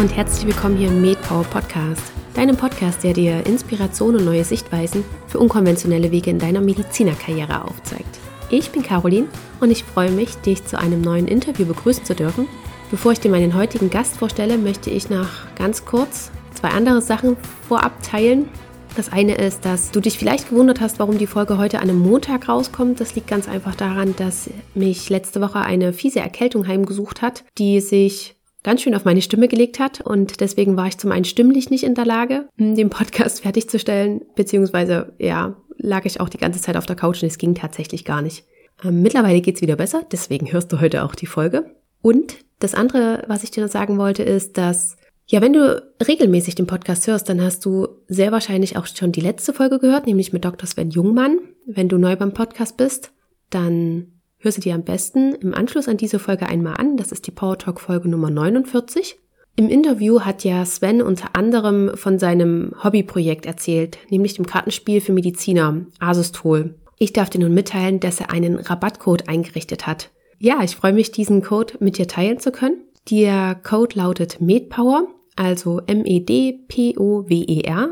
und 0.00 0.16
herzlich 0.16 0.46
willkommen 0.46 0.78
hier 0.78 0.88
im 0.88 1.02
MedPower 1.02 1.44
Podcast, 1.44 2.00
deinem 2.32 2.56
Podcast, 2.56 3.04
der 3.04 3.12
dir 3.12 3.44
Inspiration 3.44 4.16
und 4.16 4.24
neue 4.24 4.44
Sichtweisen 4.44 5.04
für 5.26 5.38
unkonventionelle 5.38 6.10
Wege 6.10 6.30
in 6.30 6.38
deiner 6.38 6.62
Medizinerkarriere 6.62 7.66
aufzeigt. 7.66 8.18
Ich 8.48 8.70
bin 8.70 8.82
Caroline 8.82 9.28
und 9.60 9.70
ich 9.70 9.84
freue 9.84 10.10
mich, 10.10 10.36
dich 10.36 10.64
zu 10.64 10.78
einem 10.78 11.02
neuen 11.02 11.28
Interview 11.28 11.66
begrüßen 11.66 12.06
zu 12.06 12.14
dürfen. 12.14 12.48
Bevor 12.90 13.12
ich 13.12 13.20
dir 13.20 13.30
meinen 13.30 13.54
heutigen 13.54 13.90
Gast 13.90 14.16
vorstelle, 14.16 14.56
möchte 14.56 14.88
ich 14.88 15.10
noch 15.10 15.28
ganz 15.54 15.84
kurz 15.84 16.30
zwei 16.54 16.68
andere 16.68 17.02
Sachen 17.02 17.36
vorab 17.68 18.02
teilen. 18.02 18.48
Das 18.96 19.12
eine 19.12 19.34
ist, 19.34 19.66
dass 19.66 19.90
du 19.90 20.00
dich 20.00 20.16
vielleicht 20.16 20.48
gewundert 20.48 20.80
hast, 20.80 20.98
warum 20.98 21.18
die 21.18 21.26
Folge 21.26 21.58
heute 21.58 21.76
an 21.78 21.90
einem 21.90 21.98
Montag 21.98 22.48
rauskommt. 22.48 23.00
Das 23.00 23.14
liegt 23.16 23.26
ganz 23.26 23.50
einfach 23.50 23.74
daran, 23.74 24.16
dass 24.16 24.48
mich 24.74 25.10
letzte 25.10 25.42
Woche 25.42 25.60
eine 25.60 25.92
fiese 25.92 26.20
Erkältung 26.20 26.66
heimgesucht 26.66 27.20
hat, 27.20 27.44
die 27.58 27.82
sich 27.82 28.39
ganz 28.62 28.82
schön 28.82 28.94
auf 28.94 29.04
meine 29.04 29.22
Stimme 29.22 29.48
gelegt 29.48 29.78
hat 29.78 30.00
und 30.00 30.40
deswegen 30.40 30.76
war 30.76 30.86
ich 30.86 30.98
zum 30.98 31.12
einen 31.12 31.24
stimmlich 31.24 31.70
nicht 31.70 31.84
in 31.84 31.94
der 31.94 32.04
Lage, 32.04 32.48
den 32.58 32.90
Podcast 32.90 33.40
fertigzustellen, 33.42 34.22
beziehungsweise 34.34 35.14
ja, 35.18 35.56
lag 35.76 36.04
ich 36.04 36.20
auch 36.20 36.28
die 36.28 36.38
ganze 36.38 36.60
Zeit 36.60 36.76
auf 36.76 36.86
der 36.86 36.96
Couch 36.96 37.22
und 37.22 37.28
es 37.28 37.38
ging 37.38 37.54
tatsächlich 37.54 38.04
gar 38.04 38.22
nicht. 38.22 38.44
Ähm, 38.84 39.02
mittlerweile 39.02 39.40
geht's 39.40 39.62
wieder 39.62 39.76
besser, 39.76 40.04
deswegen 40.10 40.52
hörst 40.52 40.72
du 40.72 40.80
heute 40.80 41.04
auch 41.04 41.14
die 41.14 41.26
Folge. 41.26 41.74
Und 42.02 42.36
das 42.58 42.74
andere, 42.74 43.24
was 43.26 43.44
ich 43.44 43.50
dir 43.50 43.62
noch 43.62 43.70
sagen 43.70 43.98
wollte, 43.98 44.22
ist, 44.22 44.58
dass 44.58 44.96
ja, 45.30 45.40
wenn 45.40 45.52
du 45.52 45.80
regelmäßig 46.04 46.56
den 46.56 46.66
Podcast 46.66 47.06
hörst, 47.06 47.28
dann 47.28 47.40
hast 47.40 47.64
du 47.64 47.86
sehr 48.08 48.32
wahrscheinlich 48.32 48.76
auch 48.76 48.86
schon 48.86 49.12
die 49.12 49.20
letzte 49.20 49.52
Folge 49.52 49.78
gehört, 49.78 50.06
nämlich 50.06 50.32
mit 50.32 50.44
Dr. 50.44 50.66
Sven 50.66 50.90
Jungmann. 50.90 51.38
Wenn 51.66 51.88
du 51.88 51.98
neu 51.98 52.16
beim 52.16 52.34
Podcast 52.34 52.76
bist, 52.76 53.12
dann 53.48 54.19
Hör 54.42 54.50
sie 54.50 54.62
dir 54.62 54.74
am 54.74 54.84
besten 54.84 55.34
im 55.34 55.52
Anschluss 55.54 55.86
an 55.86 55.98
diese 55.98 56.18
Folge 56.18 56.46
einmal 56.46 56.74
an. 56.78 56.96
Das 56.96 57.12
ist 57.12 57.26
die 57.26 57.30
Power 57.30 57.58
Talk 57.58 57.78
Folge 57.78 58.08
Nummer 58.08 58.30
49. 58.30 59.18
Im 59.54 59.68
Interview 59.68 60.20
hat 60.20 60.44
ja 60.44 60.64
Sven 60.64 61.02
unter 61.02 61.36
anderem 61.36 61.90
von 61.94 62.18
seinem 62.18 62.72
Hobbyprojekt 62.82 63.44
erzählt, 63.44 63.98
nämlich 64.08 64.32
dem 64.32 64.46
Kartenspiel 64.46 65.02
für 65.02 65.12
Mediziner, 65.12 65.84
Asystol. 65.98 66.74
Ich 66.96 67.12
darf 67.12 67.28
dir 67.28 67.40
nun 67.40 67.52
mitteilen, 67.52 68.00
dass 68.00 68.18
er 68.18 68.30
einen 68.30 68.56
Rabattcode 68.56 69.28
eingerichtet 69.28 69.86
hat. 69.86 70.10
Ja, 70.38 70.62
ich 70.62 70.74
freue 70.74 70.94
mich, 70.94 71.12
diesen 71.12 71.42
Code 71.42 71.74
mit 71.80 71.98
dir 71.98 72.08
teilen 72.08 72.38
zu 72.38 72.50
können. 72.50 72.80
Der 73.10 73.54
Code 73.62 73.98
lautet 73.98 74.40
MedPower 74.40 75.06
also 75.36 75.80
M-E-D-P-O-W-E-R, 75.86 76.36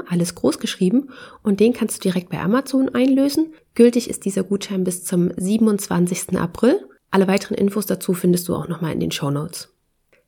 alles 0.08 0.34
groß 0.34 0.58
geschrieben 0.58 1.10
und 1.42 1.60
den 1.60 1.72
kannst 1.72 1.96
du 1.98 2.00
direkt 2.08 2.30
bei 2.30 2.40
Amazon 2.40 2.88
einlösen. 2.94 3.54
Gültig 3.74 4.10
ist 4.10 4.24
dieser 4.24 4.42
Gutschein 4.42 4.84
bis 4.84 5.04
zum 5.04 5.30
27. 5.36 6.38
April. 6.38 6.84
Alle 7.10 7.28
weiteren 7.28 7.56
Infos 7.56 7.86
dazu 7.86 8.12
findest 8.12 8.48
du 8.48 8.54
auch 8.54 8.68
nochmal 8.68 8.92
in 8.92 9.00
den 9.00 9.10
Show 9.10 9.30
Notes. 9.30 9.74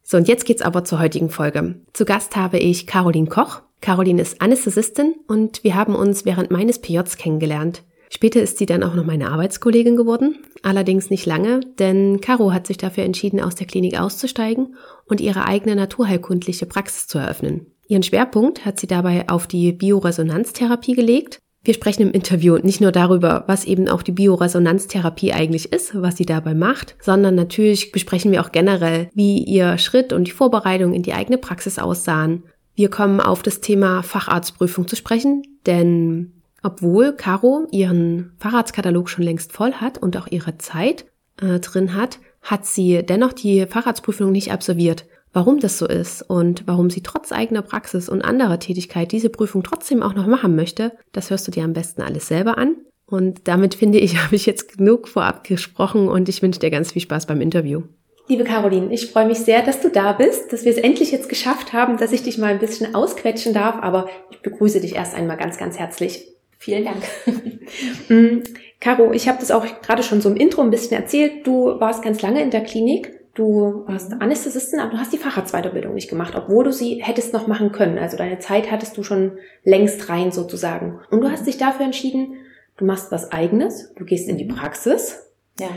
So, 0.03 0.17
und 0.17 0.29
jetzt 0.29 0.45
geht's 0.45 0.63
aber 0.63 0.85
zur 0.85 0.99
heutigen 0.99 1.31
Folge. 1.31 1.81
Zu 1.93 2.05
Gast 2.05 2.37
habe 2.37 2.59
ich 2.59 2.87
Caroline 2.87 3.29
Koch. 3.29 3.63
Caroline 3.81 4.21
ist 4.21 4.41
Anästhesistin 4.41 5.15
und 5.27 5.63
wir 5.65 5.75
haben 5.75 5.95
uns 5.95 6.25
während 6.25 6.51
meines 6.51 6.81
PJs 6.81 7.17
kennengelernt. 7.17 7.83
Später 8.13 8.43
ist 8.43 8.59
sie 8.59 8.67
dann 8.67 8.83
auch 8.83 8.95
noch 8.95 9.05
meine 9.05 9.31
Arbeitskollegin 9.31 9.95
geworden, 9.97 10.41
allerdings 10.63 11.11
nicht 11.11 11.27
lange, 11.27 11.61
denn 11.79 12.21
Caro 12.21 12.53
hat 12.53 12.67
sich 12.67 12.77
dafür 12.77 13.05
entschieden, 13.05 13.41
aus 13.41 13.55
der 13.55 13.69
Klinik 13.69 13.99
auszusteigen 13.99 14.75
und 15.07 15.21
ihre 15.21 15.47
eigene 15.47 15.77
naturheilkundliche 15.77 16.67
Praxis 16.67 17.07
zu 17.07 17.19
eröffnen. 17.19 17.67
Ihren 17.87 18.03
Schwerpunkt 18.03 18.65
hat 18.65 18.81
sie 18.81 18.89
dabei 18.89 19.29
auf 19.29 19.47
die 19.47 19.73
Bioresonanztherapie 19.73 20.95
gelegt. 20.95 21.39
Wir 21.63 21.75
sprechen 21.75 22.03
im 22.03 22.13
Interview 22.13 22.57
nicht 22.57 22.81
nur 22.81 22.91
darüber, 22.91 23.45
was 23.47 23.65
eben 23.65 23.89
auch 23.89 24.03
die 24.03 24.13
Bioresonanztherapie 24.13 25.33
eigentlich 25.33 25.73
ist, 25.73 26.01
was 26.01 26.17
sie 26.17 26.27
dabei 26.27 26.55
macht, 26.55 26.97
sondern 27.01 27.37
natürlich 27.37 27.93
besprechen 27.93 28.33
wir 28.33 28.45
auch 28.45 28.51
generell, 28.51 29.09
wie 29.15 29.45
ihr 29.45 29.79
Schritt 29.79 30.13
und 30.13 30.27
die 30.27 30.33
Vorbereitung 30.33 30.95
in 30.95 31.03
die 31.03 31.13
eigene 31.13 31.39
Praxis 31.39 31.79
aussahen. 31.79 32.43
Wir 32.75 32.91
kommen 32.91 33.21
auf 33.21 33.43
das 33.43 33.61
Thema 33.61 34.03
Facharztprüfung 34.03 34.89
zu 34.89 34.97
sprechen, 34.97 35.43
denn 35.67 36.40
obwohl 36.63 37.13
Caro 37.13 37.67
ihren 37.71 38.33
Fahrradskatalog 38.39 39.09
schon 39.09 39.25
längst 39.25 39.53
voll 39.53 39.73
hat 39.73 39.99
und 39.99 40.17
auch 40.17 40.27
ihre 40.29 40.59
Zeit 40.59 41.07
äh, 41.41 41.61
drin 41.61 41.95
hat, 41.95 42.19
hat 42.43 42.67
sie 42.67 43.03
dennoch 43.03 43.33
die 43.33 43.67
Fahrradsprüfung 43.67 44.33
nicht 44.33 44.53
absolviert. 44.53 45.07
Warum 45.33 45.61
das 45.61 45.79
so 45.79 45.87
ist 45.87 46.23
und 46.23 46.67
warum 46.67 46.91
sie 46.91 47.03
trotz 47.03 47.31
eigener 47.31 47.63
Praxis 47.63 48.09
und 48.09 48.23
anderer 48.23 48.59
Tätigkeit 48.59 49.13
diese 49.13 49.31
Prüfung 49.31 49.63
trotzdem 49.63 50.03
auch 50.03 50.15
noch 50.15 50.27
machen 50.27 50.57
möchte, 50.57 50.93
das 51.13 51.31
hörst 51.31 51.47
du 51.47 51.53
dir 51.53 51.63
am 51.63 51.73
besten 51.73 52.03
alles 52.03 52.27
selber 52.27 52.59
an. 52.59 52.77
Und 53.07 53.47
damit 53.47 53.75
finde 53.75 53.99
ich, 53.99 54.17
habe 54.25 54.35
ich 54.35 54.47
jetzt 54.47 54.77
genug 54.77 55.09
vorab 55.09 55.45
gesprochen 55.45 56.09
und 56.09 56.29
ich 56.29 56.43
wünsche 56.43 56.61
dir 56.61 56.71
ganz 56.71 56.93
viel 56.93 57.03
Spaß 57.03 57.27
beim 57.27 57.41
Interview. 57.41 57.83
Liebe 58.27 58.45
Caroline, 58.45 58.93
ich 58.93 59.11
freue 59.11 59.27
mich 59.27 59.39
sehr, 59.39 59.63
dass 59.63 59.81
du 59.81 59.89
da 59.89 60.13
bist, 60.13 60.53
dass 60.53 60.65
wir 60.65 60.71
es 60.71 60.79
endlich 60.79 61.11
jetzt 61.11 61.29
geschafft 61.29 61.73
haben, 61.73 61.97
dass 61.97 62.13
ich 62.13 62.23
dich 62.23 62.39
mal 62.39 62.53
ein 62.53 62.61
bisschen 62.61 62.95
ausquetschen 62.95 63.53
darf, 63.53 63.77
aber 63.83 64.09
ich 64.31 64.41
begrüße 64.41 64.81
dich 64.81 64.95
erst 64.95 65.17
einmal 65.17 65.37
ganz, 65.37 65.59
ganz 65.59 65.79
herzlich. 65.79 66.29
Vielen 66.61 66.85
Dank. 66.85 67.03
Mm, 68.09 68.43
Caro, 68.81 69.13
ich 69.13 69.29
habe 69.29 69.39
das 69.39 69.53
auch 69.53 69.65
gerade 69.83 70.03
schon 70.03 70.21
so 70.21 70.29
im 70.29 70.37
Intro 70.37 70.61
ein 70.61 70.73
bisschen 70.73 71.01
erzählt. 71.01 71.47
Du 71.47 71.79
warst 71.79 72.03
ganz 72.03 72.21
lange 72.21 72.43
in 72.43 72.51
der 72.51 72.65
Klinik. 72.65 73.13
Du 73.35 73.85
warst 73.87 74.13
Anästhesistin, 74.21 74.81
aber 74.81 74.91
du 74.91 74.99
hast 74.99 75.13
die 75.13 75.19
Facharztweiterbildung 75.19 75.95
nicht 75.95 76.11
gemacht, 76.11 76.35
obwohl 76.35 76.65
du 76.65 76.73
sie 76.73 77.01
hättest 77.01 77.33
noch 77.33 77.47
machen 77.47 77.71
können. 77.71 77.97
Also 77.97 78.17
deine 78.17 78.41
Zeit 78.41 78.73
hattest 78.73 78.97
du 78.97 79.05
schon 79.05 79.39
längst 79.63 80.09
rein 80.09 80.33
sozusagen. 80.33 80.99
Und 81.11 81.21
du 81.21 81.31
hast 81.31 81.47
dich 81.47 81.59
dafür 81.59 81.87
entschieden, 81.87 82.39
du 82.77 82.85
machst 82.85 83.13
was 83.13 83.31
eigenes, 83.31 83.95
du 83.95 84.05
gehst 84.05 84.29
in 84.29 84.37
die 84.37 84.47
Praxis. 84.47 85.31
Ja. 85.61 85.69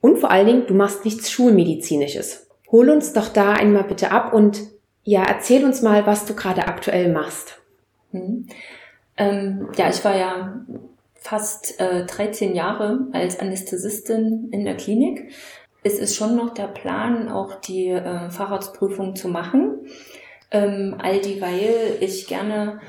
Und 0.00 0.18
vor 0.18 0.32
allen 0.32 0.46
Dingen, 0.48 0.66
du 0.66 0.74
machst 0.74 1.04
nichts 1.04 1.30
Schulmedizinisches. 1.30 2.48
Hol 2.72 2.90
uns 2.90 3.12
doch 3.12 3.28
da 3.28 3.52
einmal 3.52 3.84
bitte 3.84 4.10
ab 4.10 4.34
und 4.34 4.62
ja, 5.04 5.22
erzähl 5.22 5.64
uns 5.64 5.80
mal, 5.80 6.06
was 6.06 6.26
du 6.26 6.34
gerade 6.34 6.66
aktuell 6.66 7.12
machst. 7.12 7.60
Mhm. 8.10 8.48
Ähm, 9.20 9.68
ja, 9.76 9.90
ich 9.90 10.02
war 10.02 10.16
ja 10.16 10.64
fast 11.14 11.78
äh, 11.78 12.06
13 12.06 12.54
Jahre 12.54 13.06
als 13.12 13.38
Anästhesistin 13.38 14.48
in 14.50 14.64
der 14.64 14.78
Klinik. 14.78 15.30
Es 15.82 15.98
ist 15.98 16.16
schon 16.16 16.36
noch 16.36 16.54
der 16.54 16.68
Plan, 16.68 17.28
auch 17.28 17.60
die 17.60 17.88
äh, 17.88 18.30
Facharztprüfung 18.30 19.14
zu 19.14 19.28
machen. 19.28 19.86
Ähm, 20.50 20.96
all 20.98 21.20
dieweil 21.20 21.98
ich 22.00 22.28
gerne 22.28 22.80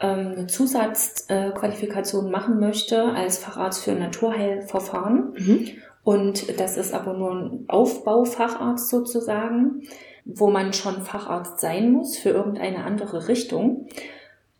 ähm, 0.00 0.34
eine 0.36 0.46
Zusatzqualifikation 0.48 2.26
äh, 2.26 2.30
machen 2.30 2.60
möchte 2.60 3.02
als 3.02 3.38
Facharzt 3.38 3.82
für 3.82 3.92
Naturheilverfahren. 3.92 5.32
Mhm. 5.38 5.68
Und 6.04 6.60
das 6.60 6.76
ist 6.76 6.92
aber 6.92 7.14
nur 7.14 7.34
ein 7.34 7.64
Aufbaufacharzt 7.68 8.90
sozusagen, 8.90 9.82
wo 10.26 10.50
man 10.50 10.74
schon 10.74 11.00
Facharzt 11.00 11.60
sein 11.60 11.90
muss 11.90 12.18
für 12.18 12.30
irgendeine 12.30 12.84
andere 12.84 13.28
Richtung 13.28 13.86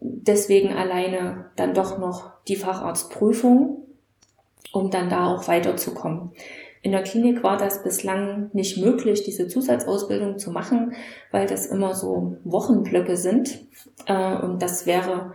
deswegen 0.00 0.72
alleine 0.72 1.46
dann 1.56 1.74
doch 1.74 1.98
noch 1.98 2.32
die 2.48 2.56
Facharztprüfung, 2.56 3.84
um 4.72 4.90
dann 4.90 5.08
da 5.08 5.26
auch 5.26 5.46
weiterzukommen. 5.48 6.32
In 6.82 6.92
der 6.92 7.02
Klinik 7.02 7.42
war 7.42 7.58
das 7.58 7.82
bislang 7.82 8.48
nicht 8.54 8.78
möglich, 8.78 9.22
diese 9.22 9.48
Zusatzausbildung 9.48 10.38
zu 10.38 10.50
machen, 10.50 10.94
weil 11.30 11.46
das 11.46 11.66
immer 11.66 11.94
so 11.94 12.36
Wochenblöcke 12.44 13.16
sind. 13.16 13.60
Äh, 14.06 14.36
und 14.36 14.62
das 14.62 14.86
wäre 14.86 15.32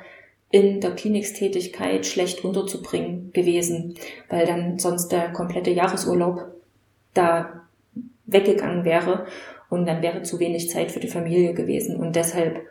in 0.50 0.82
der 0.82 0.92
Klinikstätigkeit 0.92 2.06
schlecht 2.06 2.44
unterzubringen 2.44 3.32
gewesen, 3.32 3.96
weil 4.30 4.48
dann 4.48 4.80
sonst 4.80 5.10
der 5.10 5.32
komplette 5.34 5.70
Jahresurlaub 5.70 6.46
da 7.14 7.62
weggegangen 8.26 8.86
wäre 8.86 9.28
und 9.70 9.86
dann 9.86 10.02
wäre 10.02 10.24
zu 10.24 10.40
wenig 10.40 10.70
Zeit 10.70 10.92
für 10.92 11.00
die 11.00 11.08
Familie 11.08 11.54
gewesen. 11.54 11.96
Und 11.98 12.16
deshalb 12.16 12.62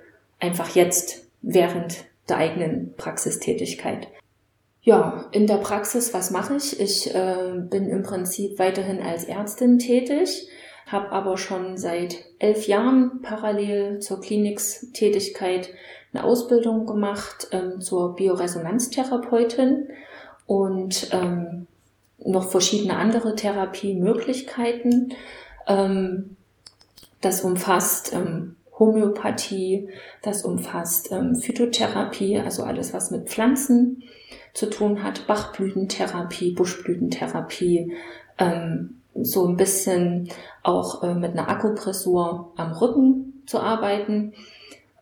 einfach 0.41 0.75
jetzt 0.75 1.24
während 1.45 2.05
der 2.29 2.39
eigenen 2.39 2.95
Praxistätigkeit. 2.97 4.09
Ja, 4.83 5.27
in 5.33 5.47
der 5.47 5.57
Praxis, 5.57 6.13
was 6.13 6.31
mache 6.31 6.57
ich? 6.57 6.79
Ich 6.79 7.15
äh, 7.15 7.55
bin 7.57 7.89
im 7.89 8.03
Prinzip 8.03 8.59
weiterhin 8.59 9.01
als 9.01 9.25
Ärztin 9.25 9.79
tätig, 9.79 10.49
habe 10.87 11.11
aber 11.11 11.39
schon 11.39 11.79
seit 11.79 12.25
elf 12.39 12.67
Jahren 12.67 13.23
parallel 13.23 14.01
zur 14.01 14.21
Klinikstätigkeit 14.21 15.71
eine 16.13 16.25
Ausbildung 16.25 16.87
gemacht 16.87 17.49
ähm, 17.53 17.81
zur 17.81 18.15
Bioresonanztherapeutin 18.15 19.89
und 20.47 21.09
ähm, 21.13 21.67
noch 22.19 22.51
verschiedene 22.51 22.97
andere 22.97 23.35
Therapiemöglichkeiten. 23.35 25.15
Ähm, 25.67 26.37
das 27.23 27.43
umfasst 27.43 28.13
ähm, 28.13 28.57
Homöopathie, 28.79 29.89
das 30.23 30.45
umfasst 30.45 31.13
ähm, 31.13 31.37
Phytotherapie, 31.37 32.39
also 32.39 32.65
alles, 32.65 32.93
was 32.93 33.11
mit 33.11 33.29
Pflanzen 33.29 34.03
zu 34.53 34.71
tun 34.71 35.03
hat, 35.03 35.27
Bachblütentherapie, 35.27 36.53
Buschblütentherapie, 36.53 37.93
ähm, 38.39 39.01
so 39.15 39.47
ein 39.47 39.57
bisschen 39.57 40.29
auch 40.63 41.03
äh, 41.03 41.15
mit 41.15 41.33
einer 41.33 41.49
Akupressur 41.49 42.53
am 42.57 42.73
Rücken 42.73 43.43
zu 43.47 43.61
arbeiten. 43.61 44.33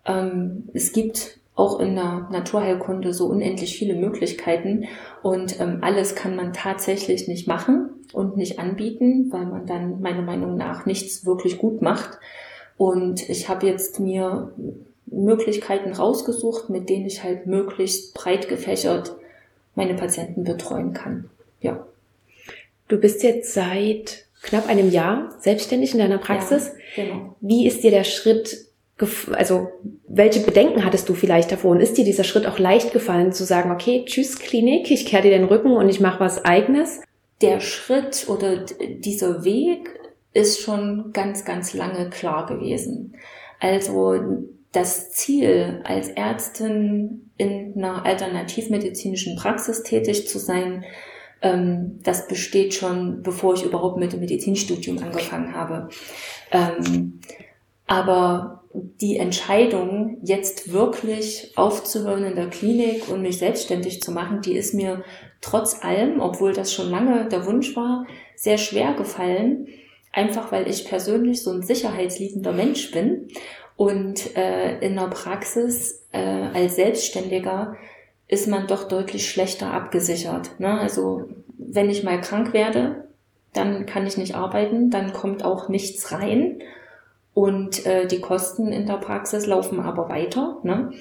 Ähm, 0.05 0.69
es 0.75 0.93
gibt 0.93 1.39
auch 1.55 1.81
in 1.81 1.95
der 1.95 2.29
Naturheilkunde 2.31 3.13
so 3.13 3.27
unendlich 3.27 3.77
viele 3.77 3.95
Möglichkeiten 3.95 4.85
und 5.23 5.61
ähm, 5.61 5.79
alles 5.83 6.15
kann 6.15 6.35
man 6.35 6.53
tatsächlich 6.53 7.29
nicht 7.29 7.47
machen 7.47 7.91
und 8.13 8.37
nicht 8.37 8.59
anbieten, 8.59 9.29
weil 9.31 9.47
man 9.47 9.67
dann 9.67 10.01
meiner 10.01 10.23
Meinung 10.23 10.57
nach 10.57 10.87
nichts 10.87 11.27
wirklich 11.27 11.59
gut 11.59 11.83
macht. 11.83 12.19
Und 12.83 13.29
ich 13.29 13.49
habe 13.49 13.65
jetzt 13.65 14.01
mir 14.01 14.51
Möglichkeiten 15.07 15.93
rausgesucht, 15.93 16.69
mit 16.69 16.89
denen 16.89 17.07
ich 17.07 17.23
halt 17.23 17.47
möglichst 17.47 18.13
breit 18.13 18.49
gefächert 18.49 19.15
meine 19.77 19.95
Patienten 19.95 20.43
betreuen 20.43 20.93
kann. 20.93 21.31
Ja. 21.61 21.87
Du 22.89 22.99
bist 22.99 23.23
jetzt 23.23 23.55
seit 23.55 24.25
knapp 24.43 24.69
einem 24.69 24.91
Jahr 24.91 25.33
selbstständig 25.39 25.93
in 25.93 26.01
deiner 26.01 26.19
Praxis. 26.19 26.73
Ja, 26.97 27.05
genau. 27.05 27.37
Wie 27.41 27.69
ist 27.69 27.85
dir 27.85 27.93
der 27.93 28.03
Schritt, 28.03 28.67
also 29.31 29.69
welche 30.09 30.41
Bedenken 30.41 30.85
hattest 30.85 31.09
du 31.09 31.15
vielleicht 31.15 31.53
davor? 31.53 31.71
Und 31.71 31.81
ist 31.81 31.97
dir 31.97 32.05
dieser 32.05 32.25
Schritt 32.25 32.49
auch 32.49 32.59
leicht 32.59 32.93
gefallen, 32.93 33.33
zu 33.33 33.45
sagen, 33.45 33.71
okay, 33.71 34.03
tschüss 34.07 34.41
Klinik, 34.41 34.91
ich 34.91 35.07
kehre 35.07 35.23
dir 35.23 35.31
den 35.31 35.45
Rücken 35.45 35.71
und 35.71 35.89
ich 35.89 36.01
mache 36.01 36.19
was 36.19 36.45
eigenes? 36.45 37.01
Der 37.43 37.61
Schritt 37.61 38.27
oder 38.29 38.67
dieser 38.99 39.45
Weg 39.45 40.01
ist 40.33 40.61
schon 40.61 41.13
ganz, 41.13 41.45
ganz 41.45 41.75
lange 41.75 42.11
klar 42.11 42.47
gewesen. 42.47 43.15
Also 43.61 44.45
das 44.73 45.13
Ziel, 45.13 45.83
als 45.85 46.09
Ärztin 46.09 47.31
in 47.37 47.75
einer 47.77 48.05
alternativmedizinischen 48.05 49.37
Praxis 49.37 49.83
tätig 49.83 50.29
zu 50.29 50.39
sein, 50.39 50.85
ähm, 51.43 52.01
das 52.03 52.29
besteht 52.29 52.73
schon, 52.73 53.23
bevor 53.23 53.55
ich 53.55 53.65
überhaupt 53.65 53.99
mit 53.99 54.13
dem 54.13 54.21
Medizinstudium 54.21 54.99
angefangen 54.99 55.55
habe. 55.55 55.89
Ähm, 56.51 57.21
aber 57.87 58.63
die 58.73 59.19
Entscheidung, 59.19 60.19
jetzt 60.23 60.73
wirklich 60.73 61.53
aufzuhören 61.57 62.25
in 62.25 62.37
der 62.37 62.49
Klinik 62.49 63.09
und 63.11 63.21
mich 63.21 63.39
selbstständig 63.39 64.01
zu 64.01 64.13
machen, 64.13 64.41
die 64.41 64.55
ist 64.55 64.73
mir 64.73 65.05
trotz 65.43 65.83
allem, 65.83 66.21
obwohl 66.21 66.55
das 66.55 66.73
schon 66.73 66.91
lange 66.91 67.29
der 67.29 67.45
Wunsch 67.45 67.77
war, 67.77 68.07
sehr 68.37 68.57
schwer 68.57 68.95
gefallen. 68.95 69.69
Einfach 70.13 70.53
weil 70.53 70.69
ich 70.69 70.87
persönlich 70.87 71.43
so 71.43 71.53
ein 71.53 71.63
sicherheitsliebender 71.63 72.53
Mensch 72.53 72.91
bin 72.91 73.29
und 73.77 74.37
äh, 74.37 74.79
in 74.81 74.97
der 74.97 75.09
Praxis 75.09 76.07
äh, 76.13 76.19
als 76.19 76.77
Selbstständiger 76.77 77.77
ist 78.29 78.47
man 78.47 78.67
doch 78.67 78.89
deutlich 78.89 79.29
schlechter 79.29 79.73
abgesichert. 79.73 80.59
Ne? 80.59 80.79
Also 80.79 81.29
wenn 81.59 81.91
ich 81.91 82.05
mal 82.05 82.21
krank 82.21 82.53
werde, 82.53 83.09
dann 83.53 83.87
kann 83.87 84.07
ich 84.07 84.17
nicht 84.17 84.35
arbeiten, 84.35 84.91
dann 84.91 85.13
kommt 85.13 85.45
auch 85.45 85.69
nichts 85.69 86.13
rein 86.13 86.63
und 87.35 87.87
äh, 87.87 88.07
die 88.07 88.21
Kosten 88.21 88.73
in 88.73 88.87
der 88.87 88.99
Praxis 88.99 89.47
laufen 89.47 89.81
aber 89.81 90.09
weiter. 90.09 90.59
Ne? 90.63 90.93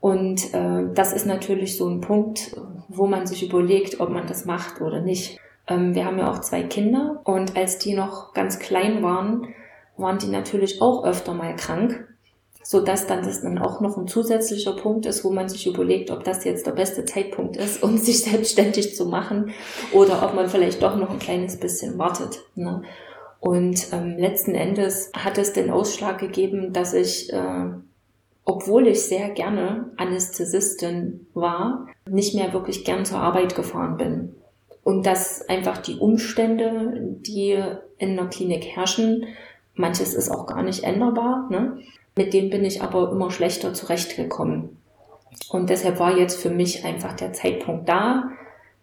Und 0.00 0.54
äh, 0.54 0.84
das 0.94 1.12
ist 1.12 1.26
natürlich 1.26 1.76
so 1.76 1.88
ein 1.88 2.00
Punkt, 2.00 2.56
wo 2.88 3.06
man 3.06 3.26
sich 3.26 3.42
überlegt, 3.42 4.00
ob 4.00 4.10
man 4.10 4.26
das 4.26 4.44
macht 4.44 4.80
oder 4.80 5.00
nicht. 5.00 5.38
Ähm, 5.70 5.94
wir 5.94 6.04
haben 6.04 6.18
ja 6.18 6.30
auch 6.30 6.40
zwei 6.40 6.62
Kinder 6.62 7.22
und 7.24 7.56
als 7.56 7.78
die 7.78 7.94
noch 7.94 8.34
ganz 8.34 8.58
klein 8.58 9.02
waren, 9.02 9.48
waren 9.96 10.18
die 10.18 10.28
natürlich 10.28 10.82
auch 10.82 11.04
öfter 11.04 11.32
mal 11.32 11.56
krank 11.56 12.06
so 12.62 12.80
dass 12.80 13.08
dann 13.08 13.24
das 13.24 13.42
dann 13.42 13.58
auch 13.58 13.80
noch 13.80 13.96
ein 13.96 14.06
zusätzlicher 14.06 14.76
Punkt 14.76 15.04
ist, 15.04 15.24
wo 15.24 15.30
man 15.30 15.48
sich 15.48 15.66
überlegt, 15.66 16.12
ob 16.12 16.22
das 16.22 16.44
jetzt 16.44 16.66
der 16.66 16.70
beste 16.70 17.04
Zeitpunkt 17.04 17.56
ist, 17.56 17.82
um 17.82 17.98
sich 17.98 18.22
selbstständig 18.22 18.94
zu 18.94 19.06
machen 19.06 19.50
oder 19.92 20.22
ob 20.22 20.34
man 20.34 20.48
vielleicht 20.48 20.80
doch 20.80 20.96
noch 20.96 21.10
ein 21.10 21.18
kleines 21.18 21.58
bisschen 21.58 21.98
wartet. 21.98 22.44
Ne? 22.54 22.82
Und 23.40 23.88
ähm, 23.92 24.16
letzten 24.18 24.54
Endes 24.54 25.10
hat 25.16 25.36
es 25.36 25.52
den 25.52 25.70
Ausschlag 25.70 26.18
gegeben, 26.18 26.72
dass 26.72 26.94
ich, 26.94 27.32
äh, 27.32 27.70
obwohl 28.44 28.86
ich 28.86 29.02
sehr 29.02 29.30
gerne 29.30 29.90
Anästhesistin 29.96 31.26
war, 31.34 31.88
nicht 32.08 32.36
mehr 32.36 32.52
wirklich 32.52 32.84
gern 32.84 33.04
zur 33.04 33.18
Arbeit 33.18 33.56
gefahren 33.56 33.96
bin. 33.96 34.36
Und 34.82 35.06
dass 35.06 35.48
einfach 35.48 35.78
die 35.78 35.96
Umstände, 35.96 37.16
die 37.20 37.62
in 37.98 38.18
einer 38.18 38.28
Klinik 38.28 38.64
herrschen, 38.64 39.26
manches 39.74 40.14
ist 40.14 40.30
auch 40.30 40.46
gar 40.46 40.62
nicht 40.62 40.84
änderbar, 40.84 41.48
ne? 41.50 41.78
Mit 42.16 42.34
dem 42.34 42.50
bin 42.50 42.64
ich 42.64 42.82
aber 42.82 43.12
immer 43.12 43.30
schlechter 43.30 43.72
zurechtgekommen. 43.72 44.76
Und 45.50 45.70
deshalb 45.70 45.98
war 46.00 46.16
jetzt 46.18 46.40
für 46.40 46.50
mich 46.50 46.84
einfach 46.84 47.14
der 47.14 47.32
Zeitpunkt 47.32 47.88
da, 47.88 48.30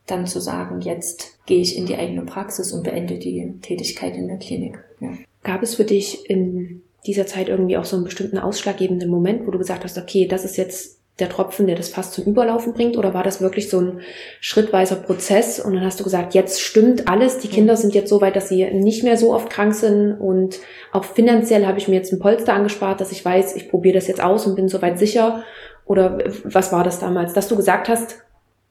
dann 0.05 0.25
zu 0.25 0.39
sagen, 0.39 0.79
jetzt 0.81 1.45
gehe 1.45 1.61
ich 1.61 1.77
in 1.77 1.85
die 1.85 1.97
eigene 1.97 2.23
Praxis 2.23 2.71
und 2.71 2.83
beende 2.83 3.19
die 3.19 3.53
Tätigkeit 3.61 4.15
in 4.15 4.27
der 4.27 4.37
Klinik. 4.37 4.79
Ja. 5.01 5.09
Gab 5.43 5.61
es 5.61 5.75
für 5.75 5.83
dich 5.83 6.29
in 6.29 6.81
dieser 7.05 7.25
Zeit 7.25 7.49
irgendwie 7.49 7.77
auch 7.77 7.85
so 7.85 7.97
einen 7.97 8.05
bestimmten 8.05 8.37
ausschlaggebenden 8.37 9.09
Moment, 9.09 9.45
wo 9.45 9.51
du 9.51 9.57
gesagt 9.57 9.83
hast, 9.83 9.97
okay, 9.97 10.27
das 10.27 10.45
ist 10.45 10.57
jetzt 10.57 10.99
der 11.19 11.29
Tropfen, 11.29 11.65
der 11.65 11.75
das 11.75 11.89
fast 11.89 12.13
zum 12.13 12.25
Überlaufen 12.25 12.73
bringt? 12.73 12.97
Oder 12.97 13.13
war 13.13 13.23
das 13.23 13.41
wirklich 13.41 13.69
so 13.69 13.79
ein 13.79 14.01
schrittweiser 14.39 14.97
Prozess? 14.97 15.59
Und 15.59 15.73
dann 15.73 15.83
hast 15.83 15.99
du 15.99 16.03
gesagt, 16.03 16.33
jetzt 16.33 16.61
stimmt 16.61 17.07
alles. 17.07 17.39
Die 17.39 17.47
Kinder 17.47 17.75
sind 17.75 17.95
jetzt 17.95 18.09
so 18.09 18.21
weit, 18.21 18.35
dass 18.35 18.49
sie 18.49 18.69
nicht 18.71 19.03
mehr 19.03 19.17
so 19.17 19.33
oft 19.33 19.49
krank 19.49 19.73
sind. 19.73 20.13
Und 20.13 20.59
auch 20.91 21.03
finanziell 21.03 21.65
habe 21.65 21.79
ich 21.79 21.87
mir 21.87 21.95
jetzt 21.95 22.13
ein 22.13 22.19
Polster 22.19 22.53
angespart, 22.53 23.01
dass 23.01 23.11
ich 23.11 23.23
weiß, 23.25 23.55
ich 23.55 23.69
probiere 23.69 23.95
das 23.95 24.07
jetzt 24.07 24.23
aus 24.23 24.45
und 24.45 24.55
bin 24.55 24.69
soweit 24.69 24.99
sicher. 24.99 25.43
Oder 25.85 26.19
was 26.43 26.71
war 26.71 26.83
das 26.83 26.99
damals? 26.99 27.33
Dass 27.33 27.47
du 27.47 27.55
gesagt 27.55 27.89
hast, 27.89 28.19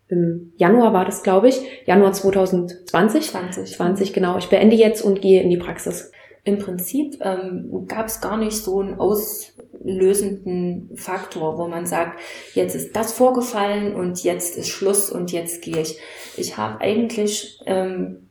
im 0.09 0.53
Januar 0.57 0.93
war 0.93 1.05
das, 1.05 1.25
glaube 1.25 1.49
ich, 1.49 1.61
Januar 1.85 2.13
2020. 2.13 3.27
20. 3.27 3.77
20, 3.77 4.13
genau. 4.13 4.39
Ich 4.39 4.49
beende 4.49 4.77
jetzt 4.77 5.03
und 5.03 5.21
gehe 5.21 5.43
in 5.43 5.51
die 5.51 5.57
Praxis. 5.57 6.13
Im 6.47 6.59
Prinzip 6.59 7.19
ähm, 7.23 7.87
gab 7.89 8.07
es 8.07 8.21
gar 8.21 8.37
nicht 8.37 8.57
so 8.57 8.79
einen 8.79 9.01
auslösenden 9.01 10.93
Faktor, 10.95 11.59
wo 11.59 11.67
man 11.67 11.87
sagt, 11.87 12.21
jetzt 12.55 12.77
ist 12.77 12.95
das 12.95 13.13
vorgefallen 13.13 13.97
und 13.97 14.23
jetzt 14.23 14.57
ist 14.57 14.69
Schluss 14.69 15.11
und 15.11 15.33
jetzt 15.33 15.61
gehe 15.61 15.81
ich. 15.81 15.99
Ich 16.37 16.57
habe 16.57 16.81
eigentlich 16.81 17.59
ähm, 17.67 18.29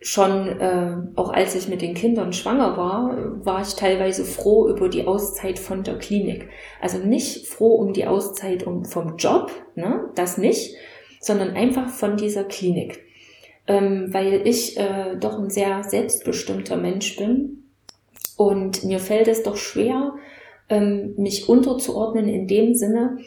schon, 0.00 0.58
äh, 0.58 0.96
auch 1.16 1.28
als 1.28 1.54
ich 1.54 1.68
mit 1.68 1.82
den 1.82 1.92
Kindern 1.92 2.32
schwanger 2.32 2.78
war, 2.78 3.44
war 3.44 3.60
ich 3.60 3.74
teilweise 3.74 4.24
froh 4.24 4.66
über 4.70 4.88
die 4.88 5.06
Auszeit 5.06 5.58
von 5.58 5.82
der 5.82 5.98
Klinik. 5.98 6.48
Also 6.80 6.96
nicht 6.96 7.46
froh 7.46 7.74
um 7.74 7.92
die 7.92 8.06
Auszeit 8.06 8.66
um, 8.66 8.86
vom 8.86 9.18
Job, 9.18 9.50
ne, 9.74 10.08
das 10.14 10.38
nicht, 10.38 10.76
sondern 11.20 11.50
einfach 11.50 11.90
von 11.90 12.16
dieser 12.16 12.44
Klinik 12.44 13.04
ähm, 13.68 14.12
weil 14.12 14.46
ich 14.46 14.78
äh, 14.78 15.16
doch 15.20 15.38
ein 15.38 15.50
sehr 15.50 15.84
selbstbestimmter 15.84 16.76
Mensch 16.76 17.16
bin. 17.16 17.64
Und 18.36 18.82
mir 18.84 18.98
fällt 18.98 19.28
es 19.28 19.42
doch 19.42 19.56
schwer, 19.56 20.14
ähm, 20.68 21.14
mich 21.16 21.48
unterzuordnen 21.48 22.28
in 22.28 22.46
dem 22.46 22.74
Sinne, 22.74 23.18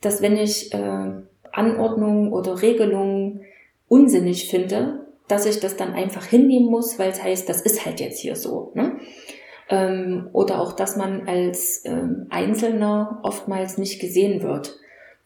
dass 0.00 0.20
wenn 0.20 0.36
ich 0.36 0.74
äh, 0.74 1.12
Anordnungen 1.52 2.32
oder 2.32 2.60
Regelungen 2.60 3.42
unsinnig 3.88 4.50
finde, 4.50 5.06
dass 5.28 5.46
ich 5.46 5.60
das 5.60 5.76
dann 5.76 5.94
einfach 5.94 6.26
hinnehmen 6.26 6.66
muss, 6.66 6.98
weil 6.98 7.10
es 7.10 7.22
heißt, 7.22 7.48
das 7.48 7.62
ist 7.62 7.86
halt 7.86 8.00
jetzt 8.00 8.18
hier 8.18 8.36
so. 8.36 8.72
Ne? 8.74 8.98
Ähm, 9.70 10.28
oder 10.32 10.60
auch, 10.60 10.72
dass 10.72 10.96
man 10.96 11.28
als 11.28 11.82
ähm, 11.86 12.26
Einzelner 12.30 13.20
oftmals 13.22 13.78
nicht 13.78 14.00
gesehen 14.00 14.42
wird 14.42 14.76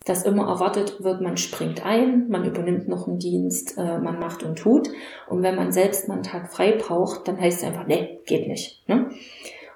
dass 0.08 0.24
immer 0.24 0.48
erwartet 0.48 1.02
wird, 1.02 1.20
man 1.20 1.36
springt 1.36 1.84
ein, 1.84 2.28
man 2.28 2.44
übernimmt 2.44 2.88
noch 2.88 3.06
einen 3.06 3.18
Dienst, 3.18 3.76
äh, 3.76 3.98
man 3.98 4.18
macht 4.18 4.42
und 4.42 4.56
tut. 4.56 4.88
Und 5.28 5.42
wenn 5.42 5.56
man 5.56 5.72
selbst 5.72 6.08
mal 6.08 6.14
einen 6.14 6.22
Tag 6.22 6.52
frei 6.52 6.72
braucht, 6.72 7.28
dann 7.28 7.40
heißt 7.40 7.58
es 7.58 7.64
einfach, 7.64 7.86
nee, 7.86 8.20
geht 8.26 8.48
nicht. 8.48 8.88
Ne? 8.88 9.10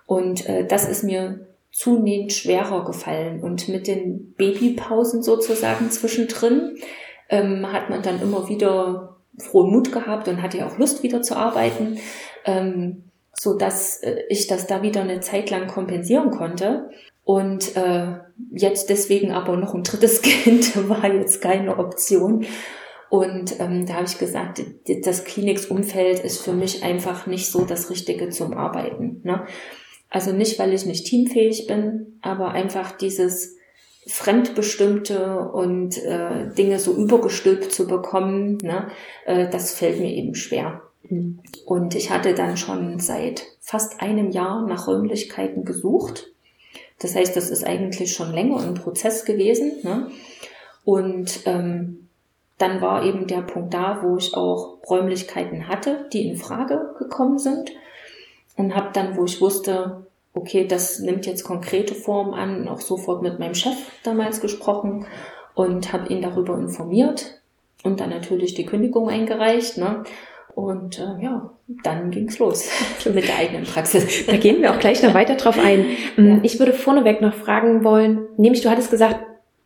Und 0.07 0.49
äh, 0.49 0.67
das 0.67 0.89
ist 0.89 1.03
mir 1.03 1.47
zunehmend 1.71 2.33
schwerer 2.33 2.85
gefallen. 2.85 3.43
Und 3.43 3.69
mit 3.69 3.87
den 3.87 4.35
Babypausen 4.35 5.23
sozusagen 5.23 5.91
zwischendrin 5.91 6.77
ähm, 7.29 7.73
hat 7.73 7.91
man 7.91 8.03
dann 8.03 8.21
immer 8.21 8.49
wieder 8.49 9.17
frohen 9.39 9.71
Mut 9.71 9.93
gehabt 9.93 10.29
und 10.29 10.43
hatte 10.43 10.59
ja 10.59 10.69
auch 10.69 10.79
Lust 10.79 11.03
wieder 11.03 11.23
zu 11.23 11.37
arbeiten, 11.37 11.99
ähm, 12.45 13.05
so 13.33 13.57
dass 13.57 14.03
äh, 14.03 14.23
ich 14.29 14.47
das 14.47 14.67
da 14.67 14.83
wieder 14.83 15.01
eine 15.01 15.21
Zeit 15.21 15.51
lang 15.51 15.67
kompensieren 15.67 16.31
konnte. 16.31 16.91
Und 17.33 17.77
äh, 17.77 18.19
jetzt 18.51 18.91
deswegen 18.91 19.33
aber 19.33 19.57
noch 19.57 19.73
ein 19.75 19.85
drittes 19.85 20.21
Kind 20.23 20.87
war 20.91 21.11
jetzt 21.11 21.41
keine 21.41 21.79
Option. 21.79 22.45
Und 23.09 23.59
ähm, 23.59 23.87
da 23.87 23.95
habe 23.95 24.05
ich 24.05 24.19
gesagt, 24.19 24.63
das 25.03 25.25
Kliniksumfeld 25.25 26.19
ist 26.19 26.43
für 26.43 26.53
mich 26.53 26.85
einfach 26.85 27.27
nicht 27.27 27.51
so 27.51 27.65
das 27.65 27.89
Richtige 27.89 28.29
zum 28.29 28.53
Arbeiten. 28.53 29.23
Ne? 29.25 29.47
Also 30.11 30.33
nicht, 30.33 30.59
weil 30.59 30.75
ich 30.75 30.85
nicht 30.85 31.07
teamfähig 31.07 31.67
bin, 31.67 32.19
aber 32.21 32.51
einfach 32.51 32.93
dieses 32.99 33.57
Fremdbestimmte 34.07 35.39
und 35.39 36.05
äh, 36.05 36.53
Dinge 36.53 36.79
so 36.79 36.93
übergestülpt 36.93 37.73
zu 37.73 37.87
bekommen, 37.87 38.59
ne, 38.63 38.89
äh, 39.25 39.49
das 39.49 39.73
fällt 39.73 40.01
mir 40.01 40.11
eben 40.11 40.35
schwer. 40.35 40.83
Mhm. 41.09 41.39
Und 41.65 41.95
ich 41.95 42.11
hatte 42.11 42.35
dann 42.35 42.59
schon 42.59 42.99
seit 42.99 43.45
fast 43.61 44.03
einem 44.03 44.33
Jahr 44.33 44.67
nach 44.67 44.87
Räumlichkeiten 44.87 45.65
gesucht 45.65 46.29
das 47.03 47.15
heißt, 47.15 47.37
das 47.37 47.51
ist 47.51 47.65
eigentlich 47.65 48.13
schon 48.15 48.33
länger 48.33 48.61
ein 48.61 48.75
Prozess 48.75 49.25
gewesen. 49.25 49.73
Ne? 49.83 50.11
Und 50.85 51.41
ähm, 51.47 52.09
dann 52.59 52.81
war 52.81 53.05
eben 53.05 53.27
der 53.27 53.43
Punkt 53.43 53.75
da, 53.75 54.03
wo 54.03 54.17
ich 54.17 54.35
auch 54.35 54.79
Räumlichkeiten 54.89 55.69
hatte, 55.69 56.07
die 56.13 56.27
in 56.27 56.37
Frage 56.37 56.95
gekommen 56.99 57.39
sind. 57.39 57.73
Und 58.57 58.77
habe 58.77 58.91
dann, 58.93 59.17
wo 59.17 59.25
ich 59.25 59.41
wusste, 59.41 60.07
okay, 60.35 60.67
das 60.67 61.01
nimmt 61.01 61.27
jetzt 61.27 61.45
konkrete 61.45 61.95
Form 61.95 62.35
an, 62.35 62.69
auch 62.69 62.81
sofort 62.81 63.23
mit 63.23 63.39
meinem 63.39 63.55
Chef 63.55 63.77
damals 64.05 64.41
gesprochen 64.41 65.07
und 65.55 65.93
habe 65.93 66.13
ihn 66.13 66.23
darüber 66.23 66.57
informiert 66.59 67.41
und 67.83 68.01
dann 68.01 68.11
natürlich 68.11 68.55
die 68.55 68.67
Kündigung 68.67 69.09
eingereicht. 69.09 69.79
Ne? 69.79 70.05
Und 70.55 70.99
äh, 70.99 71.23
ja, 71.23 71.51
dann 71.83 72.11
ging's 72.11 72.39
los 72.39 72.69
mit 73.13 73.27
der 73.27 73.39
eigenen 73.39 73.65
Praxis. 73.65 74.27
Da 74.27 74.37
gehen 74.37 74.61
wir 74.61 74.73
auch 74.73 74.79
gleich 74.79 75.03
noch 75.03 75.15
weiter 75.15 75.35
drauf 75.35 75.59
ein. 75.59 75.85
Ja. 76.17 76.39
Ich 76.43 76.59
würde 76.59 76.75
vorneweg 76.75 77.23
noch 77.23 77.35
fragen 77.35 77.85
wollen, 77.85 78.27
nämlich 78.37 78.61
du 78.61 78.71
hattest 78.71 78.91
gesagt, 78.91 79.21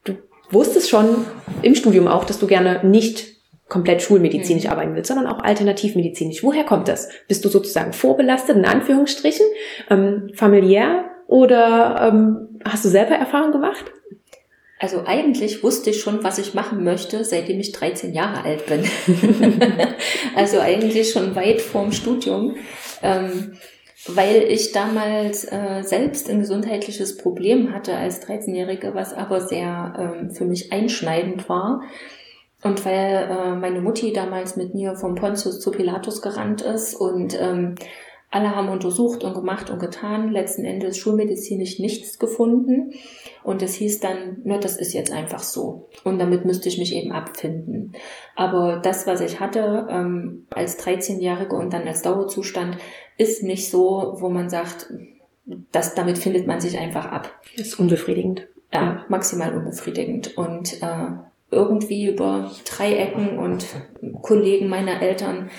du 0.05 0.15
wusstest 0.51 0.89
schon 0.89 1.25
im 1.63 1.75
Studium 1.75 2.07
auch, 2.07 2.25
dass 2.25 2.39
du 2.39 2.47
gerne 2.47 2.87
nicht 2.87 3.37
komplett 3.69 4.03
schulmedizinisch 4.03 4.65
mhm. 4.65 4.71
arbeiten 4.71 4.95
willst, 4.95 5.09
sondern 5.09 5.27
auch 5.27 5.43
alternativmedizinisch. 5.43 6.43
Woher 6.45 6.65
kommt 6.65 6.89
das? 6.89 7.09
Bist 7.27 7.45
du 7.45 7.49
sozusagen 7.49 7.93
vorbelastet, 7.93 8.57
in 8.57 8.65
Anführungsstrichen, 8.65 9.47
ähm, 9.91 10.31
familiär 10.35 11.11
oder 11.27 12.13
ähm, 12.13 12.61
hast 12.65 12.85
du 12.85 12.89
selber 12.89 13.17
Erfahrung 13.17 13.53
gemacht? 13.53 13.85
Also 14.79 15.05
eigentlich 15.07 15.63
wusste 15.63 15.91
ich 15.91 16.01
schon, 16.01 16.23
was 16.23 16.39
ich 16.39 16.53
machen 16.53 16.85
möchte, 16.85 17.25
seitdem 17.25 17.59
ich 17.61 17.73
13 17.73 18.13
Jahre 18.13 18.45
alt 18.45 18.67
bin. 18.67 18.85
also 20.37 20.61
eigentlich 20.61 21.11
schon 21.11 21.35
weit 21.35 21.63
vorm 21.63 21.93
Studium, 21.93 22.57
ähm, 23.03 23.57
weil 24.07 24.43
ich 24.43 24.73
damals 24.73 25.45
äh, 25.45 25.83
selbst 25.83 26.29
ein 26.29 26.41
gesundheitliches 26.41 27.17
Problem 27.17 27.73
hatte 27.73 27.97
als 27.97 28.21
13-Jährige, 28.27 28.95
was 28.95 29.15
aber 29.15 29.41
sehr 29.41 29.95
ähm, 29.99 30.31
für 30.31 30.45
mich 30.45 30.73
einschneidend 30.73 31.49
war. 31.49 31.83
Und 32.63 32.85
weil 32.85 33.29
äh, 33.31 33.55
meine 33.55 33.81
Mutti 33.81 34.13
damals 34.13 34.57
mit 34.57 34.75
mir 34.75 34.95
vom 34.97 35.15
Pontius 35.15 35.61
zu 35.61 35.71
Pilatus 35.71 36.21
gerannt 36.21 36.61
ist 36.61 36.95
und 36.95 37.39
ähm, 37.41 37.77
alle 38.31 38.55
haben 38.55 38.69
untersucht 38.69 39.25
und 39.25 39.35
gemacht 39.35 39.71
und 39.71 39.79
getan, 39.79 40.31
letzten 40.31 40.65
Endes 40.65 40.99
schulmedizinisch 40.99 41.79
nichts 41.79 42.19
gefunden. 42.19 42.93
Und 43.47 43.63
es 43.63 43.75
hieß 43.75 44.01
dann, 44.01 44.39
na, 44.43 44.59
das 44.59 44.77
ist 44.77 44.93
jetzt 44.93 45.13
einfach 45.13 45.39
so. 45.39 45.89
Und 46.03 46.19
damit 46.19 46.45
müsste 46.45 46.69
ich 46.69 46.79
mich 46.79 46.93
eben 46.93 47.13
abfinden. 47.13 47.93
Aber 48.35 48.79
das, 48.79 49.07
was 49.07 49.21
ich 49.21 49.39
hatte 49.39 49.87
ähm, 49.89 50.49
als 50.51 50.85
13-Jährige 50.85 51.55
und 51.55 51.73
dann 51.73 51.87
als 51.87 52.03
Dauerzustand, 52.03 52.77
ist 53.19 53.45
nicht 53.45 53.71
so, 53.71 54.17
wo 54.19 54.31
man 54.31 54.51
sagt, 54.51 54.93
das, 55.71 55.95
damit 55.95 56.19
findet 56.19 56.49
man 56.49 56.61
sich 56.61 56.77
einfach 56.77 57.07
ab. 57.07 57.41
Ist 57.55 57.79
unbefriedigend. 57.79 58.49
Ja, 58.75 59.05
maximal 59.09 59.57
unbefriedigend. 59.57 60.37
Und 60.37 60.83
äh, 60.83 61.07
irgendwie 61.53 62.09
über 62.09 62.51
drei 62.69 62.97
Ecken 62.97 63.39
und 63.39 63.65
Kollegen 64.23 64.69
meiner 64.69 65.01
Eltern 65.03 65.51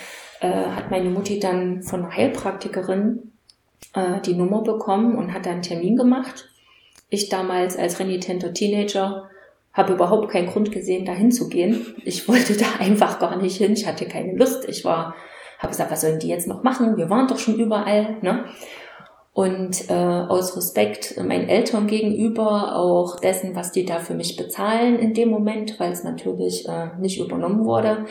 äh, 0.41 0.49
hat 0.49 0.91
meine 0.91 1.09
Mutti 1.09 1.39
dann 1.39 1.83
von 1.83 2.01
einer 2.01 2.13
Heilpraktikerin 2.13 3.31
äh, 3.93 4.19
die 4.19 4.35
Nummer 4.35 4.61
bekommen 4.61 5.15
und 5.15 5.33
hat 5.33 5.45
da 5.45 5.51
einen 5.51 5.61
Termin 5.61 5.95
gemacht. 5.95 6.49
Ich 7.09 7.29
damals 7.29 7.77
als 7.77 7.99
renitenter 7.99 8.53
Teenager 8.53 9.29
habe 9.73 9.93
überhaupt 9.93 10.29
keinen 10.31 10.47
Grund 10.47 10.71
gesehen, 10.71 11.05
da 11.05 11.13
hinzugehen. 11.13 11.95
Ich 12.03 12.27
wollte 12.27 12.57
da 12.57 12.65
einfach 12.79 13.19
gar 13.19 13.37
nicht 13.37 13.57
hin. 13.57 13.73
Ich 13.73 13.85
hatte 13.85 14.07
keine 14.07 14.33
Lust. 14.35 14.67
Ich 14.67 14.83
war, 14.83 15.15
habe 15.59 15.69
gesagt, 15.69 15.91
was 15.91 16.01
sollen 16.01 16.19
die 16.19 16.27
jetzt 16.27 16.47
noch 16.47 16.63
machen? 16.63 16.97
Wir 16.97 17.09
waren 17.09 17.27
doch 17.27 17.37
schon 17.37 17.59
überall. 17.59 18.17
Ne? 18.21 18.45
Und 19.33 19.87
äh, 19.91 19.93
aus 19.93 20.57
Respekt 20.57 21.15
meinen 21.23 21.47
Eltern 21.47 21.85
gegenüber, 21.85 22.75
auch 22.75 23.19
dessen, 23.19 23.55
was 23.55 23.71
die 23.71 23.85
da 23.85 23.99
für 23.99 24.15
mich 24.15 24.35
bezahlen 24.35 24.97
in 24.97 25.13
dem 25.13 25.29
Moment, 25.29 25.79
weil 25.79 25.91
es 25.91 26.03
natürlich 26.03 26.67
äh, 26.67 26.87
nicht 26.99 27.19
übernommen 27.19 27.63
wurde, 27.63 28.07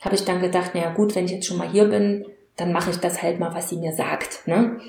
habe 0.00 0.14
ich 0.14 0.24
dann 0.24 0.40
gedacht, 0.40 0.74
naja 0.74 0.94
gut, 0.94 1.14
wenn 1.14 1.26
ich 1.26 1.32
jetzt 1.32 1.46
schon 1.46 1.58
mal 1.58 1.68
hier 1.68 1.84
bin, 1.84 2.24
dann 2.56 2.72
mache 2.72 2.90
ich 2.90 2.96
das 2.96 3.22
halt 3.22 3.38
mal, 3.38 3.54
was 3.54 3.68
sie 3.68 3.76
mir 3.76 3.92
sagt. 3.92 4.46
Ne? 4.46 4.80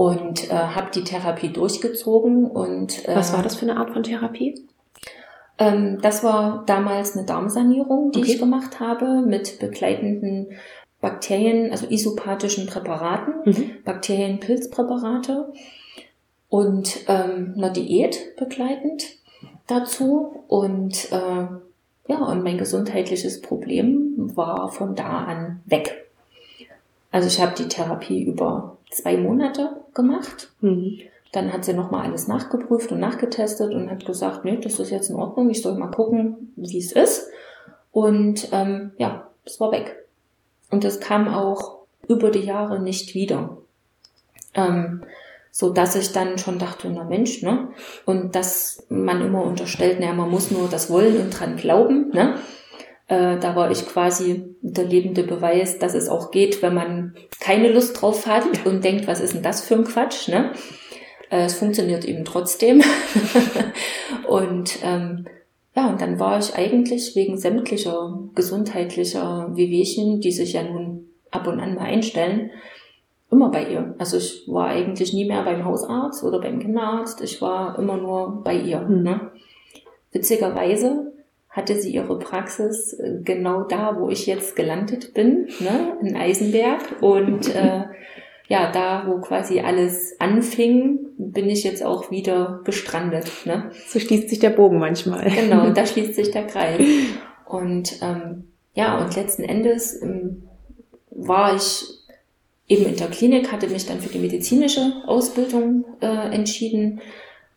Und 0.00 0.50
äh, 0.50 0.54
habe 0.54 0.90
die 0.94 1.04
Therapie 1.04 1.52
durchgezogen. 1.52 2.46
Und 2.46 3.06
äh, 3.06 3.14
Was 3.14 3.34
war 3.34 3.42
das 3.42 3.56
für 3.56 3.66
eine 3.68 3.76
Art 3.76 3.90
von 3.90 4.02
Therapie? 4.02 4.66
Ähm, 5.58 5.98
das 6.00 6.24
war 6.24 6.64
damals 6.64 7.14
eine 7.14 7.26
Darmsanierung, 7.26 8.10
die 8.10 8.20
okay. 8.20 8.32
ich 8.32 8.38
gemacht 8.38 8.80
habe 8.80 9.20
mit 9.20 9.58
begleitenden 9.58 10.52
Bakterien, 11.02 11.70
also 11.70 11.86
isopathischen 11.86 12.66
Präparaten, 12.66 13.34
mhm. 13.44 13.70
Bakterienpilzpräparate 13.84 15.52
und 16.48 17.00
ähm, 17.06 17.52
eine 17.58 17.70
Diät 17.70 18.36
begleitend 18.38 19.04
dazu. 19.66 20.44
Und 20.48 21.12
äh, 21.12 21.46
ja, 22.08 22.24
und 22.26 22.42
mein 22.42 22.56
gesundheitliches 22.56 23.42
Problem 23.42 24.32
war 24.34 24.72
von 24.72 24.94
da 24.94 25.24
an 25.24 25.60
weg. 25.66 26.09
Also 27.10 27.28
ich 27.28 27.40
habe 27.40 27.54
die 27.56 27.68
Therapie 27.68 28.22
über 28.22 28.78
zwei 28.90 29.16
Monate 29.16 29.82
gemacht. 29.94 30.52
Mhm. 30.60 30.98
Dann 31.32 31.52
hat 31.52 31.64
sie 31.64 31.74
nochmal 31.74 32.06
alles 32.06 32.26
nachgeprüft 32.26 32.90
und 32.90 33.00
nachgetestet 33.00 33.72
und 33.72 33.90
hat 33.90 34.04
gesagt, 34.04 34.44
nee, 34.44 34.56
das 34.56 34.80
ist 34.80 34.90
jetzt 34.90 35.10
in 35.10 35.16
Ordnung, 35.16 35.48
ich 35.50 35.62
soll 35.62 35.76
mal 35.76 35.90
gucken, 35.90 36.52
wie 36.56 36.78
es 36.78 36.92
ist. 36.92 37.28
Und 37.92 38.48
ähm, 38.52 38.92
ja, 38.98 39.28
es 39.44 39.60
war 39.60 39.70
weg. 39.70 39.96
Und 40.70 40.84
es 40.84 41.00
kam 41.00 41.28
auch 41.28 41.78
über 42.08 42.30
die 42.30 42.40
Jahre 42.40 42.80
nicht 42.80 43.14
wieder. 43.14 43.58
Ähm, 44.54 45.04
so 45.52 45.70
dass 45.70 45.96
ich 45.96 46.12
dann 46.12 46.38
schon 46.38 46.58
dachte, 46.58 46.88
na 46.90 47.04
Mensch, 47.04 47.42
ne? 47.42 47.68
Und 48.06 48.36
dass 48.36 48.84
man 48.88 49.20
immer 49.20 49.42
unterstellt, 49.44 49.98
naja, 49.98 50.12
man 50.12 50.30
muss 50.30 50.50
nur 50.50 50.68
das 50.68 50.90
wollen 50.90 51.20
und 51.20 51.30
dran 51.30 51.56
glauben, 51.56 52.10
ne? 52.10 52.36
Äh, 53.10 53.40
da 53.40 53.56
war 53.56 53.72
ich 53.72 53.86
quasi 53.86 54.44
der 54.62 54.84
lebende 54.84 55.24
Beweis, 55.24 55.80
dass 55.80 55.94
es 55.94 56.08
auch 56.08 56.30
geht, 56.30 56.62
wenn 56.62 56.74
man 56.74 57.14
keine 57.40 57.72
Lust 57.72 58.00
drauf 58.00 58.28
hat 58.28 58.64
und 58.64 58.84
denkt, 58.84 59.08
was 59.08 59.20
ist 59.20 59.34
denn 59.34 59.42
das 59.42 59.64
für 59.64 59.74
ein 59.74 59.84
Quatsch, 59.84 60.28
ne? 60.28 60.52
Äh, 61.28 61.46
es 61.46 61.56
funktioniert 61.56 62.04
eben 62.04 62.24
trotzdem. 62.24 62.82
und 64.28 64.78
ähm, 64.84 65.26
ja, 65.74 65.88
und 65.88 66.00
dann 66.00 66.20
war 66.20 66.38
ich 66.38 66.54
eigentlich 66.54 67.16
wegen 67.16 67.36
sämtlicher 67.36 68.16
gesundheitlicher 68.36 69.50
Wehwehchen, 69.56 70.20
die 70.20 70.30
sich 70.30 70.52
ja 70.52 70.62
nun 70.62 71.08
ab 71.32 71.48
und 71.48 71.58
an 71.58 71.74
mal 71.74 71.86
einstellen, 71.86 72.52
immer 73.28 73.50
bei 73.50 73.70
ihr. 73.70 73.92
Also 73.98 74.18
ich 74.18 74.44
war 74.46 74.68
eigentlich 74.68 75.12
nie 75.12 75.24
mehr 75.24 75.42
beim 75.42 75.64
Hausarzt 75.64 76.22
oder 76.22 76.40
beim 76.40 76.60
Kinderarzt. 76.60 77.20
Ich 77.22 77.42
war 77.42 77.76
immer 77.76 77.96
nur 77.96 78.44
bei 78.44 78.54
ihr. 78.54 78.82
Mhm. 78.82 79.02
Ne? 79.02 79.32
Witzigerweise 80.12 81.10
hatte 81.50 81.80
sie 81.80 81.92
ihre 81.92 82.18
Praxis 82.18 82.92
äh, 82.94 83.18
genau 83.22 83.64
da, 83.64 83.98
wo 83.98 84.08
ich 84.08 84.26
jetzt 84.26 84.54
gelandet 84.56 85.12
bin, 85.14 85.48
ne? 85.58 85.96
in 86.00 86.16
Eisenberg. 86.16 86.80
Und 87.02 87.54
äh, 87.54 87.84
ja, 88.48 88.70
da, 88.72 89.04
wo 89.06 89.20
quasi 89.20 89.60
alles 89.60 90.16
anfing, 90.20 91.00
bin 91.18 91.50
ich 91.50 91.64
jetzt 91.64 91.84
auch 91.84 92.10
wieder 92.10 92.60
gestrandet. 92.64 93.30
Ne? 93.44 93.70
So 93.88 93.98
schließt 93.98 94.28
sich 94.28 94.38
der 94.38 94.50
Bogen 94.50 94.78
manchmal. 94.78 95.28
Genau, 95.30 95.70
da 95.74 95.84
schließt 95.84 96.14
sich 96.14 96.30
der 96.30 96.46
Kreis. 96.46 96.80
Und 97.46 98.00
ähm, 98.00 98.44
ja, 98.74 98.98
und 98.98 99.14
letzten 99.16 99.42
Endes 99.42 100.00
ähm, 100.00 100.44
war 101.10 101.56
ich 101.56 101.84
eben 102.68 102.86
in 102.86 102.96
der 102.96 103.08
Klinik, 103.08 103.50
hatte 103.50 103.68
mich 103.68 103.86
dann 103.86 104.00
für 104.00 104.08
die 104.08 104.20
medizinische 104.20 105.02
Ausbildung 105.06 105.84
äh, 106.00 106.32
entschieden. 106.32 107.00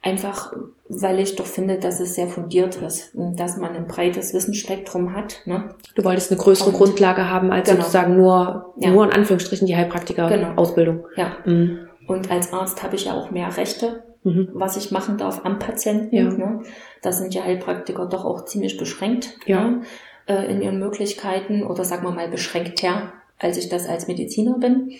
Einfach, 0.06 0.52
weil 0.90 1.20
ich 1.20 1.38
doch 1.38 1.46
finde, 1.46 1.80
dass 1.80 2.02
es 2.02 2.16
sehr 2.16 2.28
fundiert 2.28 2.76
ist, 2.76 3.12
dass 3.14 3.56
man 3.56 3.74
ein 3.74 3.88
breites 3.88 4.34
Wissensspektrum 4.34 5.16
hat. 5.16 5.42
Ne? 5.46 5.76
Du 5.96 6.04
wolltest 6.04 6.30
eine 6.30 6.42
größere 6.42 6.72
und, 6.72 6.76
Grundlage 6.76 7.30
haben 7.30 7.54
als 7.54 7.70
genau. 7.70 7.80
sozusagen 7.80 8.18
nur, 8.18 8.74
ja. 8.76 8.90
nur 8.90 9.06
in 9.06 9.12
Anführungsstrichen 9.14 9.66
die 9.66 9.78
Heilpraktiker-Ausbildung. 9.78 11.06
Genau. 11.16 11.30
Ja. 11.30 11.38
Mhm. 11.46 11.88
Und 12.06 12.30
als 12.30 12.52
Arzt 12.52 12.84
habe 12.84 12.98
ich 12.98 13.06
ja 13.06 13.14
auch 13.14 13.32
mehr 13.32 13.56
Rechte, 13.56 14.04
mhm. 14.24 14.50
was 14.54 14.76
ich 14.76 14.92
machen 14.92 15.18
darf 15.18 15.46
am 15.46 15.58
Patienten. 15.58 16.14
Ja. 16.14 16.26
Ne? 16.26 16.64
Da 17.02 17.14
sind 17.14 17.34
ja 17.34 17.46
Heilpraktiker 17.46 18.06
doch 18.06 18.26
auch 18.26 18.44
ziemlich 18.44 18.78
beschränkt 18.78 19.38
ja. 19.46 19.64
ne? 19.64 19.82
äh, 20.28 20.52
in 20.52 20.62
ihren 20.62 20.80
Möglichkeiten 20.80 21.64
oder 21.64 21.86
sagen 21.86 22.04
wir 22.04 22.12
mal 22.12 22.28
beschränkter, 22.28 23.14
als 23.40 23.56
ich 23.56 23.70
das 23.70 23.88
als 23.88 24.08
Mediziner 24.08 24.58
bin. 24.58 24.92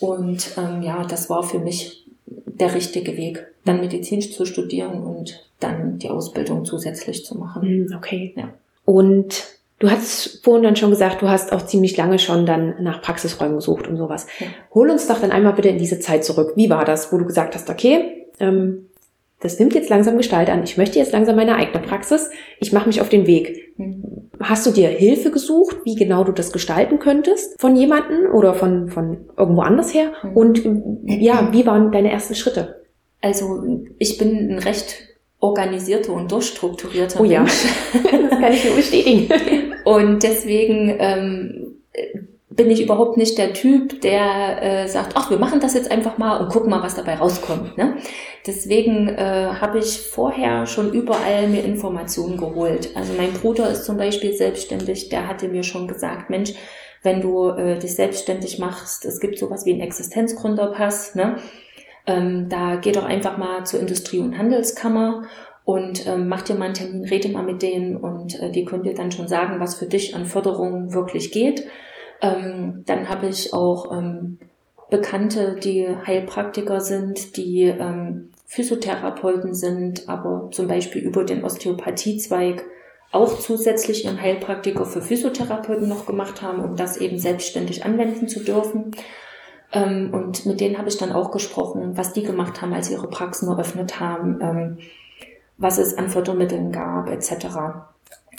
Und 0.00 0.50
ähm, 0.56 0.80
ja, 0.80 1.04
das 1.04 1.28
war 1.28 1.42
für 1.42 1.58
mich 1.58 2.03
der 2.54 2.74
richtige 2.74 3.16
Weg, 3.16 3.46
dann 3.64 3.80
medizinisch 3.80 4.32
zu 4.32 4.44
studieren 4.44 5.02
und 5.02 5.44
dann 5.60 5.98
die 5.98 6.10
Ausbildung 6.10 6.64
zusätzlich 6.64 7.24
zu 7.24 7.36
machen. 7.36 7.62
Hm, 7.62 7.94
okay. 7.96 8.32
Ja. 8.36 8.50
Und 8.84 9.44
du 9.78 9.90
hast 9.90 10.40
vorhin 10.44 10.62
dann 10.62 10.76
schon 10.76 10.90
gesagt, 10.90 11.22
du 11.22 11.28
hast 11.28 11.52
auch 11.52 11.66
ziemlich 11.66 11.96
lange 11.96 12.18
schon 12.18 12.46
dann 12.46 12.82
nach 12.82 13.02
Praxisräumen 13.02 13.56
gesucht 13.56 13.88
und 13.88 13.96
sowas. 13.96 14.26
Ja. 14.38 14.46
Hol 14.74 14.90
uns 14.90 15.06
doch 15.08 15.20
dann 15.20 15.32
einmal 15.32 15.54
bitte 15.54 15.68
in 15.68 15.78
diese 15.78 16.00
Zeit 16.00 16.24
zurück. 16.24 16.52
Wie 16.56 16.70
war 16.70 16.84
das, 16.84 17.12
wo 17.12 17.18
du 17.18 17.24
gesagt 17.24 17.54
hast, 17.54 17.70
okay, 17.70 18.26
ähm, 18.38 18.86
das 19.40 19.58
nimmt 19.58 19.74
jetzt 19.74 19.90
langsam 19.90 20.16
Gestalt 20.16 20.48
an. 20.48 20.62
Ich 20.64 20.78
möchte 20.78 20.98
jetzt 20.98 21.12
langsam 21.12 21.36
meine 21.36 21.56
eigene 21.56 21.80
Praxis. 21.80 22.30
Ich 22.60 22.72
mache 22.72 22.86
mich 22.86 23.00
auf 23.00 23.10
den 23.10 23.26
Weg. 23.26 23.74
Hast 24.48 24.66
du 24.66 24.70
dir 24.70 24.88
Hilfe 24.88 25.30
gesucht, 25.30 25.78
wie 25.84 25.94
genau 25.94 26.22
du 26.22 26.32
das 26.32 26.52
gestalten 26.52 26.98
könntest 26.98 27.58
von 27.60 27.76
jemanden 27.76 28.26
oder 28.26 28.52
von, 28.54 28.90
von 28.90 29.24
irgendwo 29.38 29.62
anders 29.62 29.94
her? 29.94 30.12
Mhm. 30.22 30.36
Und 30.36 30.62
ja, 31.04 31.48
wie 31.52 31.66
waren 31.66 31.92
deine 31.92 32.10
ersten 32.10 32.34
Schritte? 32.34 32.82
Also 33.22 33.64
ich 33.98 34.18
bin 34.18 34.50
ein 34.50 34.58
recht 34.58 34.96
organisierter 35.40 36.12
und 36.12 36.30
durchstrukturierter 36.30 37.20
oh, 37.20 37.24
Mensch. 37.24 37.64
Ja. 37.94 38.10
das 38.28 38.38
kann 38.38 38.52
ich 38.52 38.64
nur 38.66 38.76
bestätigen. 38.76 39.28
und 39.84 40.22
deswegen 40.22 40.94
ähm, 40.98 41.76
bin 42.56 42.70
ich 42.70 42.82
überhaupt 42.82 43.16
nicht 43.16 43.36
der 43.36 43.52
Typ, 43.52 44.00
der 44.00 44.62
äh, 44.62 44.88
sagt, 44.88 45.12
ach, 45.16 45.30
wir 45.30 45.38
machen 45.38 45.60
das 45.60 45.74
jetzt 45.74 45.90
einfach 45.90 46.18
mal 46.18 46.36
und 46.38 46.50
gucken 46.50 46.70
mal, 46.70 46.82
was 46.82 46.94
dabei 46.94 47.16
rauskommt. 47.16 47.76
Ne? 47.76 47.96
Deswegen 48.46 49.08
äh, 49.08 49.48
habe 49.60 49.78
ich 49.78 50.00
vorher 50.00 50.66
schon 50.66 50.92
überall 50.92 51.48
mir 51.48 51.64
Informationen 51.64 52.36
geholt. 52.36 52.90
Also 52.94 53.12
mein 53.16 53.32
Bruder 53.32 53.70
ist 53.70 53.84
zum 53.84 53.96
Beispiel 53.96 54.34
selbstständig, 54.34 55.08
der 55.08 55.26
hatte 55.26 55.48
mir 55.48 55.62
schon 55.62 55.88
gesagt, 55.88 56.30
Mensch, 56.30 56.52
wenn 57.02 57.20
du 57.20 57.48
äh, 57.48 57.78
dich 57.78 57.94
selbstständig 57.94 58.58
machst, 58.58 59.04
es 59.04 59.20
gibt 59.20 59.38
sowas 59.38 59.66
wie 59.66 59.72
einen 59.72 59.82
Existenzgründerpass, 59.82 61.14
ne? 61.14 61.36
Ähm, 62.06 62.48
da 62.50 62.76
geh 62.76 62.92
doch 62.92 63.04
einfach 63.04 63.38
mal 63.38 63.64
zur 63.64 63.80
Industrie- 63.80 64.18
und 64.18 64.36
Handelskammer 64.36 65.22
und 65.64 66.06
ähm, 66.06 66.28
mach 66.28 66.42
dir 66.42 66.54
mal 66.54 66.66
einen 66.66 66.74
Termin, 66.74 67.04
rede 67.04 67.30
mal 67.30 67.42
mit 67.42 67.62
denen 67.62 67.96
und 67.96 68.38
äh, 68.40 68.50
die 68.50 68.66
können 68.66 68.82
dir 68.82 68.94
dann 68.94 69.10
schon 69.10 69.26
sagen, 69.26 69.58
was 69.58 69.76
für 69.76 69.86
dich 69.86 70.14
an 70.14 70.26
Förderung 70.26 70.92
wirklich 70.92 71.32
geht. 71.32 71.66
Ähm, 72.24 72.84
dann 72.86 73.08
habe 73.10 73.26
ich 73.26 73.52
auch 73.52 73.92
ähm, 73.92 74.38
Bekannte, 74.90 75.56
die 75.56 75.86
Heilpraktiker 76.06 76.80
sind, 76.80 77.36
die 77.36 77.64
ähm, 77.64 78.30
Physiotherapeuten 78.46 79.54
sind, 79.54 80.08
aber 80.08 80.48
zum 80.50 80.66
Beispiel 80.68 81.02
über 81.02 81.24
den 81.24 81.44
Osteopathiezweig 81.44 82.64
auch 83.12 83.38
zusätzlich 83.38 84.04
ihren 84.04 84.20
Heilpraktiker 84.20 84.86
für 84.86 85.02
Physiotherapeuten 85.02 85.88
noch 85.88 86.06
gemacht 86.06 86.40
haben, 86.40 86.64
um 86.64 86.76
das 86.76 86.96
eben 86.96 87.18
selbstständig 87.18 87.84
anwenden 87.84 88.26
zu 88.26 88.40
dürfen. 88.40 88.92
Ähm, 89.72 90.14
und 90.14 90.46
mit 90.46 90.60
denen 90.60 90.78
habe 90.78 90.88
ich 90.88 90.96
dann 90.96 91.12
auch 91.12 91.30
gesprochen, 91.30 91.96
was 91.96 92.14
die 92.14 92.22
gemacht 92.22 92.62
haben, 92.62 92.72
als 92.72 92.88
sie 92.88 92.94
ihre 92.94 93.08
Praxen 93.08 93.48
eröffnet 93.48 94.00
haben, 94.00 94.38
ähm, 94.40 94.78
was 95.58 95.78
es 95.78 95.96
an 95.98 96.08
Fördermitteln 96.08 96.72
gab, 96.72 97.10
etc. 97.10 97.46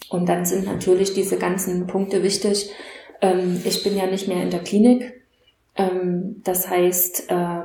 Und 0.09 0.27
dann 0.27 0.45
sind 0.45 0.65
natürlich 0.65 1.13
diese 1.13 1.37
ganzen 1.37 1.87
Punkte 1.87 2.23
wichtig. 2.23 2.71
Ähm, 3.31 3.61
ich 3.63 3.83
bin 3.83 3.97
ja 3.97 4.05
nicht 4.07 4.27
mehr 4.27 4.41
in 4.41 4.51
der 4.51 4.61
Klinik. 4.61 5.13
das 6.43 6.69
heißt, 6.69 7.29
äh, 7.29 7.61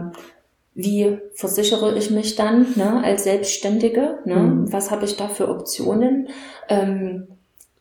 wie 0.75 1.19
versichere 1.35 1.97
ich 1.97 2.11
mich 2.11 2.37
dann 2.37 2.67
ne, 2.77 3.03
als 3.05 3.25
Selbstständige? 3.25 4.19
Ne? 4.25 4.37
Mhm. 4.37 4.73
Was 4.73 4.91
habe 4.91 5.05
ich 5.05 5.17
da 5.17 5.29
für 5.29 5.49
Optionen? 5.49 6.29
Ähm, 6.69 7.29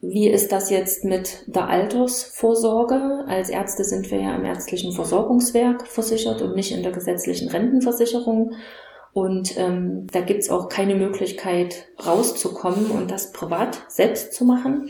wie 0.02 0.30
ist 0.30 0.52
das 0.52 0.70
jetzt 0.70 1.04
mit 1.04 1.44
der 1.48 1.68
Altersvorsorge? 1.68 3.26
Als 3.28 3.50
Ärzte 3.50 3.84
sind 3.84 4.10
wir 4.12 4.22
ja 4.22 4.36
im 4.36 4.46
ärztlichen 4.46 4.94
Versorgungswerk 4.94 5.88
versichert 5.88 6.42
und 6.42 6.56
nicht 6.56 6.72
in 6.72 6.84
der 6.84 6.94
gesetzlichen 6.94 7.50
Rentenversicherung. 7.50 8.54
Und 9.12 9.58
ähm, 9.58 10.08
da 10.12 10.22
gibt's 10.22 10.50
auch 10.50 10.70
keine 10.70 10.96
Möglichkeit 10.96 11.88
rauszukommen 12.06 12.92
und 12.92 13.12
das 13.12 13.34
privat 13.34 13.82
selbst 13.90 14.34
zu 14.34 14.46
machen. 14.46 14.90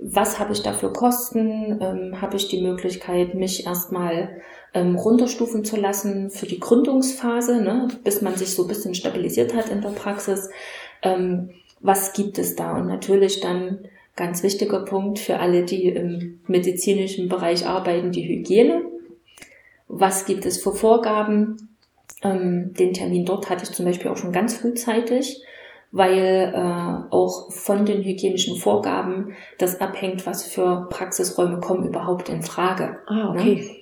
Was 0.00 0.38
habe 0.38 0.52
ich 0.52 0.62
da 0.62 0.72
für 0.72 0.92
Kosten? 0.92 1.80
Ähm, 1.80 2.20
habe 2.20 2.36
ich 2.36 2.48
die 2.48 2.62
Möglichkeit, 2.62 3.34
mich 3.34 3.66
erstmal 3.66 4.40
ähm, 4.72 4.94
runterstufen 4.94 5.64
zu 5.64 5.76
lassen 5.76 6.30
für 6.30 6.46
die 6.46 6.60
Gründungsphase, 6.60 7.60
ne, 7.60 7.88
bis 8.04 8.22
man 8.22 8.36
sich 8.36 8.54
so 8.54 8.62
ein 8.62 8.68
bisschen 8.68 8.94
stabilisiert 8.94 9.54
hat 9.54 9.70
in 9.70 9.80
der 9.80 9.90
Praxis. 9.90 10.50
Ähm, 11.02 11.50
was 11.80 12.12
gibt 12.12 12.38
es 12.38 12.56
da? 12.56 12.76
Und 12.76 12.86
natürlich 12.86 13.40
dann 13.40 13.88
ganz 14.16 14.42
wichtiger 14.42 14.80
Punkt 14.84 15.18
für 15.18 15.38
alle, 15.38 15.64
die 15.64 15.88
im 15.88 16.40
medizinischen 16.46 17.28
Bereich 17.28 17.66
arbeiten, 17.66 18.12
die 18.12 18.28
Hygiene. 18.28 18.82
Was 19.86 20.26
gibt 20.26 20.44
es 20.44 20.62
für 20.62 20.72
Vorgaben? 20.72 21.76
Ähm, 22.22 22.74
den 22.74 22.92
Termin 22.92 23.24
dort 23.24 23.48
hatte 23.48 23.64
ich 23.64 23.70
zum 23.70 23.84
Beispiel 23.84 24.10
auch 24.10 24.16
schon 24.16 24.32
ganz 24.32 24.56
frühzeitig, 24.56 25.42
weil 25.90 26.52
äh, 26.54 27.14
auch 27.14 27.50
von 27.50 27.86
den 27.86 28.02
hygienischen 28.02 28.56
Vorgaben 28.56 29.34
das 29.58 29.80
abhängt, 29.80 30.26
was 30.26 30.44
für 30.44 30.86
Praxisräume 30.90 31.60
kommen 31.60 31.86
überhaupt 31.86 32.28
in 32.28 32.42
Frage. 32.42 32.98
Ah, 33.06 33.30
okay. 33.30 33.54
Ne? 33.54 33.78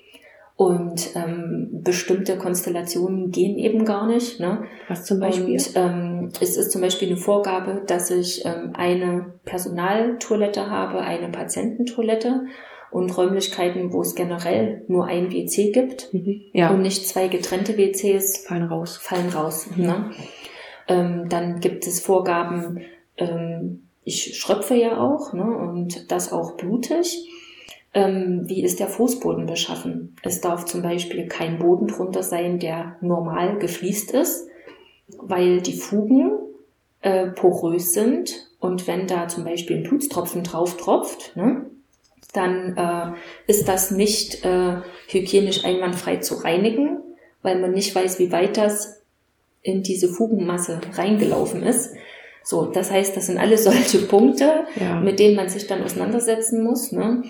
Und 0.56 1.14
ähm, 1.14 1.68
bestimmte 1.84 2.38
Konstellationen 2.38 3.30
gehen 3.30 3.58
eben 3.58 3.84
gar 3.84 4.06
nicht. 4.06 4.40
Ne? 4.40 4.64
Was 4.88 5.04
zum 5.04 5.20
Beispiel? 5.20 5.52
Und 5.52 5.72
ähm, 5.74 6.32
es 6.40 6.56
ist 6.56 6.72
zum 6.72 6.80
Beispiel 6.80 7.08
eine 7.08 7.18
Vorgabe, 7.18 7.82
dass 7.86 8.10
ich 8.10 8.42
ähm, 8.46 8.72
eine 8.74 9.34
Personaltoilette 9.44 10.70
habe, 10.70 11.00
eine 11.00 11.28
Patiententoilette 11.28 12.46
und 12.90 13.14
Räumlichkeiten, 13.14 13.92
wo 13.92 14.00
es 14.00 14.14
generell 14.14 14.82
nur 14.88 15.04
ein 15.04 15.30
WC 15.30 15.72
gibt 15.72 16.14
mhm. 16.14 16.40
ja. 16.54 16.70
und 16.70 16.80
nicht 16.80 17.06
zwei 17.06 17.28
getrennte 17.28 17.76
WCs. 17.76 18.46
Fallen 18.46 18.64
raus. 18.64 18.96
Fallen 18.96 19.28
raus. 19.28 19.68
Mhm. 19.76 19.84
Ne? 19.84 20.10
Ähm, 20.88 21.28
dann 21.28 21.60
gibt 21.60 21.86
es 21.86 22.00
Vorgaben, 22.00 22.80
ähm, 23.16 23.88
ich 24.04 24.38
schröpfe 24.38 24.74
ja 24.74 24.98
auch 24.98 25.32
ne? 25.32 25.44
und 25.44 26.10
das 26.12 26.32
auch 26.32 26.56
blutig 26.56 27.28
ähm, 27.96 28.42
wie 28.44 28.62
ist 28.62 28.78
der 28.78 28.88
Fußboden 28.88 29.46
beschaffen. 29.46 30.16
Es 30.22 30.42
darf 30.42 30.66
zum 30.66 30.82
Beispiel 30.82 31.28
kein 31.28 31.58
Boden 31.58 31.86
drunter 31.86 32.22
sein, 32.22 32.58
der 32.58 32.96
normal 33.00 33.58
gefliest 33.58 34.10
ist, 34.10 34.48
weil 35.16 35.62
die 35.62 35.72
Fugen 35.72 36.32
äh, 37.00 37.28
porös 37.28 37.94
sind 37.94 38.50
und 38.60 38.86
wenn 38.86 39.06
da 39.06 39.28
zum 39.28 39.44
Beispiel 39.44 39.78
ein 39.78 39.82
Blutstropfen 39.82 40.42
drauf 40.42 40.76
tropft, 40.76 41.36
ne, 41.36 41.64
dann 42.34 42.76
äh, 42.76 43.50
ist 43.50 43.66
das 43.66 43.90
nicht 43.90 44.44
äh, 44.44 44.76
hygienisch 45.08 45.64
einwandfrei 45.64 46.18
zu 46.18 46.34
reinigen, 46.34 46.98
weil 47.40 47.58
man 47.58 47.72
nicht 47.72 47.94
weiß, 47.94 48.18
wie 48.18 48.30
weit 48.30 48.58
das 48.58 48.95
in 49.62 49.82
diese 49.82 50.08
Fugenmasse 50.08 50.80
reingelaufen 50.94 51.62
ist. 51.62 51.94
So, 52.42 52.66
das 52.66 52.90
heißt, 52.90 53.16
das 53.16 53.26
sind 53.26 53.38
alle 53.38 53.58
solche 53.58 53.98
Punkte, 53.98 54.66
ja. 54.78 55.00
mit 55.00 55.18
denen 55.18 55.36
man 55.36 55.48
sich 55.48 55.66
dann 55.66 55.82
auseinandersetzen 55.82 56.62
muss. 56.62 56.92
Ne? 56.92 57.24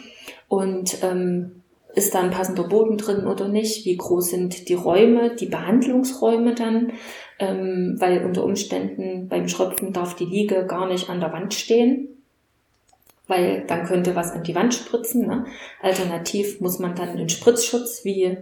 Und 0.49 0.99
ähm, 1.03 1.63
ist 1.97 2.15
da 2.15 2.21
ein 2.21 2.31
passender 2.31 2.65
Boden 2.65 2.99
drin 2.99 3.27
oder 3.27 3.49
nicht? 3.49 3.87
Wie 3.87 3.97
groß 3.97 4.31
sind 4.31 4.69
die 4.69 4.75
Räume, 4.75 5.35
die 5.35 5.47
Behandlungsräume 5.47 6.55
dann? 6.55 6.93
Ähm, 7.39 7.97
weil 7.99 8.25
unter 8.25 8.45
Umständen 8.45 9.29
beim 9.29 9.49
Schröpfen 9.49 9.95
darf 9.95 10.15
die 10.15 10.27
Liege 10.27 10.67
gar 10.67 10.87
nicht 10.87 11.09
an 11.09 11.21
der 11.21 11.33
Wand 11.33 11.55
stehen, 11.55 12.09
weil 13.27 13.65
dann 13.67 13.87
könnte 13.87 14.15
was 14.15 14.33
an 14.33 14.43
die 14.43 14.55
Wand 14.55 14.75
spritzen. 14.75 15.27
Ne? 15.27 15.47
Alternativ 15.81 16.61
muss 16.61 16.79
man 16.79 16.95
dann 16.95 17.09
einen 17.11 17.31
Spritzschutz 17.31 18.05
wie 18.05 18.37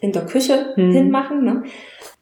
in 0.00 0.12
der 0.12 0.26
Küche 0.26 0.72
hm. 0.76 0.92
hinmachen. 0.92 1.44
Ne? 1.44 1.64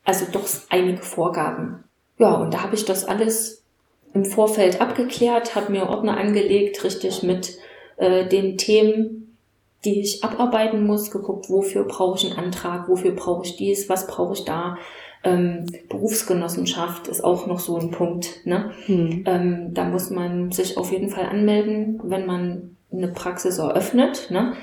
Also 0.04 0.26
doch 0.32 0.46
einige 0.68 1.02
Vorgaben. 1.02 1.84
Ja, 2.18 2.34
und 2.34 2.52
da 2.52 2.62
habe 2.62 2.74
ich 2.74 2.84
das 2.84 3.04
alles 3.04 3.64
im 4.12 4.24
Vorfeld 4.24 4.80
abgeklärt, 4.80 5.54
habe 5.54 5.72
mir 5.72 5.88
Ordner 5.88 6.16
angelegt, 6.16 6.82
richtig 6.84 7.22
mit 7.22 7.56
äh, 7.96 8.26
den 8.26 8.58
Themen, 8.58 9.36
die 9.84 10.00
ich 10.00 10.24
abarbeiten 10.24 10.84
muss, 10.84 11.10
geguckt, 11.10 11.48
wofür 11.48 11.84
brauche 11.84 12.18
ich 12.18 12.30
einen 12.30 12.46
Antrag, 12.46 12.88
wofür 12.88 13.12
brauche 13.12 13.46
ich 13.46 13.56
dies, 13.56 13.88
was 13.88 14.06
brauche 14.06 14.34
ich 14.34 14.44
da. 14.44 14.76
Ähm, 15.22 15.66
Berufsgenossenschaft 15.88 17.08
ist 17.08 17.22
auch 17.22 17.46
noch 17.46 17.60
so 17.60 17.78
ein 17.78 17.90
Punkt. 17.90 18.46
Ne? 18.46 18.72
Hm. 18.86 19.24
Ähm, 19.26 19.74
da 19.74 19.84
muss 19.84 20.10
man 20.10 20.50
sich 20.50 20.76
auf 20.76 20.92
jeden 20.92 21.10
Fall 21.10 21.26
anmelden, 21.26 22.00
wenn 22.04 22.26
man 22.26 22.76
eine 22.92 23.08
Praxis 23.08 23.58
eröffnet. 23.58 24.28
Ne? 24.30 24.54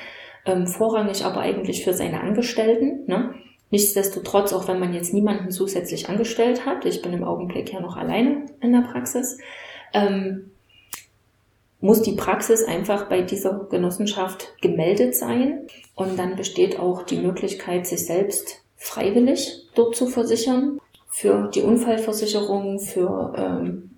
Ähm, 0.45 0.67
vorrangig 0.67 1.25
aber 1.25 1.41
eigentlich 1.41 1.83
für 1.83 1.93
seine 1.93 2.21
Angestellten. 2.21 3.03
Ne? 3.07 3.33
Nichtsdestotrotz, 3.69 4.53
auch 4.53 4.67
wenn 4.67 4.79
man 4.79 4.93
jetzt 4.93 5.13
niemanden 5.13 5.51
zusätzlich 5.51 6.07
angestellt 6.07 6.65
hat, 6.65 6.85
ich 6.85 7.01
bin 7.01 7.13
im 7.13 7.23
Augenblick 7.23 7.73
ja 7.73 7.81
noch 7.81 7.97
alleine 7.97 8.45
in 8.61 8.71
der 8.71 8.87
Praxis, 8.89 9.39
ähm, 9.93 10.51
muss 11.79 12.01
die 12.01 12.13
Praxis 12.13 12.63
einfach 12.63 13.07
bei 13.07 13.21
dieser 13.21 13.67
Genossenschaft 13.69 14.55
gemeldet 14.61 15.15
sein. 15.15 15.67
Und 15.95 16.17
dann 16.17 16.35
besteht 16.35 16.79
auch 16.79 17.03
die 17.03 17.17
Möglichkeit, 17.17 17.85
sich 17.85 18.05
selbst 18.05 18.63
freiwillig 18.77 19.67
dort 19.75 19.95
zu 19.95 20.07
versichern. 20.07 20.79
Für 21.09 21.49
die 21.53 21.61
Unfallversicherung, 21.61 22.79
für, 22.79 23.33
ähm, 23.37 23.91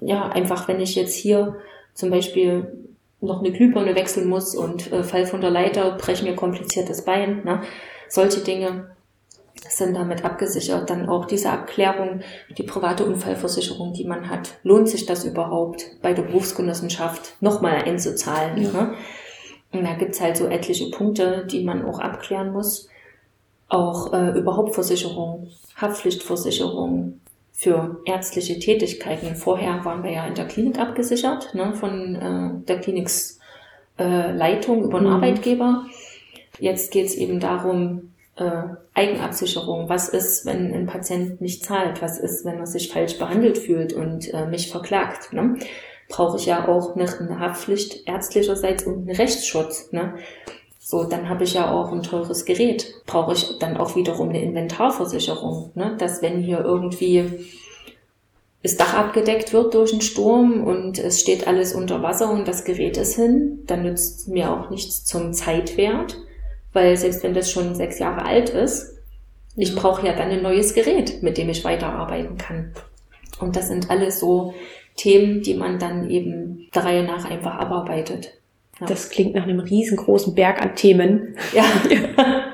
ja, 0.00 0.28
einfach 0.28 0.68
wenn 0.68 0.80
ich 0.80 0.94
jetzt 0.94 1.14
hier 1.14 1.56
zum 1.94 2.10
Beispiel 2.10 2.72
noch 3.20 3.40
eine 3.40 3.52
Glühbirne 3.52 3.94
wechseln 3.94 4.28
muss 4.28 4.54
und 4.54 4.92
äh, 4.92 5.02
fall 5.02 5.26
von 5.26 5.40
der 5.40 5.50
Leiter, 5.50 5.92
breche 5.92 6.24
mir 6.24 6.34
kompliziertes 6.34 7.04
Bein, 7.04 7.44
ne? 7.44 7.62
Solche 8.10 8.40
Dinge 8.40 8.90
sind 9.68 9.94
damit 9.94 10.24
abgesichert. 10.24 10.90
Dann 10.90 11.08
auch 11.08 11.26
diese 11.26 11.50
Abklärung, 11.50 12.20
die 12.56 12.62
private 12.62 13.04
Unfallversicherung, 13.04 13.92
die 13.92 14.04
man 14.04 14.28
hat. 14.28 14.58
Lohnt 14.62 14.88
sich 14.88 15.06
das 15.06 15.24
überhaupt 15.24 15.86
bei 16.02 16.12
der 16.12 16.22
Berufsgenossenschaft 16.22 17.36
nochmal 17.40 17.82
einzuzahlen? 17.84 18.62
Ja. 18.62 18.70
Ne? 18.70 18.94
Und 19.72 19.84
da 19.84 19.94
gibt's 19.94 20.20
halt 20.20 20.36
so 20.36 20.46
etliche 20.46 20.90
Punkte, 20.90 21.46
die 21.50 21.64
man 21.64 21.84
auch 21.84 22.00
abklären 22.00 22.52
muss. 22.52 22.88
Auch 23.68 24.12
äh, 24.12 24.36
überhaupt 24.36 24.74
Versicherung, 24.74 25.48
Haftpflichtversicherung 25.76 27.20
für 27.52 28.00
ärztliche 28.04 28.58
Tätigkeiten. 28.58 29.36
Vorher 29.36 29.84
waren 29.84 30.02
wir 30.02 30.10
ja 30.10 30.26
in 30.26 30.34
der 30.34 30.48
Klinik 30.48 30.80
abgesichert, 30.80 31.54
ne, 31.54 31.74
von 31.74 32.16
äh, 32.16 32.66
der 32.66 32.80
Kliniksleitung 32.80 33.38
äh, 34.82 34.84
über 34.84 34.98
einen 34.98 35.06
mhm. 35.06 35.12
Arbeitgeber. 35.12 35.84
Jetzt 36.60 36.92
geht's 36.92 37.14
eben 37.14 37.40
darum, 37.40 38.12
äh, 38.36 38.62
Eigenabsicherung. 38.94 39.88
Was 39.88 40.08
ist, 40.08 40.46
wenn 40.46 40.72
ein 40.72 40.86
Patient 40.86 41.40
nicht 41.40 41.64
zahlt? 41.64 42.02
Was 42.02 42.18
ist, 42.18 42.44
wenn 42.44 42.58
er 42.58 42.66
sich 42.66 42.92
falsch 42.92 43.18
behandelt 43.18 43.58
fühlt 43.58 43.92
und 43.92 44.32
äh, 44.32 44.46
mich 44.46 44.70
verklagt? 44.70 45.32
Ne? 45.32 45.56
Brauche 46.08 46.36
ich 46.36 46.46
ja 46.46 46.68
auch 46.68 46.96
eine, 46.96 47.06
eine 47.18 47.38
Haftpflicht 47.38 48.06
ärztlicherseits 48.08 48.84
und 48.86 49.08
einen 49.08 49.16
Rechtsschutz. 49.16 49.92
Ne? 49.92 50.14
So, 50.78 51.04
dann 51.04 51.28
habe 51.28 51.44
ich 51.44 51.54
ja 51.54 51.70
auch 51.70 51.92
ein 51.92 52.02
teures 52.02 52.44
Gerät. 52.44 52.94
Brauche 53.06 53.32
ich 53.32 53.58
dann 53.58 53.76
auch 53.76 53.94
wiederum 53.96 54.30
eine 54.30 54.42
Inventarversicherung, 54.42 55.70
ne? 55.74 55.96
dass 55.98 56.20
wenn 56.20 56.40
hier 56.40 56.60
irgendwie 56.60 57.46
das 58.62 58.76
Dach 58.76 58.94
abgedeckt 58.94 59.52
wird 59.52 59.74
durch 59.74 59.92
einen 59.92 60.02
Sturm 60.02 60.64
und 60.64 60.98
es 60.98 61.20
steht 61.20 61.46
alles 61.46 61.74
unter 61.74 62.02
Wasser 62.02 62.30
und 62.30 62.46
das 62.46 62.64
Gerät 62.64 62.96
ist 62.96 63.14
hin, 63.14 63.60
dann 63.66 63.84
nützt 63.84 64.28
mir 64.28 64.52
auch 64.52 64.68
nichts 64.68 65.04
zum 65.04 65.32
Zeitwert, 65.32 66.16
weil 66.72 66.96
selbst 66.96 67.22
wenn 67.22 67.34
das 67.34 67.50
schon 67.50 67.74
sechs 67.74 67.98
Jahre 67.98 68.24
alt 68.24 68.50
ist, 68.50 68.98
ich 69.56 69.74
brauche 69.74 70.06
ja 70.06 70.14
dann 70.14 70.30
ein 70.30 70.42
neues 70.42 70.74
Gerät, 70.74 71.22
mit 71.22 71.36
dem 71.36 71.48
ich 71.48 71.64
weiterarbeiten 71.64 72.38
kann. 72.38 72.72
Und 73.40 73.56
das 73.56 73.68
sind 73.68 73.90
alles 73.90 74.20
so 74.20 74.54
Themen, 74.96 75.42
die 75.42 75.54
man 75.54 75.78
dann 75.78 76.10
eben 76.10 76.68
der 76.74 76.84
Reihe 76.84 77.04
nach 77.04 77.28
einfach 77.28 77.56
abarbeitet. 77.56 78.34
Ja. 78.80 78.86
Das 78.86 79.10
klingt 79.10 79.34
nach 79.34 79.44
einem 79.44 79.60
riesengroßen 79.60 80.34
Berg 80.34 80.62
an 80.62 80.74
Themen. 80.74 81.36
Ja. 81.54 81.64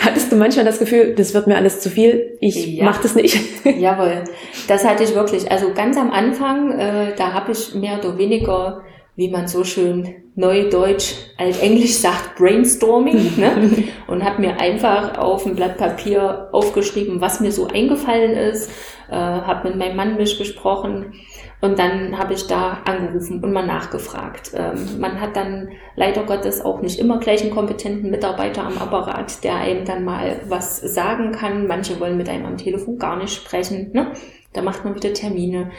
Hattest 0.00 0.32
du 0.32 0.36
manchmal 0.36 0.64
das 0.64 0.78
Gefühl, 0.78 1.14
das 1.14 1.34
wird 1.34 1.46
mir 1.46 1.56
alles 1.56 1.80
zu 1.80 1.90
viel, 1.90 2.36
ich 2.40 2.66
ja. 2.66 2.84
mach 2.84 3.00
das 3.02 3.14
nicht? 3.14 3.38
Jawohl, 3.64 4.24
das 4.68 4.84
hatte 4.84 5.04
ich 5.04 5.14
wirklich. 5.14 5.50
Also 5.50 5.72
ganz 5.74 5.96
am 5.96 6.10
Anfang, 6.10 6.78
äh, 6.78 7.14
da 7.16 7.32
habe 7.32 7.52
ich 7.52 7.74
mehr 7.74 7.98
oder 7.98 8.16
weniger, 8.16 8.82
wie 9.16 9.30
man 9.30 9.46
so 9.46 9.64
schön 9.64 10.14
neudeutsch 10.34 11.14
altenglisch 11.38 11.94
sagt, 11.98 12.36
Brainstorming, 12.36 13.38
ne? 13.38 13.70
und 14.08 14.24
habe 14.24 14.40
mir 14.40 14.60
einfach 14.60 15.18
auf 15.18 15.46
ein 15.46 15.54
Blatt 15.54 15.78
Papier 15.78 16.48
aufgeschrieben, 16.52 17.20
was 17.20 17.40
mir 17.40 17.52
so 17.52 17.68
eingefallen 17.68 18.32
ist, 18.32 18.70
äh, 19.08 19.14
habe 19.14 19.68
mit 19.68 19.78
meinem 19.78 19.96
Mann 19.96 20.16
mich 20.16 20.36
besprochen 20.36 21.12
und 21.60 21.78
dann 21.78 22.18
habe 22.18 22.34
ich 22.34 22.46
da 22.46 22.82
angerufen 22.84 23.42
und 23.42 23.52
mal 23.52 23.66
nachgefragt. 23.66 24.52
Ähm, 24.54 25.00
man 25.00 25.20
hat 25.20 25.34
dann 25.34 25.70
leider 25.96 26.24
Gottes 26.24 26.60
auch 26.60 26.82
nicht 26.82 26.98
immer 26.98 27.18
gleich 27.18 27.40
einen 27.40 27.54
kompetenten 27.54 28.10
Mitarbeiter 28.10 28.64
am 28.64 28.76
Apparat, 28.76 29.42
der 29.44 29.56
einem 29.56 29.86
dann 29.86 30.04
mal 30.04 30.42
was 30.46 30.78
sagen 30.80 31.32
kann. 31.32 31.66
Manche 31.66 31.98
wollen 32.00 32.18
mit 32.18 32.28
einem 32.28 32.44
am 32.44 32.58
Telefon 32.58 32.98
gar 32.98 33.16
nicht 33.16 33.32
sprechen. 33.32 33.92
Ne? 33.94 34.12
Da 34.52 34.60
macht 34.60 34.84
man 34.84 34.94
wieder 34.94 35.14
Termine. 35.14 35.70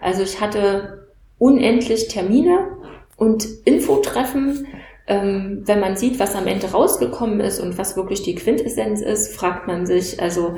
Also 0.00 0.22
ich 0.22 0.40
hatte 0.40 1.03
unendlich 1.38 2.08
Termine 2.08 2.68
und 3.16 3.46
Infotreffen. 3.64 4.66
Ähm, 5.06 5.62
wenn 5.66 5.80
man 5.80 5.96
sieht, 5.96 6.18
was 6.18 6.34
am 6.34 6.46
Ende 6.46 6.70
rausgekommen 6.70 7.40
ist 7.40 7.60
und 7.60 7.76
was 7.76 7.96
wirklich 7.96 8.22
die 8.22 8.34
Quintessenz 8.34 9.02
ist, 9.02 9.34
fragt 9.34 9.66
man 9.66 9.84
sich, 9.84 10.20
also 10.20 10.54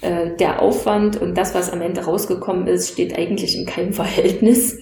äh, 0.00 0.34
der 0.36 0.60
Aufwand 0.60 1.20
und 1.20 1.38
das, 1.38 1.54
was 1.54 1.70
am 1.70 1.80
Ende 1.80 2.04
rausgekommen 2.04 2.66
ist, 2.66 2.90
steht 2.90 3.16
eigentlich 3.16 3.56
in 3.56 3.66
keinem 3.66 3.92
Verhältnis. 3.94 4.78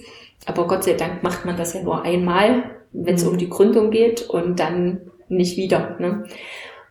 Aber 0.47 0.67
Gott 0.67 0.85
sei 0.85 0.95
Dank 0.95 1.23
macht 1.23 1.45
man 1.45 1.57
das 1.57 1.75
ja 1.75 1.83
nur 1.83 2.03
einmal, 2.03 2.65
wenn 2.93 3.15
es 3.15 3.25
um 3.25 3.39
die 3.39 3.49
Gründung 3.49 3.91
geht 3.91 4.29
und 4.29 4.59
dann 4.59 5.13
nicht 5.29 5.57
wieder. 5.57 5.97
Ne? 5.99 6.25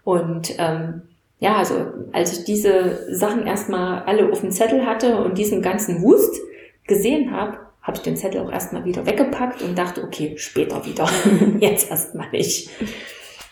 Und 0.04 0.56
ähm, 0.58 1.02
ja, 1.40 1.56
also 1.56 1.74
als 2.12 2.38
ich 2.38 2.46
diese 2.46 3.14
Sachen 3.14 3.46
erstmal 3.46 4.04
alle 4.04 4.32
auf 4.32 4.42
dem 4.42 4.52
Zettel 4.52 4.86
hatte 4.86 5.24
und 5.24 5.38
diesen 5.38 5.62
ganzen 5.62 6.02
Wust 6.02 6.40
gesehen 6.88 7.32
habe, 7.32 7.58
habe 7.82 7.98
ich 7.98 8.04
den 8.04 8.16
Zettel 8.18 8.42
auch 8.42 8.52
erstmal 8.52 8.86
wieder 8.86 9.06
weggepackt 9.06 9.62
und 9.62 9.78
dachte, 9.78 10.04
okay, 10.04 10.38
später 10.38 10.86
wieder. 10.86 11.10
Jetzt 11.60 11.90
erstmal 11.90 12.30
nicht. 12.32 12.70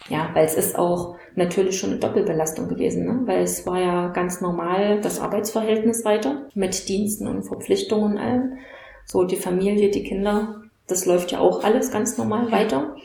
Ja, 0.09 0.29
weil 0.33 0.45
es 0.45 0.55
ist 0.55 0.77
auch 0.77 1.15
natürlich 1.35 1.79
schon 1.79 1.91
eine 1.91 1.99
Doppelbelastung 1.99 2.67
gewesen, 2.67 3.05
ne? 3.05 3.21
weil 3.25 3.43
es 3.43 3.65
war 3.65 3.79
ja 3.79 4.07
ganz 4.09 4.41
normal 4.41 5.01
das 5.01 5.19
Arbeitsverhältnis 5.19 6.03
weiter 6.03 6.47
mit 6.55 6.89
Diensten 6.89 7.27
und 7.27 7.43
Verpflichtungen 7.43 8.13
und 8.13 8.17
allem. 8.17 8.57
So 9.05 9.23
die 9.23 9.35
Familie, 9.35 9.89
die 9.89 10.03
Kinder, 10.03 10.61
das 10.87 11.05
läuft 11.05 11.31
ja 11.31 11.39
auch 11.39 11.63
alles 11.63 11.91
ganz 11.91 12.17
normal 12.17 12.51
weiter. 12.51 12.95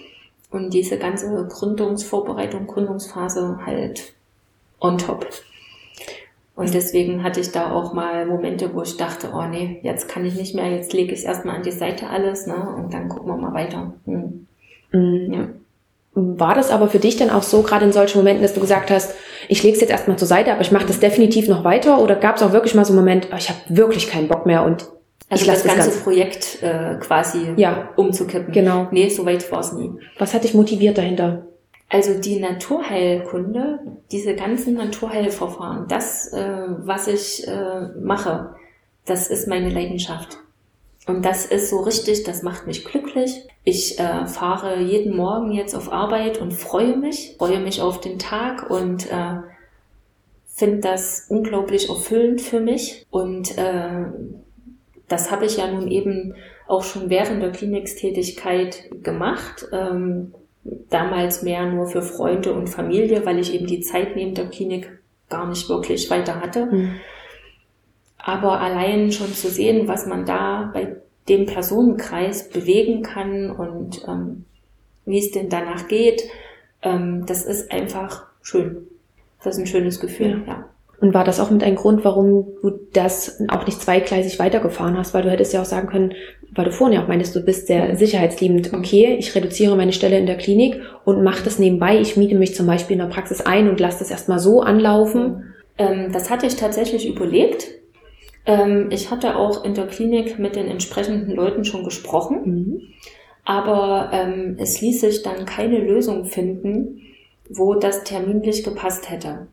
Und 0.51 0.73
diese 0.73 0.99
ganze 0.99 1.47
Gründungsvorbereitung, 1.49 2.67
Gründungsphase 2.67 3.59
halt 3.65 4.15
on 4.81 4.99
top. 4.99 5.27
Und 6.57 6.73
deswegen 6.73 7.25
hatte 7.25 7.41
ich 7.41 7.51
da 7.51 7.73
auch 7.73 7.95
mal 7.95 8.27
Momente, 8.27 8.73
wo 8.75 8.83
ich 8.83 8.97
dachte, 8.97 9.31
oh 9.35 9.43
nee, 9.43 9.81
jetzt 9.83 10.09
kann 10.09 10.25
ich 10.25 10.37
nicht 10.37 10.55
mehr, 10.55 10.71
jetzt 10.71 10.93
lege 10.93 11.13
ich 11.13 11.21
es 11.21 11.25
erstmal 11.25 11.57
an 11.57 11.65
die 11.65 11.73
Seite 11.73 12.09
alles, 12.09 12.47
ne? 12.47 12.55
Und 12.55 12.95
dann 12.95 13.09
gucken 13.09 13.29
wir 13.29 13.37
mal 13.37 13.55
weiter. 13.55 13.93
Hm. 14.05 14.47
Mhm. 14.93 15.33
Ja. 15.33 15.49
War 16.17 16.55
das 16.55 16.71
aber 16.71 16.87
für 16.89 17.01
dich 17.01 17.17
dann 17.17 17.31
auch 17.31 17.43
so, 17.43 17.63
gerade 17.63 17.85
in 17.85 17.93
solchen 17.93 18.19
Momenten, 18.19 18.43
dass 18.43 18.55
du 18.55 18.61
gesagt 18.61 18.93
hast, 18.93 19.17
ich 19.49 19.65
lege 19.65 19.75
es 19.75 19.81
jetzt 19.81 19.91
erstmal 19.91 20.17
zur 20.17 20.29
Seite, 20.29 20.53
aber 20.53 20.61
ich 20.61 20.71
mache 20.71 20.87
das 20.87 21.01
definitiv 21.01 21.49
noch 21.49 21.65
weiter? 21.65 22.01
Oder 22.01 22.15
gab 22.15 22.37
es 22.37 22.43
auch 22.43 22.53
wirklich 22.53 22.77
mal 22.77 22.85
so 22.85 22.93
einen 22.93 23.01
Moment, 23.01 23.29
oh, 23.33 23.37
ich 23.37 23.49
habe 23.49 23.59
wirklich 23.69 24.09
keinen 24.09 24.29
Bock 24.29 24.47
mehr 24.47 24.65
und 24.65 24.87
also 25.29 25.43
ich 25.43 25.51
das, 25.51 25.65
das 25.65 25.75
ganze 25.75 25.91
ganz 25.91 26.03
Projekt 26.05 26.63
äh, 26.63 26.95
quasi 27.01 27.55
ja, 27.57 27.89
umzukippen? 27.97 28.53
Genau. 28.53 28.87
Nee, 28.93 29.09
so 29.09 29.27
weit 29.27 29.51
war 29.51 29.59
es 29.59 29.73
nie. 29.73 29.91
Was 30.19 30.35
hat 30.35 30.45
dich 30.45 30.55
motiviert 30.55 30.99
dahinter? 30.99 31.47
Also 31.89 32.19
die 32.19 32.41
Naturheilkunde, 32.41 33.81
diese 34.11 34.35
ganzen 34.35 34.75
Naturheilverfahren, 34.75 35.87
das, 35.89 36.33
äh, 36.33 36.67
was 36.79 37.07
ich 37.07 37.47
äh, 37.47 37.89
mache, 38.01 38.57
das 39.05 39.29
ist 39.29 39.47
meine 39.49 39.69
Leidenschaft. 39.69 40.39
Und 41.07 41.25
das 41.25 41.45
ist 41.45 41.69
so 41.69 41.81
richtig, 41.81 42.25
das 42.25 42.43
macht 42.43 42.67
mich 42.67 42.85
glücklich. 42.85 43.47
Ich 43.63 43.99
äh, 43.99 44.27
fahre 44.27 44.81
jeden 44.81 45.17
Morgen 45.17 45.53
jetzt 45.53 45.75
auf 45.75 45.93
Arbeit 45.93 46.41
und 46.41 46.53
freue 46.53 46.97
mich, 46.97 47.37
freue 47.39 47.61
mich 47.61 47.83
auf 47.83 48.01
den 48.01 48.19
Tag 48.19 48.71
und 48.71 49.11
äh, 49.11 49.37
finde 50.49 50.79
das 50.79 51.27
unglaublich 51.29 51.91
erfüllend 51.91 52.41
für 52.41 52.61
mich. 52.61 53.07
Und 53.11 53.59
äh, 53.59 54.05
das 55.09 55.31
habe 55.31 55.45
ich 55.45 55.59
ja 55.59 55.71
nun 55.71 55.89
eben 55.91 56.35
auch 56.67 56.83
schon 56.83 57.11
während 57.11 57.43
der 57.43 57.53
Klinikstätigkeit 57.53 58.91
gemacht. 59.03 59.67
Ähm, 59.73 60.33
damals 60.65 61.43
mehr 61.43 61.67
nur 61.67 61.87
für 61.87 62.03
Freunde 62.03 62.53
und 62.53 62.69
Familie, 62.69 63.25
weil 63.27 63.39
ich 63.39 63.53
eben 63.53 63.67
die 63.67 63.81
Zeit 63.81 64.17
neben 64.17 64.35
der 64.35 64.49
Klinik 64.49 64.91
gar 65.29 65.49
nicht 65.49 65.69
wirklich 65.69 66.11
weiter 66.11 66.41
hatte. 66.41 66.67
Mhm. 66.67 66.95
Aber 68.19 68.61
allein 68.61 69.13
schon 69.13 69.33
zu 69.33 69.49
sehen, 69.49 69.87
was 69.89 70.07
man 70.07 70.25
da 70.25 70.71
bei 70.73 70.97
dem 71.29 71.47
Personenkreis 71.47 72.49
bewegen 72.49 73.03
kann 73.03 73.51
und 73.51 74.03
ähm, 74.09 74.45
wie 75.05 75.19
es 75.19 75.31
denn 75.31 75.49
danach 75.49 75.89
geht, 75.89 76.23
ähm, 76.83 77.25
das 77.27 77.45
ist 77.45 77.71
einfach 77.71 78.27
schön. 78.43 78.87
Das 79.43 79.57
ist 79.57 79.61
ein 79.61 79.67
schönes 79.67 80.01
Gefühl, 80.01 80.43
ja. 80.47 80.53
ja. 80.53 80.69
Und 81.01 81.13
war 81.13 81.25
das 81.25 81.41
auch 81.41 81.51
mit 81.51 81.63
ein 81.63 81.75
Grund, 81.75 82.05
warum 82.05 82.47
du 82.63 82.79
das 82.93 83.43
auch 83.49 83.67
nicht 83.67 83.81
zweigleisig 83.83 84.39
weitergefahren 84.39 84.97
hast? 84.97 85.13
Weil 85.13 85.23
du 85.23 85.31
hättest 85.31 85.53
ja 85.53 85.61
auch 85.61 85.67
sagen 85.67 85.89
können, 85.89 86.15
weil 86.55 86.67
du 86.67 86.73
vorhin 86.73 86.97
ja 86.97 87.03
auch 87.03 87.09
meinst, 87.09 87.35
du 87.35 87.41
bist 87.41 87.67
sehr 87.67 87.97
sicherheitsliebend. 87.97 88.73
Okay, 88.73 89.17
ich 89.19 89.35
reduziere 89.35 89.77
meine 89.77 89.93
Stelle 89.93 90.19
in 90.19 90.27
der 90.27 90.37
Klinik 90.37 90.81
und 91.05 91.23
mache 91.23 91.45
das 91.45 91.59
nebenbei. 91.59 92.01
Ich 92.01 92.17
miete 92.17 92.37
mich 92.37 92.55
zum 92.55 92.67
Beispiel 92.67 92.95
in 92.95 93.01
der 93.01 93.13
Praxis 93.13 93.41
ein 93.41 93.69
und 93.69 93.81
lasse 93.81 94.01
das 94.01 94.11
erstmal 94.11 94.39
so 94.39 94.61
anlaufen. 94.61 95.55
Ähm, 95.79 96.13
das 96.13 96.31
hatte 96.31 96.47
ich 96.47 96.57
tatsächlich 96.57 97.09
überlegt. 97.09 97.69
Ähm, 98.47 98.89
ich 98.91 99.11
hatte 99.11 99.37
auch 99.37 99.65
in 99.65 99.75
der 99.75 99.87
Klinik 99.87 100.39
mit 100.39 100.57
den 100.57 100.69
entsprechenden 100.69 101.35
Leuten 101.35 101.65
schon 101.65 101.85
gesprochen, 101.85 102.41
mhm. 102.45 102.83
aber 103.45 104.11
ähm, 104.13 104.57
es 104.59 104.81
ließ 104.81 105.01
sich 105.01 105.23
dann 105.23 105.47
keine 105.47 105.79
Lösung 105.79 106.27
finden, 106.27 107.01
wo 107.49 107.75
das 107.75 108.05
terminlich 108.05 108.65
gepasst 108.65 109.11
hätte. 109.11 109.49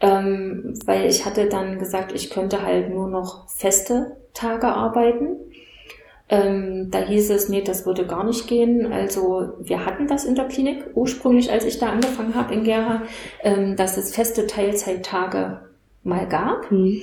Ähm, 0.00 0.74
weil 0.86 1.06
ich 1.06 1.26
hatte 1.26 1.48
dann 1.48 1.78
gesagt, 1.78 2.12
ich 2.12 2.30
könnte 2.30 2.62
halt 2.62 2.90
nur 2.90 3.08
noch 3.08 3.48
feste 3.48 4.16
Tage 4.32 4.68
arbeiten. 4.68 5.36
Ähm, 6.30 6.90
da 6.92 7.00
hieß 7.00 7.30
es, 7.30 7.48
nee, 7.48 7.62
das 7.62 7.86
würde 7.86 8.06
gar 8.06 8.24
nicht 8.24 8.46
gehen. 8.46 8.92
Also 8.92 9.54
wir 9.58 9.84
hatten 9.84 10.06
das 10.06 10.24
in 10.24 10.36
der 10.36 10.46
Klinik 10.46 10.84
ursprünglich, 10.94 11.50
als 11.50 11.64
ich 11.64 11.78
da 11.78 11.90
angefangen 11.90 12.36
habe 12.36 12.54
in 12.54 12.62
Gera, 12.62 13.02
ähm, 13.42 13.74
dass 13.74 13.96
es 13.96 14.14
feste 14.14 14.46
Teilzeittage 14.46 15.60
mal 16.04 16.28
gab. 16.28 16.70
Mhm. 16.70 17.02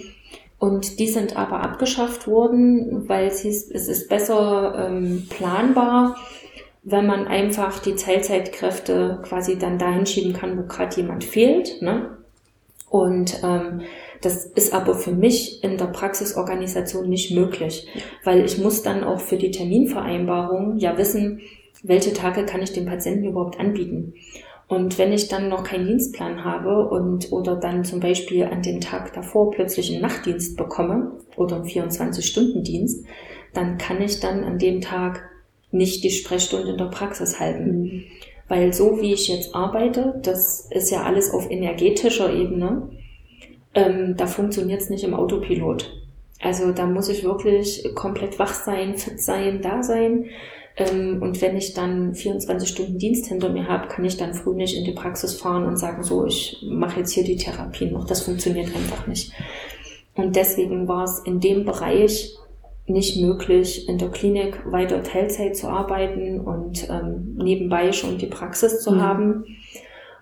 Und 0.59 0.99
die 0.99 1.07
sind 1.07 1.37
aber 1.37 1.61
abgeschafft 1.61 2.27
worden, 2.27 3.07
weil 3.07 3.27
es 3.27 3.41
hieß, 3.41 3.69
es 3.69 3.87
ist 3.87 4.09
besser 4.09 4.87
ähm, 4.87 5.27
planbar, 5.29 6.15
wenn 6.83 7.05
man 7.05 7.27
einfach 7.27 7.79
die 7.79 7.95
Teilzeitkräfte 7.95 9.19
quasi 9.23 9.59
dann 9.59 9.77
dahin 9.77 10.05
schieben 10.05 10.33
kann, 10.33 10.57
wo 10.57 10.63
gerade 10.63 10.95
jemand 10.95 11.25
fehlt. 11.25 11.81
Ne? 11.81 12.16
Und 12.89 13.41
ähm, 13.43 13.82
das 14.21 14.45
ist 14.45 14.73
aber 14.73 14.95
für 14.95 15.12
mich 15.12 15.63
in 15.63 15.78
der 15.78 15.88
Praxisorganisation 15.88 17.10
nicht 17.10 17.32
möglich, 17.32 17.88
weil 18.23 18.45
ich 18.45 18.58
muss 18.58 18.82
dann 18.82 19.04
auch 19.04 19.19
für 19.19 19.38
die 19.38 19.52
Terminvereinbarung 19.52 20.78
ja 20.78 20.97
wissen, 20.97 21.41
welche 21.84 22.13
Tage 22.13 22.45
kann 22.45 22.62
ich 22.62 22.73
dem 22.73 22.86
Patienten 22.86 23.26
überhaupt 23.26 23.60
anbieten. 23.60 24.13
Und 24.67 24.97
wenn 24.97 25.13
ich 25.13 25.30
dann 25.30 25.47
noch 25.47 25.63
keinen 25.63 25.88
Dienstplan 25.88 26.43
habe 26.43 26.89
und 26.89 27.32
oder 27.32 27.56
dann 27.56 27.86
zum 27.86 28.00
Beispiel 28.00 28.43
an 28.43 28.62
den 28.62 28.82
Tag 28.82 29.13
davor 29.13 29.52
plötzlich 29.52 29.91
einen 29.91 30.02
Nachtdienst 30.02 30.58
bekomme 30.58 31.13
oder 31.38 31.58
einen 31.58 31.65
24-Stunden-Dienst, 31.65 33.06
dann 33.54 33.78
kann 33.78 34.02
ich 34.02 34.19
dann 34.19 34.43
an 34.43 34.60
dem 34.60 34.82
Tag 34.82 35.30
nicht 35.71 36.04
die 36.04 36.12
Sprechstunde 36.12 36.71
in 36.71 36.78
der 36.78 36.86
Praxis 36.86 37.39
halten. 37.39 37.82
Mhm. 37.82 38.04
Weil 38.47 38.73
so 38.73 39.01
wie 39.01 39.13
ich 39.13 39.27
jetzt 39.27 39.53
arbeite, 39.53 40.19
das 40.23 40.67
ist 40.71 40.89
ja 40.89 41.03
alles 41.03 41.31
auf 41.31 41.51
energetischer 41.51 42.33
Ebene, 42.33 42.89
ähm, 43.73 44.15
da 44.17 44.25
funktioniert 44.25 44.81
es 44.81 44.89
nicht 44.89 45.03
im 45.03 45.13
Autopilot. 45.13 45.91
Also 46.41 46.71
da 46.71 46.86
muss 46.86 47.10
ich 47.10 47.23
wirklich 47.23 47.83
komplett 47.95 48.39
wach 48.39 48.53
sein, 48.53 48.97
fit 48.97 49.21
sein, 49.21 49.62
da 49.62 49.83
sein. 49.83 50.25
Ähm, 50.77 51.21
und 51.21 51.41
wenn 51.41 51.57
ich 51.57 51.73
dann 51.73 52.13
24 52.13 52.69
Stunden 52.69 52.99
Dienst 52.99 53.27
hinter 53.27 53.49
mir 53.49 53.67
habe, 53.67 53.88
kann 53.88 54.05
ich 54.05 54.17
dann 54.17 54.33
früh 54.33 54.55
nicht 54.55 54.77
in 54.77 54.86
die 54.86 54.91
Praxis 54.91 55.33
fahren 55.33 55.65
und 55.65 55.77
sagen, 55.77 56.03
so, 56.03 56.25
ich 56.25 56.63
mache 56.67 56.99
jetzt 56.99 57.12
hier 57.12 57.23
die 57.23 57.38
Therapie 57.38 57.88
noch. 57.88 58.05
Das 58.05 58.21
funktioniert 58.21 58.67
einfach 58.75 59.07
nicht. 59.07 59.31
Und 60.15 60.36
deswegen 60.36 60.88
war 60.88 61.03
es 61.03 61.19
in 61.25 61.39
dem 61.39 61.65
Bereich 61.65 62.36
nicht 62.88 63.21
möglich, 63.21 63.88
in 63.88 63.97
der 63.97 64.10
Klinik 64.10 64.60
weiter 64.65 65.04
Teilzeit 65.04 65.58
zu 65.58 65.67
arbeiten 65.67 66.39
und 66.39 66.89
ähm, 66.89 67.36
nebenbei 67.38 67.91
schon 67.91 68.17
die 68.17 68.28
Praxis 68.28 68.82
zu 68.82 68.91
mhm. 68.91 69.02
haben. 69.02 69.45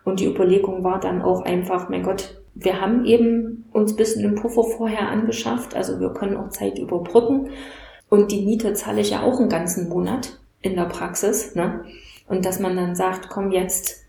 Und 0.04 0.20
die 0.20 0.26
Überlegung 0.26 0.84
war 0.84 1.00
dann 1.00 1.22
auch 1.22 1.44
einfach, 1.44 1.90
mein 1.90 2.04
Gott, 2.04 2.42
wir 2.56 2.82
haben 2.82 3.06
eben 3.06 3.66
uns 3.72 3.94
ein 3.94 3.98
bisschen 3.98 4.24
den 4.24 4.36
Puffer 4.36 4.64
vorher 4.64 5.10
angeschafft, 5.10 5.76
also 5.76 6.00
wir 6.00 6.10
können 6.10 6.38
auch 6.38 6.50
Zeit 6.50 6.80
überbrücken. 6.80 7.50
Und 8.10 8.32
die 8.32 8.46
Miete 8.46 8.74
zahle 8.74 9.02
ich 9.02 9.12
ja 9.12 9.24
auch 9.24 9.40
einen 9.40 9.50
ganzen 9.50 9.90
Monat 9.90 10.40
in 10.62 10.76
der 10.76 10.86
Praxis. 10.86 11.56
Ne? 11.56 11.86
Und 12.28 12.46
dass 12.46 12.60
man 12.60 12.76
dann 12.76 12.96
sagt, 12.96 13.30
komm, 13.30 13.52
jetzt 13.52 14.06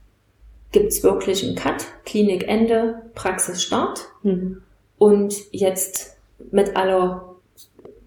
gibt's 0.73 1.03
wirklich 1.03 1.45
einen 1.45 1.57
Cut, 1.57 1.87
Klinikende, 2.05 3.03
Praxisstart. 3.15 4.09
Mhm. 4.23 4.63
Und 4.99 5.35
jetzt 5.53 6.17
mit 6.51 6.77
aller 6.77 7.26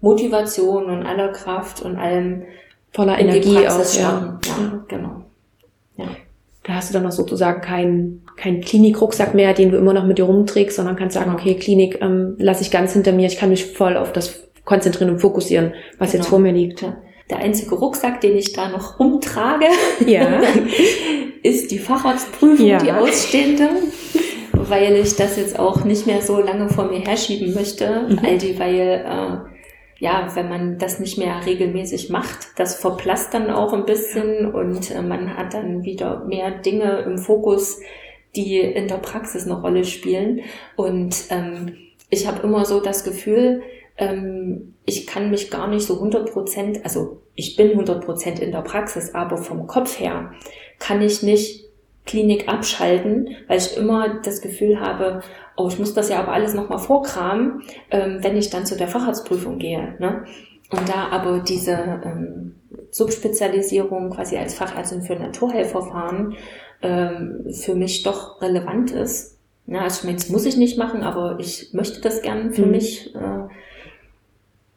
Motivation 0.00 0.86
und 0.86 1.04
aller 1.04 1.28
Kraft 1.28 1.82
und 1.82 1.96
allem 1.96 2.42
voller 2.92 3.18
Energie 3.18 3.66
auch. 3.68 3.94
Ja. 3.94 4.38
ja, 4.44 4.56
mhm. 4.58 4.82
genau. 4.88 5.24
Ja. 5.96 6.06
Da 6.64 6.74
hast 6.74 6.90
du 6.90 6.94
dann 6.94 7.04
noch 7.04 7.12
sozusagen 7.12 7.60
keinen 7.62 8.22
kein 8.36 8.60
Klinikrucksack 8.60 9.34
mehr, 9.34 9.54
den 9.54 9.70
du 9.70 9.78
immer 9.78 9.92
noch 9.92 10.04
mit 10.04 10.18
dir 10.18 10.24
rumträgst, 10.24 10.76
sondern 10.76 10.96
kannst 10.96 11.14
sagen, 11.14 11.30
genau. 11.30 11.40
okay, 11.40 11.54
Klinik 11.54 11.98
ähm, 12.00 12.36
lasse 12.38 12.62
ich 12.62 12.70
ganz 12.70 12.92
hinter 12.92 13.12
mir, 13.12 13.26
ich 13.26 13.36
kann 13.36 13.50
mich 13.50 13.66
voll 13.66 13.96
auf 13.96 14.12
das 14.12 14.48
konzentrieren 14.64 15.10
und 15.10 15.18
fokussieren, 15.18 15.74
was 15.98 16.12
genau. 16.12 16.22
jetzt 16.22 16.30
vor 16.30 16.38
mir 16.38 16.52
liegt. 16.52 16.82
Ja. 16.82 16.96
Der 17.30 17.38
einzige 17.38 17.74
Rucksack, 17.74 18.20
den 18.20 18.36
ich 18.36 18.52
da 18.52 18.68
noch 18.68 18.98
rumtrage, 18.98 19.66
ja. 20.06 20.40
ist 21.42 21.70
die 21.70 21.78
Facharztprüfung, 21.78 22.66
ja. 22.66 22.78
die 22.78 22.92
ausstehende, 22.92 23.68
weil 24.52 24.96
ich 24.96 25.16
das 25.16 25.36
jetzt 25.36 25.58
auch 25.58 25.84
nicht 25.84 26.06
mehr 26.06 26.22
so 26.22 26.40
lange 26.40 26.68
vor 26.68 26.84
mir 26.84 27.00
herschieben 27.00 27.54
möchte, 27.54 28.06
mhm. 28.08 28.20
all 28.22 28.38
die, 28.38 28.58
weil 28.58 29.04
äh, 29.06 29.59
ja, 30.00 30.34
wenn 30.34 30.48
man 30.48 30.78
das 30.78 30.98
nicht 30.98 31.18
mehr 31.18 31.44
regelmäßig 31.44 32.08
macht, 32.08 32.58
das 32.58 32.74
verblasst 32.74 33.34
dann 33.34 33.50
auch 33.50 33.74
ein 33.74 33.84
bisschen 33.84 34.52
und 34.52 34.90
äh, 34.90 35.02
man 35.02 35.36
hat 35.36 35.52
dann 35.52 35.84
wieder 35.84 36.24
mehr 36.24 36.50
Dinge 36.50 37.00
im 37.00 37.18
Fokus, 37.18 37.80
die 38.34 38.58
in 38.60 38.88
der 38.88 38.96
Praxis 38.96 39.44
eine 39.44 39.60
Rolle 39.60 39.84
spielen. 39.84 40.40
Und 40.74 41.24
ähm, 41.28 41.76
ich 42.08 42.26
habe 42.26 42.42
immer 42.42 42.64
so 42.64 42.80
das 42.80 43.04
Gefühl, 43.04 43.62
ähm, 43.98 44.74
ich 44.86 45.06
kann 45.06 45.30
mich 45.30 45.50
gar 45.50 45.68
nicht 45.68 45.84
so 45.84 45.96
100 45.96 46.32
Prozent, 46.32 46.80
also 46.82 47.20
ich 47.34 47.56
bin 47.56 47.72
100 47.72 48.02
Prozent 48.02 48.40
in 48.40 48.52
der 48.52 48.62
Praxis, 48.62 49.14
aber 49.14 49.36
vom 49.36 49.66
Kopf 49.66 50.00
her 50.00 50.32
kann 50.78 51.02
ich 51.02 51.22
nicht 51.22 51.66
Klinik 52.06 52.48
abschalten, 52.48 53.36
weil 53.48 53.58
ich 53.58 53.76
immer 53.76 54.20
das 54.22 54.40
Gefühl 54.40 54.80
habe, 54.80 55.20
oh, 55.60 55.68
ich 55.68 55.78
muss 55.78 55.94
das 55.94 56.08
ja 56.08 56.18
aber 56.18 56.32
alles 56.32 56.54
nochmal 56.54 56.78
vorkramen, 56.78 57.62
ähm, 57.90 58.18
wenn 58.22 58.36
ich 58.36 58.50
dann 58.50 58.66
zu 58.66 58.76
der 58.76 58.88
Facharztprüfung 58.88 59.58
gehe. 59.58 59.96
Ne? 59.98 60.24
Und 60.70 60.88
da 60.88 61.08
aber 61.10 61.40
diese 61.40 61.72
ähm, 62.04 62.54
Subspezialisierung 62.90 64.10
quasi 64.10 64.36
als 64.36 64.54
Fachärztin 64.54 65.02
für 65.02 65.16
Naturheilverfahren 65.16 66.36
ähm, 66.82 67.46
für 67.52 67.74
mich 67.74 68.02
doch 68.02 68.40
relevant 68.40 68.90
ist. 68.92 69.36
Ja, 69.66 69.82
also 69.82 70.00
ich 70.00 70.04
meine, 70.04 70.16
das 70.16 70.28
muss 70.28 70.46
ich 70.46 70.56
nicht 70.56 70.78
machen, 70.78 71.02
aber 71.02 71.36
ich 71.38 71.72
möchte 71.72 72.00
das 72.00 72.22
gern 72.22 72.52
für 72.52 72.66
mhm. 72.66 72.70
mich. 72.70 73.14
Äh, 73.14 73.48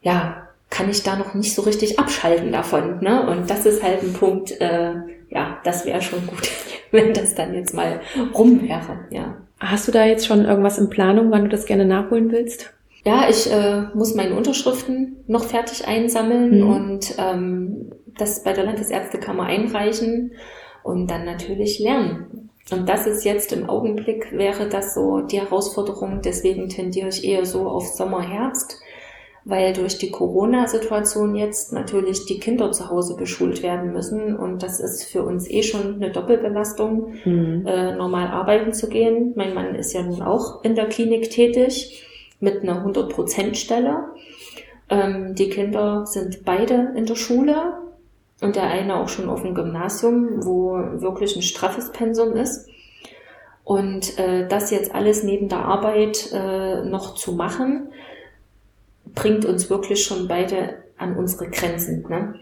ja, 0.01 0.47
kann 0.69 0.89
ich 0.89 1.03
da 1.03 1.15
noch 1.15 1.33
nicht 1.35 1.53
so 1.53 1.61
richtig 1.61 1.99
abschalten 1.99 2.51
davon. 2.51 2.99
Ne? 3.01 3.27
Und 3.27 3.49
das 3.49 3.65
ist 3.65 3.83
halt 3.83 4.01
ein 4.01 4.13
Punkt, 4.13 4.59
äh, 4.59 4.93
ja, 5.29 5.59
das 5.63 5.85
wäre 5.85 6.01
schon 6.01 6.25
gut, 6.25 6.49
wenn 6.91 7.13
das 7.13 7.35
dann 7.35 7.53
jetzt 7.53 7.73
mal 7.73 8.01
rum 8.33 8.61
wäre. 8.61 9.05
Ja. 9.11 9.37
Hast 9.63 9.87
du 9.87 9.91
da 9.91 10.05
jetzt 10.05 10.27
schon 10.27 10.45
irgendwas 10.45 10.77
in 10.77 10.89
Planung, 10.89 11.31
wann 11.31 11.43
du 11.43 11.49
das 11.49 11.65
gerne 11.65 11.85
nachholen 11.85 12.31
willst? 12.31 12.73
Ja, 13.05 13.27
ich 13.29 13.51
äh, 13.51 13.83
muss 13.93 14.15
meine 14.15 14.35
Unterschriften 14.35 15.23
noch 15.27 15.43
fertig 15.43 15.87
einsammeln 15.87 16.59
mhm. 16.59 16.69
und 16.69 17.15
ähm, 17.17 17.91
das 18.17 18.43
bei 18.43 18.53
der 18.53 18.65
Landesärztekammer 18.65 19.43
einreichen 19.43 20.33
und 20.83 21.09
dann 21.09 21.25
natürlich 21.25 21.79
lernen. 21.79 22.49
Und 22.71 22.87
das 22.87 23.07
ist 23.07 23.25
jetzt 23.25 23.51
im 23.51 23.69
Augenblick 23.69 24.31
wäre 24.31 24.69
das 24.69 24.93
so 24.93 25.19
die 25.19 25.39
Herausforderung. 25.39 26.21
Deswegen 26.23 26.69
tendiere 26.69 27.09
ich 27.09 27.25
eher 27.25 27.45
so 27.45 27.67
auf 27.67 27.87
Sommer, 27.87 28.21
Herbst, 28.21 28.79
weil 29.45 29.73
durch 29.73 29.97
die 29.97 30.11
Corona-Situation 30.11 31.35
jetzt 31.35 31.73
natürlich 31.73 32.25
die 32.25 32.39
Kinder 32.39 32.71
zu 32.71 32.89
Hause 32.89 33.17
beschult 33.17 33.61
werden 33.61 33.91
müssen. 33.91 34.35
Und 34.35 34.63
das 34.63 34.79
ist 34.79 35.03
für 35.03 35.23
uns 35.23 35.49
eh 35.49 35.63
schon 35.63 35.95
eine 35.95 36.11
Doppelbelastung, 36.11 37.15
mhm. 37.25 37.65
äh, 37.65 37.95
normal 37.95 38.27
arbeiten 38.27 38.73
zu 38.73 38.87
gehen. 38.87 39.33
Mein 39.35 39.53
Mann 39.53 39.75
ist 39.75 39.93
ja 39.93 40.01
nun 40.01 40.21
auch 40.21 40.63
in 40.63 40.75
der 40.75 40.87
Klinik 40.87 41.29
tätig 41.29 42.03
mit 42.39 42.61
einer 42.61 42.85
100%-Stelle. 42.85 44.05
Ähm, 44.89 45.35
die 45.35 45.49
Kinder 45.49 46.05
sind 46.05 46.45
beide 46.45 46.93
in 46.95 47.05
der 47.05 47.15
Schule 47.15 47.73
und 48.41 48.55
der 48.55 48.69
eine 48.69 48.95
auch 48.95 49.09
schon 49.09 49.29
auf 49.29 49.41
dem 49.41 49.55
Gymnasium, 49.55 50.45
wo 50.45 50.73
wirklich 51.01 51.35
ein 51.35 51.41
straffes 51.41 51.91
Pensum 51.91 52.33
ist. 52.33 52.69
Und 53.63 54.19
äh, 54.19 54.47
das 54.47 54.71
jetzt 54.71 54.93
alles 54.93 55.23
neben 55.23 55.47
der 55.47 55.59
Arbeit 55.59 56.29
äh, 56.33 56.83
noch 56.83 57.15
zu 57.15 57.33
machen, 57.33 57.87
bringt 59.15 59.45
uns 59.45 59.69
wirklich 59.69 60.03
schon 60.03 60.27
beide 60.27 60.83
an 60.97 61.15
unsere 61.15 61.49
Grenzen. 61.49 62.05
Ne? 62.09 62.35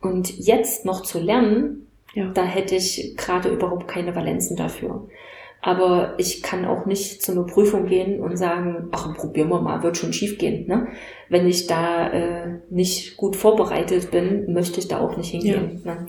Und 0.00 0.38
jetzt 0.38 0.84
noch 0.84 1.02
zu 1.02 1.18
lernen, 1.18 1.86
ja. 2.14 2.30
da 2.32 2.44
hätte 2.44 2.76
ich 2.76 3.16
gerade 3.16 3.48
überhaupt 3.48 3.88
keine 3.88 4.14
Valenzen 4.14 4.56
dafür. 4.56 5.08
Aber 5.62 6.14
ich 6.16 6.42
kann 6.42 6.64
auch 6.64 6.86
nicht 6.86 7.22
zu 7.22 7.32
einer 7.32 7.44
Prüfung 7.44 7.84
gehen 7.86 8.20
und 8.20 8.38
sagen, 8.38 8.88
ach, 8.92 9.14
probieren 9.14 9.50
wir 9.50 9.60
mal, 9.60 9.82
wird 9.82 9.98
schon 9.98 10.14
schief 10.14 10.38
gehen. 10.38 10.66
Ne? 10.66 10.88
Wenn 11.28 11.46
ich 11.46 11.66
da 11.66 12.08
äh, 12.08 12.60
nicht 12.70 13.18
gut 13.18 13.36
vorbereitet 13.36 14.10
bin, 14.10 14.52
möchte 14.54 14.80
ich 14.80 14.88
da 14.88 15.00
auch 15.00 15.18
nicht 15.18 15.30
hingehen. 15.30 15.82
Ja. 15.84 15.94
Ne? 15.96 16.06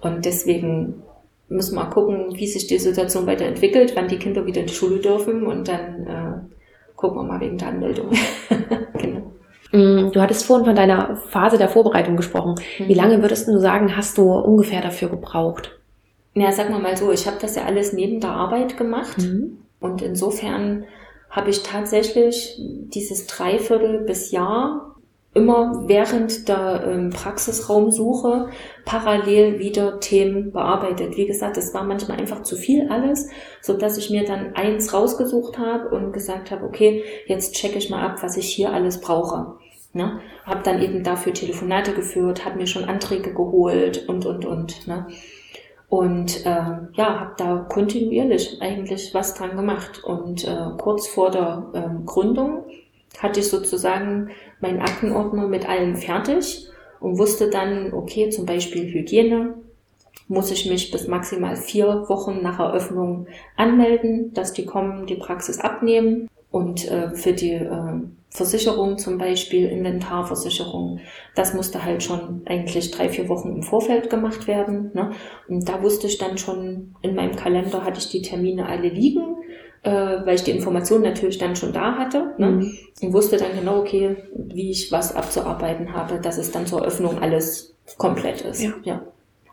Und 0.00 0.24
deswegen 0.24 1.02
müssen 1.48 1.76
wir 1.76 1.84
mal 1.84 1.90
gucken, 1.90 2.34
wie 2.34 2.46
sich 2.46 2.66
die 2.66 2.78
Situation 2.78 3.26
weiterentwickelt, 3.26 3.94
wann 3.94 4.08
die 4.08 4.18
Kinder 4.18 4.46
wieder 4.46 4.62
in 4.62 4.66
die 4.66 4.74
Schule 4.74 5.00
dürfen 5.00 5.46
und 5.46 5.68
dann 5.68 6.06
äh, 6.06 6.96
gucken 6.96 7.18
wir 7.18 7.24
mal 7.24 7.40
wegen 7.40 7.58
der 7.58 7.68
Anmeldung. 7.68 8.10
genau. 8.98 9.21
Mm, 9.72 10.12
du 10.12 10.20
hattest 10.20 10.44
vorhin 10.44 10.66
von 10.66 10.76
deiner 10.76 11.16
Phase 11.16 11.58
der 11.58 11.68
Vorbereitung 11.68 12.16
gesprochen. 12.16 12.54
Wie 12.78 12.84
mhm. 12.92 12.94
lange 12.94 13.22
würdest 13.22 13.48
du 13.48 13.58
sagen, 13.58 13.96
hast 13.96 14.18
du 14.18 14.30
ungefähr 14.32 14.82
dafür 14.82 15.08
gebraucht? 15.08 15.78
Ja, 16.34 16.52
sag 16.52 16.70
mal 16.70 16.80
mal 16.80 16.96
so, 16.96 17.10
ich 17.10 17.26
habe 17.26 17.36
das 17.40 17.56
ja 17.56 17.64
alles 17.64 17.92
neben 17.92 18.20
der 18.20 18.30
Arbeit 18.30 18.76
gemacht 18.76 19.18
mhm. 19.18 19.58
und 19.80 20.00
insofern 20.00 20.84
habe 21.30 21.50
ich 21.50 21.62
tatsächlich 21.62 22.58
dieses 22.58 23.26
Dreiviertel 23.26 24.00
bis 24.00 24.30
Jahr 24.30 24.92
immer 25.34 25.84
während 25.86 26.48
der 26.48 26.84
ähm, 26.86 27.10
Praxisraumsuche 27.10 28.50
parallel 28.84 29.58
wieder 29.58 29.98
Themen 29.98 30.52
bearbeitet. 30.52 31.16
Wie 31.16 31.26
gesagt, 31.26 31.56
es 31.56 31.72
war 31.72 31.84
manchmal 31.84 32.18
einfach 32.18 32.42
zu 32.42 32.54
viel 32.54 32.90
alles, 32.90 33.28
so 33.62 33.74
dass 33.74 33.96
ich 33.96 34.10
mir 34.10 34.24
dann 34.24 34.54
eins 34.54 34.92
rausgesucht 34.92 35.58
habe 35.58 35.88
und 35.88 36.12
gesagt 36.12 36.50
habe, 36.50 36.66
okay, 36.66 37.02
jetzt 37.26 37.54
checke 37.54 37.78
ich 37.78 37.88
mal 37.88 38.06
ab, 38.06 38.22
was 38.22 38.36
ich 38.36 38.46
hier 38.46 38.72
alles 38.72 39.00
brauche. 39.00 39.56
Ne? 39.94 40.20
Habe 40.44 40.62
dann 40.62 40.80
eben 40.80 41.02
dafür 41.02 41.34
Telefonate 41.34 41.92
geführt, 41.92 42.44
habe 42.44 42.56
mir 42.56 42.66
schon 42.66 42.84
Anträge 42.84 43.34
geholt 43.34 44.08
und 44.08 44.24
und 44.24 44.44
und. 44.44 44.88
Ne? 44.88 45.06
Und 45.88 46.46
äh, 46.46 46.70
ja, 46.94 47.20
habe 47.20 47.34
da 47.36 47.66
kontinuierlich 47.68 48.62
eigentlich 48.62 49.12
was 49.12 49.34
dran 49.34 49.56
gemacht. 49.56 50.02
Und 50.02 50.44
äh, 50.44 50.70
kurz 50.78 51.06
vor 51.06 51.30
der 51.30 51.66
äh, 51.74 52.04
Gründung 52.06 52.64
hatte 53.18 53.40
ich 53.40 53.50
sozusagen 53.50 54.30
meinen 54.60 54.80
Aktenordner 54.80 55.46
mit 55.46 55.68
allem 55.68 55.96
fertig 55.96 56.66
und 56.98 57.18
wusste 57.18 57.50
dann, 57.50 57.92
okay, 57.92 58.30
zum 58.30 58.46
Beispiel 58.46 58.90
Hygiene, 58.90 59.54
muss 60.28 60.50
ich 60.50 60.68
mich 60.68 60.90
bis 60.90 61.08
maximal 61.08 61.56
vier 61.56 62.08
Wochen 62.08 62.40
nach 62.42 62.58
Eröffnung 62.58 63.26
anmelden, 63.56 64.32
dass 64.32 64.54
die 64.54 64.64
kommen, 64.64 65.06
die 65.06 65.16
Praxis 65.16 65.60
abnehmen. 65.60 66.30
Und 66.50 66.90
äh, 66.90 67.10
für 67.14 67.34
die 67.34 67.52
äh, 67.52 68.00
Versicherung 68.34 68.96
zum 68.96 69.18
Beispiel, 69.18 69.68
Inventarversicherung, 69.68 71.00
das 71.34 71.52
musste 71.52 71.84
halt 71.84 72.02
schon 72.02 72.42
eigentlich 72.46 72.90
drei, 72.90 73.10
vier 73.10 73.28
Wochen 73.28 73.56
im 73.56 73.62
Vorfeld 73.62 74.08
gemacht 74.08 74.46
werden. 74.46 74.90
Ne? 74.94 75.10
Und 75.48 75.68
da 75.68 75.82
wusste 75.82 76.06
ich 76.06 76.16
dann 76.16 76.38
schon, 76.38 76.94
in 77.02 77.14
meinem 77.14 77.36
Kalender 77.36 77.84
hatte 77.84 77.98
ich 77.98 78.08
die 78.08 78.22
Termine 78.22 78.66
alle 78.66 78.88
liegen, 78.88 79.36
äh, 79.82 79.90
weil 79.90 80.36
ich 80.36 80.44
die 80.44 80.50
Informationen 80.52 81.04
natürlich 81.04 81.36
dann 81.36 81.56
schon 81.56 81.74
da 81.74 81.98
hatte. 81.98 82.32
Ne? 82.38 82.50
Mhm. 82.52 82.78
Und 83.02 83.12
wusste 83.12 83.36
dann 83.36 83.54
genau, 83.54 83.80
okay, 83.80 84.16
wie 84.34 84.70
ich 84.70 84.90
was 84.90 85.14
abzuarbeiten 85.14 85.92
habe, 85.92 86.18
dass 86.18 86.38
es 86.38 86.50
dann 86.50 86.66
zur 86.66 86.80
Eröffnung 86.80 87.18
alles 87.18 87.74
komplett 87.98 88.40
ist. 88.40 88.62
Ja, 88.62 88.72
ja 88.84 89.02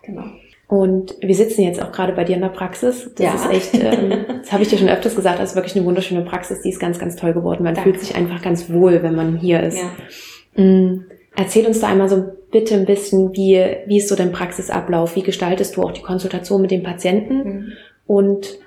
genau. 0.03 0.23
Und 0.69 1.15
wir 1.19 1.33
sitzen 1.33 1.63
jetzt 1.63 1.81
auch 1.81 1.91
gerade 1.91 2.13
bei 2.13 2.23
dir 2.23 2.35
in 2.35 2.43
der 2.43 2.49
Praxis. 2.49 3.09
Das 3.15 3.25
ja. 3.25 3.33
ist 3.33 3.49
echt, 3.49 3.83
ähm, 3.83 4.25
das 4.41 4.51
habe 4.51 4.61
ich 4.61 4.69
dir 4.69 4.77
schon 4.77 4.87
öfters 4.87 5.15
gesagt, 5.15 5.39
das 5.39 5.49
ist 5.49 5.55
wirklich 5.55 5.75
eine 5.75 5.83
wunderschöne 5.83 6.21
Praxis, 6.21 6.61
die 6.61 6.69
ist 6.69 6.79
ganz, 6.79 6.99
ganz 6.99 7.15
toll 7.15 7.33
geworden. 7.33 7.63
Man 7.63 7.73
Danke. 7.73 7.89
fühlt 7.89 7.99
sich 7.99 8.15
einfach 8.15 8.43
ganz 8.43 8.69
wohl, 8.69 9.01
wenn 9.01 9.15
man 9.15 9.37
hier 9.37 9.63
ist. 9.63 9.79
Ja. 9.79 10.63
Mhm. 10.63 11.05
Erzähl 11.35 11.65
uns 11.65 11.79
da 11.79 11.87
einmal 11.87 12.07
so 12.07 12.23
bitte 12.51 12.75
ein 12.75 12.85
bisschen, 12.85 13.33
wie, 13.33 13.65
wie 13.87 13.97
ist 13.97 14.09
so 14.09 14.15
dein 14.15 14.31
Praxisablauf? 14.31 15.15
Wie 15.15 15.23
gestaltest 15.23 15.75
du 15.75 15.81
auch 15.81 15.91
die 15.91 16.03
Konsultation 16.03 16.61
mit 16.61 16.69
den 16.69 16.83
Patienten? 16.83 17.37
Mhm. 17.37 17.71
Und 18.05 18.59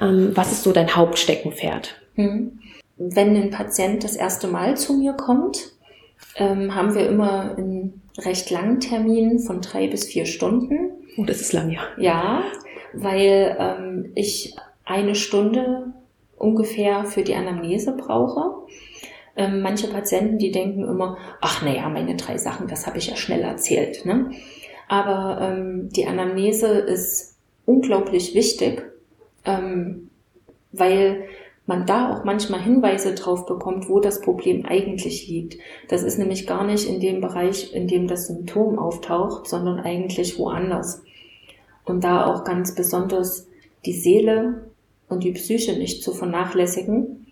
ähm, 0.00 0.32
was 0.34 0.50
ist 0.50 0.64
so 0.64 0.72
dein 0.72 0.96
Hauptsteckenpferd? 0.96 1.94
Mhm. 2.16 2.60
wenn 2.96 3.36
ein 3.36 3.50
Patient 3.50 4.02
das 4.02 4.16
erste 4.16 4.48
Mal 4.48 4.76
zu 4.76 4.94
mir 4.94 5.12
kommt, 5.12 5.74
ähm, 6.36 6.74
haben 6.74 6.94
wir 6.94 7.06
immer 7.06 7.54
einen 7.56 8.00
recht 8.18 8.50
langen 8.50 8.80
Termin 8.80 9.38
von 9.38 9.60
drei 9.60 9.86
bis 9.86 10.06
vier 10.06 10.24
Stunden. 10.24 10.92
Oh, 11.16 11.24
das 11.24 11.40
ist 11.40 11.52
lang, 11.52 11.70
ja. 11.70 11.80
Ja, 11.98 12.44
weil 12.92 13.56
ähm, 13.58 14.12
ich 14.14 14.56
eine 14.84 15.14
Stunde 15.14 15.92
ungefähr 16.36 17.04
für 17.04 17.22
die 17.22 17.34
Anamnese 17.34 17.92
brauche. 17.96 18.66
Ähm, 19.36 19.60
manche 19.60 19.88
Patienten, 19.88 20.38
die 20.38 20.50
denken 20.50 20.84
immer, 20.84 21.18
ach 21.40 21.62
naja, 21.62 21.88
meine 21.88 22.16
drei 22.16 22.38
Sachen, 22.38 22.68
das 22.68 22.86
habe 22.86 22.98
ich 22.98 23.08
ja 23.08 23.16
schnell 23.16 23.42
erzählt. 23.42 24.06
Ne? 24.06 24.30
Aber 24.88 25.40
ähm, 25.42 25.90
die 25.90 26.06
Anamnese 26.06 26.68
ist 26.68 27.36
unglaublich 27.66 28.34
wichtig, 28.34 28.82
ähm, 29.44 30.10
weil 30.72 31.24
man 31.66 31.84
da 31.84 32.12
auch 32.12 32.24
manchmal 32.24 32.60
Hinweise 32.60 33.14
drauf 33.14 33.44
bekommt, 33.44 33.88
wo 33.88 33.98
das 33.98 34.20
Problem 34.20 34.64
eigentlich 34.64 35.26
liegt. 35.26 35.58
Das 35.88 36.04
ist 36.04 36.16
nämlich 36.16 36.46
gar 36.46 36.64
nicht 36.64 36.88
in 36.88 37.00
dem 37.00 37.20
Bereich, 37.20 37.74
in 37.74 37.88
dem 37.88 38.06
das 38.06 38.28
Symptom 38.28 38.78
auftaucht, 38.78 39.48
sondern 39.48 39.80
eigentlich 39.80 40.38
woanders. 40.38 41.02
Und 41.86 42.04
da 42.04 42.26
auch 42.26 42.44
ganz 42.44 42.74
besonders 42.74 43.46
die 43.86 43.94
Seele 43.94 44.66
und 45.08 45.24
die 45.24 45.32
Psyche 45.32 45.78
nicht 45.78 46.02
zu 46.02 46.12
vernachlässigen. 46.12 47.26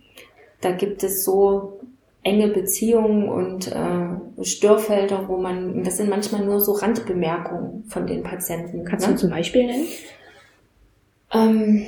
Da 0.60 0.70
gibt 0.70 1.02
es 1.02 1.24
so 1.24 1.80
enge 2.22 2.48
Beziehungen 2.48 3.28
und 3.28 3.70
äh, 3.70 4.44
Störfelder, 4.44 5.28
wo 5.28 5.36
man, 5.36 5.84
das 5.84 5.98
sind 5.98 6.08
manchmal 6.08 6.44
nur 6.44 6.60
so 6.60 6.72
Randbemerkungen 6.72 7.84
von 7.88 8.06
den 8.06 8.22
Patienten. 8.22 8.84
Kannst 8.84 9.06
ne? 9.06 9.12
du 9.12 9.20
zum 9.20 9.30
Beispiel 9.30 9.66
nennen? 9.66 9.86
Ähm, 11.32 11.86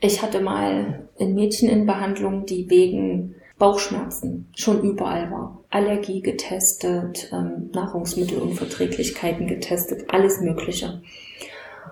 ich 0.00 0.22
hatte 0.22 0.40
mal 0.40 1.08
ein 1.18 1.34
Mädchen 1.34 1.68
in 1.68 1.86
Behandlung, 1.86 2.46
die 2.46 2.70
wegen 2.70 3.34
Bauchschmerzen 3.58 4.48
schon 4.54 4.82
überall 4.82 5.30
war. 5.32 5.64
Allergie 5.70 6.22
getestet, 6.22 7.28
ähm, 7.32 7.70
Nahrungsmittelunverträglichkeiten 7.72 9.48
getestet, 9.48 10.04
alles 10.08 10.40
Mögliche. 10.40 11.02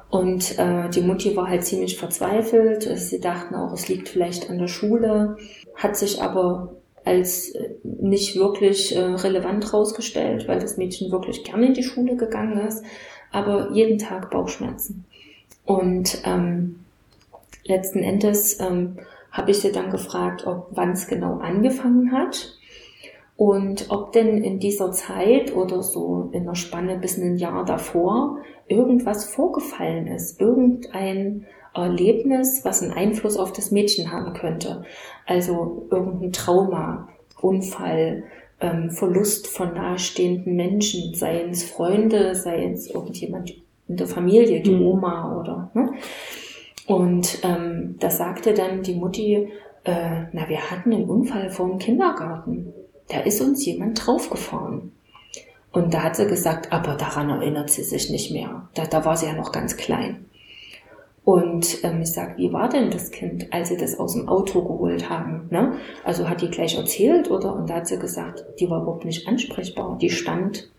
Und 0.09 0.59
äh, 0.59 0.89
die 0.89 1.01
Mutti 1.01 1.35
war 1.37 1.49
halt 1.49 1.65
ziemlich 1.65 1.99
verzweifelt. 1.99 2.83
Sie 2.99 3.21
dachten 3.21 3.55
auch, 3.55 3.73
es 3.73 3.89
liegt 3.89 4.09
vielleicht 4.09 4.49
an 4.51 4.59
der 4.59 4.69
Schule, 4.69 5.37
hat 5.75 5.97
sich 5.97 6.23
aber 6.23 6.77
als 7.05 7.51
äh, 7.51 7.71
nicht 7.83 8.37
wirklich 8.37 8.95
äh, 8.95 9.01
relevant 9.01 9.73
rausgestellt, 9.73 10.47
weil 10.49 10.61
das 10.61 10.77
Mädchen 10.77 11.11
wirklich 11.11 11.45
gerne 11.45 11.67
in 11.67 11.75
die 11.75 11.83
Schule 11.83 12.17
gegangen 12.17 12.67
ist, 12.67 12.85
aber 13.33 13.71
jeden 13.73 13.99
Tag 13.99 14.31
Bauchschmerzen. 14.31 15.05
Und 15.65 16.19
ähm, 16.25 16.81
letzten 17.65 18.03
Endes 18.03 18.61
ähm, 18.61 18.99
habe 19.33 19.51
ich 19.51 19.59
sie 19.59 19.73
dann 19.73 19.91
gefragt, 19.91 20.47
ob 20.47 20.69
wann 20.71 20.93
es 20.93 21.09
genau 21.09 21.39
angefangen 21.39 22.13
hat 22.13 22.57
und 23.37 23.87
ob 23.91 24.13
denn 24.13 24.43
in 24.43 24.59
dieser 24.59 24.93
Zeit 24.93 25.55
oder 25.55 25.83
so 25.83 26.31
in 26.33 26.45
der 26.45 26.55
Spanne 26.55 26.99
bis 26.99 27.19
ein 27.19 27.37
Jahr 27.37 27.65
davor 27.65 28.39
irgendwas 28.67 29.27
vorgefallen 29.27 30.07
ist, 30.07 30.41
irgendein 30.41 31.47
Erlebnis, 31.75 32.65
was 32.65 32.83
einen 32.83 32.93
Einfluss 32.93 33.37
auf 33.37 33.53
das 33.53 33.71
Mädchen 33.71 34.11
haben 34.11 34.33
könnte. 34.33 34.85
Also 35.27 35.87
irgendein 35.91 36.33
Trauma, 36.33 37.09
Unfall, 37.41 38.25
ähm, 38.61 38.91
Verlust 38.91 39.47
von 39.49 39.75
nahestehenden 39.75 40.57
Menschen, 40.57 41.15
seien 41.15 41.51
es 41.51 41.65
Freunde, 41.65 42.35
sei 42.35 42.65
es 42.65 42.89
irgendjemand 42.89 43.55
in 43.87 43.97
der 43.97 44.07
Familie, 44.07 44.63
die 44.63 44.71
mhm. 44.71 44.87
Oma 44.87 45.39
oder. 45.39 45.71
Ne? 45.75 45.93
Und 46.87 47.41
ähm, 47.43 47.97
da 48.01 48.09
sagte 48.09 48.55
dann 48.55 48.83
die 48.83 48.95
Mutti, 48.95 49.49
äh, 49.85 50.23
na, 50.33 50.49
wir 50.49 50.71
hatten 50.71 50.95
einen 50.95 51.11
Unfall 51.11 51.51
vor 51.51 51.69
dem 51.69 51.79
Kindergarten. 51.79 52.73
Da 53.09 53.21
ist 53.21 53.41
uns 53.41 53.65
jemand 53.65 54.05
draufgefahren. 54.05 54.93
Und 55.73 55.93
da 55.93 56.05
hat 56.05 56.17
sie 56.17 56.27
gesagt, 56.27 56.73
aber 56.73 56.95
daran 56.95 57.29
erinnert 57.29 57.71
sie 57.71 57.83
sich 57.83 58.11
nicht 58.11 58.33
mehr. 58.33 58.69
Da, 58.75 58.87
da 58.87 59.05
war 59.05 59.17
sie 59.17 59.27
ja 59.27 59.35
noch 59.35 59.53
ganz 59.53 59.77
klein. 59.77 60.25
Und 61.27 61.83
ähm, 61.83 62.03
ich 62.03 62.13
sag, 62.13 62.39
wie 62.39 62.53
war 62.53 62.69
denn 62.69 62.91
das 62.91 63.11
Kind, 63.11 63.53
als 63.53 63.69
sie 63.69 63.77
das 63.77 63.99
aus 63.99 64.13
dem 64.13 64.29
Auto 64.29 64.63
geholt 64.63 65.11
haben? 65.11 65.49
Ne? 65.51 65.73
Also 66.05 66.29
hat 66.29 66.41
die 66.41 66.51
gleich 66.51 66.77
erzählt 66.77 67.31
oder? 67.31 67.53
Und 67.53 67.69
da 67.69 67.75
hat 67.75 67.89
sie 67.89 67.99
gesagt, 67.99 68.45
die 68.61 68.71
war 68.71 68.83
überhaupt 68.83 69.05
nicht 69.05 69.27
ansprechbar. 69.27 69.99
Die 70.01 70.11
stand 70.11 70.71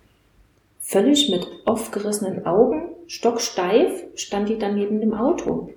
völlig 0.80 1.30
mit 1.30 1.46
aufgerissenen 1.66 2.46
Augen, 2.46 2.84
stocksteif, 3.08 4.06
stand 4.16 4.48
die 4.48 4.58
dann 4.58 4.76
neben 4.76 5.02
dem 5.02 5.14
Auto. 5.14 5.70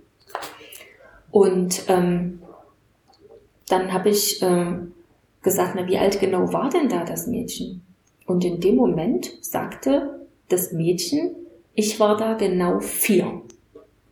Und 1.32 1.82
ähm, 1.88 2.40
dann 3.68 3.92
habe 3.92 4.10
ich 4.10 4.40
äh, 4.40 4.78
gesagt, 5.42 5.72
na, 5.76 5.86
wie 5.86 5.98
alt 5.98 6.20
genau 6.20 6.52
war 6.52 6.68
denn 6.70 6.88
da 6.88 7.04
das 7.04 7.26
Mädchen? 7.26 7.82
Und 8.26 8.44
in 8.44 8.60
dem 8.60 8.76
Moment 8.76 9.32
sagte 9.40 10.26
das 10.48 10.72
Mädchen, 10.72 11.34
ich 11.74 11.98
war 11.98 12.16
da 12.16 12.34
genau 12.34 12.80
vier. 12.80 13.40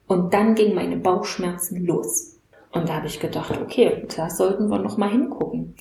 Und 0.07 0.33
dann 0.33 0.55
ging 0.55 0.75
meine 0.75 0.97
Bauchschmerzen 0.97 1.85
los. 1.85 2.37
Und 2.73 2.89
da 2.89 2.95
habe 2.97 3.07
ich 3.07 3.21
gedacht, 3.21 3.59
okay, 3.61 4.07
da 4.17 4.31
sollten 4.31 4.69
wir 4.69 4.79
noch 4.79 4.97
mal 4.97 5.11
hingucken. 5.11 5.75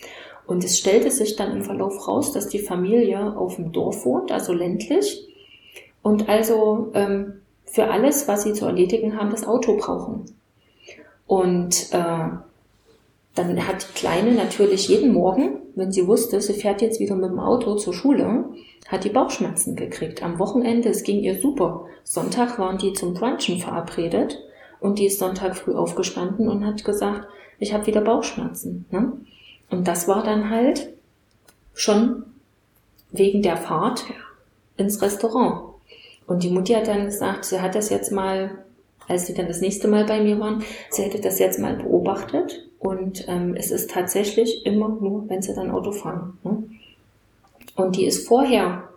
Und 0.45 0.63
es 0.63 0.77
stellte 0.77 1.11
sich 1.11 1.35
dann 1.35 1.51
im 1.51 1.61
Verlauf 1.61 2.07
raus, 2.07 2.31
dass 2.31 2.47
die 2.47 2.59
Familie 2.59 3.35
auf 3.37 3.55
dem 3.55 3.71
Dorf 3.71 4.05
wohnt, 4.05 4.31
also 4.31 4.53
ländlich, 4.53 5.27
und 6.01 6.29
also 6.29 6.91
ähm, 6.93 7.41
für 7.65 7.89
alles, 7.89 8.29
was 8.29 8.43
sie 8.43 8.53
zu 8.53 8.65
erledigen 8.65 9.17
haben, 9.17 9.29
das 9.29 9.45
Auto 9.45 9.75
brauchen. 9.75 10.23
Und 11.25 11.91
äh, 11.91 12.29
dann 13.37 13.67
hat 13.67 13.87
die 13.87 13.93
Kleine 13.93 14.31
natürlich 14.31 14.87
jeden 14.87 15.13
Morgen, 15.13 15.59
wenn 15.75 15.91
sie 15.91 16.07
wusste, 16.07 16.41
sie 16.41 16.53
fährt 16.53 16.81
jetzt 16.81 16.99
wieder 16.99 17.15
mit 17.15 17.29
dem 17.29 17.39
Auto 17.39 17.75
zur 17.75 17.93
Schule, 17.93 18.45
hat 18.87 19.03
die 19.03 19.09
Bauchschmerzen 19.09 19.75
gekriegt. 19.75 20.23
Am 20.23 20.39
Wochenende, 20.39 20.89
es 20.89 21.03
ging 21.03 21.19
ihr 21.19 21.39
super. 21.39 21.85
Sonntag 22.03 22.57
waren 22.57 22.77
die 22.77 22.93
zum 22.93 23.13
Brunchen 23.13 23.59
verabredet 23.59 24.39
und 24.79 24.99
die 24.99 25.07
ist 25.07 25.19
Sonntag 25.19 25.55
früh 25.55 25.73
aufgestanden 25.73 26.47
und 26.47 26.65
hat 26.65 26.83
gesagt, 26.83 27.27
ich 27.59 27.73
habe 27.73 27.87
wieder 27.87 28.01
Bauchschmerzen. 28.01 28.85
Ne? 28.91 29.13
Und 29.69 29.87
das 29.87 30.07
war 30.07 30.23
dann 30.23 30.49
halt 30.49 30.89
schon 31.73 32.23
wegen 33.11 33.41
der 33.41 33.57
Fahrt 33.57 34.05
ins 34.77 35.01
Restaurant. 35.01 35.73
Und 36.25 36.43
die 36.43 36.49
Mutti 36.49 36.73
hat 36.73 36.87
dann 36.87 37.05
gesagt, 37.05 37.45
sie 37.45 37.61
hat 37.61 37.75
das 37.75 37.89
jetzt 37.89 38.11
mal 38.11 38.63
als 39.07 39.27
sie 39.27 39.33
dann 39.33 39.47
das 39.47 39.61
nächste 39.61 39.87
Mal 39.87 40.05
bei 40.05 40.21
mir 40.21 40.39
waren, 40.39 40.63
sie 40.89 41.03
hätte 41.03 41.19
das 41.21 41.39
jetzt 41.39 41.59
mal 41.59 41.75
beobachtet 41.75 42.67
und 42.79 43.25
ähm, 43.27 43.55
es 43.57 43.71
ist 43.71 43.89
tatsächlich 43.91 44.65
immer 44.65 44.89
nur, 44.89 45.29
wenn 45.29 45.41
sie 45.41 45.53
dann 45.53 45.71
Auto 45.71 45.91
fahren. 45.91 46.37
Ne? 46.43 46.63
Und 47.75 47.95
die 47.95 48.05
ist 48.05 48.27
vorher 48.27 48.89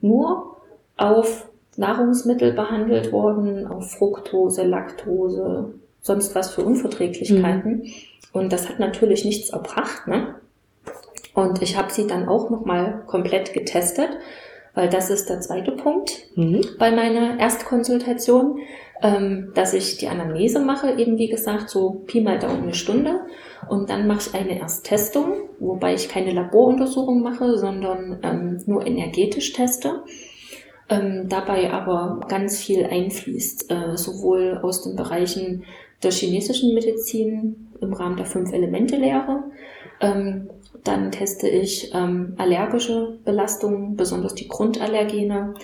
nur 0.00 0.56
auf 0.96 1.48
Nahrungsmittel 1.76 2.52
behandelt 2.52 3.12
worden, 3.12 3.66
auf 3.66 3.92
Fructose, 3.92 4.64
Laktose, 4.64 5.74
sonst 6.00 6.34
was 6.34 6.50
für 6.54 6.62
Unverträglichkeiten. 6.62 7.78
Mhm. 7.78 7.92
Und 8.32 8.52
das 8.52 8.68
hat 8.68 8.78
natürlich 8.80 9.24
nichts 9.24 9.50
erbracht. 9.50 10.06
Ne? 10.06 10.34
Und 11.34 11.62
ich 11.62 11.76
habe 11.76 11.92
sie 11.92 12.06
dann 12.06 12.28
auch 12.28 12.50
nochmal 12.50 13.02
komplett 13.06 13.52
getestet, 13.52 14.10
weil 14.74 14.88
das 14.88 15.10
ist 15.10 15.28
der 15.28 15.40
zweite 15.40 15.72
Punkt 15.72 16.28
mhm. 16.36 16.64
bei 16.78 16.90
meiner 16.90 17.38
Erstkonsultation 17.38 18.60
ähm, 19.02 19.52
dass 19.54 19.74
ich 19.74 19.98
die 19.98 20.08
Anamnese 20.08 20.60
mache, 20.60 20.98
eben 20.98 21.18
wie 21.18 21.28
gesagt, 21.28 21.68
so 21.68 22.02
Pi 22.06 22.20
mal 22.20 22.38
Daumen 22.38 22.62
eine 22.64 22.74
Stunde. 22.74 23.20
Und 23.68 23.90
dann 23.90 24.06
mache 24.06 24.28
ich 24.28 24.34
eine 24.34 24.58
Ersttestung, 24.58 25.48
wobei 25.58 25.94
ich 25.94 26.08
keine 26.08 26.32
Laboruntersuchung 26.32 27.22
mache, 27.22 27.58
sondern 27.58 28.18
ähm, 28.22 28.62
nur 28.66 28.86
energetisch 28.86 29.52
teste. 29.52 30.04
Ähm, 30.88 31.28
dabei 31.28 31.72
aber 31.72 32.20
ganz 32.28 32.58
viel 32.58 32.84
einfließt, 32.84 33.70
äh, 33.70 33.96
sowohl 33.96 34.60
aus 34.62 34.82
den 34.82 34.96
Bereichen 34.96 35.64
der 36.02 36.10
chinesischen 36.10 36.74
Medizin 36.74 37.68
im 37.80 37.94
Rahmen 37.94 38.16
der 38.16 38.26
Fünf-Elemente-Lehre. 38.26 39.44
Ähm, 40.00 40.50
dann 40.82 41.10
teste 41.10 41.48
ich 41.48 41.92
ähm, 41.94 42.34
allergische 42.36 43.18
Belastungen, 43.24 43.96
besonders 43.96 44.34
die 44.34 44.48
Grundallergene 44.48 45.54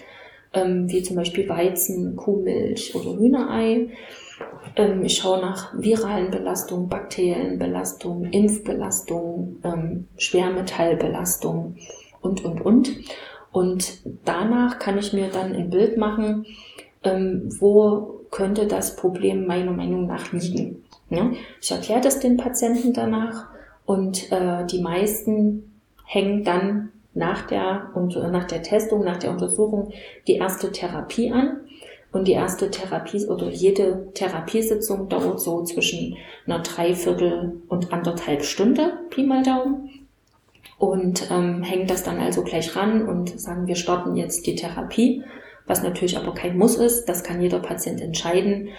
ähm, 0.53 0.91
wie 0.91 1.03
zum 1.03 1.17
Beispiel 1.17 1.49
Weizen, 1.49 2.17
Kuhmilch 2.17 2.95
oder 2.95 3.19
Hühnerei. 3.19 3.89
Ähm, 4.77 5.05
ich 5.05 5.17
schaue 5.19 5.41
nach 5.41 5.73
viralen 5.79 6.31
Belastungen, 6.31 6.89
bakteriellen 6.89 7.59
Belastungen, 7.59 8.33
Impfbelastungen, 8.33 9.61
ähm, 9.65 10.09
Schwermetallbelastungen 10.17 11.77
und, 12.21 12.45
und, 12.45 12.61
und. 12.61 12.91
Und 13.53 14.03
danach 14.25 14.79
kann 14.79 14.99
ich 14.99 15.13
mir 15.13 15.29
dann 15.29 15.55
ein 15.55 15.71
Bild 15.71 15.97
machen, 15.97 16.47
ähm, 17.03 17.49
wo 17.59 18.21
könnte 18.31 18.67
das 18.67 18.97
Problem 18.97 19.47
meiner 19.47 19.73
Meinung 19.73 20.07
nach 20.07 20.33
liegen. 20.33 20.85
Ja? 21.09 21.31
Ich 21.61 21.71
erkläre 21.71 22.01
das 22.01 22.21
den 22.21 22.37
Patienten 22.37 22.93
danach 22.93 23.49
und 23.85 24.31
äh, 24.31 24.65
die 24.67 24.81
meisten 24.81 25.81
hängen 26.05 26.45
dann 26.45 26.93
nach 27.15 27.47
der, 27.47 27.91
nach 28.31 28.45
der 28.45 28.63
Testung, 28.63 29.05
nach 29.05 29.19
der 29.19 29.31
Untersuchung 29.31 29.93
die 30.27 30.37
erste 30.37 30.71
Therapie 30.73 31.33
an. 31.33 31.61
Und 32.13 32.27
die 32.27 32.33
erste 32.33 32.71
Therapie 32.71 33.25
oder 33.27 33.51
jede 33.51 34.09
Therapiesitzung 34.15 35.09
dauert 35.09 35.41
so 35.41 35.63
zwischen 35.63 36.17
einer 36.45 36.59
Dreiviertel 36.59 37.63
und 37.69 37.93
anderthalb 37.93 38.43
Stunde, 38.45 38.99
Pi 39.11 39.23
mal 39.23 39.45
Daumen. 39.45 39.91
Und 40.77 41.31
ähm, 41.31 41.63
hängen 41.63 41.87
das 41.87 42.03
dann 42.03 42.19
also 42.19 42.43
gleich 42.43 42.75
ran 42.75 43.07
und 43.07 43.39
sagen, 43.39 43.69
wir 43.69 43.77
starten 43.77 44.17
jetzt 44.17 44.47
die 44.47 44.57
Therapie, 44.57 45.23
was 45.67 45.83
natürlich 45.85 46.17
aber 46.17 46.35
kein 46.35 46.59
Muss 46.59 46.77
ist. 46.77 47.05
Das 47.05 47.23
kann 47.23 47.41
jeder 47.41 47.61
Patient 47.61 48.01
entscheiden. 48.01 48.71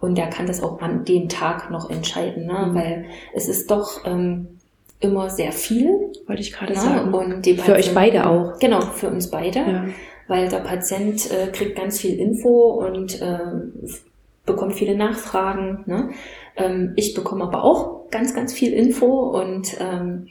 Und 0.00 0.16
der 0.16 0.28
kann 0.28 0.46
das 0.46 0.62
auch 0.62 0.80
an 0.80 1.04
dem 1.04 1.28
Tag 1.28 1.70
noch 1.70 1.90
entscheiden, 1.90 2.46
ne? 2.46 2.66
Mhm. 2.66 2.74
weil 2.74 3.04
es 3.34 3.48
ist 3.48 3.70
doch 3.70 4.04
ähm, 4.06 4.59
immer 5.00 5.30
sehr 5.30 5.52
viel. 5.52 6.12
Wollte 6.26 6.42
ich 6.42 6.52
gerade 6.52 6.74
ne? 6.74 6.78
sagen. 6.78 7.12
Und 7.12 7.46
die 7.46 7.56
für 7.56 7.72
euch 7.72 7.94
beide 7.94 8.28
auch. 8.28 8.58
Genau, 8.58 8.80
für 8.80 9.08
uns 9.08 9.30
beide. 9.30 9.58
Ja 9.58 9.84
weil 10.30 10.48
der 10.48 10.58
Patient 10.58 11.28
äh, 11.32 11.48
kriegt 11.48 11.76
ganz 11.76 11.98
viel 11.98 12.16
Info 12.20 12.70
und 12.70 13.20
äh, 13.20 13.36
bekommt 14.46 14.74
viele 14.74 14.96
Nachfragen. 14.96 15.82
Ne? 15.86 16.10
Ähm, 16.56 16.92
ich 16.94 17.14
bekomme 17.14 17.42
aber 17.42 17.64
auch 17.64 18.08
ganz, 18.10 18.32
ganz 18.32 18.52
viel 18.52 18.72
Info 18.72 19.06
und 19.06 19.76
ähm, 19.80 20.28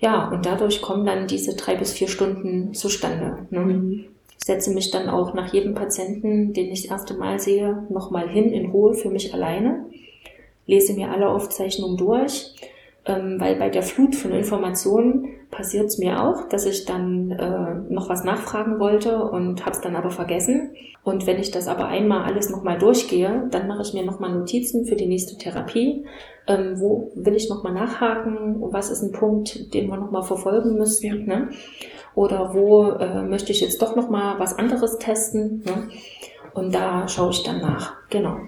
ja, 0.00 0.30
und 0.30 0.46
dadurch 0.46 0.80
kommen 0.80 1.04
dann 1.04 1.26
diese 1.26 1.54
drei 1.54 1.74
bis 1.74 1.92
vier 1.92 2.08
Stunden 2.08 2.72
zustande. 2.72 3.46
Ne? 3.50 3.60
Mhm. 3.60 4.04
Ich 4.38 4.46
setze 4.46 4.72
mich 4.72 4.90
dann 4.90 5.10
auch 5.10 5.34
nach 5.34 5.52
jedem 5.52 5.74
Patienten, 5.74 6.54
den 6.54 6.72
ich 6.72 6.84
das 6.84 6.90
erste 6.90 7.14
Mal 7.14 7.38
sehe, 7.38 7.84
nochmal 7.90 8.30
hin 8.30 8.52
in 8.52 8.70
Ruhe 8.70 8.94
für 8.94 9.10
mich 9.10 9.34
alleine, 9.34 9.84
lese 10.64 10.94
mir 10.94 11.10
alle 11.10 11.28
Aufzeichnungen 11.28 11.98
durch 11.98 12.54
ähm, 13.06 13.36
weil 13.38 13.54
bei 13.56 13.70
der 13.70 13.82
Flut 13.82 14.16
von 14.16 14.32
Informationen 14.32 15.28
passiert 15.50 15.86
es 15.86 15.98
mir 15.98 16.22
auch, 16.22 16.48
dass 16.48 16.66
ich 16.66 16.84
dann 16.84 17.30
äh, 17.30 17.92
noch 17.92 18.08
was 18.08 18.24
nachfragen 18.24 18.80
wollte 18.80 19.22
und 19.22 19.64
habe 19.64 19.76
es 19.76 19.80
dann 19.80 19.94
aber 19.94 20.10
vergessen. 20.10 20.74
Und 21.04 21.24
wenn 21.26 21.38
ich 21.38 21.52
das 21.52 21.68
aber 21.68 21.86
einmal 21.86 22.24
alles 22.24 22.50
nochmal 22.50 22.78
durchgehe, 22.78 23.46
dann 23.52 23.68
mache 23.68 23.82
ich 23.82 23.94
mir 23.94 24.04
nochmal 24.04 24.34
Notizen 24.34 24.86
für 24.86 24.96
die 24.96 25.06
nächste 25.06 25.38
Therapie. 25.38 26.04
Ähm, 26.48 26.80
wo 26.80 27.12
will 27.14 27.36
ich 27.36 27.48
nochmal 27.48 27.74
nachhaken? 27.74 28.56
Was 28.72 28.90
ist 28.90 29.02
ein 29.02 29.12
Punkt, 29.12 29.72
den 29.72 29.88
wir 29.88 29.96
nochmal 29.96 30.24
verfolgen 30.24 30.76
müssen? 30.76 31.06
Ja. 31.06 31.14
Ne? 31.14 31.50
Oder 32.16 32.54
wo 32.54 32.90
äh, 32.90 33.22
möchte 33.22 33.52
ich 33.52 33.60
jetzt 33.60 33.80
doch 33.82 33.94
nochmal 33.94 34.40
was 34.40 34.58
anderes 34.58 34.98
testen? 34.98 35.62
Ne? 35.64 35.88
Und 36.54 36.74
da 36.74 37.06
schaue 37.06 37.30
ich 37.30 37.44
dann 37.44 37.60
nach. 37.60 37.94
Genau 38.10 38.38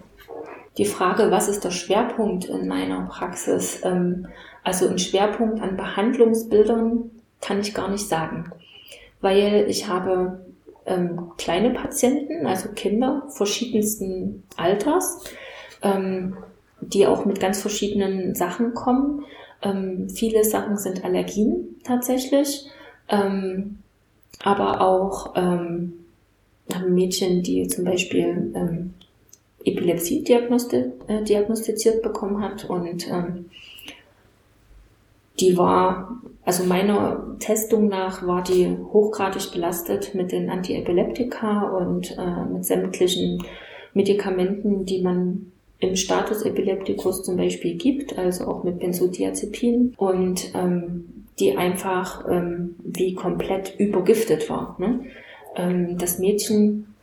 die 0.78 0.84
Frage, 0.84 1.30
was 1.30 1.48
ist 1.48 1.64
der 1.64 1.72
Schwerpunkt 1.72 2.44
in 2.44 2.68
meiner 2.68 3.06
Praxis? 3.06 3.80
Ähm, 3.84 4.28
also 4.64 4.88
ein 4.88 4.98
Schwerpunkt 4.98 5.60
an 5.60 5.76
Behandlungsbildern 5.76 7.10
kann 7.40 7.60
ich 7.60 7.74
gar 7.74 7.90
nicht 7.90 8.08
sagen, 8.08 8.50
weil 9.20 9.66
ich 9.68 9.88
habe 9.88 10.40
ähm, 10.86 11.32
kleine 11.36 11.70
Patienten, 11.70 12.46
also 12.46 12.70
Kinder 12.70 13.24
verschiedensten 13.28 14.42
Alters, 14.56 15.24
ähm, 15.82 16.36
die 16.80 17.06
auch 17.06 17.24
mit 17.24 17.40
ganz 17.40 17.60
verschiedenen 17.60 18.34
Sachen 18.34 18.74
kommen. 18.74 19.24
Ähm, 19.62 20.08
viele 20.10 20.44
Sachen 20.44 20.78
sind 20.78 21.04
Allergien 21.04 21.76
tatsächlich, 21.84 22.66
ähm, 23.08 23.78
aber 24.42 24.80
auch 24.80 25.34
ähm, 25.36 25.94
Mädchen, 26.86 27.42
die 27.42 27.66
zum 27.68 27.84
Beispiel 27.84 28.52
ähm, 28.54 28.94
Epilepsie 29.64 30.24
äh, 30.24 31.22
diagnostiziert 31.24 32.02
bekommen 32.02 32.42
hat 32.42 32.64
und 32.68 33.08
ähm, 33.08 33.46
die 35.40 35.56
war, 35.56 36.20
also 36.44 36.64
meiner 36.64 37.36
Testung 37.38 37.88
nach 37.88 38.26
war 38.26 38.42
die 38.42 38.76
hochgradig 38.92 39.52
belastet 39.52 40.14
mit 40.14 40.32
den 40.32 40.50
Antiepileptika 40.50 41.68
und 41.70 42.16
äh, 42.18 42.52
mit 42.52 42.64
sämtlichen 42.64 43.44
Medikamenten, 43.94 44.84
die 44.84 45.02
man 45.02 45.52
im 45.80 45.94
Status 45.96 46.42
Epilepticus 46.42 47.22
zum 47.22 47.36
Beispiel 47.36 47.76
gibt, 47.76 48.18
also 48.18 48.46
auch 48.46 48.64
mit 48.64 48.80
Benzodiazepin 48.80 49.94
und 49.96 50.52
ähm, 50.54 51.26
die 51.38 51.56
einfach 51.56 52.24
ähm, 52.28 52.74
wie 52.82 53.14
komplett 53.14 53.78
übergiftet 53.78 54.50
war. 54.50 54.76
Ne? 54.78 55.04
Ähm, 55.54 55.96
das 55.98 56.18
Mädchen 56.18 56.94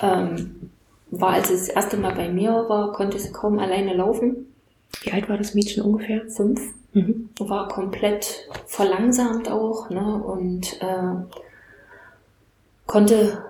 ähm, 0.00 0.70
war, 1.10 1.30
als 1.30 1.50
es 1.50 1.66
das 1.66 1.74
erste 1.74 1.96
Mal 1.96 2.14
bei 2.14 2.28
mir 2.28 2.50
war, 2.68 2.92
konnte 2.92 3.18
sie 3.18 3.32
kaum 3.32 3.58
alleine 3.58 3.94
laufen. 3.94 4.46
Wie 5.02 5.12
alt 5.12 5.28
war 5.28 5.36
das 5.36 5.54
Mädchen 5.54 5.82
ungefähr? 5.82 6.28
Fünf. 6.28 6.60
Mhm. 6.92 7.30
War 7.38 7.68
komplett 7.68 8.48
verlangsamt 8.66 9.50
auch 9.50 9.90
ne? 9.90 10.22
und 10.22 10.80
äh, 10.80 11.36
konnte 12.86 13.44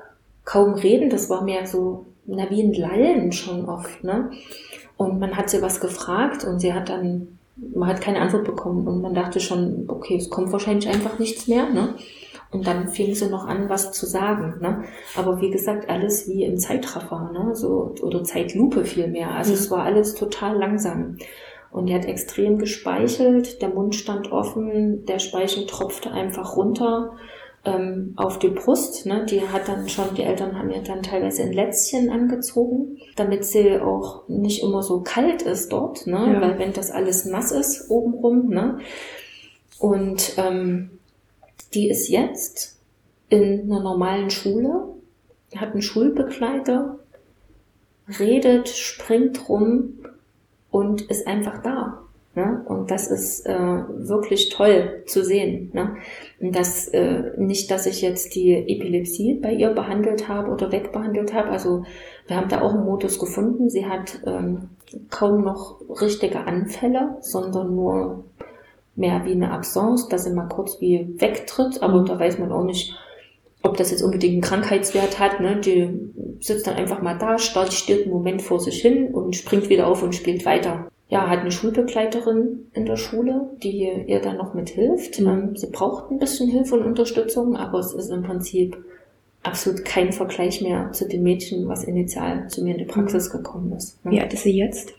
kaum 0.44 0.74
reden. 0.74 1.10
Das 1.10 1.30
war 1.30 1.42
mehr 1.42 1.66
so 1.66 2.06
na, 2.28 2.50
wie 2.50 2.62
ein 2.62 2.74
Lallen 2.74 3.32
schon 3.32 3.64
oft. 3.68 4.04
Ne? 4.04 4.30
Und 4.96 5.18
man 5.18 5.36
hat 5.36 5.50
sie 5.50 5.62
was 5.62 5.80
gefragt 5.80 6.44
und 6.44 6.60
sie 6.60 6.74
hat 6.74 6.88
dann, 6.88 7.38
man 7.56 7.88
hat 7.88 8.00
keine 8.00 8.20
Antwort 8.20 8.44
bekommen 8.44 8.86
und 8.86 9.00
man 9.00 9.14
dachte 9.14 9.40
schon, 9.40 9.84
okay, 9.88 10.16
es 10.16 10.30
kommt 10.30 10.52
wahrscheinlich 10.52 10.88
einfach 10.88 11.18
nichts 11.18 11.48
mehr. 11.48 11.70
Ne? 11.70 11.94
Und 12.50 12.66
dann 12.66 12.88
fing 12.88 13.14
sie 13.14 13.28
noch 13.28 13.46
an, 13.46 13.68
was 13.68 13.92
zu 13.92 14.06
sagen. 14.06 14.54
Ne? 14.60 14.84
Aber 15.16 15.40
wie 15.40 15.50
gesagt, 15.50 15.88
alles 15.88 16.28
wie 16.28 16.44
im 16.44 16.58
Zeitraffer, 16.58 17.30
ne? 17.32 17.54
so, 17.54 17.94
oder 18.02 18.24
Zeitlupe 18.24 18.84
vielmehr. 18.84 19.30
Also 19.30 19.52
mhm. 19.52 19.58
es 19.58 19.70
war 19.70 19.84
alles 19.84 20.14
total 20.14 20.56
langsam. 20.56 21.16
Und 21.70 21.86
die 21.86 21.94
hat 21.94 22.06
extrem 22.06 22.58
gespeichelt, 22.58 23.60
der 23.60 23.68
Mund 23.68 23.94
stand 23.94 24.32
offen, 24.32 25.04
der 25.04 25.18
Speichel 25.18 25.66
tropfte 25.66 26.10
einfach 26.10 26.56
runter 26.56 27.12
ähm, 27.64 28.14
auf 28.16 28.38
die 28.38 28.48
Brust. 28.48 29.06
Ne? 29.06 29.26
Die 29.26 29.46
hat 29.48 29.68
dann 29.68 29.88
schon, 29.88 30.14
die 30.14 30.22
Eltern 30.22 30.58
haben 30.58 30.70
ja 30.70 30.80
dann 30.80 31.02
teilweise 31.02 31.42
ein 31.42 31.52
Lätzchen 31.52 32.10
angezogen, 32.10 32.98
damit 33.16 33.44
sie 33.44 33.78
auch 33.80 34.26
nicht 34.28 34.62
immer 34.62 34.82
so 34.82 35.00
kalt 35.00 35.42
ist 35.42 35.72
dort, 35.72 36.06
ne? 36.06 36.32
Ja. 36.32 36.40
weil 36.40 36.58
wenn 36.58 36.72
das 36.72 36.90
alles 36.90 37.24
nass 37.26 37.52
ist 37.52 37.90
obenrum. 37.90 38.48
Ne? 38.48 38.78
Und 39.78 40.34
ähm, 40.38 40.90
die 41.74 41.88
ist 41.88 42.08
jetzt 42.08 42.78
in 43.28 43.70
einer 43.70 43.82
normalen 43.82 44.30
Schule, 44.30 44.94
hat 45.54 45.72
einen 45.72 45.82
Schulbegleiter, 45.82 46.98
redet, 48.18 48.68
springt 48.68 49.48
rum 49.48 49.97
und 50.78 51.02
ist 51.02 51.26
einfach 51.26 51.60
da. 51.60 51.98
Ne? 52.36 52.62
Und 52.66 52.92
das 52.92 53.08
ist 53.08 53.44
äh, 53.46 53.82
wirklich 53.88 54.48
toll 54.50 55.02
zu 55.06 55.24
sehen. 55.24 55.70
Ne? 55.72 55.96
Und 56.38 56.54
das 56.54 56.86
äh, 56.88 57.32
nicht, 57.36 57.68
dass 57.72 57.86
ich 57.86 58.00
jetzt 58.00 58.36
die 58.36 58.52
Epilepsie 58.52 59.34
bei 59.34 59.52
ihr 59.52 59.70
behandelt 59.70 60.28
habe 60.28 60.52
oder 60.52 60.70
wegbehandelt 60.70 61.34
habe. 61.34 61.48
Also 61.48 61.84
wir 62.28 62.36
haben 62.36 62.48
da 62.48 62.60
auch 62.62 62.74
einen 62.74 62.84
Modus 62.84 63.18
gefunden. 63.18 63.70
Sie 63.70 63.86
hat 63.86 64.20
ähm, 64.24 64.68
kaum 65.10 65.42
noch 65.42 65.80
richtige 66.00 66.46
Anfälle, 66.46 67.16
sondern 67.22 67.74
nur 67.74 68.24
mehr 68.94 69.24
wie 69.24 69.32
eine 69.32 69.50
Absence, 69.50 70.08
dass 70.08 70.22
sie 70.24 70.32
mal 70.32 70.48
kurz 70.48 70.80
wie 70.80 71.16
wegtritt, 71.18 71.82
aber 71.82 72.02
mhm. 72.02 72.06
da 72.06 72.20
weiß 72.20 72.38
man 72.38 72.52
auch 72.52 72.64
nicht, 72.64 72.96
ob 73.62 73.76
das 73.76 73.90
jetzt 73.90 74.02
unbedingt 74.02 74.34
einen 74.34 74.42
Krankheitswert 74.42 75.18
hat. 75.18 75.40
Ne? 75.40 75.56
Die 75.56 75.90
sitzt 76.40 76.66
dann 76.66 76.76
einfach 76.76 77.02
mal 77.02 77.18
da, 77.18 77.38
starrt, 77.38 77.72
steht 77.72 78.04
einen 78.04 78.12
Moment 78.12 78.42
vor 78.42 78.60
sich 78.60 78.80
hin 78.80 79.12
und 79.12 79.36
springt 79.36 79.68
wieder 79.68 79.86
auf 79.86 80.02
und 80.02 80.14
spielt 80.14 80.44
weiter. 80.46 80.88
Ja, 81.10 81.28
hat 81.28 81.40
eine 81.40 81.50
Schulbegleiterin 81.50 82.70
in 82.74 82.84
der 82.84 82.96
Schule, 82.96 83.50
die 83.62 84.04
ihr 84.06 84.20
dann 84.20 84.36
noch 84.36 84.54
mithilft. 84.54 85.18
Mhm. 85.18 85.26
Ähm, 85.26 85.56
sie 85.56 85.70
braucht 85.70 86.10
ein 86.10 86.18
bisschen 86.18 86.50
Hilfe 86.50 86.74
und 86.74 86.84
Unterstützung, 86.84 87.56
aber 87.56 87.78
es 87.78 87.94
ist 87.94 88.10
im 88.10 88.22
Prinzip 88.22 88.76
absolut 89.42 89.84
kein 89.84 90.12
Vergleich 90.12 90.60
mehr 90.60 90.92
zu 90.92 91.08
dem 91.08 91.22
Mädchen, 91.22 91.66
was 91.66 91.84
initial 91.84 92.48
zu 92.48 92.62
mir 92.62 92.72
in 92.72 92.78
die 92.78 92.84
Praxis 92.84 93.32
mhm. 93.32 93.38
gekommen 93.38 93.72
ist. 93.72 94.04
Ne? 94.04 94.12
Wie 94.12 94.20
alt 94.20 94.34
ist 94.34 94.42
sie 94.42 94.56
jetzt? 94.56 94.92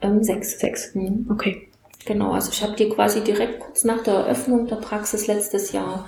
Ähm, 0.00 0.22
sechs. 0.22 0.60
Sechs. 0.60 0.94
Mhm. 0.94 1.26
Okay. 1.30 1.68
Genau, 2.06 2.32
also 2.32 2.50
ich 2.52 2.62
habe 2.62 2.76
die 2.76 2.88
quasi 2.88 3.22
direkt 3.22 3.60
kurz 3.60 3.84
nach 3.84 4.02
der 4.02 4.14
Eröffnung 4.14 4.66
der 4.66 4.76
Praxis 4.76 5.26
letztes 5.26 5.72
Jahr 5.72 6.06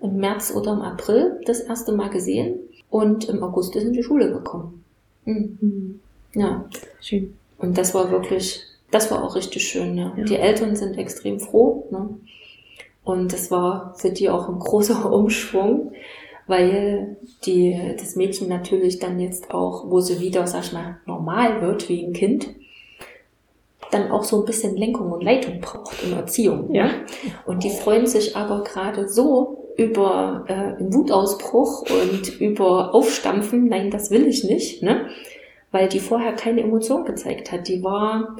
im 0.00 0.16
März 0.16 0.52
oder 0.54 0.72
im 0.72 0.80
April 0.80 1.40
das 1.46 1.60
erste 1.60 1.92
Mal 1.92 2.10
gesehen 2.10 2.58
und 2.90 3.28
im 3.28 3.42
August 3.42 3.76
ist 3.76 3.84
in 3.84 3.92
die 3.92 4.02
Schule 4.02 4.30
gekommen. 4.32 4.84
Mhm. 5.24 5.58
Mhm. 5.60 6.00
Ja, 6.34 6.68
schön. 7.00 7.34
Und 7.58 7.78
das 7.78 7.94
war 7.94 8.10
wirklich, 8.10 8.62
das 8.90 9.10
war 9.10 9.24
auch 9.24 9.34
richtig 9.34 9.66
schön. 9.66 9.96
Ja. 9.96 10.12
ja. 10.16 10.24
Die 10.24 10.36
Eltern 10.36 10.76
sind 10.76 10.98
extrem 10.98 11.40
froh. 11.40 11.86
Ne? 11.90 12.10
Und 13.04 13.32
das 13.32 13.50
war 13.50 13.94
für 13.96 14.10
die 14.10 14.28
auch 14.28 14.48
ein 14.48 14.58
großer 14.58 15.10
Umschwung, 15.12 15.92
weil 16.46 17.16
die, 17.44 17.94
das 17.98 18.16
Mädchen 18.16 18.48
natürlich 18.48 18.98
dann 18.98 19.18
jetzt 19.18 19.52
auch, 19.52 19.90
wo 19.90 20.00
sie 20.00 20.20
wieder, 20.20 20.46
sag 20.46 20.64
ich 20.64 20.72
mal, 20.72 20.98
normal 21.06 21.62
wird 21.62 21.88
wie 21.88 22.04
ein 22.04 22.12
Kind, 22.12 22.48
dann 23.90 24.10
auch 24.10 24.24
so 24.24 24.40
ein 24.40 24.44
bisschen 24.44 24.76
Lenkung 24.76 25.12
und 25.12 25.22
Leitung 25.22 25.60
braucht 25.60 26.02
in 26.02 26.12
Erziehung. 26.12 26.72
Ja. 26.74 26.90
Und 27.46 27.64
die 27.64 27.70
freuen 27.70 28.06
sich 28.06 28.36
aber 28.36 28.62
gerade 28.62 29.08
so 29.08 29.65
über 29.76 30.44
äh, 30.48 30.82
Wutausbruch 30.82 31.84
und 31.90 32.40
über 32.40 32.94
Aufstampfen, 32.94 33.68
nein, 33.68 33.90
das 33.90 34.10
will 34.10 34.26
ich 34.26 34.44
nicht, 34.44 34.82
ne? 34.82 35.06
weil 35.70 35.88
die 35.88 36.00
vorher 36.00 36.32
keine 36.32 36.62
Emotion 36.62 37.04
gezeigt 37.04 37.52
hat. 37.52 37.68
Die 37.68 37.82
war 37.82 38.36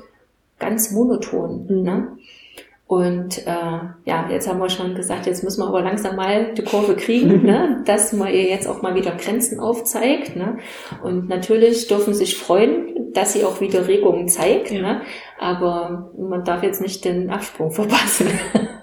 ganz 0.59 0.93
monoton. 0.93 1.67
Mhm. 1.69 1.83
Ne? 1.83 2.09
Und 2.87 3.47
äh, 3.47 3.79
ja, 4.05 4.29
jetzt 4.31 4.49
haben 4.49 4.61
wir 4.61 4.71
schon 4.71 4.95
gesagt, 4.95 5.27
jetzt 5.27 5.43
müssen 5.43 5.61
wir 5.61 5.67
aber 5.67 5.83
langsam 5.83 6.17
mal 6.17 6.55
die 6.55 6.63
Kurve 6.63 6.95
kriegen, 6.95 7.43
ne? 7.45 7.83
dass 7.85 8.13
man 8.13 8.29
ihr 8.29 8.45
jetzt 8.45 8.67
auch 8.67 8.81
mal 8.81 8.95
wieder 8.95 9.11
Grenzen 9.13 9.61
aufzeigt. 9.61 10.37
Ne? 10.37 10.59
Und 11.03 11.29
natürlich 11.29 11.89
dürfen 11.89 12.15
sich 12.15 12.39
freuen, 12.39 13.13
dass 13.13 13.35
sie 13.35 13.45
auch 13.45 13.61
wieder 13.61 13.89
Regungen 13.89 14.29
zeigt. 14.29 14.71
Ja. 14.71 14.81
Ne? 14.81 15.01
Aber 15.39 16.13
man 16.17 16.45
darf 16.45 16.63
jetzt 16.63 16.81
nicht 16.81 17.05
den 17.05 17.29
Absprung 17.29 17.73
verpassen. 17.73 18.29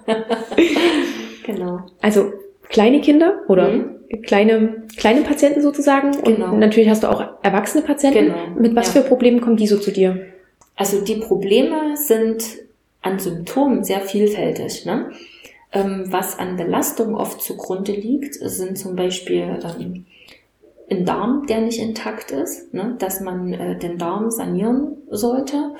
genau. 1.45 1.79
Also 2.01 2.31
kleine 2.69 3.01
Kinder 3.01 3.41
oder 3.47 3.69
mhm. 3.69 4.21
kleine, 4.23 4.83
kleine 4.97 5.21
Patienten 5.21 5.61
sozusagen. 5.61 6.11
Genau. 6.23 6.53
Und 6.53 6.59
natürlich 6.59 6.89
hast 6.89 7.03
du 7.03 7.07
auch 7.07 7.23
erwachsene 7.41 7.83
Patienten. 7.83 8.25
Genau. 8.25 8.59
Mit 8.59 8.75
was 8.75 8.93
ja. 8.93 9.01
für 9.01 9.07
Problemen 9.07 9.41
kommen 9.41 9.57
die 9.57 9.67
so 9.67 9.77
zu 9.77 9.91
dir? 9.91 10.27
Also 10.75 11.01
die 11.01 11.15
Probleme 11.15 11.95
sind 11.95 12.43
an 13.01 13.19
Symptomen 13.19 13.83
sehr 13.83 14.01
vielfältig. 14.01 14.85
Ne? 14.85 15.11
Ähm, 15.71 16.05
was 16.07 16.39
an 16.39 16.57
Belastung 16.57 17.15
oft 17.15 17.41
zugrunde 17.41 17.91
liegt, 17.91 18.35
sind 18.35 18.77
zum 18.77 18.95
Beispiel 18.95 19.59
ähm, 19.79 20.05
ein 20.89 21.05
Darm, 21.05 21.45
der 21.47 21.61
nicht 21.61 21.79
intakt 21.79 22.31
ist, 22.31 22.73
ne? 22.73 22.95
dass 22.99 23.21
man 23.21 23.53
äh, 23.53 23.77
den 23.77 23.97
Darm 23.97 24.31
sanieren 24.31 24.97
sollte, 25.09 25.73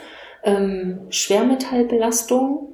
ähm, 0.43 0.99
Schwermetallbelastung, 1.09 2.72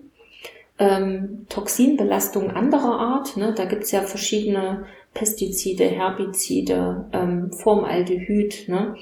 ähm, 0.80 1.46
Toxinbelastung 1.50 2.52
anderer 2.52 3.00
Art. 3.00 3.38
Ne? 3.38 3.54
Da 3.56 3.66
gibt's 3.66 3.92
ja 3.92 4.02
verschiedene 4.02 4.86
Pestizide, 5.14 5.86
Herbizide, 5.86 7.10
ähm, 7.14 7.52
Formaldehyd, 7.52 8.68
ne? 8.68 8.96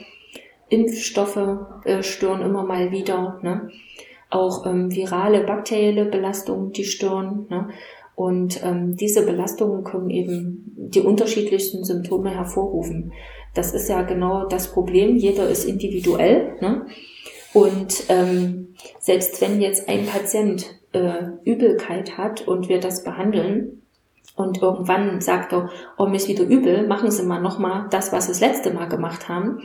Impfstoffe 0.70 1.60
äh, 1.86 2.04
stören 2.04 2.42
immer 2.42 2.64
mal 2.64 2.92
wieder. 2.92 3.40
Ne? 3.42 3.70
auch 4.30 4.66
ähm, 4.66 4.94
virale, 4.94 5.44
bakterielle 5.44 6.06
Belastungen, 6.06 6.72
die 6.72 6.84
stören. 6.84 7.46
Ne? 7.50 7.70
Und 8.16 8.64
ähm, 8.64 8.96
diese 8.96 9.26
Belastungen 9.26 9.84
können 9.84 10.10
eben 10.10 10.74
die 10.76 11.02
unterschiedlichsten 11.02 11.84
Symptome 11.84 12.32
hervorrufen. 12.32 13.14
Das 13.54 13.74
ist 13.74 13.90
ja 13.90 14.02
genau 14.02 14.48
das 14.48 14.72
Problem. 14.72 15.16
Jeder 15.16 15.48
ist 15.48 15.66
individuell. 15.66 16.56
Ne? 16.60 16.86
Und 17.54 18.04
ähm, 18.10 18.76
selbst 19.00 19.40
wenn 19.42 19.62
jetzt 19.62 19.88
ein 19.88 20.06
Patient 20.06 20.66
äh, 20.94 21.24
Übelkeit 21.44 22.18
hat 22.18 22.48
und 22.48 22.70
wir 22.70 22.80
das 22.80 23.04
behandeln 23.04 23.82
und 24.36 24.62
irgendwann 24.62 25.20
sagt 25.20 25.52
er, 25.52 25.70
oh, 25.98 26.06
mir 26.06 26.18
ist 26.18 26.28
wieder 26.28 26.44
übel, 26.44 26.88
machen 26.88 27.10
Sie 27.12 27.24
mal 27.24 27.42
nochmal 27.42 27.88
das, 27.90 28.14
was 28.14 28.26
Sie 28.26 28.32
das 28.32 28.40
letzte 28.42 28.72
Mal 28.72 28.88
gemacht 28.88 29.28
haben, 29.28 29.62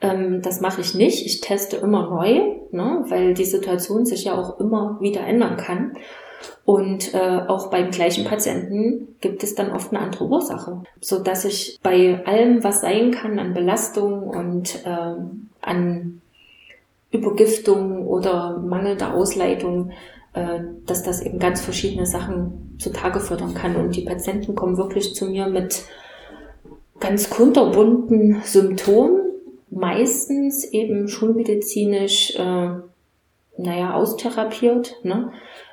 ähm, 0.00 0.42
das 0.42 0.60
mache 0.60 0.80
ich 0.80 0.94
nicht. 0.94 1.26
Ich 1.26 1.40
teste 1.40 1.76
immer 1.76 2.08
neu, 2.08 2.56
ne, 2.70 3.04
weil 3.08 3.34
die 3.34 3.44
Situation 3.44 4.06
sich 4.06 4.24
ja 4.24 4.34
auch 4.36 4.58
immer 4.58 4.98
wieder 5.00 5.20
ändern 5.20 5.56
kann. 5.56 5.96
Und 6.64 7.12
äh, 7.14 7.40
auch 7.48 7.70
beim 7.70 7.90
gleichen 7.90 8.24
Patienten 8.24 9.16
gibt 9.20 9.42
es 9.42 9.54
dann 9.54 9.72
oft 9.72 9.92
eine 9.92 10.00
andere 10.00 10.24
Ursache, 10.24 10.82
so 11.00 11.22
dass 11.22 11.44
ich 11.44 11.78
bei 11.82 12.24
allem, 12.24 12.64
was 12.64 12.80
sein 12.80 13.10
kann 13.10 13.38
an 13.38 13.52
Belastung 13.52 14.22
und 14.22 14.86
äh, 14.86 15.16
an 15.60 16.22
Übergiftung 17.10 18.06
oder 18.06 18.58
mangelnder 18.58 19.14
Ausleitung, 19.14 19.90
dass 20.32 21.02
das 21.02 21.22
eben 21.22 21.38
ganz 21.38 21.60
verschiedene 21.60 22.06
Sachen 22.06 22.76
zutage 22.78 23.20
fördern 23.20 23.54
kann. 23.54 23.76
Und 23.76 23.96
die 23.96 24.02
Patienten 24.02 24.54
kommen 24.54 24.76
wirklich 24.76 25.14
zu 25.14 25.26
mir 25.26 25.46
mit 25.46 25.84
ganz 27.00 27.30
kunterbunten 27.30 28.42
Symptomen, 28.44 29.22
meistens 29.70 30.64
eben 30.64 31.08
schulmedizinisch, 31.08 32.36
äh, 32.36 32.70
naja, 33.56 33.94
austherapiert, 33.94 34.96
ne? 35.02 35.32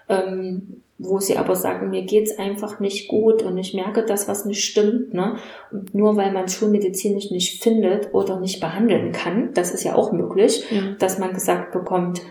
Ähm, 0.10 0.82
wo 1.00 1.20
sie 1.20 1.38
aber 1.38 1.56
sagen, 1.56 1.92
mir 1.92 2.04
geht's 2.04 2.40
einfach 2.40 2.80
nicht 2.80 3.08
gut 3.08 3.44
und 3.44 3.58
ich 3.58 3.74
merke 3.74 4.04
das, 4.04 4.28
was 4.28 4.46
nicht 4.46 4.64
stimmt. 4.64 5.14
Ne? 5.14 5.36
Und 5.72 5.94
nur 5.94 6.16
weil 6.16 6.32
man 6.32 6.48
schulmedizinisch 6.48 7.30
nicht 7.30 7.62
findet 7.62 8.14
oder 8.16 8.40
nicht 8.40 8.60
behandeln 8.60 9.12
kann, 9.12 9.54
das 9.54 9.72
ist 9.72 9.84
ja 9.84 9.96
auch 9.96 10.12
möglich, 10.12 10.64
ja. 10.72 10.96
dass 10.98 11.20
man 11.20 11.34
gesagt 11.34 11.72
bekommt, 11.72 12.22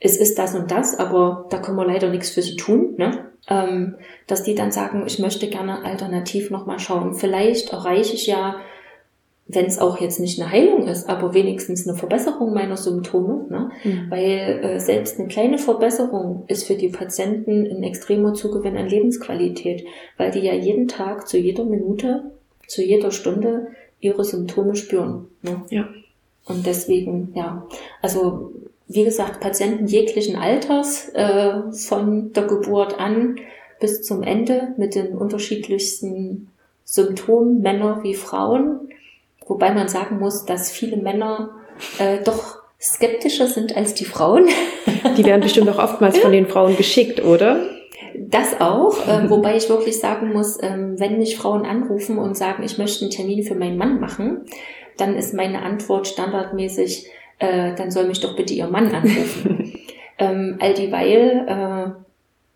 es 0.00 0.16
ist 0.16 0.38
das 0.38 0.54
und 0.54 0.70
das, 0.70 0.98
aber 0.98 1.46
da 1.50 1.58
können 1.58 1.76
wir 1.76 1.86
leider 1.86 2.10
nichts 2.10 2.30
für 2.30 2.42
sie 2.42 2.56
tun. 2.56 2.94
Ne? 2.96 3.30
Ähm, 3.48 3.96
dass 4.26 4.42
die 4.42 4.54
dann 4.54 4.72
sagen, 4.72 5.04
ich 5.06 5.18
möchte 5.18 5.48
gerne 5.48 5.84
alternativ 5.84 6.50
nochmal 6.50 6.78
schauen. 6.78 7.14
Vielleicht 7.14 7.72
erreiche 7.72 8.14
ich 8.14 8.26
ja 8.26 8.56
wenn 9.48 9.66
es 9.66 9.78
auch 9.78 10.00
jetzt 10.00 10.18
nicht 10.18 10.40
eine 10.40 10.50
Heilung 10.50 10.88
ist, 10.88 11.08
aber 11.08 11.32
wenigstens 11.32 11.86
eine 11.86 11.96
Verbesserung 11.96 12.52
meiner 12.52 12.76
Symptome, 12.76 13.46
ne? 13.48 13.70
Mhm. 13.84 14.10
weil 14.10 14.60
äh, 14.62 14.80
selbst 14.80 15.18
eine 15.18 15.28
kleine 15.28 15.58
Verbesserung 15.58 16.44
ist 16.48 16.66
für 16.66 16.74
die 16.74 16.88
Patienten 16.88 17.64
ein 17.66 17.84
extremer 17.84 18.34
Zugewinn 18.34 18.76
an 18.76 18.88
Lebensqualität, 18.88 19.86
weil 20.16 20.32
die 20.32 20.40
ja 20.40 20.52
jeden 20.52 20.88
Tag, 20.88 21.28
zu 21.28 21.38
jeder 21.38 21.64
Minute, 21.64 22.32
zu 22.66 22.82
jeder 22.82 23.12
Stunde 23.12 23.68
ihre 24.00 24.24
Symptome 24.24 24.74
spüren. 24.74 25.28
Ne? 25.42 25.62
Ja. 25.70 25.88
Und 26.44 26.66
deswegen, 26.66 27.32
ja, 27.34 27.66
also 28.02 28.52
wie 28.88 29.04
gesagt, 29.04 29.40
Patienten 29.40 29.86
jeglichen 29.86 30.36
Alters, 30.36 31.08
äh, 31.14 31.72
von 31.72 32.32
der 32.32 32.44
Geburt 32.44 32.98
an 32.98 33.36
bis 33.80 34.02
zum 34.02 34.22
Ende 34.22 34.74
mit 34.76 34.94
den 34.94 35.16
unterschiedlichsten 35.16 36.48
Symptomen, 36.84 37.60
Männer 37.60 38.00
wie 38.02 38.14
Frauen, 38.14 38.88
Wobei 39.46 39.72
man 39.72 39.88
sagen 39.88 40.18
muss, 40.18 40.44
dass 40.44 40.70
viele 40.70 40.96
Männer 40.96 41.50
äh, 41.98 42.18
doch 42.24 42.58
skeptischer 42.80 43.46
sind 43.46 43.76
als 43.76 43.94
die 43.94 44.04
Frauen. 44.04 44.48
Die 45.16 45.24
werden 45.24 45.40
bestimmt 45.40 45.68
auch 45.70 45.78
oftmals 45.78 46.18
von 46.18 46.32
den 46.32 46.46
Frauen 46.46 46.76
geschickt, 46.76 47.24
oder? 47.24 47.60
Das 48.16 48.60
auch, 48.60 49.06
äh, 49.06 49.30
wobei 49.30 49.56
ich 49.56 49.68
wirklich 49.68 49.98
sagen 49.98 50.32
muss, 50.32 50.56
äh, 50.58 50.76
wenn 50.76 51.18
mich 51.18 51.36
Frauen 51.36 51.64
anrufen 51.64 52.18
und 52.18 52.36
sagen, 52.36 52.62
ich 52.64 52.76
möchte 52.76 53.04
einen 53.04 53.10
Termin 53.10 53.44
für 53.44 53.54
meinen 53.54 53.78
Mann 53.78 54.00
machen, 54.00 54.46
dann 54.96 55.16
ist 55.16 55.32
meine 55.32 55.62
Antwort 55.62 56.08
standardmäßig, 56.08 57.06
äh, 57.38 57.74
dann 57.74 57.90
soll 57.90 58.06
mich 58.06 58.20
doch 58.20 58.36
bitte 58.36 58.54
ihr 58.54 58.68
Mann 58.68 58.94
anrufen. 58.94 59.78
ähm, 60.18 60.56
all 60.60 60.74
dieweil 60.74 61.46
äh, 61.48 62.02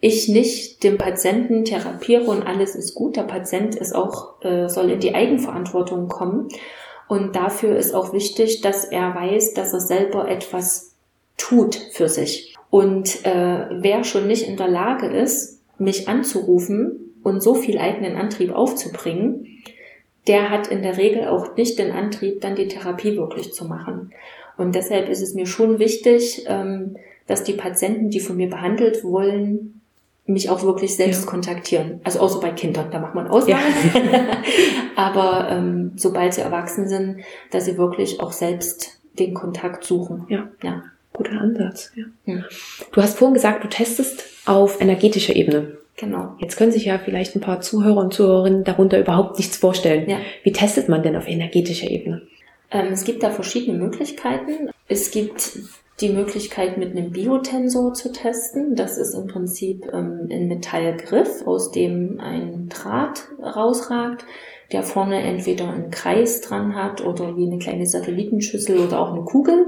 ich 0.01 0.29
nicht 0.29 0.83
den 0.83 0.97
Patienten 0.97 1.65
therapiere 1.65 2.25
und 2.25 2.47
alles 2.47 2.75
ist 2.75 2.95
gut. 2.95 3.17
Der 3.17 3.23
Patient 3.23 3.75
ist 3.75 3.95
auch, 3.95 4.43
äh, 4.43 4.69
soll 4.69 4.91
in 4.91 5.01
die 5.01 5.15
Eigenverantwortung 5.15 6.09
kommen. 6.09 6.49
Und 7.09 7.37
dafür 7.37 7.77
ist 7.77 7.95
auch 7.95 8.13
wichtig, 8.13 8.63
dass 8.63 8.85
er 8.85 9.15
weiß, 9.15 9.55
dass 9.55 9.75
er 9.75 9.81
selber 9.81 10.29
etwas 10.29 10.95
tut 11.37 11.75
für 11.75 12.09
sich. 12.09 12.55
Und 12.71 13.27
äh, 13.27 13.67
wer 13.71 14.05
schon 14.05 14.27
nicht 14.27 14.47
in 14.47 14.57
der 14.57 14.69
Lage 14.69 15.07
ist, 15.09 15.61
mich 15.79 16.09
anzurufen 16.09 17.17
und 17.23 17.43
so 17.43 17.55
viel 17.55 17.79
eigenen 17.79 18.17
Antrieb 18.17 18.53
aufzubringen, 18.53 19.47
der 20.29 20.51
hat 20.51 20.69
in 20.69 20.83
der 20.83 20.97
Regel 20.97 21.27
auch 21.27 21.57
nicht 21.57 21.79
den 21.79 21.91
Antrieb, 21.91 22.41
dann 22.41 22.55
die 22.55 22.69
Therapie 22.69 23.17
wirklich 23.17 23.53
zu 23.53 23.65
machen. 23.65 24.13
Und 24.61 24.75
deshalb 24.75 25.09
ist 25.09 25.23
es 25.23 25.33
mir 25.33 25.47
schon 25.47 25.79
wichtig, 25.79 26.45
ähm, 26.47 26.97
dass 27.27 27.45
die 27.45 27.55
Patienten, 27.55 28.11
die 28.11 28.21
von 28.21 28.37
mir 28.37 28.51
behandelt 28.51 29.03
wollen, 29.03 29.81
mich 30.27 30.51
auch 30.51 30.63
wirklich 30.63 30.97
selbst 30.97 31.25
ja. 31.25 31.31
kontaktieren. 31.31 32.01
Also 32.05 32.21
außer 32.21 32.41
bei 32.41 32.51
Kindern, 32.51 32.91
da 32.91 32.99
macht 32.99 33.15
man 33.15 33.27
Ausnahmen. 33.27 33.63
Ja. 33.95 34.37
Aber 34.97 35.49
ähm, 35.51 35.93
sobald 35.97 36.35
sie 36.35 36.43
erwachsen 36.43 36.87
sind, 36.89 37.21
dass 37.51 37.65
sie 37.65 37.79
wirklich 37.79 38.21
auch 38.21 38.33
selbst 38.33 39.01
den 39.19 39.33
Kontakt 39.33 39.83
suchen. 39.83 40.27
Ja. 40.29 40.51
ja. 40.63 40.85
Guter 41.15 41.41
Ansatz. 41.41 41.93
Ja. 41.97 42.05
Hm. 42.27 42.45
Du 42.93 43.01
hast 43.01 43.17
vorhin 43.17 43.35
gesagt, 43.35 43.65
du 43.65 43.69
testest 43.69 44.25
auf 44.45 44.79
energetischer 44.83 45.35
Ebene. 45.35 45.79
Genau. 45.97 46.35
Jetzt 46.39 46.59
können 46.59 46.71
sich 46.71 46.85
ja 46.85 46.99
vielleicht 46.99 47.35
ein 47.35 47.41
paar 47.41 47.63
Zuhörer 47.63 48.03
und 48.03 48.13
Zuhörerinnen 48.13 48.65
darunter 48.65 49.01
überhaupt 49.01 49.39
nichts 49.39 49.57
vorstellen. 49.57 50.09
Ja. 50.09 50.19
Wie 50.43 50.53
testet 50.53 50.91
man 50.91 51.03
denn 51.03 51.17
auf 51.17 51.27
energetischer 51.27 51.91
Ebene? 51.91 52.23
Ähm, 52.71 52.93
es 52.93 53.05
gibt 53.05 53.23
da 53.23 53.31
verschiedene 53.31 53.79
Möglichkeiten. 53.79 54.71
Es 54.89 55.11
gibt 55.11 55.59
die 56.01 56.11
Möglichkeit, 56.11 56.79
mit 56.79 56.97
einem 56.97 57.11
Biotensor 57.11 57.93
zu 57.95 58.13
testen. 58.13 58.75
Das 58.75 58.97
ist 58.97 59.15
im 59.15 59.27
Prinzip 59.27 59.87
ähm, 59.93 60.29
ein 60.31 60.49
Metallgriff, 60.49 61.47
aus 61.47 61.73
dem 61.73 62.21
ein 62.21 62.69
Draht 62.69 63.29
rausragt, 63.43 64.25
der 64.73 64.83
vorne 64.83 65.21
entweder 65.21 65.71
einen 65.71 65.91
Kreis 65.91 66.41
dran 66.41 66.75
hat 66.75 67.05
oder 67.05 67.37
wie 67.37 67.47
eine 67.47 67.59
kleine 67.59 67.87
Satellitenschüssel 67.87 68.79
oder 68.79 69.01
auch 69.01 69.13
eine 69.13 69.25
Kugel. 69.25 69.67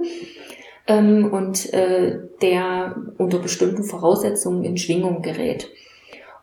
Ähm, 0.87 1.31
und 1.33 1.73
äh, 1.73 2.19
der 2.41 2.97
unter 3.19 3.39
bestimmten 3.39 3.85
Voraussetzungen 3.85 4.65
in 4.65 4.79
Schwingung 4.79 5.23
gerät. 5.23 5.69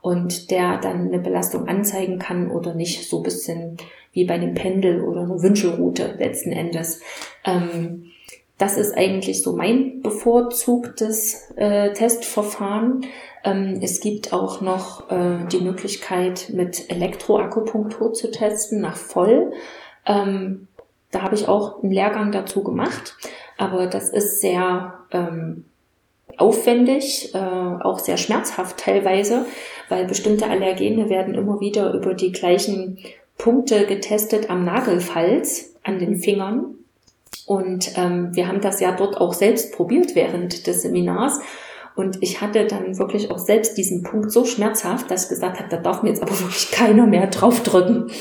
Und 0.01 0.49
der 0.51 0.77
dann 0.77 1.07
eine 1.07 1.19
Belastung 1.19 1.67
anzeigen 1.67 2.19
kann 2.19 2.51
oder 2.51 2.73
nicht, 2.73 3.09
so 3.09 3.17
ein 3.17 3.23
bisschen 3.23 3.77
wie 4.19 4.25
bei 4.25 4.33
einem 4.33 4.53
Pendel 4.53 5.01
oder 5.01 5.21
einer 5.21 5.41
Wünschelrute 5.41 6.15
letzten 6.17 6.51
Endes. 6.51 6.99
Ähm, 7.45 8.11
das 8.57 8.77
ist 8.77 8.97
eigentlich 8.97 9.41
so 9.41 9.55
mein 9.55 10.01
bevorzugtes 10.01 11.49
äh, 11.55 11.93
Testverfahren. 11.93 13.05
Ähm, 13.45 13.79
es 13.81 14.01
gibt 14.01 14.33
auch 14.33 14.59
noch 14.59 15.09
äh, 15.09 15.45
die 15.49 15.61
Möglichkeit, 15.61 16.49
mit 16.53 16.91
Elektroakupunktur 16.91 18.11
zu 18.11 18.29
testen 18.29 18.81
nach 18.81 18.97
voll. 18.97 19.53
Ähm, 20.05 20.67
da 21.11 21.21
habe 21.21 21.35
ich 21.35 21.47
auch 21.47 21.81
einen 21.81 21.93
Lehrgang 21.93 22.33
dazu 22.33 22.61
gemacht, 22.61 23.15
aber 23.57 23.87
das 23.87 24.09
ist 24.09 24.41
sehr 24.41 24.95
ähm, 25.11 25.63
aufwendig, 26.35 27.33
äh, 27.33 27.37
auch 27.37 27.99
sehr 27.99 28.17
schmerzhaft 28.17 28.77
teilweise, 28.77 29.45
weil 29.87 30.05
bestimmte 30.05 30.49
Allergene 30.49 31.09
werden 31.09 31.33
immer 31.33 31.61
wieder 31.61 31.93
über 31.93 32.13
die 32.13 32.33
gleichen 32.33 32.99
Punkte 33.39 33.87
getestet 33.87 34.51
am 34.51 34.63
Nagelfalz, 34.63 35.73
an 35.81 35.97
den 35.97 36.17
Fingern. 36.17 36.75
Und 37.47 37.97
ähm, 37.97 38.35
wir 38.35 38.47
haben 38.47 38.61
das 38.61 38.79
ja 38.79 38.91
dort 38.91 39.17
auch 39.17 39.33
selbst 39.33 39.73
probiert 39.73 40.13
während 40.13 40.67
des 40.67 40.83
Seminars. 40.83 41.39
Und 41.95 42.21
ich 42.21 42.41
hatte 42.41 42.67
dann 42.67 42.99
wirklich 42.99 43.31
auch 43.31 43.39
selbst 43.39 43.77
diesen 43.77 44.03
Punkt 44.03 44.31
so 44.31 44.45
schmerzhaft, 44.45 45.09
dass 45.09 45.23
ich 45.23 45.29
gesagt 45.29 45.57
habe, 45.57 45.69
da 45.69 45.77
darf 45.77 46.03
mir 46.03 46.09
jetzt 46.09 46.21
aber 46.21 46.31
wirklich 46.39 46.69
keiner 46.69 47.07
mehr 47.07 47.27
draufdrücken. 47.27 48.11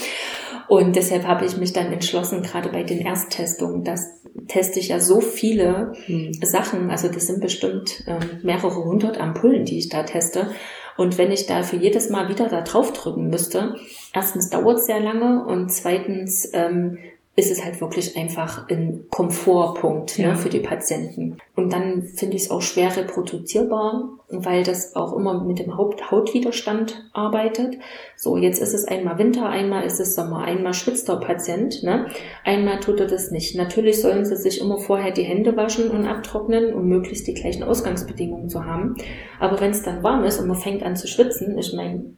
Und 0.69 0.97
deshalb 0.97 1.27
habe 1.27 1.47
ich 1.47 1.57
mich 1.57 1.73
dann 1.73 1.93
entschlossen, 1.93 2.43
gerade 2.43 2.69
bei 2.69 2.83
den 2.83 3.05
Ersttestungen, 3.05 3.85
das 3.85 4.07
teste 4.49 4.79
ich 4.79 4.89
ja 4.89 5.01
so 5.01 5.21
viele 5.21 5.95
mhm. 6.07 6.33
Sachen, 6.43 6.91
also 6.91 7.09
das 7.09 7.27
sind 7.27 7.41
bestimmt 7.41 8.05
ähm, 8.07 8.41
mehrere 8.43 8.85
hundert 8.85 9.19
Ampullen, 9.19 9.65
die 9.65 9.79
ich 9.79 9.89
da 9.89 10.05
teste. 10.05 10.51
Und 10.97 11.17
wenn 11.17 11.33
ich 11.33 11.47
dafür 11.47 11.79
jedes 11.79 12.11
Mal 12.11 12.29
wieder 12.29 12.49
da 12.49 12.61
draufdrücken 12.61 13.29
müsste, 13.29 13.77
erstens 14.19 14.51
dauert 14.51 14.79
es 14.79 14.87
sehr 14.87 14.99
lange 14.99 15.45
und 15.47 15.71
zweitens 15.71 16.51
ähm, 16.53 16.99
ist 17.37 17.53
es 17.53 17.65
halt 17.65 17.81
wirklich 17.81 18.17
einfach 18.17 18.69
ein 18.69 19.05
Komfortpunkt 19.11 20.19
ne, 20.19 20.25
ja. 20.25 20.31
ne, 20.33 20.37
für 20.37 20.49
die 20.49 20.59
Patienten. 20.59 21.37
Und 21.55 21.73
dann 21.73 22.03
finde 22.03 22.35
ich 22.35 22.43
es 22.43 22.51
auch 22.51 22.63
schwer 22.63 22.97
reproduzierbar, 22.97 24.19
weil 24.29 24.65
das 24.65 24.97
auch 24.97 25.17
immer 25.17 25.45
mit 25.45 25.61
dem 25.61 25.77
Haupt 25.77 26.11
Hautwiderstand 26.11 27.09
arbeitet. 27.13 27.77
So, 28.17 28.37
jetzt 28.37 28.61
ist 28.61 28.75
es 28.75 28.87
einmal 28.87 29.19
Winter, 29.19 29.49
einmal 29.49 29.85
ist 29.85 30.01
es 30.01 30.17
Sommer, 30.17 30.41
einmal 30.41 30.75
schwitzt 30.75 31.09
der 31.09 31.15
Patient, 31.15 31.85
ne? 31.85 32.09
einmal 32.45 32.81
tut 32.81 32.99
er 32.99 33.07
das 33.07 33.31
nicht. 33.31 33.55
Natürlich 33.55 34.01
sollen 34.01 34.25
sie 34.25 34.37
sich 34.37 34.61
immer 34.61 34.79
vorher 34.79 35.13
die 35.13 35.23
Hände 35.23 35.57
waschen 35.57 35.93
und 35.93 36.07
abtrocknen, 36.07 36.75
um 36.75 36.89
möglichst 36.89 37.29
die 37.29 37.35
gleichen 37.35 37.63
Ausgangsbedingungen 37.63 38.49
zu 38.49 38.65
haben. 38.65 38.97
Aber 39.39 39.61
wenn 39.61 39.71
es 39.71 39.85
dann 39.85 40.03
warm 40.03 40.25
ist 40.25 40.41
und 40.41 40.49
man 40.49 40.57
fängt 40.57 40.83
an 40.83 40.97
zu 40.97 41.07
schwitzen, 41.07 41.57
ich 41.57 41.73
meine, 41.73 42.17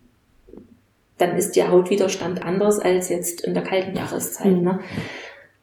dann 1.20 1.36
ist 1.36 1.56
der 1.56 1.70
Hautwiderstand 1.70 2.42
anders 2.42 2.78
als 2.78 3.08
jetzt 3.08 3.42
in 3.42 3.54
der 3.54 3.62
kalten 3.62 3.96
Jahreszeit. 3.96 4.52
Mhm. 4.52 4.62
Ne? 4.62 4.80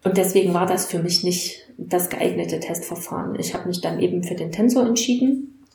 Und 0.04 0.18
deswegen 0.18 0.54
war 0.54 0.66
das 0.66 0.86
für 0.86 1.00
mich 1.00 1.24
nicht 1.24 1.68
das 1.78 2.10
geeignete 2.10 2.60
Testverfahren. 2.60 3.38
Ich 3.40 3.54
habe 3.54 3.68
mich 3.68 3.82
dann 3.82 4.00
eben 4.00 4.24
für 4.24 4.36
den 4.36 4.52
Tensor 4.52 4.86
entschieden 4.86 5.66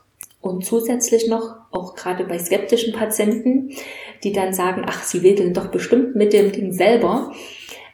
und 0.41 0.65
zusätzlich 0.65 1.29
noch, 1.29 1.55
auch 1.71 1.95
gerade 1.95 2.25
bei 2.25 2.39
skeptischen 2.39 2.93
Patienten, 2.93 3.71
die 4.25 4.33
dann 4.33 4.53
sagen, 4.53 4.85
ach, 4.87 5.03
sie 5.05 5.23
wedeln 5.23 5.55
doch 5.55 5.69
bestimmt 5.69 6.17
mit 6.17 6.33
dem 6.33 6.51
Ding 6.51 6.73
selber, 6.73 7.33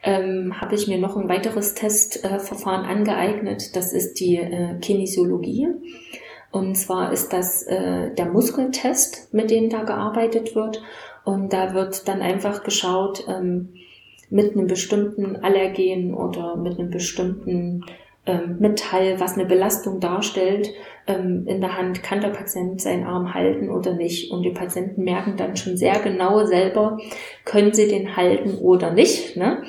ähm, 0.03 0.59
habe 0.59 0.75
ich 0.75 0.89
mir 0.89 0.99
noch 0.99 1.17
ein 1.17 1.29
weiteres 1.29 1.75
Testverfahren 1.75 2.87
äh, 2.87 2.89
angeeignet. 2.89 3.77
Das 3.77 3.93
ist 3.93 4.15
die 4.21 4.37
äh, 4.37 4.79
Kinesiologie. 4.81 5.69
Und 6.51 6.77
zwar 6.77 7.13
ist 7.13 7.33
das 7.35 7.65
äh, 7.65 8.15
der 8.15 8.27
Muskeltest, 8.27 9.33
mit 9.35 9.51
dem 9.51 9.69
da 9.69 9.83
gearbeitet 9.83 10.55
wird. 10.55 10.83
Und 11.25 11.53
da 11.53 11.75
wird 11.75 12.09
dann 12.09 12.23
einfach 12.23 12.63
geschaut, 12.63 13.25
ähm, 13.29 13.75
mit 14.31 14.53
einem 14.53 14.67
bestimmten 14.67 15.37
Allergen 15.37 16.15
oder 16.15 16.57
mit 16.57 16.79
einem 16.79 16.91
bestimmten 16.91 17.85
ähm, 18.27 18.57
Metall, 18.59 19.19
was 19.21 19.35
eine 19.35 19.47
Belastung 19.47 20.01
darstellt, 20.01 20.71
ähm, 21.07 21.47
in 21.47 21.61
der 21.61 21.79
Hand, 21.79 22.03
kann 22.03 22.21
der 22.21 22.29
Patient 22.29 22.81
seinen 22.81 23.05
Arm 23.05 23.33
halten 23.33 23.71
oder 23.71 23.95
nicht. 23.95 24.31
Und 24.31 24.43
die 24.43 24.51
Patienten 24.51 25.03
merken 25.03 25.37
dann 25.37 25.57
schon 25.57 25.77
sehr 25.77 25.99
genau 26.01 26.45
selber, 26.45 26.99
können 27.45 27.73
sie 27.73 27.89
den 27.89 28.17
halten 28.17 28.59
oder 28.59 28.93
nicht. 28.93 29.37
Ne? 29.37 29.63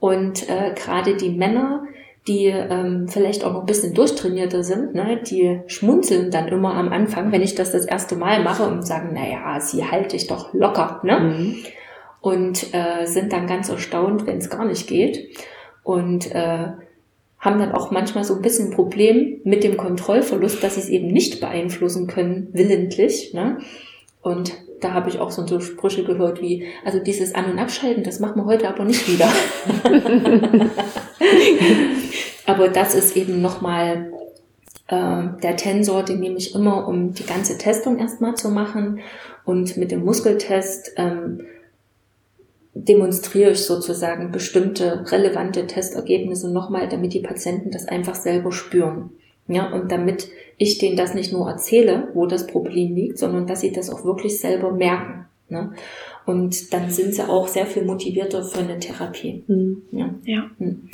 Und 0.00 0.48
äh, 0.48 0.74
gerade 0.74 1.16
die 1.16 1.30
Männer, 1.30 1.84
die 2.26 2.46
ähm, 2.46 3.06
vielleicht 3.08 3.44
auch 3.44 3.52
noch 3.52 3.60
ein 3.60 3.66
bisschen 3.66 3.92
durchtrainierter 3.92 4.62
sind, 4.62 4.94
ne, 4.94 5.20
die 5.22 5.60
schmunzeln 5.66 6.30
dann 6.30 6.48
immer 6.48 6.74
am 6.74 6.88
Anfang, 6.88 7.32
wenn 7.32 7.42
ich 7.42 7.54
das 7.54 7.72
das 7.72 7.84
erste 7.84 8.16
Mal 8.16 8.42
mache 8.42 8.64
und 8.64 8.86
sagen, 8.86 9.12
naja, 9.12 9.60
sie 9.60 9.84
halte 9.84 10.16
ich 10.16 10.26
doch 10.26 10.54
locker, 10.54 11.00
ne? 11.02 11.20
Mhm. 11.20 11.56
Und 12.22 12.72
äh, 12.72 13.04
sind 13.04 13.34
dann 13.34 13.46
ganz 13.46 13.68
erstaunt, 13.68 14.26
wenn 14.26 14.38
es 14.38 14.48
gar 14.48 14.64
nicht 14.64 14.86
geht. 14.86 15.36
Und 15.82 16.34
äh, 16.34 16.68
haben 17.38 17.58
dann 17.58 17.72
auch 17.72 17.90
manchmal 17.90 18.24
so 18.24 18.34
ein 18.34 18.40
bisschen 18.40 18.68
ein 18.68 18.74
Problem 18.74 19.42
mit 19.44 19.62
dem 19.62 19.76
Kontrollverlust, 19.76 20.64
dass 20.64 20.76
sie 20.76 20.80
es 20.80 20.88
eben 20.88 21.08
nicht 21.08 21.42
beeinflussen 21.42 22.06
können, 22.06 22.48
willentlich. 22.52 23.34
Ne? 23.34 23.58
Und 24.22 24.54
da 24.84 24.92
habe 24.92 25.08
ich 25.08 25.18
auch 25.18 25.30
so, 25.30 25.46
so 25.46 25.60
Sprüche 25.60 26.04
gehört 26.04 26.42
wie, 26.42 26.66
also 26.84 26.98
dieses 26.98 27.34
An- 27.34 27.50
und 27.50 27.58
Abschalten, 27.58 28.04
das 28.04 28.20
machen 28.20 28.36
wir 28.36 28.44
heute 28.44 28.68
aber 28.68 28.84
nicht 28.84 29.08
wieder. 29.08 29.28
Aber 32.46 32.68
das 32.68 32.94
ist 32.94 33.16
eben 33.16 33.40
nochmal 33.40 34.12
äh, 34.88 35.22
der 35.42 35.56
Tensor, 35.56 36.02
den 36.02 36.20
nehme 36.20 36.36
ich 36.36 36.54
immer, 36.54 36.86
um 36.86 37.14
die 37.14 37.24
ganze 37.24 37.56
Testung 37.58 37.98
erstmal 37.98 38.34
zu 38.34 38.50
machen. 38.50 39.00
Und 39.44 39.76
mit 39.76 39.90
dem 39.90 40.04
Muskeltest 40.04 40.92
ähm, 40.96 41.46
demonstriere 42.74 43.52
ich 43.52 43.62
sozusagen 43.64 44.30
bestimmte 44.30 45.10
relevante 45.10 45.66
Testergebnisse 45.66 46.52
nochmal, 46.52 46.88
damit 46.88 47.14
die 47.14 47.20
Patienten 47.20 47.70
das 47.70 47.86
einfach 47.86 48.14
selber 48.14 48.52
spüren. 48.52 49.10
Ja, 49.46 49.72
und 49.72 49.92
damit 49.92 50.28
ich 50.56 50.78
denen 50.78 50.96
das 50.96 51.14
nicht 51.14 51.32
nur 51.32 51.48
erzähle, 51.48 52.08
wo 52.14 52.26
das 52.26 52.46
Problem 52.46 52.94
liegt, 52.94 53.18
sondern 53.18 53.46
dass 53.46 53.60
sie 53.60 53.72
das 53.72 53.90
auch 53.90 54.04
wirklich 54.04 54.40
selber 54.40 54.72
merken. 54.72 55.26
Ne? 55.48 55.72
Und 56.26 56.72
dann 56.72 56.90
sind 56.90 57.14
sie 57.14 57.28
auch 57.28 57.48
sehr 57.48 57.66
viel 57.66 57.84
motivierter 57.84 58.42
für 58.42 58.60
eine 58.60 58.78
Therapie. 58.78 59.44
Mhm. 59.46 59.82
Ja. 59.92 60.14
ja. 60.24 60.50
Mhm. 60.58 60.88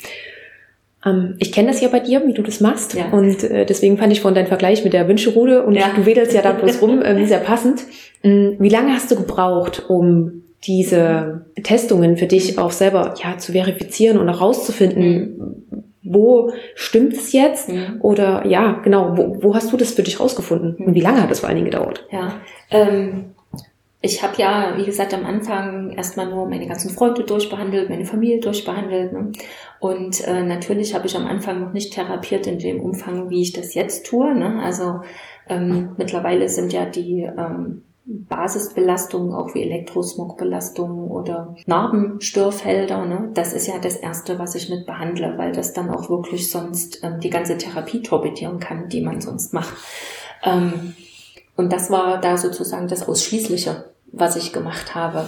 Ähm, 1.05 1.35
ich 1.39 1.51
kenne 1.51 1.69
das 1.69 1.81
ja 1.81 1.87
bei 1.87 1.99
dir, 1.99 2.25
wie 2.27 2.33
du 2.33 2.41
das 2.41 2.59
machst. 2.59 2.93
Ja. 2.93 3.09
Und 3.11 3.43
äh, 3.43 3.65
deswegen 3.65 3.97
fand 3.97 4.11
ich 4.11 4.21
von 4.21 4.35
deinem 4.35 4.47
Vergleich 4.47 4.83
mit 4.83 4.93
der 4.93 5.07
Wünscherude 5.07 5.63
und 5.65 5.75
ja. 5.75 5.91
du 5.95 6.05
wedelst 6.05 6.33
ja 6.33 6.41
da 6.41 6.51
bloß 6.51 6.81
rum, 6.81 7.01
äh, 7.03 7.25
sehr 7.25 7.39
passend. 7.39 7.83
Ähm, 8.23 8.57
wie 8.59 8.69
lange 8.69 8.93
hast 8.93 9.09
du 9.09 9.15
gebraucht, 9.15 9.85
um 9.89 10.43
diese 10.63 11.45
Testungen 11.63 12.17
für 12.17 12.27
dich 12.27 12.59
auch 12.59 12.71
selber 12.71 13.15
ja 13.23 13.37
zu 13.37 13.53
verifizieren 13.53 14.19
und 14.19 14.29
auch 14.29 14.41
rauszufinden, 14.41 15.37
mhm. 15.71 15.83
Wo 16.03 16.51
stimmt 16.75 17.13
es 17.13 17.31
jetzt? 17.31 17.69
Mhm. 17.69 17.99
Oder 18.01 18.45
ja, 18.45 18.79
genau, 18.83 19.17
wo, 19.17 19.37
wo 19.41 19.55
hast 19.55 19.71
du 19.71 19.77
das 19.77 19.91
für 19.91 20.03
dich 20.03 20.19
rausgefunden? 20.19 20.85
Und 20.85 20.95
wie 20.95 21.01
lange 21.01 21.21
hat 21.21 21.29
das 21.29 21.41
vor 21.41 21.49
allen 21.49 21.57
Dingen 21.57 21.69
gedauert? 21.69 22.05
Ja, 22.11 22.41
ähm, 22.71 23.33
ich 24.03 24.23
habe 24.23 24.33
ja, 24.37 24.73
wie 24.77 24.85
gesagt, 24.85 25.13
am 25.13 25.25
Anfang 25.25 25.91
erstmal 25.91 26.27
nur 26.27 26.49
meine 26.49 26.67
ganzen 26.67 26.89
Freunde 26.89 27.23
durchbehandelt, 27.23 27.89
meine 27.89 28.05
Familie 28.05 28.39
durchbehandelt. 28.39 29.13
Ne? 29.13 29.31
Und 29.79 30.27
äh, 30.27 30.41
natürlich 30.43 30.95
habe 30.95 31.05
ich 31.05 31.15
am 31.15 31.27
Anfang 31.27 31.61
noch 31.61 31.71
nicht 31.71 31.93
therapiert 31.93 32.47
in 32.47 32.57
dem 32.57 32.81
Umfang, 32.81 33.29
wie 33.29 33.43
ich 33.43 33.53
das 33.53 33.75
jetzt 33.75 34.07
tue. 34.07 34.33
Ne? 34.33 34.59
Also 34.63 35.01
ähm, 35.47 35.91
mittlerweile 35.97 36.49
sind 36.49 36.73
ja 36.73 36.85
die 36.85 37.21
ähm, 37.21 37.83
Basisbelastungen, 38.05 39.33
auch 39.33 39.53
wie 39.53 39.61
Elektrosmogbelastungen 39.63 41.09
oder 41.09 41.55
Narbenstörfelder. 41.65 43.05
Ne? 43.05 43.29
Das 43.33 43.53
ist 43.53 43.67
ja 43.67 43.77
das 43.79 43.95
Erste, 43.95 44.39
was 44.39 44.55
ich 44.55 44.69
mit 44.69 44.85
behandle, 44.85 45.37
weil 45.37 45.51
das 45.51 45.73
dann 45.73 45.89
auch 45.89 46.09
wirklich 46.09 46.51
sonst 46.51 47.03
ähm, 47.03 47.19
die 47.19 47.29
ganze 47.29 47.57
Therapie 47.57 48.01
torpedieren 48.01 48.59
kann, 48.59 48.89
die 48.89 49.01
man 49.01 49.21
sonst 49.21 49.53
macht. 49.53 49.73
Ähm, 50.43 50.95
und 51.55 51.71
das 51.71 51.91
war 51.91 52.19
da 52.19 52.37
sozusagen 52.37 52.87
das 52.87 53.07
Ausschließliche 53.07 53.91
was 54.11 54.35
ich 54.35 54.53
gemacht 54.53 54.95
habe. 54.95 55.25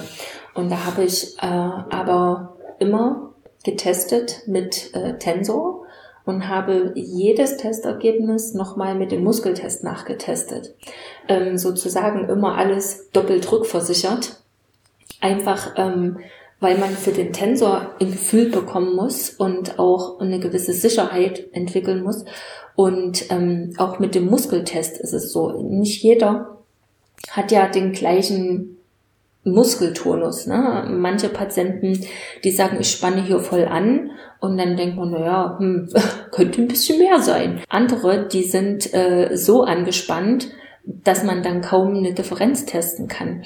Und 0.53 0.69
da 0.69 0.86
habe 0.86 1.03
ich 1.03 1.38
äh, 1.39 1.45
aber 1.45 2.57
immer 2.80 3.34
getestet 3.63 4.43
mit 4.45 4.93
äh, 4.93 5.17
Tensor 5.17 5.82
und 6.26 6.47
habe 6.47 6.93
jedes 6.95 7.57
Testergebnis 7.57 8.53
nochmal 8.53 8.95
mit 8.95 9.11
dem 9.11 9.24
Muskeltest 9.24 9.84
nachgetestet. 9.84 10.76
Ähm, 11.28 11.57
sozusagen 11.57 12.30
immer 12.30 12.57
alles 12.57 13.09
doppelt 13.11 13.51
rückversichert. 13.51 14.39
Einfach 15.21 15.74
ähm, 15.78 16.17
weil 16.63 16.78
man 16.78 16.91
für 16.91 17.11
den 17.11 17.34
Tensor 17.34 17.91
ein 17.99 18.11
Gefühl 18.11 18.49
bekommen 18.49 18.95
muss 18.95 19.30
und 19.32 19.78
auch 19.80 20.19
eine 20.21 20.39
gewisse 20.39 20.71
Sicherheit 20.71 21.49
entwickeln 21.51 22.01
muss. 22.01 22.24
Und 22.76 23.30
ähm, 23.30 23.74
auch 23.78 23.99
mit 23.99 24.15
dem 24.15 24.28
Muskeltest 24.28 24.97
ist 24.97 25.11
es 25.11 25.34
so. 25.34 25.61
Nicht 25.61 26.01
jeder 26.01 26.57
hat 27.30 27.51
ja 27.51 27.67
den 27.67 27.91
gleichen 27.91 28.78
Muskeltonus. 29.43 30.47
Ne? 30.47 30.87
Manche 30.89 31.29
Patienten, 31.29 31.99
die 32.43 32.51
sagen, 32.51 32.77
ich 32.79 32.89
spanne 32.89 33.21
hier 33.21 33.39
voll 33.39 33.65
an 33.65 34.11
und 34.39 34.57
dann 34.57 34.77
denkt 34.77 34.97
man, 34.97 35.11
naja, 35.11 35.57
hm, 35.59 35.89
könnte 36.31 36.61
ein 36.61 36.67
bisschen 36.67 36.99
mehr 36.99 37.19
sein. 37.19 37.61
Andere, 37.69 38.27
die 38.27 38.43
sind 38.43 38.93
äh, 38.93 39.35
so 39.35 39.63
angespannt, 39.63 40.49
dass 40.85 41.23
man 41.23 41.43
dann 41.43 41.61
kaum 41.61 41.95
eine 41.95 42.13
Differenz 42.13 42.65
testen 42.65 43.07
kann. 43.07 43.43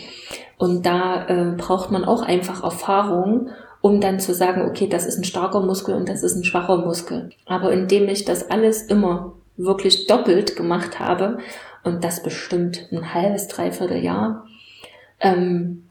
Und 0.57 0.85
da 0.85 1.27
äh, 1.27 1.55
braucht 1.55 1.91
man 1.91 2.03
auch 2.03 2.21
einfach 2.23 2.63
Erfahrung, 2.63 3.49
um 3.81 4.01
dann 4.01 4.19
zu 4.19 4.33
sagen, 4.33 4.63
okay, 4.67 4.87
das 4.87 5.05
ist 5.05 5.17
ein 5.17 5.23
starker 5.23 5.61
Muskel 5.61 5.95
und 5.95 6.09
das 6.09 6.23
ist 6.23 6.35
ein 6.35 6.43
schwacher 6.43 6.77
Muskel. 6.77 7.29
Aber 7.45 7.71
indem 7.71 8.09
ich 8.09 8.25
das 8.25 8.49
alles 8.49 8.83
immer 8.83 9.33
wirklich 9.55 10.07
doppelt 10.07 10.55
gemacht 10.55 10.99
habe 10.99 11.37
und 11.83 12.03
das 12.03 12.23
bestimmt 12.23 12.87
ein 12.91 13.13
halbes, 13.13 13.47
dreiviertel 13.47 14.03
Jahr, 14.03 14.45
ähm, 15.19 15.86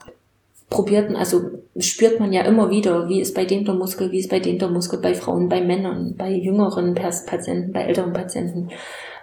probiert, 0.71 1.15
also 1.15 1.51
spürt 1.79 2.19
man 2.21 2.33
ja 2.33 2.43
immer 2.43 2.71
wieder, 2.71 3.09
wie 3.09 3.21
ist 3.21 3.35
bei 3.35 3.45
dem 3.45 3.65
der 3.65 3.75
Muskel, 3.75 4.11
wie 4.11 4.19
ist 4.19 4.31
bei 4.31 4.41
dem 4.41 4.59
der 4.59 4.69
Muskel, 4.69 4.99
bei 5.01 5.15
Frauen, 5.15 5.49
bei 5.49 5.61
Männern, 5.61 6.15
bei 6.17 6.31
jüngeren 6.31 6.95
Patienten, 6.95 7.73
bei 7.73 7.83
älteren 7.83 8.13
Patienten. 8.13 8.71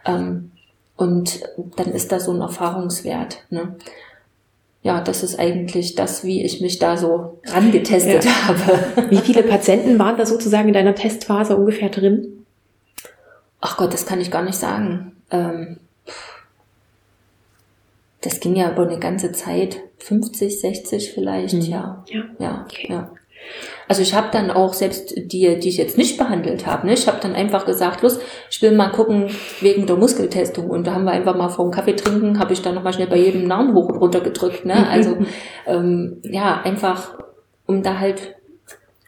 Ähm, 0.05 0.51
Und 0.95 1.41
dann 1.75 1.91
ist 1.91 2.11
da 2.11 2.19
so 2.19 2.31
ein 2.31 2.41
Erfahrungswert. 2.41 3.43
Ne? 3.49 3.75
Ja, 4.83 5.01
das 5.01 5.23
ist 5.23 5.39
eigentlich 5.39 5.95
das, 5.95 6.23
wie 6.23 6.43
ich 6.43 6.61
mich 6.61 6.77
da 6.77 6.97
so 6.97 7.39
rangetestet 7.45 8.25
ja. 8.25 8.47
habe. 8.47 8.79
Wie 9.09 9.17
viele 9.17 9.43
Patienten 9.43 9.97
waren 9.97 10.17
da 10.17 10.25
sozusagen 10.25 10.67
in 10.67 10.73
deiner 10.73 10.93
Testphase 10.93 11.55
ungefähr 11.55 11.89
drin? 11.89 12.45
Ach 13.59 13.77
Gott, 13.77 13.93
das 13.93 14.05
kann 14.05 14.21
ich 14.21 14.29
gar 14.29 14.43
nicht 14.43 14.57
sagen. 14.57 15.15
Ähm, 15.31 15.77
das 18.23 18.39
ging 18.39 18.55
ja 18.55 18.71
über 18.71 18.83
eine 18.83 18.99
ganze 18.99 19.31
Zeit, 19.31 19.81
50, 19.99 20.59
60 20.59 21.11
vielleicht, 21.13 21.55
mhm. 21.55 21.61
ja. 21.61 22.05
Ja, 22.07 22.23
ja, 22.39 22.65
okay. 22.65 22.87
ja. 22.89 23.11
Also 23.89 24.01
ich 24.01 24.13
habe 24.13 24.29
dann 24.31 24.49
auch 24.49 24.73
selbst 24.73 25.13
die, 25.17 25.59
die 25.59 25.69
ich 25.69 25.77
jetzt 25.77 25.97
nicht 25.97 26.17
behandelt 26.17 26.65
habe, 26.65 26.87
ne, 26.87 26.93
ich 26.93 27.07
habe 27.07 27.19
dann 27.21 27.35
einfach 27.35 27.65
gesagt, 27.65 28.01
los, 28.01 28.19
ich 28.49 28.61
will 28.61 28.71
mal 28.71 28.89
gucken 28.89 29.29
wegen 29.59 29.85
der 29.85 29.97
Muskeltestung 29.97 30.69
und 30.69 30.87
da 30.87 30.93
haben 30.93 31.03
wir 31.03 31.11
einfach 31.11 31.35
mal 31.35 31.49
vor 31.49 31.65
dem 31.65 31.71
Kaffee 31.71 31.95
trinken, 31.95 32.39
habe 32.39 32.53
ich 32.53 32.61
dann 32.61 32.75
nochmal 32.75 32.93
schnell 32.93 33.07
bei 33.07 33.17
jedem 33.17 33.45
Namen 33.45 33.75
hoch 33.75 33.89
und 33.89 33.97
runter 33.97 34.21
gedrückt, 34.21 34.65
ne? 34.65 34.87
Also 34.93 35.17
ähm, 35.67 36.21
ja, 36.23 36.61
einfach 36.63 37.17
um 37.65 37.83
da 37.83 37.99
halt 37.99 38.35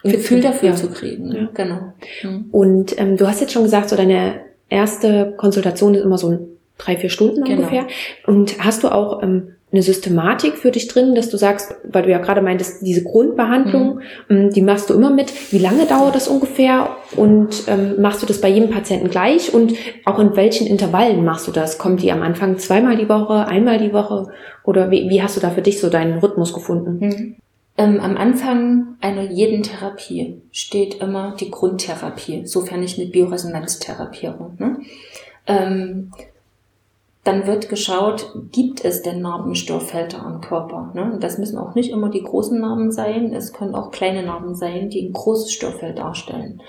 ein 0.03 0.11
Gefühl 0.11 0.41
dafür 0.41 0.69
ja. 0.69 0.75
zu 0.75 0.89
kriegen. 0.89 1.29
Ne? 1.29 1.37
Ja. 1.37 1.49
Genau. 1.53 1.93
Mhm. 2.23 2.45
Und 2.51 2.99
ähm, 2.99 3.17
du 3.17 3.27
hast 3.27 3.41
jetzt 3.41 3.53
schon 3.53 3.63
gesagt, 3.63 3.89
so 3.89 3.95
deine 3.95 4.41
erste 4.69 5.33
Konsultation 5.37 5.95
ist 5.95 6.03
immer 6.03 6.17
so 6.17 6.29
ein 6.29 6.54
drei, 6.77 6.97
vier 6.97 7.09
Stunden 7.09 7.43
genau. 7.43 7.57
ungefähr. 7.57 7.87
Und 8.25 8.63
hast 8.63 8.83
du 8.83 8.89
auch 8.89 9.21
ähm, 9.23 9.55
eine 9.75 9.81
Systematik 9.81 10.57
für 10.57 10.71
dich 10.71 10.87
drin, 10.87 11.15
dass 11.15 11.29
du 11.29 11.37
sagst, 11.37 11.75
weil 11.83 12.03
du 12.03 12.09
ja 12.09 12.19
gerade 12.19 12.41
meintest, 12.41 12.85
diese 12.85 13.03
Grundbehandlung, 13.03 13.95
mhm. 13.95 14.01
Ähm, 14.29 14.49
die 14.51 14.61
machst 14.61 14.89
du 14.89 14.93
immer 14.93 15.09
mit. 15.09 15.51
Wie 15.51 15.57
lange 15.57 15.85
dauert 15.85 16.15
das 16.15 16.27
ungefähr? 16.27 16.95
Und 17.15 17.63
ähm, 17.67 17.95
machst 17.99 18.21
du 18.21 18.25
das 18.25 18.39
bei 18.39 18.47
jedem 18.47 18.69
Patienten 18.69 19.09
gleich? 19.09 19.53
Und 19.53 19.73
auch 20.05 20.17
in 20.19 20.35
welchen 20.35 20.65
Intervallen 20.67 21.25
machst 21.25 21.47
du 21.47 21.51
das? 21.51 21.77
Kommt 21.77 22.01
die 22.01 22.11
am 22.11 22.21
Anfang 22.21 22.57
zweimal 22.57 22.95
die 22.95 23.09
Woche, 23.09 23.47
einmal 23.47 23.77
die 23.77 23.91
Woche? 23.91 24.27
Oder 24.63 24.91
wie, 24.91 25.09
wie 25.09 25.21
hast 25.21 25.35
du 25.35 25.41
da 25.41 25.49
für 25.49 25.61
dich 25.61 25.79
so 25.81 25.89
deinen 25.89 26.19
Rhythmus 26.19 26.53
gefunden? 26.53 26.97
Mhm. 26.99 27.35
Ähm, 27.77 27.99
am 27.99 28.15
Anfang 28.15 28.95
einer 29.01 29.23
jeden 29.23 29.63
Therapie 29.63 30.41
steht 30.51 31.01
immer 31.01 31.35
die 31.37 31.51
Grundtherapie, 31.51 32.45
sofern 32.45 32.81
ich 32.81 32.97
mit 32.97 33.11
Bioresonanz 33.11 33.79
therapiere. 33.79 34.53
Ne? 34.57 34.77
Ähm, 35.45 36.11
dann 37.25 37.47
wird 37.47 37.69
geschaut, 37.69 38.31
gibt 38.51 38.85
es 38.85 39.01
denn 39.01 39.21
Narbenstörfelder 39.21 40.23
am 40.23 40.41
Körper? 40.41 40.91
Ne? 40.93 41.17
Das 41.19 41.39
müssen 41.39 41.57
auch 41.57 41.73
nicht 41.73 41.89
immer 41.89 42.09
die 42.09 42.21
großen 42.21 42.59
Narben 42.61 42.91
sein, 42.91 43.33
es 43.33 43.51
können 43.51 43.73
auch 43.73 43.89
kleine 43.89 44.23
Narben 44.23 44.53
sein, 44.53 44.89
die 44.91 45.01
ein 45.01 45.11
großes 45.11 45.51
Störfeld 45.51 45.97
darstellen. 45.97 46.61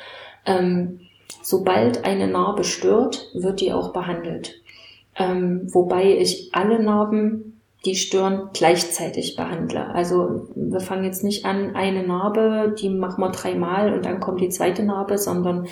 Ähm, 0.46 1.00
sobald 1.42 2.06
eine 2.06 2.26
Narbe 2.26 2.64
stört, 2.64 3.28
wird 3.34 3.60
die 3.60 3.74
auch 3.74 3.92
behandelt. 3.92 4.62
Ähm, 5.14 5.68
wobei 5.72 6.16
ich 6.16 6.48
alle 6.52 6.82
Narben, 6.82 7.60
die 7.84 7.94
stören, 7.94 8.48
gleichzeitig 8.54 9.36
behandle. 9.36 9.88
Also 9.88 10.48
wir 10.54 10.80
fangen 10.80 11.04
jetzt 11.04 11.22
nicht 11.22 11.44
an, 11.44 11.76
eine 11.76 12.02
Narbe, 12.02 12.74
die 12.80 12.88
machen 12.88 13.20
wir 13.20 13.30
dreimal 13.30 13.92
und 13.92 14.06
dann 14.06 14.20
kommt 14.20 14.40
die 14.40 14.48
zweite 14.48 14.82
Narbe, 14.82 15.18
sondern 15.18 15.66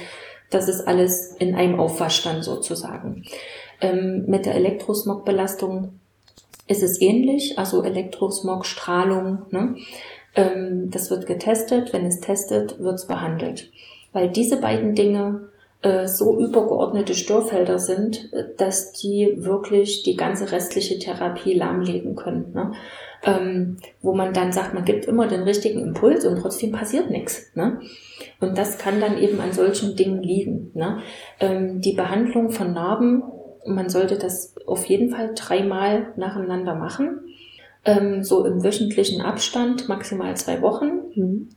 das 0.50 0.68
ist 0.68 0.86
alles 0.86 1.34
in 1.36 1.54
einem 1.54 1.80
Aufwaschstand 1.80 2.44
sozusagen. 2.44 3.24
Ähm, 3.84 4.24
mit 4.26 4.46
der 4.46 4.54
Elektrosmogbelastung 4.54 6.00
ist 6.66 6.82
es 6.82 7.00
ähnlich, 7.02 7.58
also 7.58 7.82
Elektrosmog, 7.82 8.64
Strahlung. 8.64 9.42
Ne? 9.50 9.76
Ähm, 10.34 10.90
das 10.90 11.10
wird 11.10 11.26
getestet. 11.26 11.92
Wenn 11.92 12.06
es 12.06 12.20
testet, 12.20 12.78
wird 12.78 12.94
es 12.94 13.06
behandelt. 13.06 13.70
Weil 14.14 14.30
diese 14.30 14.58
beiden 14.58 14.94
Dinge 14.94 15.48
äh, 15.82 16.06
so 16.08 16.38
übergeordnete 16.38 17.14
Störfelder 17.14 17.78
sind, 17.78 18.32
äh, 18.32 18.44
dass 18.56 18.92
die 18.92 19.34
wirklich 19.36 20.02
die 20.02 20.16
ganze 20.16 20.50
restliche 20.50 20.98
Therapie 20.98 21.52
lahmlegen 21.52 22.16
können. 22.16 22.52
Ne? 22.54 22.72
Ähm, 23.26 23.76
wo 24.00 24.14
man 24.14 24.32
dann 24.32 24.52
sagt, 24.52 24.72
man 24.72 24.86
gibt 24.86 25.04
immer 25.04 25.26
den 25.26 25.42
richtigen 25.42 25.80
Impuls 25.80 26.24
und 26.24 26.40
trotzdem 26.40 26.72
passiert 26.72 27.10
nichts. 27.10 27.54
Ne? 27.54 27.80
Und 28.40 28.56
das 28.56 28.78
kann 28.78 28.98
dann 28.98 29.18
eben 29.18 29.40
an 29.40 29.52
solchen 29.52 29.94
Dingen 29.94 30.22
liegen. 30.22 30.70
Ne? 30.72 31.02
Ähm, 31.38 31.82
die 31.82 31.92
Behandlung 31.92 32.50
von 32.50 32.72
Narben 32.72 33.22
man 33.66 33.88
sollte 33.88 34.16
das 34.16 34.54
auf 34.66 34.84
jeden 34.86 35.10
Fall 35.10 35.32
dreimal 35.34 36.12
nacheinander 36.16 36.74
machen. 36.74 37.20
Ähm, 37.84 38.24
so 38.24 38.44
im 38.44 38.64
wöchentlichen 38.64 39.20
Abstand, 39.20 39.88
maximal 39.88 40.36
zwei 40.36 40.62
Wochen. 40.62 40.90
Mhm. 41.14 41.48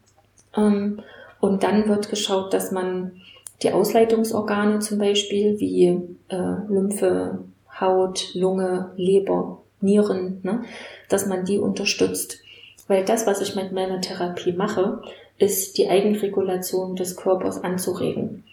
Ähm, 0.56 1.02
und 1.40 1.64
dann 1.64 1.88
wird 1.88 2.10
geschaut, 2.10 2.54
dass 2.54 2.72
man 2.72 3.14
die 3.64 3.72
Ausleitungsorgane 3.72 4.80
zum 4.80 5.00
Beispiel 5.00 5.60
wie 5.60 5.86
äh, 6.30 6.38
Lymphe, 6.68 7.40
Haut, 7.80 8.34
Lunge, 8.34 8.92
Leber, 8.96 9.62
Nieren, 9.82 10.40
ne, 10.44 10.64
dass 11.10 11.28
man 11.28 11.46
die 11.46 11.60
unterstützt. 11.60 12.40
Weil 12.88 13.06
das, 13.06 13.28
was 13.28 13.42
ich 13.42 13.56
mit 13.56 13.72
meiner 13.72 14.02
Therapie 14.02 14.54
mache, 14.54 15.02
ist 15.38 15.78
die 15.78 15.88
Eigenregulation 15.88 16.96
des 16.96 17.16
Körpers 17.16 17.64
anzuregen. 17.64 18.44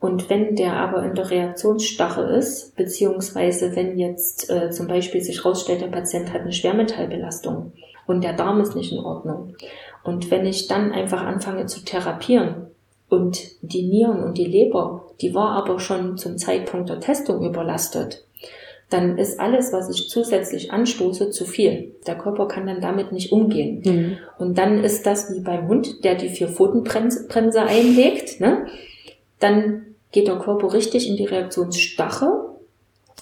Und 0.00 0.30
wenn 0.30 0.56
der 0.56 0.76
aber 0.76 1.04
in 1.04 1.14
der 1.14 1.30
Reaktionsstache 1.30 2.22
ist, 2.22 2.74
beziehungsweise 2.74 3.76
wenn 3.76 3.98
jetzt 3.98 4.50
äh, 4.50 4.70
zum 4.70 4.88
Beispiel 4.88 5.20
sich 5.20 5.44
herausstellt, 5.44 5.82
der 5.82 5.88
Patient 5.88 6.32
hat 6.32 6.40
eine 6.40 6.52
Schwermetallbelastung 6.52 7.72
und 8.06 8.24
der 8.24 8.32
Darm 8.32 8.62
ist 8.62 8.74
nicht 8.74 8.92
in 8.92 8.98
Ordnung. 8.98 9.54
Und 10.02 10.30
wenn 10.30 10.46
ich 10.46 10.68
dann 10.68 10.92
einfach 10.92 11.22
anfange 11.22 11.66
zu 11.66 11.84
therapieren 11.84 12.68
und 13.10 13.42
die 13.60 13.82
Nieren 13.82 14.22
und 14.22 14.38
die 14.38 14.46
Leber, 14.46 15.04
die 15.20 15.34
war 15.34 15.50
aber 15.50 15.78
schon 15.78 16.16
zum 16.16 16.38
Zeitpunkt 16.38 16.88
der 16.88 17.00
Testung 17.00 17.44
überlastet, 17.44 18.24
dann 18.88 19.18
ist 19.18 19.38
alles, 19.38 19.72
was 19.72 19.90
ich 19.90 20.08
zusätzlich 20.08 20.72
anstoße, 20.72 21.30
zu 21.30 21.44
viel. 21.44 21.94
Der 22.06 22.16
Körper 22.16 22.48
kann 22.48 22.66
dann 22.66 22.80
damit 22.80 23.12
nicht 23.12 23.32
umgehen. 23.32 23.82
Mhm. 23.84 24.16
Und 24.38 24.56
dann 24.56 24.82
ist 24.82 25.06
das 25.06 25.32
wie 25.32 25.40
beim 25.40 25.68
Hund, 25.68 26.02
der 26.04 26.16
die 26.16 26.30
vier 26.30 26.48
Pfotenbremse 26.48 27.62
einlegt, 27.62 28.40
ne? 28.40 28.66
Dann 29.38 29.89
geht 30.12 30.28
der 30.28 30.38
Körper 30.38 30.72
richtig 30.72 31.08
in 31.08 31.16
die 31.16 31.26
Reaktionsstache 31.26 32.50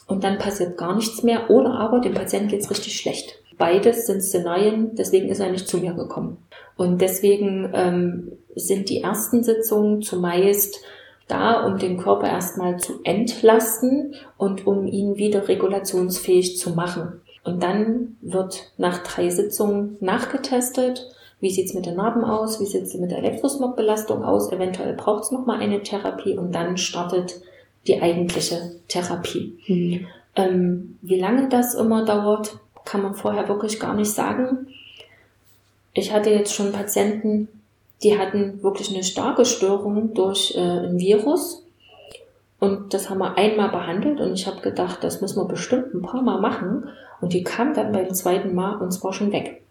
und 0.07 0.25
dann 0.25 0.39
passiert 0.39 0.79
gar 0.79 0.97
nichts 0.97 1.23
mehr 1.23 1.51
oder 1.51 1.75
aber 1.75 2.01
dem 2.01 2.15
Patienten 2.15 2.49
geht 2.49 2.61
es 2.61 2.71
richtig 2.71 2.97
schlecht. 2.97 3.39
Beides 3.59 4.07
sind 4.07 4.23
Szenarien, 4.23 4.95
deswegen 4.95 5.29
ist 5.29 5.41
er 5.41 5.51
nicht 5.51 5.69
zu 5.69 5.79
mir 5.79 5.93
gekommen. 5.93 6.39
Und 6.77 7.01
deswegen 7.01 7.71
ähm, 7.75 8.33
sind 8.55 8.89
die 8.89 9.03
ersten 9.03 9.43
Sitzungen 9.43 10.01
zumeist 10.01 10.81
da, 11.27 11.67
um 11.67 11.77
den 11.77 11.99
Körper 11.99 12.29
erstmal 12.29 12.79
zu 12.79 13.01
entlasten 13.05 14.15
und 14.39 14.67
um 14.67 14.87
ihn 14.87 15.17
wieder 15.17 15.49
regulationsfähig 15.49 16.57
zu 16.57 16.71
machen. 16.71 17.21
Und 17.45 17.63
dann 17.63 18.17
wird 18.21 18.73
nach 18.79 18.99
drei 18.99 19.29
Sitzungen 19.29 19.97
nachgetestet 20.01 21.11
wie 21.41 21.51
sieht's 21.51 21.75
mit 21.75 21.87
den 21.87 21.97
Narben 21.97 22.25
aus? 22.25 22.61
Wie 22.61 22.67
sieht's 22.67 22.95
mit 22.95 23.11
der 23.11 23.19
Elektrosmogbelastung 23.19 24.25
aus? 24.25 24.51
Eventuell 24.51 24.95
braucht's 24.95 25.31
noch 25.31 25.47
mal 25.47 25.61
eine 25.61 25.83
Therapie 25.83 26.37
und 26.37 26.53
dann 26.53 26.77
startet 26.77 27.41
die 27.87 28.03
eigentliche 28.03 28.73
Therapie. 28.89 29.59
Mhm. 29.67 30.07
Ähm, 30.35 30.99
wie 31.03 31.19
lange 31.19 31.49
das 31.49 31.75
immer 31.75 32.05
dauert, 32.05 32.59
kann 32.85 33.03
man 33.03 33.15
vorher 33.15 33.49
wirklich 33.49 33.79
gar 33.79 33.95
nicht 33.95 34.11
sagen. 34.11 34.69
Ich 35.95 36.13
hatte 36.13 36.31
jetzt 36.31 36.55
schon 36.55 36.73
Patienten, 36.73 37.49
die 38.03 38.19
hatten 38.19 38.63
wirklich 38.63 38.93
eine 38.93 39.05
starke 39.05 39.45
Störung 39.45 40.15
durch 40.15 40.55
äh, 40.57 40.61
ein 40.61 40.99
Virus. 40.99 41.65
Und 42.61 42.93
das 42.95 43.09
haben 43.09 43.19
wir 43.19 43.37
einmal 43.39 43.69
behandelt 43.69 44.21
und 44.21 44.33
ich 44.33 44.49
habe 44.49 44.61
gedacht, 44.61 45.05
das 45.05 45.21
müssen 45.21 45.41
wir 45.41 45.47
bestimmt 45.47 45.95
ein 45.95 46.03
paar 46.03 46.23
Mal 46.23 46.41
machen. 46.41 46.89
Und 47.21 47.33
die 47.33 47.45
kam 47.45 47.75
dann 47.75 47.93
beim 47.93 48.13
zweiten 48.15 48.55
Mal 48.55 48.77
und 48.77 48.89
es 48.89 49.03
war 49.05 49.13
schon 49.13 49.33
weg. 49.33 49.63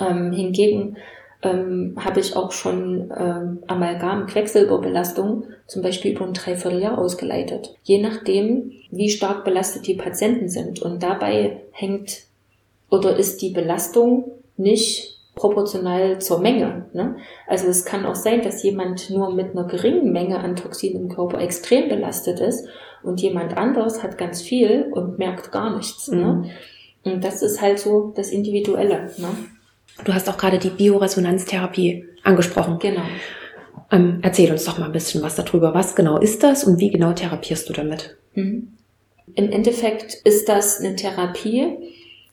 Ähm, 0.00 0.32
hingegen 0.32 0.96
ähm, 1.42 1.96
habe 2.02 2.20
ich 2.20 2.36
auch 2.36 2.52
schon 2.52 3.12
ähm, 3.16 3.62
Amalgam-Quecksilberbelastung 3.66 5.44
zum 5.66 5.82
Beispiel 5.82 6.12
über 6.12 6.24
ein 6.24 6.32
Dreivierteljahr 6.32 6.98
ausgeleitet. 6.98 7.76
Je 7.82 8.00
nachdem, 8.00 8.72
wie 8.90 9.10
stark 9.10 9.44
belastet 9.44 9.86
die 9.86 9.94
Patienten 9.94 10.48
sind. 10.48 10.80
Und 10.82 11.02
dabei 11.02 11.62
hängt 11.72 12.22
oder 12.90 13.16
ist 13.16 13.42
die 13.42 13.50
Belastung 13.50 14.30
nicht 14.56 15.18
proportional 15.34 16.20
zur 16.20 16.38
Menge. 16.38 16.86
Ne? 16.92 17.16
Also 17.46 17.66
es 17.66 17.84
kann 17.84 18.06
auch 18.06 18.14
sein, 18.14 18.42
dass 18.42 18.62
jemand 18.62 19.10
nur 19.10 19.32
mit 19.32 19.50
einer 19.50 19.66
geringen 19.66 20.12
Menge 20.12 20.38
an 20.38 20.56
Toxin 20.56 20.94
im 20.94 21.08
Körper 21.08 21.40
extrem 21.40 21.88
belastet 21.88 22.40
ist 22.40 22.68
und 23.02 23.20
jemand 23.20 23.56
anders 23.56 24.02
hat 24.02 24.16
ganz 24.16 24.40
viel 24.40 24.90
und 24.92 25.18
merkt 25.18 25.50
gar 25.50 25.76
nichts. 25.76 26.08
Ne? 26.08 26.16
Mhm. 26.16 26.22
Ne? 26.22 26.50
Und 27.04 27.24
das 27.24 27.42
ist 27.42 27.60
halt 27.60 27.78
so 27.78 28.12
das 28.16 28.30
Individuelle. 28.30 29.10
Ne? 29.18 29.28
Du 30.04 30.12
hast 30.12 30.28
auch 30.28 30.36
gerade 30.36 30.58
die 30.58 30.70
Bioresonanztherapie 30.70 32.06
angesprochen. 32.22 32.78
Genau. 32.80 33.02
Ähm, 33.90 34.18
erzähl 34.22 34.50
uns 34.50 34.64
doch 34.64 34.78
mal 34.78 34.86
ein 34.86 34.92
bisschen 34.92 35.22
was 35.22 35.36
darüber. 35.36 35.74
Was 35.74 35.94
genau 35.94 36.18
ist 36.18 36.42
das 36.42 36.64
und 36.64 36.80
wie 36.80 36.90
genau 36.90 37.12
therapierst 37.12 37.68
du 37.68 37.72
damit? 37.72 38.16
Mhm. 38.34 38.72
Im 39.34 39.50
Endeffekt 39.50 40.14
ist 40.24 40.48
das 40.48 40.80
eine 40.80 40.96
Therapie, 40.96 41.76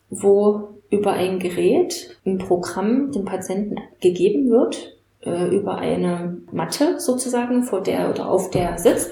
wo 0.09 0.69
über 0.89 1.13
ein 1.13 1.39
Gerät 1.39 2.17
ein 2.25 2.37
Programm 2.37 3.11
dem 3.11 3.25
Patienten 3.25 3.75
gegeben 4.01 4.49
wird, 4.49 4.97
äh, 5.23 5.47
über 5.55 5.77
eine 5.77 6.37
Matte 6.51 6.99
sozusagen, 6.99 7.63
vor 7.63 7.81
der 7.81 8.09
oder 8.09 8.29
auf 8.29 8.49
der 8.49 8.71
er 8.71 8.77
sitzt. 8.77 9.11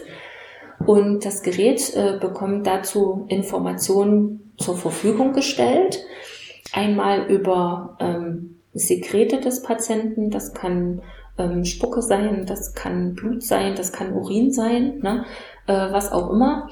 Und 0.85 1.25
das 1.25 1.41
Gerät 1.41 1.93
äh, 1.95 2.17
bekommt 2.19 2.67
dazu 2.67 3.25
Informationen 3.29 4.53
zur 4.57 4.77
Verfügung 4.77 5.33
gestellt. 5.33 5.99
Einmal 6.73 7.25
über 7.27 7.97
ähm, 7.99 8.59
Sekrete 8.73 9.39
des 9.39 9.63
Patienten, 9.63 10.29
das 10.29 10.53
kann 10.53 11.01
ähm, 11.37 11.65
Spucke 11.65 12.01
sein, 12.01 12.45
das 12.45 12.75
kann 12.75 13.15
Blut 13.15 13.43
sein, 13.43 13.75
das 13.75 13.91
kann 13.91 14.13
Urin 14.13 14.51
sein, 14.51 14.99
ne? 14.99 15.25
äh, 15.67 15.73
was 15.91 16.11
auch 16.11 16.29
immer. 16.29 16.69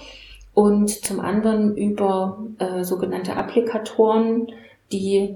Und 0.53 0.89
zum 0.89 1.19
anderen 1.19 1.75
über 1.75 2.39
äh, 2.59 2.83
sogenannte 2.83 3.35
Applikatoren, 3.35 4.47
die 4.91 5.35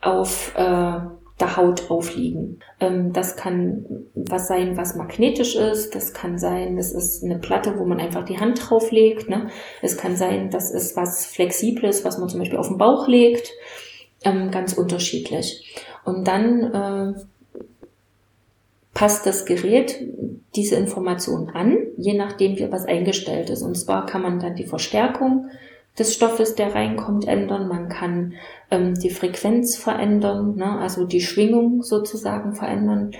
auf 0.00 0.52
äh, 0.56 1.00
der 1.40 1.56
Haut 1.56 1.90
aufliegen. 1.90 2.60
Ähm, 2.80 3.12
das 3.12 3.36
kann 3.36 3.84
was 4.14 4.48
sein, 4.48 4.76
was 4.76 4.94
magnetisch 4.96 5.56
ist. 5.56 5.94
Das 5.94 6.12
kann 6.14 6.38
sein, 6.38 6.76
das 6.76 6.92
ist 6.92 7.24
eine 7.24 7.38
Platte, 7.38 7.78
wo 7.78 7.84
man 7.84 8.00
einfach 8.00 8.24
die 8.24 8.38
Hand 8.38 8.70
drauflegt. 8.70 9.28
Ne? 9.28 9.48
Es 9.82 9.96
kann 9.96 10.16
sein, 10.16 10.50
das 10.50 10.70
ist 10.70 10.96
was 10.96 11.26
Flexibles, 11.26 12.04
was 12.04 12.18
man 12.18 12.28
zum 12.28 12.40
Beispiel 12.40 12.58
auf 12.58 12.68
den 12.68 12.78
Bauch 12.78 13.08
legt. 13.08 13.52
Ähm, 14.24 14.50
ganz 14.50 14.74
unterschiedlich. 14.74 15.74
Und 16.04 16.28
dann 16.28 16.62
äh, 16.62 17.14
passt 18.94 19.26
das 19.26 19.46
Gerät 19.46 20.00
diese 20.54 20.76
Information 20.76 21.50
an, 21.50 21.78
je 21.96 22.14
nachdem, 22.14 22.58
wie 22.58 22.70
was 22.70 22.84
eingestellt 22.84 23.50
ist. 23.50 23.62
Und 23.62 23.76
zwar 23.76 24.06
kann 24.06 24.22
man 24.22 24.38
dann 24.38 24.54
die 24.54 24.66
Verstärkung 24.66 25.48
des 25.98 26.14
Stoffes, 26.14 26.54
der 26.54 26.74
reinkommt, 26.74 27.26
ändern. 27.26 27.68
Man 27.68 27.88
kann 27.88 28.34
ähm, 28.70 28.94
die 28.94 29.10
Frequenz 29.10 29.76
verändern, 29.76 30.56
ne? 30.56 30.78
also 30.78 31.04
die 31.04 31.20
Schwingung 31.20 31.82
sozusagen 31.82 32.54
verändern 32.54 33.12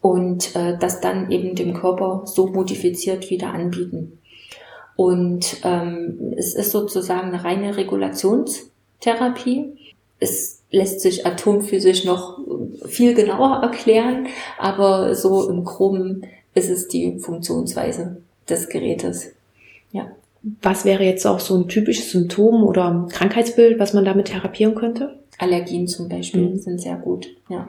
und 0.00 0.54
äh, 0.54 0.78
das 0.78 1.00
dann 1.00 1.30
eben 1.30 1.54
dem 1.54 1.74
Körper 1.74 2.22
so 2.26 2.48
modifiziert 2.48 3.30
wieder 3.30 3.52
anbieten. 3.52 4.18
Und 4.96 5.56
ähm, 5.64 6.34
es 6.36 6.54
ist 6.54 6.70
sozusagen 6.70 7.28
eine 7.28 7.42
reine 7.42 7.76
Regulationstherapie. 7.76 9.76
Es 10.20 10.62
lässt 10.70 11.00
sich 11.00 11.26
atomphysisch 11.26 12.04
noch 12.04 12.38
viel 12.86 13.14
genauer 13.14 13.62
erklären, 13.62 14.26
aber 14.58 15.14
so 15.14 15.48
im 15.48 15.64
Groben 15.64 16.22
ist 16.54 16.70
es 16.70 16.88
die 16.88 17.18
Funktionsweise 17.18 18.22
des 18.48 18.68
Gerätes. 18.68 19.32
Ja. 19.92 20.08
Was 20.62 20.84
wäre 20.84 21.04
jetzt 21.04 21.26
auch 21.26 21.40
so 21.40 21.56
ein 21.56 21.68
typisches 21.68 22.10
Symptom 22.10 22.64
oder 22.64 23.06
Krankheitsbild, 23.10 23.78
was 23.78 23.94
man 23.94 24.04
damit 24.04 24.26
therapieren 24.26 24.74
könnte? 24.74 25.18
Allergien 25.38 25.88
zum 25.88 26.08
Beispiel 26.08 26.50
mhm. 26.50 26.58
sind 26.58 26.80
sehr 26.80 26.96
gut, 26.96 27.28
ja. 27.48 27.68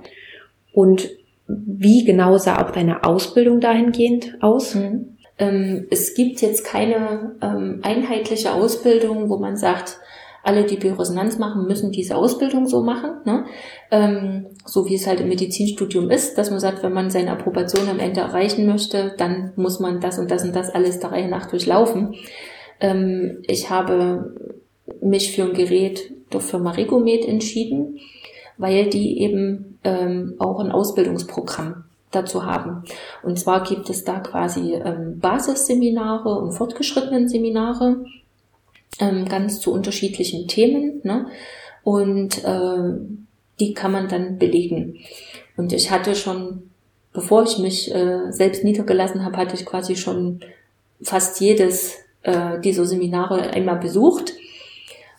Und 0.74 1.10
wie 1.48 2.04
genau 2.04 2.38
sah 2.38 2.64
auch 2.64 2.72
deine 2.72 3.04
Ausbildung 3.04 3.62
dahingehend 3.62 4.38
aus? 4.42 4.76
Mhm. 4.76 5.18
Ähm, 5.38 5.88
es 5.90 6.16
gibt 6.16 6.42
jetzt 6.42 6.66
keine 6.66 7.36
ähm, 7.42 7.80
einheitliche 7.84 8.54
Ausbildung, 8.54 9.30
wo 9.30 9.38
man 9.38 9.58
sagt, 9.58 10.00
alle, 10.46 10.64
die 10.64 10.78
Bioresonanz 10.78 11.38
machen, 11.40 11.66
müssen 11.66 11.92
diese 11.92 12.16
Ausbildung 12.16 12.68
so 12.68 12.82
machen. 12.82 13.12
Ne? 13.26 13.46
Ähm, 13.92 14.46
so 14.66 14.88
wie 14.88 14.96
es 14.96 15.08
halt 15.08 15.20
im 15.20 15.28
Medizinstudium 15.28 16.10
ist, 16.10 16.38
dass 16.38 16.52
man 16.52 16.60
sagt, 16.60 16.84
wenn 16.84 16.94
man 16.94 17.10
seine 17.10 17.32
Approbation 17.32 17.90
am 17.90 18.00
Ende 18.00 18.22
erreichen 18.22 18.68
möchte, 18.68 19.16
dann 19.18 19.54
muss 19.56 19.80
man 19.80 20.00
das 20.00 20.20
und 20.20 20.30
das 20.30 20.44
und 20.44 20.56
das 20.56 20.70
alles 20.70 21.00
der 21.00 21.12
Reihe 21.12 21.28
nach 21.28 21.48
durchlaufen. 21.48 22.16
Ähm, 22.80 23.40
ich 23.48 23.70
habe 23.70 24.36
mich 25.02 25.32
für 25.32 25.44
ein 25.44 25.54
Gerät 25.54 26.12
der 26.32 26.42
Firma 26.42 26.72
Regomed 26.72 27.26
entschieden, 27.26 28.00
weil 28.58 28.90
die 28.90 29.22
eben 29.22 29.80
ähm, 29.84 30.36
auch 30.38 30.60
ein 30.60 30.72
Ausbildungsprogramm 30.72 31.86
dazu 32.12 32.46
haben. 32.46 32.84
Und 33.24 33.40
zwar 33.40 33.64
gibt 33.64 33.90
es 33.90 34.04
da 34.04 34.20
quasi 34.20 34.74
ähm, 34.74 35.20
Basisseminare 35.20 36.40
und 36.40 36.52
fortgeschrittenen 36.52 37.28
Seminare 37.28 38.06
ähm, 39.00 39.28
ganz 39.28 39.60
zu 39.60 39.72
unterschiedlichen 39.72 40.48
Themen. 40.48 41.02
Ne? 41.04 41.28
Und 41.84 42.44
äh, 42.44 42.94
die 43.60 43.74
kann 43.74 43.92
man 43.92 44.08
dann 44.08 44.38
belegen. 44.38 44.98
Und 45.58 45.74
ich 45.74 45.92
hatte 45.92 46.16
schon, 46.16 46.70
bevor 47.14 47.44
ich 47.44 47.58
mich 47.60 47.94
äh, 47.94 48.32
selbst 48.32 48.64
niedergelassen 48.64 49.24
habe, 49.24 49.38
hatte 49.38 49.56
ich 49.56 49.66
quasi 49.66 49.96
schon 49.96 50.42
fast 51.02 51.40
jedes 51.40 51.96
äh, 52.24 52.60
dieser 52.60 52.86
Seminare 52.86 53.52
einmal 53.52 53.78
besucht. 53.78 54.34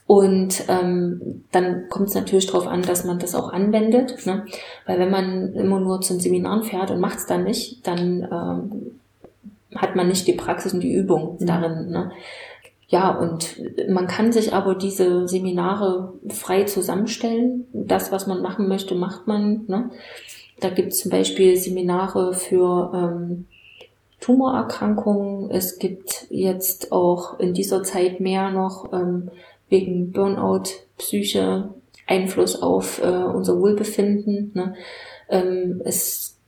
Und 0.07 0.63
ähm, 0.69 1.45
dann 1.51 1.89
kommt 1.89 2.09
es 2.09 2.15
natürlich 2.15 2.47
darauf 2.47 2.69
an, 2.69 2.83
dass 2.83 3.05
man 3.05 3.19
das 3.19 3.35
auch 3.35 3.53
anwendet. 3.53 4.25
Ne? 4.25 4.45
Weil 4.87 5.01
wenn 5.01 5.11
man 5.11 5.53
immer 5.55 5.81
nur 5.81 6.01
zum 6.01 6.21
Seminaren 6.21 6.63
fährt 6.63 6.91
und 6.91 7.01
macht 7.01 7.19
es 7.19 7.27
dann 7.27 7.45
nicht, 7.45 7.87
dann 7.87 8.23
ähm, 8.23 9.01
hat 9.75 9.97
man 9.97 10.09
nicht 10.09 10.27
die 10.29 10.35
Praxis 10.35 10.73
und 10.73 10.81
die 10.81 10.93
Übung 10.93 11.39
mhm. 11.41 11.47
darin. 11.47 11.91
Ne? 11.91 12.13
Ja, 12.89 13.11
und 13.11 13.61
man 13.89 14.07
kann 14.07 14.33
sich 14.33 14.53
aber 14.53 14.77
diese 14.77 15.27
Seminare 15.27 16.13
frei 16.29 16.65
zusammenstellen. 16.65 17.67
Das, 17.73 18.13
was 18.13 18.27
man 18.29 18.43
machen 18.43 18.69
möchte, 18.69 18.95
macht 18.95 19.27
man. 19.27 19.65
Ne? 19.67 19.91
Da 20.61 20.71
gibt 20.71 20.93
es 20.93 21.01
zum 21.01 21.11
Beispiel 21.11 21.57
Seminare 21.57 22.33
für 22.33 22.93
ähm, 22.95 23.47
Tumorerkrankungen. 24.21 25.51
Es 25.51 25.79
gibt 25.79 26.27
jetzt 26.31 26.93
auch 26.93 27.41
in 27.41 27.55
dieser 27.55 27.83
Zeit 27.83 28.21
mehr 28.21 28.51
noch 28.51 28.93
ähm, 28.93 29.31
wegen 29.69 30.13
Burnout, 30.13 30.65
Psyche, 30.97 31.71
Einfluss 32.07 32.63
auf 32.63 33.03
äh, 33.03 33.07
unser 33.07 33.59
Wohlbefinden. 33.59 34.53
Ne? 34.55 34.75
Ähm, 35.29 35.83
es 35.85 36.39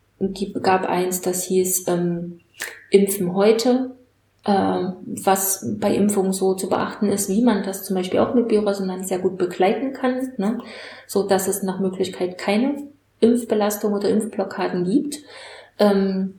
gab 0.63 0.89
eins, 0.89 1.21
das 1.21 1.43
hieß 1.45 1.89
ähm, 1.89 2.41
Impfen 2.91 3.35
heute 3.35 3.98
was 4.45 5.67
bei 5.79 5.95
Impfungen 5.95 6.33
so 6.33 6.55
zu 6.55 6.69
beachten 6.69 7.09
ist, 7.09 7.29
wie 7.29 7.43
man 7.43 7.63
das 7.65 7.85
zum 7.85 7.97
Beispiel 7.97 8.21
auch 8.21 8.35
mit 8.35 8.49
Bioresonanz 8.49 9.09
sehr 9.09 9.19
gut 9.19 9.37
begleiten 9.37 9.93
kann, 9.93 10.33
ne? 10.39 10.59
so 11.07 11.27
dass 11.27 11.49
es 11.49 11.63
nach 11.63 11.81
Möglichkeit 11.81 12.39
keine 12.39 12.89
Impfbelastung 13.21 13.93
oder 13.93 14.09
Impfblockaden 14.09 14.85
gibt. 14.85 15.19
Ähm, 15.79 16.39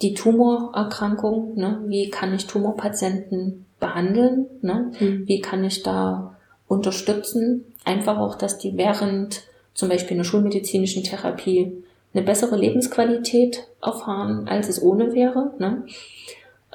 die 0.00 0.14
Tumorerkrankung, 0.14 1.54
ne? 1.56 1.82
wie 1.86 2.10
kann 2.10 2.34
ich 2.34 2.46
Tumorpatienten 2.46 3.66
behandeln, 3.78 4.46
ne? 4.62 4.92
Mhm. 4.98 5.28
wie 5.28 5.40
kann 5.40 5.64
ich 5.64 5.82
da 5.82 6.36
unterstützen, 6.68 7.64
einfach 7.84 8.18
auch, 8.18 8.36
dass 8.36 8.58
die 8.58 8.76
während 8.76 9.42
zum 9.74 9.88
Beispiel 9.88 10.16
einer 10.16 10.24
schulmedizinischen 10.24 11.04
Therapie 11.04 11.84
eine 12.14 12.24
bessere 12.24 12.56
Lebensqualität 12.56 13.68
erfahren, 13.82 14.48
als 14.48 14.68
es 14.68 14.82
ohne 14.82 15.12
wäre. 15.12 15.52
Ne? 15.58 15.84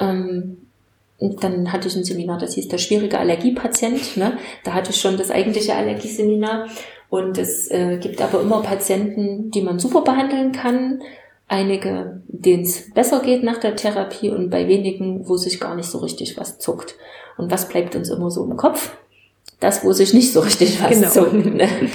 Ähm, 0.02 0.58
dann 1.20 1.72
hatte 1.72 1.88
ich 1.88 1.96
ein 1.96 2.04
Seminar, 2.04 2.40
das 2.40 2.56
hieß 2.56 2.68
der 2.68 2.80
schwierige 2.80 3.20
Allergiepatient. 3.20 4.18
Ne? 4.18 4.38
Da 4.64 4.74
hatte 4.74 4.90
ich 4.90 5.00
schon 5.00 5.18
das 5.18 5.30
eigentliche 5.30 5.76
Allergieseminar. 5.76 6.68
Und 7.10 7.38
es 7.38 7.70
äh, 7.70 7.98
gibt 7.98 8.22
aber 8.22 8.42
immer 8.42 8.62
Patienten, 8.62 9.52
die 9.52 9.62
man 9.62 9.80
super 9.80 10.02
behandeln 10.02 10.52
kann. 10.52 11.02
Einige, 11.48 12.22
denen 12.28 12.64
es 12.64 12.92
besser 12.94 13.20
geht 13.20 13.44
nach 13.44 13.58
der 13.58 13.76
Therapie 13.76 14.30
und 14.30 14.50
bei 14.50 14.68
wenigen, 14.68 15.28
wo 15.28 15.38
sich 15.38 15.60
gar 15.60 15.76
nicht 15.76 15.90
so 15.90 16.00
richtig 16.00 16.38
was 16.38 16.58
zuckt. 16.58 16.96
Und 17.38 17.52
was 17.52 17.68
bleibt 17.68 17.96
uns 17.96 18.10
immer 18.10 18.32
so 18.32 18.44
im 18.44 18.56
Kopf? 18.58 18.96
Das, 19.60 19.84
wo 19.84 19.92
sich 19.92 20.14
nicht 20.14 20.34
so 20.34 20.40
richtig 20.40 20.82
was 20.82 20.90
genau. 20.90 21.10
zuckt. 21.10 21.46
Ne? 21.46 21.68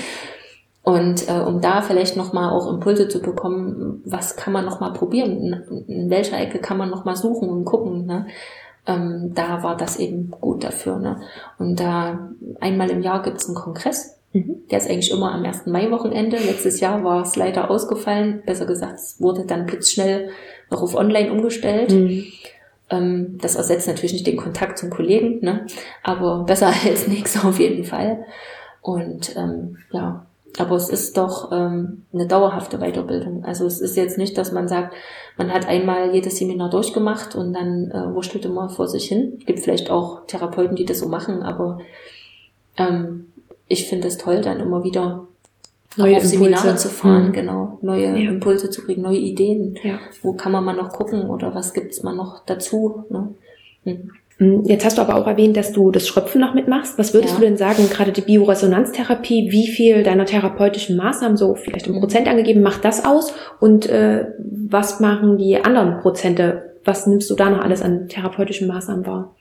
Und 0.87 1.29
äh, 1.29 1.41
um 1.41 1.61
da 1.61 1.83
vielleicht 1.83 2.17
nochmal 2.17 2.51
auch 2.51 2.73
Impulse 2.73 3.09
zu 3.09 3.21
bekommen, 3.21 4.03
was 4.05 4.37
kann 4.37 4.53
man 4.53 4.65
nochmal 4.65 4.93
probieren, 4.93 5.85
in 5.89 6.11
welcher 6.11 6.39
Ecke 6.39 6.61
kann 6.61 6.79
man 6.79 6.91
nochmal 6.91 7.17
suchen 7.17 7.49
und 7.49 7.65
gucken. 7.65 8.07
Ne? 8.07 8.29
Ähm, 8.87 9.33
da 9.35 9.65
war 9.65 9.77
das 9.77 9.97
eben 9.97 10.31
gut 10.31 10.63
dafür. 10.63 11.01
Ne? 11.01 11.21
Und 11.59 11.81
da 11.81 12.31
einmal 12.61 12.89
im 12.91 13.03
Jahr 13.03 13.21
gibt's 13.23 13.47
einen 13.47 13.57
Kongress. 13.57 14.21
Mhm. 14.33 14.59
Der 14.71 14.79
ist 14.79 14.89
eigentlich 14.89 15.11
immer 15.11 15.33
am 15.33 15.45
1. 15.45 15.67
Mai-Wochenende. 15.67 16.37
Letztes 16.37 16.79
Jahr 16.79 17.03
war 17.03 17.23
es 17.23 17.35
leider 17.35 17.69
ausgefallen. 17.69 18.45
Besser 18.47 18.67
gesagt, 18.67 18.95
es 18.95 19.21
wurde 19.21 19.45
dann 19.45 19.67
blitzschnell 19.67 20.31
noch 20.71 20.83
auf 20.83 20.95
online 20.95 21.33
umgestellt. 21.33 21.91
Mhm. 21.91 22.27
Ähm, 22.91 23.39
das 23.43 23.57
ersetzt 23.57 23.89
natürlich 23.89 24.13
nicht 24.13 24.29
den 24.29 24.37
Kontakt 24.37 24.79
zum 24.79 24.91
Kollegen, 24.91 25.41
ne? 25.41 25.67
aber 26.05 26.45
besser 26.45 26.73
als 26.87 27.09
nichts 27.09 27.45
auf 27.45 27.59
jeden 27.59 27.83
Fall. 27.83 28.25
Und 28.83 29.35
ähm, 29.35 29.79
ja, 29.91 30.27
aber 30.59 30.77
es 30.77 30.89
ist 30.89 31.17
doch 31.17 31.51
ähm, 31.53 32.05
eine 32.13 32.27
dauerhafte 32.27 32.79
Weiterbildung. 32.79 33.45
Also 33.45 33.67
es 33.67 33.81
ist 33.81 33.97
jetzt 33.97 34.19
nicht, 34.19 34.37
dass 34.39 34.53
man 34.53 34.69
sagt, 34.69 34.95
man 35.37 35.53
hat 35.53 35.67
einmal 35.67 36.15
jedes 36.15 36.39
Seminar 36.39 36.71
durchgemacht 36.71 37.35
und 37.35 37.53
dann 37.53 37.91
äh, 37.91 38.15
wurschtelt 38.15 38.45
immer 38.45 38.69
vor 38.69 38.89
sich 38.89 39.07
hin. 39.07 39.35
Es 39.39 39.47
gibt 39.47 39.61
vielleicht 39.61 39.91
auch 39.91 40.27
Therapeuten, 40.27 40.77
die 40.77 40.85
das 40.85 41.01
so 41.01 41.09
machen, 41.09 41.43
aber 41.43 41.81
ähm, 42.77 43.27
ich 43.69 43.89
finde 43.89 44.09
es 44.09 44.19
toll, 44.19 44.41
dann 44.41 44.61
immer 44.61 44.85
wieder 44.85 45.27
neue 45.97 46.17
auf 46.17 46.25
Seminare 46.25 46.77
zu 46.77 46.89
fahren, 46.89 47.29
mhm. 47.29 47.33
genau, 47.33 47.79
neue 47.83 48.07
ja. 48.07 48.31
Impulse 48.31 48.71
zu 48.71 48.83
kriegen, 48.83 49.03
neue 49.03 49.19
Ideen. 49.19 49.79
Ja. 49.83 49.99
Wo 50.23 50.35
kann 50.35 50.53
man 50.53 50.65
mal 50.65 50.77
noch 50.77 50.93
gucken 50.93 51.29
oder 51.29 51.55
was 51.55 51.73
gibt's 51.73 52.03
mal 52.03 52.15
noch 52.15 52.45
dazu? 52.45 53.05
Ne? 53.11 53.35
Mhm. 53.85 54.11
Hm, 54.39 54.65
jetzt 54.65 54.85
hast 54.85 54.99
du 54.99 55.03
aber 55.03 55.17
auch 55.17 55.27
erwähnt, 55.27 55.57
dass 55.57 55.73
du 55.73 55.91
das 55.91 56.07
Schröpfen 56.07 56.41
noch 56.41 56.55
mitmachst. 56.55 56.99
Was 56.99 57.15
würdest 57.15 57.35
ja. 57.35 57.41
du 57.41 57.47
denn 57.47 57.57
sagen, 57.57 57.89
gerade 57.91 58.13
die 58.13 58.21
Bioresonanztherapie, 58.21 59.51
wie 59.51 59.67
viel 59.67 60.03
deiner 60.03 60.27
therapeutischen 60.27 60.97
Maßnahmen, 60.97 61.37
so 61.37 61.55
vielleicht 61.55 61.87
im 61.87 62.01
Prozent 62.01 62.29
angegeben, 62.29 62.63
macht 62.63 62.85
das 62.85 63.05
aus? 63.05 63.33
Und 63.61 63.87
äh, 63.87 64.27
was 64.39 65.01
machen 65.01 65.39
die 65.39 65.65
anderen 65.65 66.01
Prozente 66.01 66.67
was 66.87 67.07
nimmst 67.07 67.29
du 67.31 67.35
da 67.35 67.51
noch 67.51 67.61
alles 67.61 67.83
an 67.83 68.09
therapeutischen 68.09 68.69
Maßnahmen 68.69 69.07
wahr? 69.07 69.35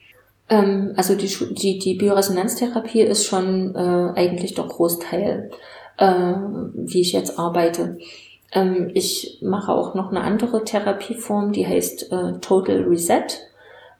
Ähm, 0.48 0.92
also 0.96 1.14
die, 1.14 1.28
die, 1.54 1.78
die 1.78 1.94
Bioresonanztherapie 1.94 3.02
ist 3.02 3.24
schon 3.24 3.74
äh, 3.74 4.12
eigentlich 4.14 4.54
der 4.54 4.64
Großteil, 4.64 5.50
äh, 5.96 6.34
wie 6.74 7.00
ich 7.00 7.12
jetzt 7.12 7.38
arbeite. 7.38 7.98
Ähm, 8.52 8.90
ich 8.94 9.38
mache 9.42 9.72
auch 9.72 9.94
noch 9.94 10.10
eine 10.10 10.20
andere 10.20 10.64
Therapieform, 10.64 11.52
die 11.52 11.66
heißt 11.66 12.12
äh, 12.12 12.32
Total 12.40 12.82
Reset. 12.82 13.26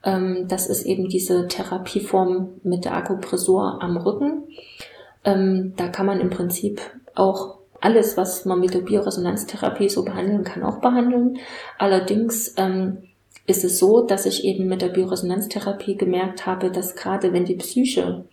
Ähm, 0.03 0.47
das 0.47 0.67
ist 0.67 0.83
eben 0.85 1.09
diese 1.09 1.47
Therapieform 1.47 2.49
mit 2.63 2.85
der 2.85 2.95
Akupressur 2.95 3.81
am 3.81 3.97
Rücken. 3.97 4.43
Ähm, 5.23 5.73
da 5.75 5.87
kann 5.89 6.05
man 6.05 6.19
im 6.19 6.29
Prinzip 6.29 6.81
auch 7.15 7.57
alles, 7.81 8.17
was 8.17 8.45
man 8.45 8.59
mit 8.59 8.73
der 8.73 8.79
Bioresonanztherapie 8.79 9.89
so 9.89 10.03
behandeln 10.03 10.43
kann, 10.43 10.63
auch 10.63 10.79
behandeln. 10.79 11.37
Allerdings 11.77 12.53
ähm, 12.57 13.03
ist 13.45 13.63
es 13.63 13.79
so, 13.79 14.01
dass 14.01 14.25
ich 14.25 14.43
eben 14.43 14.67
mit 14.67 14.81
der 14.81 14.89
Bioresonanztherapie 14.89 15.95
gemerkt 15.95 16.45
habe, 16.45 16.71
dass 16.71 16.95
gerade 16.95 17.33
wenn 17.33 17.45
die 17.45 17.55
Psyche 17.55 18.25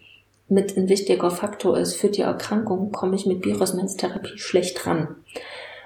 mit 0.49 0.77
ein 0.77 0.89
wichtiger 0.89 1.31
Faktor 1.31 1.79
ist 1.79 1.95
für 1.95 2.09
die 2.09 2.23
Erkrankung, 2.23 2.93
komme 2.93 3.17
ich 3.17 3.27
mit 3.27 3.41
Bioresonanztherapie 3.41 4.39
schlecht 4.39 4.87
ran. 4.87 5.17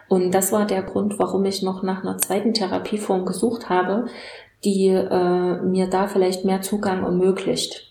Und 0.09 0.33
das 0.33 0.53
war 0.53 0.67
der 0.67 0.83
Grund, 0.83 1.19
warum 1.19 1.45
ich 1.45 1.63
noch 1.63 1.83
nach 1.83 2.03
einer 2.03 2.19
zweiten 2.19 2.55
Therapieform 2.55 3.27
gesucht 3.27 3.69
habe, 3.69 4.07
die 4.65 4.89
äh, 4.89 5.63
mir 5.63 5.87
da 5.89 6.09
vielleicht 6.09 6.45
mehr 6.45 6.63
Zugang 6.63 7.05
ermöglicht. 7.05 7.89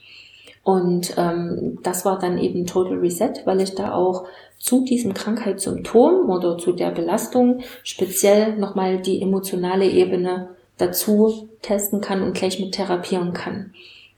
Und 0.64 1.14
ähm, 1.18 1.80
das 1.84 2.04
war 2.04 2.20
dann 2.20 2.38
eben 2.38 2.66
Total 2.66 2.98
Reset, 2.98 3.34
weil 3.46 3.62
ich 3.62 3.76
da 3.76 3.94
auch 3.94 4.26
zu 4.60 4.84
diesem 4.84 5.14
Krankheitssymptom 5.14 6.30
oder 6.30 6.58
zu 6.58 6.74
der 6.74 6.92
Belastung 6.92 7.62
speziell 7.84 8.58
nochmal 8.58 9.02
die 9.02 9.22
emotionale 9.22 9.90
Ebene 9.90 10.50
dazu 10.78 11.48
testen 11.62 12.02
kann 12.02 12.22
und 12.22 12.34
gleich 12.34 12.60
mit 12.60 12.74
therapieren 12.74 13.34
kann. 13.34 13.74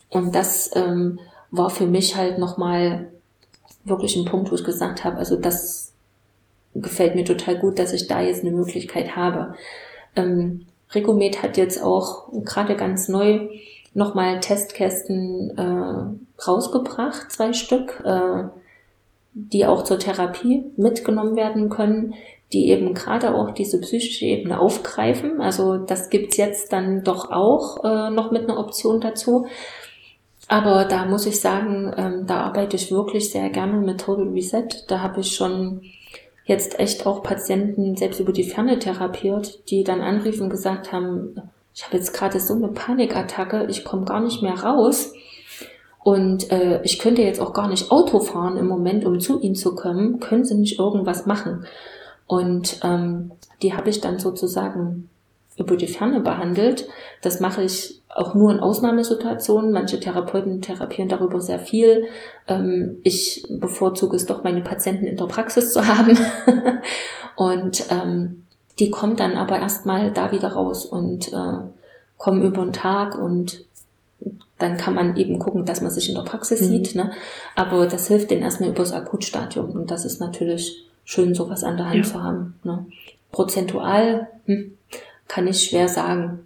Und 0.10 0.34
das 0.34 0.72
ähm, 0.76 1.20
war 1.52 1.70
für 1.70 1.86
mich 1.86 2.16
halt 2.16 2.40
nochmal 2.40 3.12
wirklich 3.84 4.16
ein 4.16 4.26
Punkt, 4.26 4.52
wo 4.52 4.56
ich 4.56 4.64
gesagt 4.64 5.04
habe, 5.04 5.18
also 5.18 5.36
das 5.36 5.94
gefällt 6.76 7.16
mir 7.16 7.26
total 7.26 7.58
gut, 7.58 7.80
dass 7.80 7.94
ich 7.94 8.08
da 8.08 8.22
jetzt 8.22 8.42
eine 8.42 8.52
Möglichkeit 8.52 9.16
habe. 9.16 9.56
Ähm, 10.16 10.66
Recomed 10.92 11.44
hat 11.44 11.58
jetzt 11.58 11.82
auch 11.82 12.30
gerade 12.44 12.76
ganz 12.76 13.08
neu 13.10 13.50
nochmal 13.94 14.40
Testkästen 14.40 15.58
äh, 15.58 16.42
rausgebracht, 16.42 17.32
zwei 17.32 17.54
Stück, 17.54 18.02
äh, 18.06 18.44
die 19.34 19.66
auch 19.66 19.84
zur 19.84 20.00
Therapie 20.00 20.66
mitgenommen 20.78 21.36
werden 21.36 21.70
können, 21.70 22.16
die 22.52 22.70
eben 22.70 22.94
gerade 22.94 23.36
auch 23.36 23.52
diese 23.52 23.80
psychische 23.80 24.26
Ebene 24.26 24.60
aufgreifen. 24.60 25.40
Also 25.40 25.78
das 25.78 26.10
gibt's 26.10 26.38
jetzt 26.38 26.74
dann 26.74 27.04
doch 27.04 27.32
auch 27.32 27.84
äh, 27.84 28.10
noch 28.10 28.32
mit 28.32 28.44
einer 28.44 28.60
Option 28.60 29.02
dazu. 29.02 29.46
Aber 30.48 30.86
da 30.86 31.06
muss 31.06 31.28
ich 31.28 31.40
sagen, 31.40 31.94
ähm, 31.96 32.26
da 32.26 32.42
arbeite 32.42 32.76
ich 32.76 32.92
wirklich 32.92 33.32
sehr 33.32 33.52
gerne 33.52 33.74
mit 33.74 34.02
Total 34.02 34.28
Reset. 34.30 34.68
Da 34.88 35.02
habe 35.02 35.20
ich 35.20 35.36
schon 35.36 35.84
jetzt 36.50 36.80
echt 36.80 37.06
auch 37.06 37.22
Patienten 37.22 37.96
selbst 37.96 38.20
über 38.20 38.34
die 38.34 38.44
Ferne 38.44 38.80
therapiert, 38.80 39.70
die 39.70 39.84
dann 39.84 40.02
anriefen 40.02 40.44
und 40.44 40.50
gesagt 40.50 40.92
haben, 40.92 41.36
ich 41.76 41.86
habe 41.86 41.96
jetzt 41.96 42.12
gerade 42.12 42.40
so 42.40 42.56
eine 42.56 42.70
Panikattacke, 42.70 43.68
ich 43.70 43.86
komme 43.86 44.04
gar 44.06 44.20
nicht 44.20 44.42
mehr 44.42 44.60
raus. 44.60 45.14
Und 46.04 46.52
äh, 46.52 46.82
ich 46.82 46.98
könnte 46.98 47.22
jetzt 47.22 47.40
auch 47.40 47.54
gar 47.54 47.68
nicht 47.68 47.92
Auto 47.92 48.20
fahren 48.20 48.58
im 48.58 48.66
Moment, 48.66 49.06
um 49.06 49.20
zu 49.20 49.40
Ihnen 49.40 49.54
zu 49.54 49.76
kommen. 49.76 50.20
Können 50.20 50.44
Sie 50.44 50.56
nicht 50.56 50.80
irgendwas 50.80 51.28
machen? 51.28 51.66
Und 52.26 52.80
ähm, 52.84 53.32
die 53.62 53.76
habe 53.76 53.92
ich 53.92 54.02
dann 54.02 54.18
sozusagen 54.18 55.08
über 55.60 55.76
die 55.76 55.88
Ferne 55.88 56.22
behandelt. 56.22 56.88
Das 57.22 57.40
mache 57.40 57.64
ich 57.64 58.02
auch 58.08 58.34
nur 58.34 58.52
in 58.52 58.60
Ausnahmesituationen. 58.60 59.72
Manche 59.72 60.00
Therapeuten 60.00 60.62
therapieren 60.62 61.10
darüber 61.10 61.42
sehr 61.42 61.60
viel. 61.60 62.06
Ähm, 62.48 62.98
ich 63.04 63.46
bevorzuge 63.50 64.16
es 64.16 64.26
doch, 64.26 64.44
meine 64.44 64.62
Patienten 64.62 65.06
in 65.06 65.18
der 65.18 65.26
Praxis 65.26 65.74
zu 65.74 65.86
haben. 65.88 66.18
und 67.36 67.84
ähm, 67.92 68.46
die 68.80 68.90
kommen 68.90 69.18
dann 69.18 69.36
aber 69.36 69.60
erstmal 69.60 70.12
da 70.12 70.32
wieder 70.32 70.54
raus 70.54 70.86
und 70.86 71.34
äh, 71.34 71.58
kommen 72.18 72.42
über 72.42 72.64
den 72.64 72.74
Tag 72.74 73.18
und 73.18 73.66
dann 74.58 74.78
kann 74.78 74.94
man 74.94 75.16
eben 75.18 75.40
gucken, 75.40 75.66
dass 75.66 75.82
man 75.82 75.92
sich 75.92 76.10
in 76.10 76.16
der 76.16 76.24
Praxis 76.24 76.62
mhm. 76.62 76.66
sieht. 76.66 76.96
Ne? 76.96 77.12
Aber 77.56 77.86
das 77.86 78.08
hilft 78.08 78.32
denen 78.32 78.44
erstmal 78.44 78.70
übers 78.70 78.94
Akutstadium 78.94 79.72
und 79.72 79.92
das 79.92 80.06
ist 80.06 80.20
natürlich 80.20 80.86
schön, 81.04 81.34
sowas 81.34 81.64
an 81.64 81.78
der 81.78 81.88
Hand 81.88 82.06
ja. 82.06 82.12
zu 82.12 82.24
haben. 82.24 82.56
Ne? 82.64 82.86
Prozentual 83.32 84.28
hm, 84.46 84.78
kann 85.30 85.48
ich 85.48 85.64
schwer 85.64 85.88
sagen. 85.88 86.40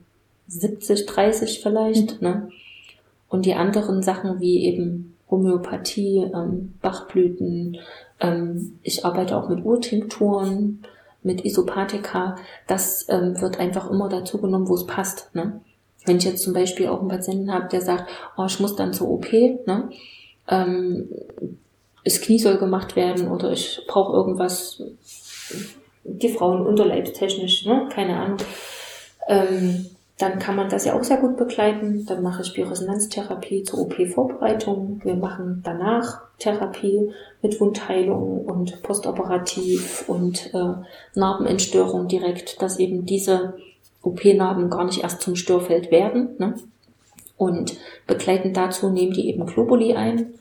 70, 0.47 1.07
30 1.07 1.61
vielleicht. 1.63 2.21
Mhm. 2.21 2.27
Ne? 2.27 2.49
Und 3.29 3.47
die 3.47 3.55
anderen 3.55 4.03
Sachen 4.03 4.39
wie 4.39 4.65
eben 4.65 5.17
Homöopathie, 5.31 6.29
ähm, 6.31 6.75
Bachblüten, 6.81 7.79
ähm, 8.19 8.77
ich 8.83 9.03
arbeite 9.03 9.35
auch 9.35 9.49
mit 9.49 9.65
Urtinkturen, 9.65 10.83
mit 11.23 11.43
Isopathika, 11.43 12.35
das 12.67 13.07
ähm, 13.09 13.41
wird 13.41 13.59
einfach 13.59 13.89
immer 13.89 14.09
dazu 14.09 14.39
genommen, 14.39 14.67
wo 14.67 14.75
es 14.75 14.85
passt. 14.85 15.33
Ne? 15.33 15.61
Wenn 16.05 16.17
ich 16.17 16.25
jetzt 16.25 16.43
zum 16.43 16.53
Beispiel 16.53 16.87
auch 16.87 16.99
einen 16.99 17.09
Patienten 17.09 17.51
habe, 17.51 17.69
der 17.69 17.81
sagt, 17.81 18.11
oh, 18.37 18.45
ich 18.45 18.59
muss 18.59 18.75
dann 18.75 18.93
zur 18.93 19.09
OP, 19.09 19.31
ne? 19.31 19.89
ähm, 20.47 21.09
das 22.03 22.21
Knie 22.21 22.37
soll 22.37 22.57
gemacht 22.57 22.95
werden 22.95 23.29
oder 23.29 23.51
ich 23.51 23.81
brauche 23.87 24.13
irgendwas, 24.13 24.83
die 26.03 26.29
Frauen 26.29 26.65
unterleibstechnisch, 26.65 27.65
ne? 27.65 27.87
keine 27.91 28.17
Ahnung. 28.17 28.37
Ähm, 29.27 29.85
dann 30.17 30.37
kann 30.39 30.55
man 30.55 30.69
das 30.69 30.85
ja 30.85 30.93
auch 30.93 31.03
sehr 31.03 31.17
gut 31.17 31.37
begleiten. 31.37 32.05
Dann 32.05 32.21
mache 32.21 32.43
ich 32.43 32.53
Bioresonanztherapie 32.53 33.63
zur 33.63 33.79
OP-Vorbereitung. 33.79 35.01
Wir 35.03 35.15
machen 35.15 35.61
danach 35.65 36.21
Therapie 36.37 37.11
mit 37.41 37.59
Wundheilung 37.59 38.45
und 38.45 38.81
postoperativ 38.83 40.07
und 40.07 40.53
äh, 40.53 40.73
Narbenentstörung 41.15 42.07
direkt, 42.07 42.61
dass 42.61 42.79
eben 42.79 43.05
diese 43.05 43.55
OP-Narben 44.03 44.69
gar 44.69 44.85
nicht 44.85 45.01
erst 45.01 45.21
zum 45.21 45.35
Störfeld 45.35 45.89
werden. 45.89 46.35
Ne? 46.37 46.55
Und 47.37 47.77
begleitend 48.05 48.55
dazu 48.55 48.89
nehmen 48.89 49.13
die 49.13 49.29
eben 49.29 49.45
Globuli 49.45 49.95
ein 49.95 50.33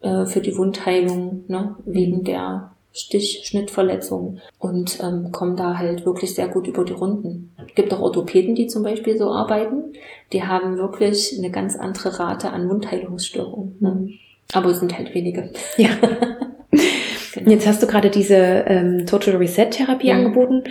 äh, 0.00 0.26
für 0.26 0.40
die 0.40 0.56
Wundheilung 0.56 1.44
ne? 1.46 1.76
wegen 1.84 2.24
der 2.24 2.72
Stichschnittverletzungen 2.92 4.40
und 4.58 4.98
ähm, 5.02 5.32
kommen 5.32 5.56
da 5.56 5.78
halt 5.78 6.04
wirklich 6.04 6.34
sehr 6.34 6.48
gut 6.48 6.66
über 6.66 6.84
die 6.84 6.92
Runden. 6.92 7.54
Es 7.66 7.74
gibt 7.74 7.92
auch 7.94 8.00
Orthopäden, 8.00 8.54
die 8.54 8.66
zum 8.66 8.82
Beispiel 8.82 9.16
so 9.16 9.30
arbeiten. 9.30 9.94
Die 10.32 10.42
haben 10.42 10.76
wirklich 10.76 11.34
eine 11.38 11.50
ganz 11.50 11.76
andere 11.76 12.18
Rate 12.18 12.50
an 12.50 12.68
Wundheilungsstörungen. 12.68 13.76
Ne? 13.80 13.90
Mhm. 13.90 14.12
Aber 14.52 14.70
es 14.70 14.80
sind 14.80 14.96
halt 14.96 15.14
wenige. 15.14 15.50
Ja. 15.78 15.88
genau. 17.34 17.50
Jetzt 17.50 17.66
hast 17.66 17.82
du 17.82 17.86
gerade 17.86 18.10
diese 18.10 18.36
ähm, 18.36 19.06
Total 19.06 19.36
Reset 19.36 19.70
Therapie 19.70 20.12
mhm. 20.12 20.18
angeboten. 20.18 20.64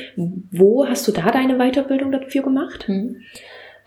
Wo 0.52 0.86
hast 0.86 1.08
du 1.08 1.12
da 1.12 1.32
deine 1.32 1.58
Weiterbildung 1.58 2.12
dafür 2.12 2.44
gemacht? 2.44 2.88
Mhm. 2.88 3.22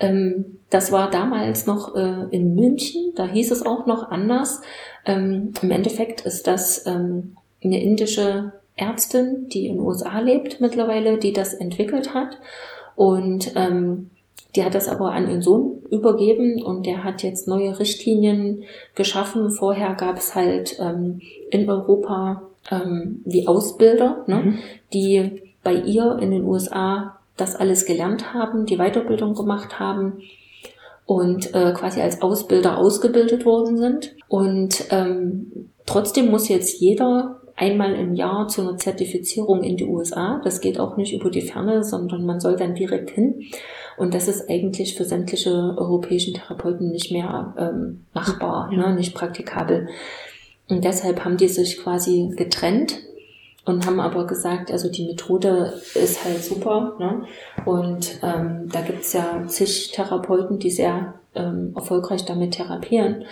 Ähm, 0.01 0.59
das 0.71 0.91
war 0.91 1.09
damals 1.09 1.67
noch 1.67 1.95
äh, 1.95 2.27
in 2.31 2.57
München. 2.57 3.13
Da 3.15 3.29
hieß 3.29 3.53
es 3.53 3.65
auch 3.65 3.87
noch 3.87 4.11
anders. 4.11 4.61
Ähm, 5.07 5.53
Im 5.63 5.71
Endeffekt 5.71 6.23
ist 6.23 6.49
das 6.49 6.85
ähm, 6.87 7.37
eine 7.65 7.83
indische 7.83 8.53
Ärztin, 8.77 9.49
die 9.49 9.67
in 9.67 9.77
den 9.77 9.87
USA 9.87 10.21
lebt 10.21 10.61
mittlerweile, 10.61 11.19
die 11.19 11.33
das 11.33 11.55
entwickelt 11.55 12.15
hat. 12.15 12.39
Und 12.97 13.53
ähm, 13.57 14.11
die 14.55 14.65
hat 14.65 14.75
das 14.75 14.89
aber 14.89 15.13
an 15.13 15.29
ihren 15.29 15.43
Sohn 15.43 15.83
übergeben 15.91 16.63
und 16.63 16.87
der 16.87 17.03
hat 17.03 17.23
jetzt 17.23 17.49
neue 17.49 17.79
Richtlinien 17.79 18.65
geschaffen. 18.95 19.51
Vorher 19.51 19.95
gab 19.95 20.17
es 20.17 20.35
halt 20.35 20.79
ähm, 20.81 21.21
in 21.51 21.69
Europa 21.69 22.43
ähm, 22.71 23.23
die 23.25 23.49
Ausbilder, 23.49 24.25
ne, 24.27 24.37
mhm. 24.37 24.59
die 24.93 25.43
bei 25.63 25.75
ihr 25.75 26.19
in 26.21 26.31
den 26.31 26.45
USA 26.45 27.19
das 27.37 27.57
alles 27.57 27.85
gelernt 27.85 28.33
haben, 28.33 28.65
die 28.67 28.77
Weiterbildung 28.77 29.35
gemacht 29.35 29.81
haben 29.81 30.21
und 31.05 31.53
äh, 31.55 31.73
quasi 31.73 32.01
als 32.01 32.23
Ausbilder 32.23 32.79
ausgebildet 32.79 33.45
worden 33.45 33.77
sind. 33.77 34.15
Und 34.29 34.85
ähm, 34.91 35.71
trotzdem 35.85 36.31
muss 36.31 36.49
jetzt 36.49 36.81
jeder 36.81 37.41
einmal 37.65 37.95
im 37.95 38.15
Jahr 38.15 38.47
zu 38.49 38.61
einer 38.61 38.77
Zertifizierung 38.77 39.63
in 39.63 39.77
die 39.77 39.87
USA. 39.87 40.41
Das 40.45 40.61
geht 40.61 40.79
auch 40.79 40.97
nicht 40.97 41.15
über 41.15 41.31
die 41.31 41.41
Ferne, 41.41 41.83
sondern 41.83 42.27
man 42.27 42.39
soll 42.41 42.57
dann 42.57 42.75
direkt 42.75 43.11
hin. 43.11 43.43
Und 43.97 44.13
das 44.13 44.29
ist 44.29 44.51
eigentlich 44.51 44.97
für 44.97 45.05
sämtliche 45.05 45.75
europäischen 45.77 46.35
Therapeuten 46.35 46.91
nicht 46.91 47.11
mehr 47.11 47.55
ähm, 47.59 48.05
machbar, 48.13 48.71
ja. 48.71 48.89
ne, 48.89 48.95
nicht 48.95 49.15
praktikabel. 49.15 49.89
Und 50.69 50.85
deshalb 50.85 51.25
haben 51.25 51.37
die 51.37 51.49
sich 51.49 51.79
quasi 51.79 52.31
getrennt 52.37 52.99
und 53.65 53.87
haben 53.87 54.01
aber 54.01 54.27
gesagt, 54.27 54.71
also 54.71 54.91
die 54.91 55.07
Methode 55.07 55.73
ist 55.95 56.25
halt 56.25 56.45
super. 56.45 56.97
Ne? 56.99 57.23
Und 57.65 58.19
ähm, 58.23 58.69
da 58.71 58.83
gibt's 58.83 59.15
ja 59.15 59.45
zig 59.47 59.93
Therapeuten, 59.93 60.59
die 60.59 60.71
sehr 60.71 61.15
ähm, 61.35 61.73
erfolgreich 61.75 62.25
damit 62.27 62.55
therapieren. 62.55 63.25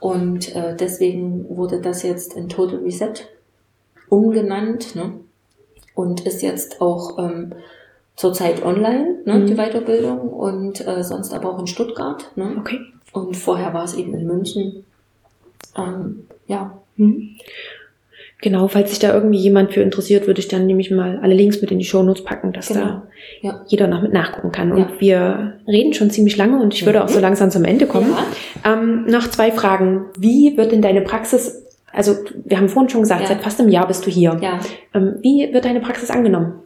Und 0.00 0.54
äh, 0.54 0.76
deswegen 0.76 1.46
wurde 1.48 1.80
das 1.80 2.02
jetzt 2.02 2.34
in 2.34 2.48
Total 2.48 2.78
Reset 2.78 3.14
umgenannt 4.16 4.94
ne? 4.96 5.12
und 5.94 6.26
ist 6.26 6.42
jetzt 6.42 6.80
auch 6.80 7.18
ähm, 7.18 7.52
zurzeit 8.16 8.64
online, 8.64 9.16
ne, 9.24 9.34
Mhm. 9.34 9.46
die 9.46 9.54
Weiterbildung 9.54 10.20
und 10.30 10.86
äh, 10.86 11.02
sonst 11.02 11.32
aber 11.34 11.50
auch 11.52 11.58
in 11.58 11.66
Stuttgart. 11.66 12.30
Ne? 12.36 12.56
Okay. 12.58 12.78
Und 13.12 13.36
vorher 13.36 13.72
war 13.74 13.84
es 13.84 13.94
eben 13.94 14.14
in 14.14 14.26
München. 14.26 14.84
Ähm, 15.76 16.24
ja, 16.46 16.78
Mhm. 16.96 17.30
Genau, 18.40 18.68
falls 18.68 18.90
sich 18.90 18.98
da 18.98 19.14
irgendwie 19.14 19.38
jemand 19.38 19.72
für 19.72 19.80
interessiert, 19.80 20.26
würde 20.26 20.38
ich 20.38 20.48
dann 20.48 20.66
nämlich 20.66 20.90
mal 20.90 21.18
alle 21.22 21.34
Links 21.34 21.60
mit 21.62 21.70
in 21.72 21.78
die 21.78 21.84
Shownotes 21.86 22.22
packen, 22.24 22.52
dass 22.52 22.68
Genau. 22.68 22.80
da 22.80 23.02
Ja. 23.40 23.64
jeder 23.68 23.86
noch 23.86 24.02
mit 24.02 24.12
nachgucken 24.12 24.52
kann. 24.52 24.70
Und 24.70 24.78
Ja. 24.78 24.88
wir 25.00 25.52
reden 25.66 25.94
schon 25.94 26.10
ziemlich 26.10 26.36
lange 26.36 26.60
und 26.62 26.74
ich 26.74 26.84
würde 26.84 26.98
Mhm. 27.00 27.04
auch 27.04 27.08
so 27.08 27.20
langsam 27.20 27.50
zum 27.50 27.64
Ende 27.64 27.86
kommen. 27.86 28.12
Ja. 28.64 28.72
Ähm, 28.74 29.06
noch 29.06 29.28
zwei 29.30 29.50
Fragen. 29.50 30.04
Wie 30.18 30.56
wird 30.58 30.72
denn 30.72 30.82
deine 30.82 31.00
Praxis, 31.00 31.64
also 31.94 32.16
wir 32.44 32.56
haben 32.58 32.68
vorhin 32.68 32.90
schon 32.90 33.02
gesagt, 33.02 33.22
Ja. 33.22 33.26
seit 33.28 33.42
fast 33.42 33.60
einem 33.60 33.68
Jahr 33.70 33.86
bist 33.86 34.04
du 34.06 34.10
hier. 34.10 34.38
ja. 34.42 34.60
Ähm, 34.94 35.16
wie 35.22 35.52
wird 35.52 35.64
deine 35.64 35.80
Praxis 35.80 36.10
angenommen? 36.10 36.60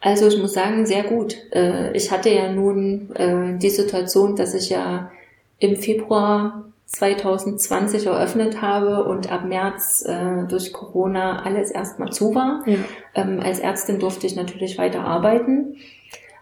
Also 0.00 0.28
ich 0.28 0.38
muss 0.38 0.52
sagen, 0.52 0.86
sehr 0.86 1.02
gut. 1.04 1.36
Äh, 1.52 1.96
Ich 1.96 2.10
hatte 2.12 2.30
ja 2.30 2.52
nun 2.52 3.10
äh, 3.16 3.58
die 3.58 3.70
Situation, 3.70 4.36
dass 4.36 4.54
ich 4.54 4.70
ja 4.70 5.10
im 5.58 5.76
Februar 5.76 6.64
2020 6.86 8.06
eröffnet 8.06 8.62
habe 8.62 9.04
und 9.04 9.32
ab 9.32 9.44
März 9.44 10.04
äh, 10.06 10.44
durch 10.48 10.72
Corona 10.72 11.42
alles 11.44 11.70
erstmal 11.70 12.12
zu 12.12 12.34
war. 12.34 12.62
Ja. 12.66 12.76
Ähm, 13.14 13.40
als 13.40 13.58
Ärztin 13.58 13.98
durfte 13.98 14.26
ich 14.26 14.36
natürlich 14.36 14.78
weiter 14.78 15.00
arbeiten. 15.00 15.76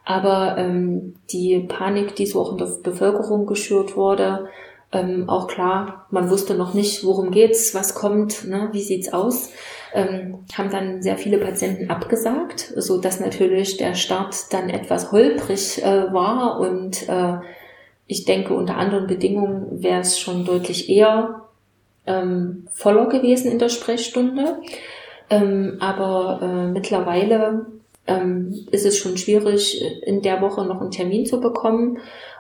Aber 0.05 0.57
ähm, 0.59 1.15
die 1.31 1.61
Panik, 1.61 2.15
die 2.17 2.27
so 2.27 2.41
auch 2.43 2.53
in 2.53 2.59
der 2.59 2.69
Bevölkerung 2.83 3.47
geschürt 3.47 3.97
wurde, 3.97 4.49
ähm, 4.95 5.29
auch 5.29 5.47
klar, 5.47 6.07
man 6.11 6.31
wusste 6.31 6.55
noch 6.55 6.75
nicht, 6.75 7.05
worum 7.05 7.31
geht's, 7.31 7.75
was 7.75 7.95
kommt, 7.95 8.47
ne, 8.47 8.69
wie 8.73 8.83
sieht's 8.83 9.13
aus, 9.13 9.51
ähm, 9.93 10.39
haben 10.57 10.71
dann 10.71 11.03
sehr 11.03 11.19
viele 11.19 11.39
Patienten 11.39 11.91
abgesagt, 11.91 12.73
so 12.77 12.99
dass 13.01 13.21
natürlich 13.21 13.77
der 13.77 13.95
Start 13.95 14.53
dann 14.53 14.71
etwas 14.71 15.13
holprig 15.13 15.83
äh, 15.85 16.13
war 16.13 16.61
und 16.61 17.09
äh, 17.09 17.39
ich 18.07 18.25
denke, 18.25 18.55
unter 18.55 18.77
anderen 18.77 19.07
Bedingungen 19.07 19.83
wäre 19.83 20.01
es 20.01 20.19
schon 20.19 20.45
deutlich 20.45 20.91
eher 20.91 21.43
ähm, 22.07 22.67
voller 22.71 23.07
gewesen 23.07 23.51
in 23.51 23.59
der 23.59 23.71
Sprechstunde. 23.71 24.59
Ähm, 25.31 25.79
aber 25.81 26.41
äh, 26.43 26.67
mittlerweile 26.71 27.67
ähm, 28.07 28.67
ist 28.71 28.85
es 28.85 28.99
schon 28.99 29.17
schwierig, 29.17 29.83
in 30.03 30.21
der 30.21 30.43
Woche 30.43 30.65
noch 30.65 30.81
einen 30.81 30.91
Termin 30.91 31.25
zu 31.25 31.41
bekommen. 31.41 31.99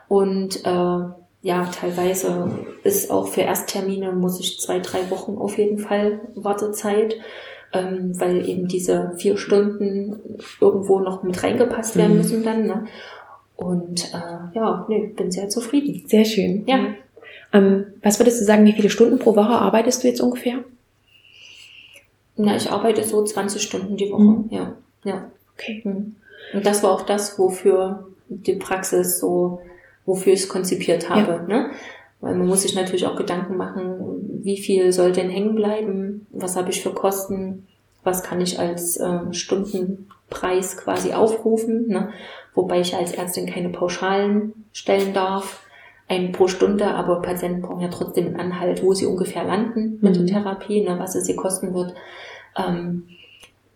Und 0.09 0.65
äh, 0.67 1.24
ja, 1.45 1.67
teilweise 1.67 2.49
ist 2.85 3.11
auch 3.11 3.29
für 3.29 3.43
Ersttermine 3.43 4.13
muss 4.13 4.41
ich 4.41 4.59
zwei, 4.61 4.79
drei 4.81 5.11
Wochen 5.11 5.37
auf 5.37 5.59
jeden 5.59 5.79
Fall 5.79 6.21
Wartezeit, 6.35 7.17
ähm, 7.75 8.19
weil 8.19 8.49
eben 8.49 8.67
diese 8.67 9.13
vier 9.19 9.37
Stunden 9.37 10.39
irgendwo 10.59 11.01
noch 11.01 11.23
mit 11.23 11.43
reingepasst 11.43 11.97
werden 11.97 12.13
Mhm. 12.13 12.17
müssen 12.17 12.43
dann. 12.45 12.67
Ne? 12.67 12.87
Und 13.57 14.11
äh, 14.15 14.57
ja, 14.57 14.87
nee, 14.89 15.13
bin 15.15 15.31
sehr 15.31 15.51
zufrieden. 15.51 16.09
Sehr 16.09 16.25
schön. 16.25 16.65
Ja. 16.67 16.79
Ähm, 17.53 17.89
was 18.03 18.19
würdest 18.19 18.41
du 18.41 18.47
sagen, 18.47 18.65
wie 18.65 18.73
viele 18.73 18.89
Stunden 18.89 19.19
pro 19.19 19.37
Woche 19.37 19.51
arbeitest 19.61 20.03
du 20.03 20.09
jetzt 20.09 20.23
ungefähr? 20.23 20.65
Na, 22.37 22.57
ich 22.57 22.71
arbeite 22.71 23.05
so 23.05 23.23
20 23.23 23.61
Stunden 23.63 23.97
die 23.99 24.11
Woche. 24.11 24.23
Mhm. 24.23 24.45
Ja, 24.51 24.73
ja. 25.05 25.31
Okay. 25.55 25.83
Mhm. 25.85 26.17
Und 26.55 26.65
das 26.65 26.83
war 26.83 26.91
auch 26.93 27.03
das, 27.03 27.39
wofür 27.39 28.07
die 28.29 28.55
Praxis 28.55 29.21
so, 29.21 29.61
wofür 30.07 30.33
ich 30.33 30.41
es 30.41 30.49
konzipiert 30.49 31.09
habe. 31.11 31.45
Ne? 31.49 31.71
Weil 32.21 32.35
man 32.35 32.47
muss 32.47 32.63
sich 32.63 32.75
natürlich 32.75 33.07
auch 33.07 33.17
Gedanken 33.17 33.57
machen, 33.57 34.41
wie 34.43 34.59
viel 34.59 34.93
soll 34.93 35.13
denn 35.13 35.31
hängen 35.31 35.55
bleiben, 35.55 36.27
was 36.31 36.57
habe 36.57 36.71
ich 36.71 36.83
für 36.83 36.93
Kosten, 36.93 37.67
was 38.03 38.23
kann 38.23 38.41
ich 38.41 38.59
als 38.59 38.97
äh, 38.99 39.33
Stundenpreis 39.33 40.77
quasi 40.77 41.13
aufrufen, 41.13 41.89
ne? 41.89 42.11
wobei 42.55 42.81
ich 42.81 42.95
als 42.95 43.13
Ärztin 43.13 43.47
keine 43.47 43.71
Pauschalen 43.71 44.53
stellen 44.73 45.13
darf, 45.15 45.61
einen 46.07 46.33
pro 46.33 46.49
Stunde, 46.49 46.87
aber 46.87 47.23
Patienten 47.23 47.63
brauchen 47.63 47.81
ja 47.81 47.89
trotzdem 47.89 48.27
einen 48.27 48.37
Anhalt, 48.37 48.83
wo 48.83 48.93
sie 48.93 49.07
ungefähr 49.07 49.45
landen 49.45 49.99
mit 50.03 50.19
Mhm. 50.19 50.27
der 50.27 50.43
Therapie, 50.43 50.83
ne? 50.83 50.99
was 50.99 51.15
es 51.15 51.25
sie 51.25 51.35
kosten 51.37 51.73
wird. 51.75 51.95
Ähm, 52.57 53.05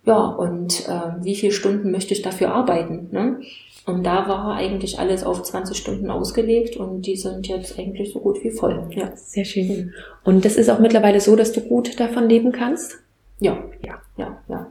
ja, 0.04 0.26
und 0.26 0.88
äh, 0.88 1.22
wie 1.22 1.34
viele 1.36 1.52
Stunden 1.52 1.90
möchte 1.90 2.12
ich 2.14 2.22
dafür 2.22 2.52
arbeiten? 2.52 3.08
Ne? 3.12 3.40
Und 3.88 4.04
da 4.04 4.28
war 4.28 4.54
eigentlich 4.54 4.98
alles 4.98 5.24
auf 5.24 5.42
20 5.42 5.76
Stunden 5.76 6.10
ausgelegt 6.10 6.76
und 6.76 7.06
die 7.06 7.16
sind 7.16 7.48
jetzt 7.48 7.78
eigentlich 7.78 8.12
so 8.12 8.20
gut 8.20 8.44
wie 8.44 8.50
voll. 8.50 8.86
Ja, 8.90 9.10
Sehr 9.16 9.46
schön. 9.46 9.94
Und 10.24 10.44
das 10.44 10.56
ist 10.56 10.68
auch 10.68 10.78
mittlerweile 10.78 11.20
so, 11.20 11.36
dass 11.36 11.52
du 11.52 11.62
gut 11.62 11.98
davon 11.98 12.28
leben 12.28 12.52
kannst? 12.52 12.98
ja, 13.40 13.56
Ja. 13.82 14.00
ja, 14.18 14.38
ja. 14.48 14.66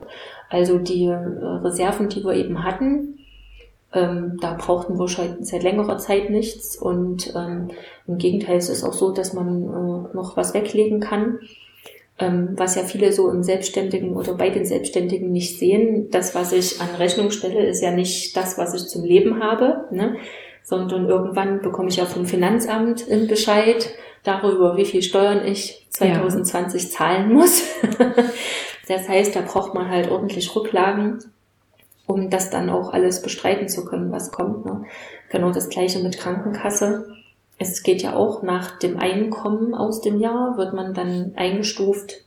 Also 0.50 0.78
die 0.78 1.06
äh, 1.06 1.16
Reserven, 1.16 2.10
die 2.10 2.24
wir 2.24 2.34
eben 2.34 2.64
hatten, 2.64 3.18
ähm, 3.92 4.38
da 4.40 4.54
brauchten 4.54 5.00
wir 5.00 5.08
schon 5.08 5.44
seit 5.44 5.64
längerer 5.64 5.98
Zeit 5.98 6.30
nichts. 6.30 6.78
Und 6.78 7.34
ähm, 7.36 7.70
im 8.06 8.18
Gegenteil, 8.20 8.58
es 8.58 8.70
ist 8.70 8.84
auch 8.84 8.94
so, 8.94 9.12
dass 9.12 9.34
man 9.34 9.64
äh, 9.64 10.16
noch 10.16 10.38
was 10.38 10.54
weglegen 10.54 11.00
kann. 11.00 11.40
Ähm, 12.20 12.54
was 12.56 12.74
ja 12.76 12.84
viele 12.84 13.14
so 13.14 13.30
im 13.30 13.44
Selbstständigen 13.44 14.16
oder 14.16 14.34
bei 14.34 14.50
den 14.50 14.66
Selbstständigen 14.66 15.32
nicht 15.32 15.60
sehen. 15.60 16.10
Das, 16.10 16.34
was 16.34 16.52
ich 16.52 16.82
an 16.82 16.96
Rechnung 16.98 17.30
stelle, 17.30 17.66
ist 17.68 17.82
ja 17.82 17.92
nicht 17.92 18.36
das, 18.36 18.58
was 18.58 18.74
ich 18.74 18.88
zum 18.88 19.04
Leben 19.04 19.44
habe, 19.44 19.86
ne? 19.92 20.16
sondern 20.64 21.08
irgendwann 21.08 21.62
bekomme 21.62 21.90
ich 21.90 21.98
ja 21.98 22.06
vom 22.06 22.26
Finanzamt 22.26 23.10
einen 23.10 23.28
Bescheid 23.28 23.90
darüber, 24.24 24.76
wie 24.76 24.86
viel 24.86 25.02
Steuern 25.02 25.46
ich 25.46 25.88
2020 25.92 26.92
zahlen 26.92 27.32
muss. 27.32 27.64
das 28.88 29.08
heißt, 29.08 29.36
da 29.36 29.42
braucht 29.42 29.74
man 29.74 29.90
halt 29.90 30.12
ordentlich 30.12 30.54
Rücklagen, 30.56 31.20
um 32.06 32.30
das 32.30 32.50
dann 32.50 32.70
auch 32.70 32.92
alles 32.92 33.22
bestreiten 33.22 33.70
zu 33.70 33.86
können, 33.86 34.12
was 34.12 34.32
kommt. 34.32 34.66
Ne? 34.66 34.84
Genau 35.30 35.52
das 35.52 35.70
gleiche 35.70 36.00
mit 36.00 36.18
Krankenkasse. 36.18 37.17
Es 37.58 37.84
geht 37.84 38.02
ja 38.02 38.16
auch 38.16 38.44
nach 38.44 38.78
dem 38.80 38.98
Einkommen 38.98 39.74
aus 39.74 40.02
dem 40.02 40.20
Jahr, 40.20 40.58
wird 40.58 40.74
man 40.74 40.94
dann 40.94 41.34
eingestuft, 41.36 42.24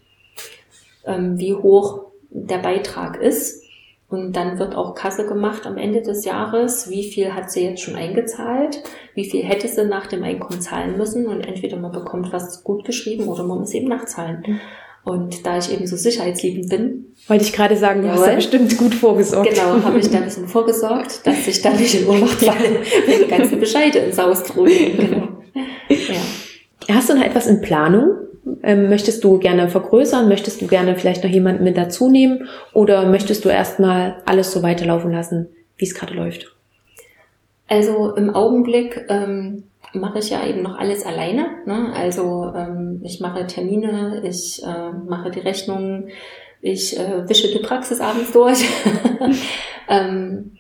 ähm, 1.05 1.39
wie 1.39 1.55
hoch 1.55 2.07
der 2.31 2.59
Beitrag 2.59 3.17
ist. 3.21 3.65
Und 4.09 4.33
dann 4.33 4.59
wird 4.59 4.75
auch 4.75 4.97
Kasse 4.97 5.25
gemacht 5.25 5.67
am 5.67 5.79
Ende 5.79 6.03
des 6.03 6.25
Jahres. 6.25 6.91
Wie 6.91 7.05
viel 7.05 7.33
hat 7.33 7.53
sie 7.53 7.65
jetzt 7.65 7.83
schon 7.83 7.95
eingezahlt? 7.95 8.83
Wie 9.15 9.31
viel 9.31 9.45
hätte 9.45 9.69
sie 9.69 9.85
nach 9.85 10.09
dem 10.09 10.25
Einkommen 10.25 10.61
zahlen 10.61 10.99
müssen? 10.99 11.29
Und 11.29 11.43
entweder 11.43 11.77
man 11.77 11.93
bekommt 11.93 12.33
was 12.33 12.65
gut 12.65 12.85
geschrieben 12.85 13.29
oder 13.29 13.45
man 13.45 13.61
muss 13.61 13.73
eben 13.73 13.87
nachzahlen. 13.87 14.61
Und 15.03 15.47
da 15.47 15.59
ich 15.59 15.73
eben 15.73 15.87
so 15.87 15.97
sicherheitsliebend 15.97 16.69
bin, 16.69 17.07
Wollte 17.27 17.45
ich 17.45 17.53
gerade 17.53 17.77
sagen, 17.77 18.03
du 18.03 18.11
hast 18.11 18.27
da 18.27 18.35
bestimmt 18.35 18.77
gut 18.77 18.95
vorgesorgt. 18.95 19.51
genau, 19.51 19.83
habe 19.83 19.99
ich 19.99 20.11
da 20.11 20.19
ein 20.19 20.25
bisschen 20.25 20.47
vorgesorgt, 20.47 21.27
dass 21.27 21.47
ich 21.47 21.63
da 21.63 21.71
nicht 21.71 21.95
in 21.95 22.07
Ohnmacht 22.07 22.41
falle, 22.45 22.81
wenn 23.07 23.21
die 23.25 23.29
ganzen 23.29 23.61
Bescheide 23.61 23.99
ins 24.01 24.19
Haus 24.19 24.43
trudeln. 24.45 24.97
Genau. 24.97 25.29
Ja. 25.89 26.95
Hast 26.95 27.09
du 27.09 27.15
noch 27.15 27.25
etwas 27.25 27.47
in 27.47 27.61
Planung? 27.61 28.11
Ähm, 28.63 28.89
möchtest 28.89 29.23
du 29.25 29.39
gerne 29.39 29.69
vergrößern? 29.69 30.29
Möchtest 30.29 30.61
du 30.61 30.67
gerne 30.67 30.97
vielleicht 30.97 31.25
noch 31.25 31.31
jemanden 31.31 31.65
mit 31.65 31.77
dazu 31.77 32.11
nehmen? 32.11 32.49
Oder 32.73 33.07
möchtest 33.07 33.45
du 33.45 33.49
erstmal 33.49 34.17
alles 34.27 34.53
so 34.53 34.63
weiterlaufen 34.63 35.13
lassen, 35.13 35.49
wie 35.77 35.85
es 35.85 35.95
gerade 35.95 36.15
läuft? 36.15 36.55
Also 37.69 38.15
im 38.17 38.31
Augenblick 38.35 39.05
ähm, 39.09 39.65
mache 39.95 40.19
ich 40.19 40.31
ja 40.31 40.47
eben 40.47 40.63
noch 40.63 40.79
alles 40.79 41.05
alleine. 41.05 41.63
Ne? 41.67 41.93
Also 41.95 42.53
ähm, 42.55 43.01
ich 43.05 43.21
mache 43.21 43.47
Termine, 43.47 44.23
ich 44.25 44.63
äh, 44.63 44.93
mache 44.93 45.31
die 45.31 45.41
Rechnungen, 45.41 46.11
ich 46.61 46.99
äh, 46.99 47.29
wische 47.29 47.49
die 47.49 47.59
Praxis 47.59 48.01
abends 48.01 48.33
durch. 48.33 48.65
ähm, 49.89 50.53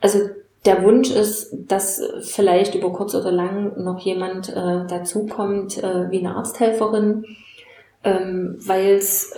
also 0.00 0.18
der 0.64 0.82
Wunsch 0.82 1.10
ist, 1.10 1.50
dass 1.68 2.02
vielleicht 2.22 2.74
über 2.74 2.92
kurz 2.92 3.14
oder 3.14 3.32
lang 3.32 3.82
noch 3.82 4.00
jemand 4.00 4.50
äh, 4.50 4.86
dazukommt, 4.86 5.82
äh, 5.82 6.10
wie 6.10 6.18
eine 6.18 6.36
Arzthelferin, 6.36 7.24
ähm, 8.04 8.56
weil 8.60 8.94
es 8.94 9.34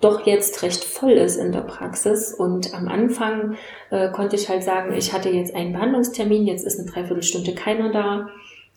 doch 0.00 0.26
jetzt 0.26 0.62
recht 0.62 0.84
voll 0.84 1.12
ist 1.12 1.36
in 1.36 1.52
der 1.52 1.62
Praxis. 1.62 2.32
Und 2.32 2.74
am 2.74 2.88
Anfang 2.88 3.56
äh, 3.90 4.10
konnte 4.10 4.36
ich 4.36 4.48
halt 4.48 4.62
sagen, 4.62 4.92
ich 4.94 5.12
hatte 5.12 5.30
jetzt 5.30 5.54
einen 5.54 5.72
Behandlungstermin, 5.72 6.46
jetzt 6.46 6.64
ist 6.64 6.78
eine 6.78 6.88
Dreiviertelstunde 6.88 7.54
keiner 7.54 7.90
da. 7.90 8.28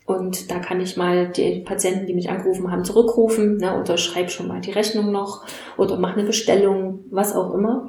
Und 0.06 0.50
da 0.52 0.60
kann 0.60 0.82
ich 0.82 0.98
mal 0.98 1.30
die 1.30 1.60
Patienten, 1.60 2.08
die 2.08 2.14
mich 2.14 2.30
angerufen 2.30 2.72
haben, 2.72 2.84
zurückrufen, 2.84 3.58
ne, 3.58 3.80
oder 3.80 3.98
schreib 3.98 4.32
schon 4.32 4.48
mal 4.48 4.60
die 4.60 4.72
Rechnung 4.72 5.12
noch 5.12 5.46
oder 5.78 5.98
mach 5.98 6.14
eine 6.14 6.24
Bestellung, 6.24 7.06
was 7.12 7.36
auch 7.36 7.54
immer. 7.54 7.88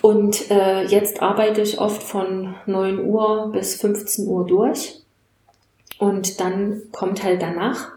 Und 0.00 0.50
äh, 0.50 0.84
jetzt 0.84 1.20
arbeite 1.20 1.60
ich 1.60 1.80
oft 1.80 2.02
von 2.02 2.54
9 2.66 3.04
Uhr 3.04 3.50
bis 3.52 3.80
15 3.80 4.26
Uhr 4.26 4.46
durch. 4.46 5.02
Und 5.98 6.40
dann 6.40 6.82
kommt 6.92 7.22
halt 7.22 7.42
danach 7.42 7.92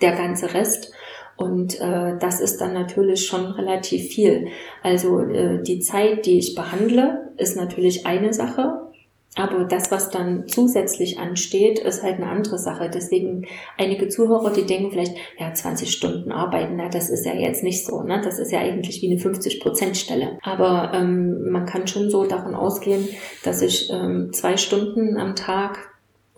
der 0.00 0.12
ganze 0.12 0.54
Rest. 0.54 0.93
Und 1.36 1.80
äh, 1.80 2.16
das 2.18 2.40
ist 2.40 2.60
dann 2.60 2.74
natürlich 2.74 3.26
schon 3.26 3.46
relativ 3.46 4.08
viel. 4.08 4.48
Also 4.82 5.20
äh, 5.20 5.62
die 5.62 5.80
Zeit, 5.80 6.26
die 6.26 6.38
ich 6.38 6.54
behandle, 6.54 7.32
ist 7.36 7.56
natürlich 7.56 8.06
eine 8.06 8.32
Sache. 8.32 8.80
Aber 9.36 9.64
das, 9.64 9.90
was 9.90 10.10
dann 10.10 10.46
zusätzlich 10.46 11.18
ansteht, 11.18 11.80
ist 11.80 12.04
halt 12.04 12.16
eine 12.16 12.28
andere 12.28 12.56
Sache. 12.56 12.88
Deswegen 12.88 13.46
einige 13.76 14.08
Zuhörer, 14.08 14.52
die 14.52 14.64
denken 14.64 14.92
vielleicht, 14.92 15.16
ja, 15.38 15.52
20 15.52 15.90
Stunden 15.90 16.30
arbeiten, 16.30 16.76
na, 16.76 16.88
das 16.88 17.10
ist 17.10 17.26
ja 17.26 17.34
jetzt 17.34 17.64
nicht 17.64 17.84
so. 17.84 18.02
Ne? 18.02 18.20
Das 18.22 18.38
ist 18.38 18.52
ja 18.52 18.60
eigentlich 18.60 19.02
wie 19.02 19.10
eine 19.10 19.20
50-Prozent-Stelle. 19.20 20.38
Aber 20.42 20.92
ähm, 20.94 21.50
man 21.50 21.66
kann 21.66 21.88
schon 21.88 22.10
so 22.10 22.24
davon 22.26 22.54
ausgehen, 22.54 23.08
dass 23.42 23.60
ich 23.60 23.90
ähm, 23.90 24.32
zwei 24.32 24.56
Stunden 24.56 25.16
am 25.16 25.34
Tag 25.34 25.78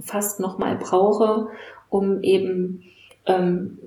fast 0.00 0.40
nochmal 0.40 0.76
brauche, 0.76 1.48
um 1.90 2.22
eben 2.22 2.82
ähm, 3.26 3.78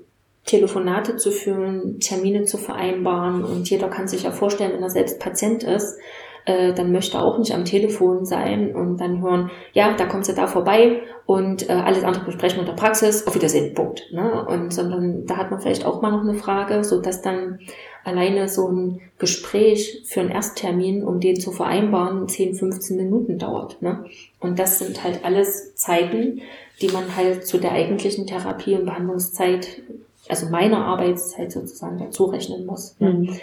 Telefonate 0.44 1.16
zu 1.16 1.30
führen, 1.30 2.00
Termine 2.00 2.44
zu 2.44 2.58
vereinbaren. 2.58 3.44
Und 3.44 3.68
jeder 3.70 3.88
kann 3.88 4.08
sich 4.08 4.24
ja 4.24 4.30
vorstellen, 4.30 4.72
wenn 4.72 4.82
er 4.82 4.90
selbst 4.90 5.20
Patient 5.20 5.62
ist, 5.62 5.98
äh, 6.46 6.72
dann 6.72 6.92
möchte 6.92 7.18
er 7.18 7.24
auch 7.24 7.38
nicht 7.38 7.54
am 7.54 7.64
Telefon 7.64 8.24
sein 8.24 8.74
und 8.74 8.98
dann 8.98 9.22
hören, 9.22 9.50
ja, 9.72 9.94
da 9.96 10.06
kommst 10.06 10.30
du 10.30 10.34
da 10.34 10.46
vorbei 10.46 11.02
und 11.26 11.68
äh, 11.68 11.72
alles 11.72 12.02
andere 12.02 12.24
besprechen 12.24 12.64
der 12.64 12.72
Praxis, 12.72 13.26
auf 13.26 13.34
Wiedersehen, 13.34 13.74
Punkt. 13.74 14.08
Ne? 14.12 14.46
Und 14.46 14.72
sondern 14.72 15.26
da 15.26 15.36
hat 15.36 15.50
man 15.50 15.60
vielleicht 15.60 15.84
auch 15.84 16.02
mal 16.02 16.10
noch 16.10 16.22
eine 16.22 16.34
Frage, 16.34 16.82
so 16.82 17.00
dass 17.00 17.22
dann 17.22 17.60
alleine 18.04 18.48
so 18.48 18.68
ein 18.68 19.00
Gespräch 19.18 20.02
für 20.06 20.20
einen 20.20 20.30
Ersttermin, 20.30 21.04
um 21.04 21.20
den 21.20 21.38
zu 21.38 21.52
vereinbaren, 21.52 22.26
10, 22.26 22.54
15 22.54 22.96
Minuten 22.96 23.38
dauert. 23.38 23.80
Ne? 23.82 24.04
Und 24.40 24.58
das 24.58 24.78
sind 24.78 25.04
halt 25.04 25.24
alles 25.24 25.74
Zeiten, 25.74 26.40
die 26.80 26.88
man 26.88 27.14
halt 27.14 27.46
zu 27.46 27.58
der 27.58 27.72
eigentlichen 27.72 28.26
Therapie 28.26 28.74
und 28.74 28.86
Behandlungszeit, 28.86 29.82
also 30.30 30.48
meiner 30.48 30.84
Arbeitszeit 30.86 31.52
sozusagen 31.52 31.98
dazu 31.98 32.26
rechnen 32.26 32.66
muss, 32.66 32.96
ne? 32.98 33.12
mhm. 33.12 33.36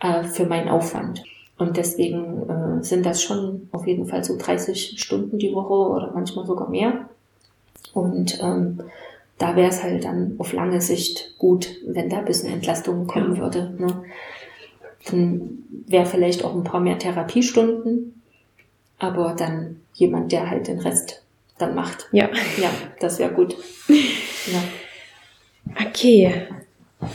äh, 0.00 0.24
für 0.24 0.46
meinen 0.46 0.68
Aufwand. 0.68 1.22
Und 1.58 1.76
deswegen 1.76 2.48
äh, 2.48 2.82
sind 2.82 3.06
das 3.06 3.22
schon 3.22 3.68
auf 3.72 3.86
jeden 3.86 4.06
Fall 4.06 4.24
so 4.24 4.36
30 4.36 5.00
Stunden 5.00 5.38
die 5.38 5.54
Woche 5.54 5.72
oder 5.72 6.10
manchmal 6.12 6.46
sogar 6.46 6.68
mehr. 6.68 7.08
Und 7.94 8.40
ähm, 8.42 8.80
da 9.38 9.56
wäre 9.56 9.68
es 9.68 9.82
halt 9.82 10.04
dann 10.04 10.36
auf 10.38 10.52
lange 10.52 10.80
Sicht 10.80 11.36
gut, 11.38 11.68
wenn 11.86 12.08
da 12.08 12.18
ein 12.18 12.24
bisschen 12.24 12.52
Entlastung 12.52 13.06
kommen 13.06 13.36
ja. 13.36 13.42
würde. 13.42 13.74
Ne? 13.78 14.04
Dann 15.10 15.64
wäre 15.86 16.06
vielleicht 16.06 16.44
auch 16.44 16.54
ein 16.54 16.64
paar 16.64 16.80
mehr 16.80 16.98
Therapiestunden, 16.98 18.22
aber 18.98 19.34
dann 19.36 19.80
jemand, 19.94 20.32
der 20.32 20.48
halt 20.48 20.68
den 20.68 20.78
Rest 20.78 21.22
dann 21.58 21.74
macht. 21.74 22.08
Ja. 22.12 22.28
Ja, 22.56 22.70
das 23.00 23.18
wäre 23.18 23.32
gut. 23.32 23.56
Ja. 24.52 24.58
Okay. 25.88 26.32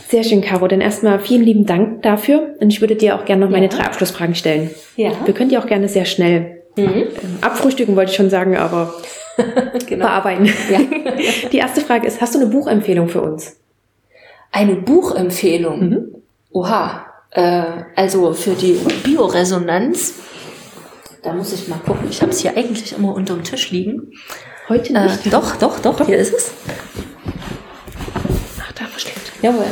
Sehr 0.08 0.22
schön, 0.22 0.42
Caro. 0.42 0.68
Dann 0.68 0.80
erstmal 0.80 1.18
vielen 1.18 1.42
lieben 1.42 1.66
Dank 1.66 2.02
dafür. 2.02 2.54
Und 2.60 2.70
ich 2.70 2.80
würde 2.80 2.96
dir 2.96 3.16
auch 3.16 3.24
gerne 3.24 3.44
noch 3.44 3.50
meine 3.50 3.68
drei 3.68 3.84
Abschlussfragen 3.84 4.34
stellen. 4.34 4.70
Ja. 4.96 5.12
Wir 5.24 5.34
können 5.34 5.50
die 5.50 5.58
auch 5.58 5.66
gerne 5.66 5.88
sehr 5.88 6.04
schnell 6.04 6.62
mhm. 6.76 6.86
Ähm, 6.86 7.38
abfrühstücken, 7.40 7.96
wollte 7.96 8.10
ich 8.10 8.16
schon 8.16 8.30
sagen, 8.30 8.56
aber 8.56 8.94
genau. 9.86 10.06
bearbeiten. 10.06 10.46
Ja. 10.70 10.80
Die 11.52 11.58
erste 11.58 11.80
Frage 11.80 12.06
ist, 12.06 12.20
hast 12.20 12.34
du 12.34 12.40
eine 12.40 12.48
Buchempfehlung 12.48 13.08
für 13.08 13.22
uns? 13.22 13.58
Eine 14.52 14.74
Buchempfehlung? 14.74 15.80
Mhm. 15.80 16.14
Oha. 16.50 17.06
Äh, 17.30 17.62
also 17.94 18.32
für 18.32 18.52
die 18.52 18.78
Bioresonanz, 19.04 20.14
da 21.22 21.34
muss 21.34 21.52
ich 21.52 21.68
mal 21.68 21.78
gucken. 21.78 22.08
Ich 22.08 22.22
habe 22.22 22.32
es 22.32 22.40
hier 22.40 22.56
eigentlich 22.56 22.96
immer 22.96 23.14
unter 23.14 23.34
dem 23.34 23.44
Tisch 23.44 23.70
liegen. 23.70 24.12
Heute 24.68 24.92
nicht? 24.92 25.26
Äh, 25.26 25.30
doch, 25.30 25.56
doch, 25.56 25.78
doch, 25.80 25.96
doch, 25.96 26.06
hier 26.06 26.16
ist 26.16 26.32
es. 26.32 26.52
Jawohl. 29.42 29.66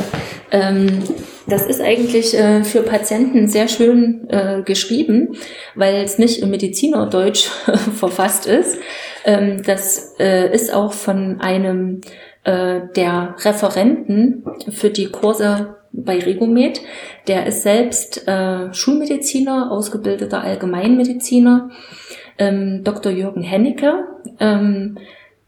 Ähm, 0.51 1.03
das 1.47 1.65
ist 1.65 1.81
eigentlich 1.81 2.37
äh, 2.37 2.63
für 2.63 2.81
Patienten 2.81 3.47
sehr 3.47 3.67
schön 3.67 4.29
äh, 4.29 4.61
geschrieben, 4.63 5.35
weil 5.75 6.03
es 6.03 6.17
nicht 6.17 6.41
im 6.41 6.49
Medizinerdeutsch 6.49 7.47
verfasst 7.95 8.45
ist. 8.47 8.77
Ähm, 9.25 9.63
das 9.63 10.15
äh, 10.19 10.53
ist 10.53 10.73
auch 10.73 10.93
von 10.93 11.39
einem 11.41 12.01
äh, 12.43 12.81
der 12.95 13.35
Referenten 13.39 14.45
für 14.69 14.89
die 14.89 15.07
Kurse 15.07 15.75
bei 15.91 16.19
Regomed. 16.19 16.81
Der 17.27 17.45
ist 17.45 17.63
selbst 17.63 18.27
äh, 18.27 18.73
Schulmediziner, 18.73 19.71
ausgebildeter 19.71 20.43
Allgemeinmediziner, 20.43 21.69
ähm, 22.37 22.83
Dr. 22.83 23.11
Jürgen 23.11 23.41
Hennecke. 23.41 24.05
Ähm, 24.39 24.97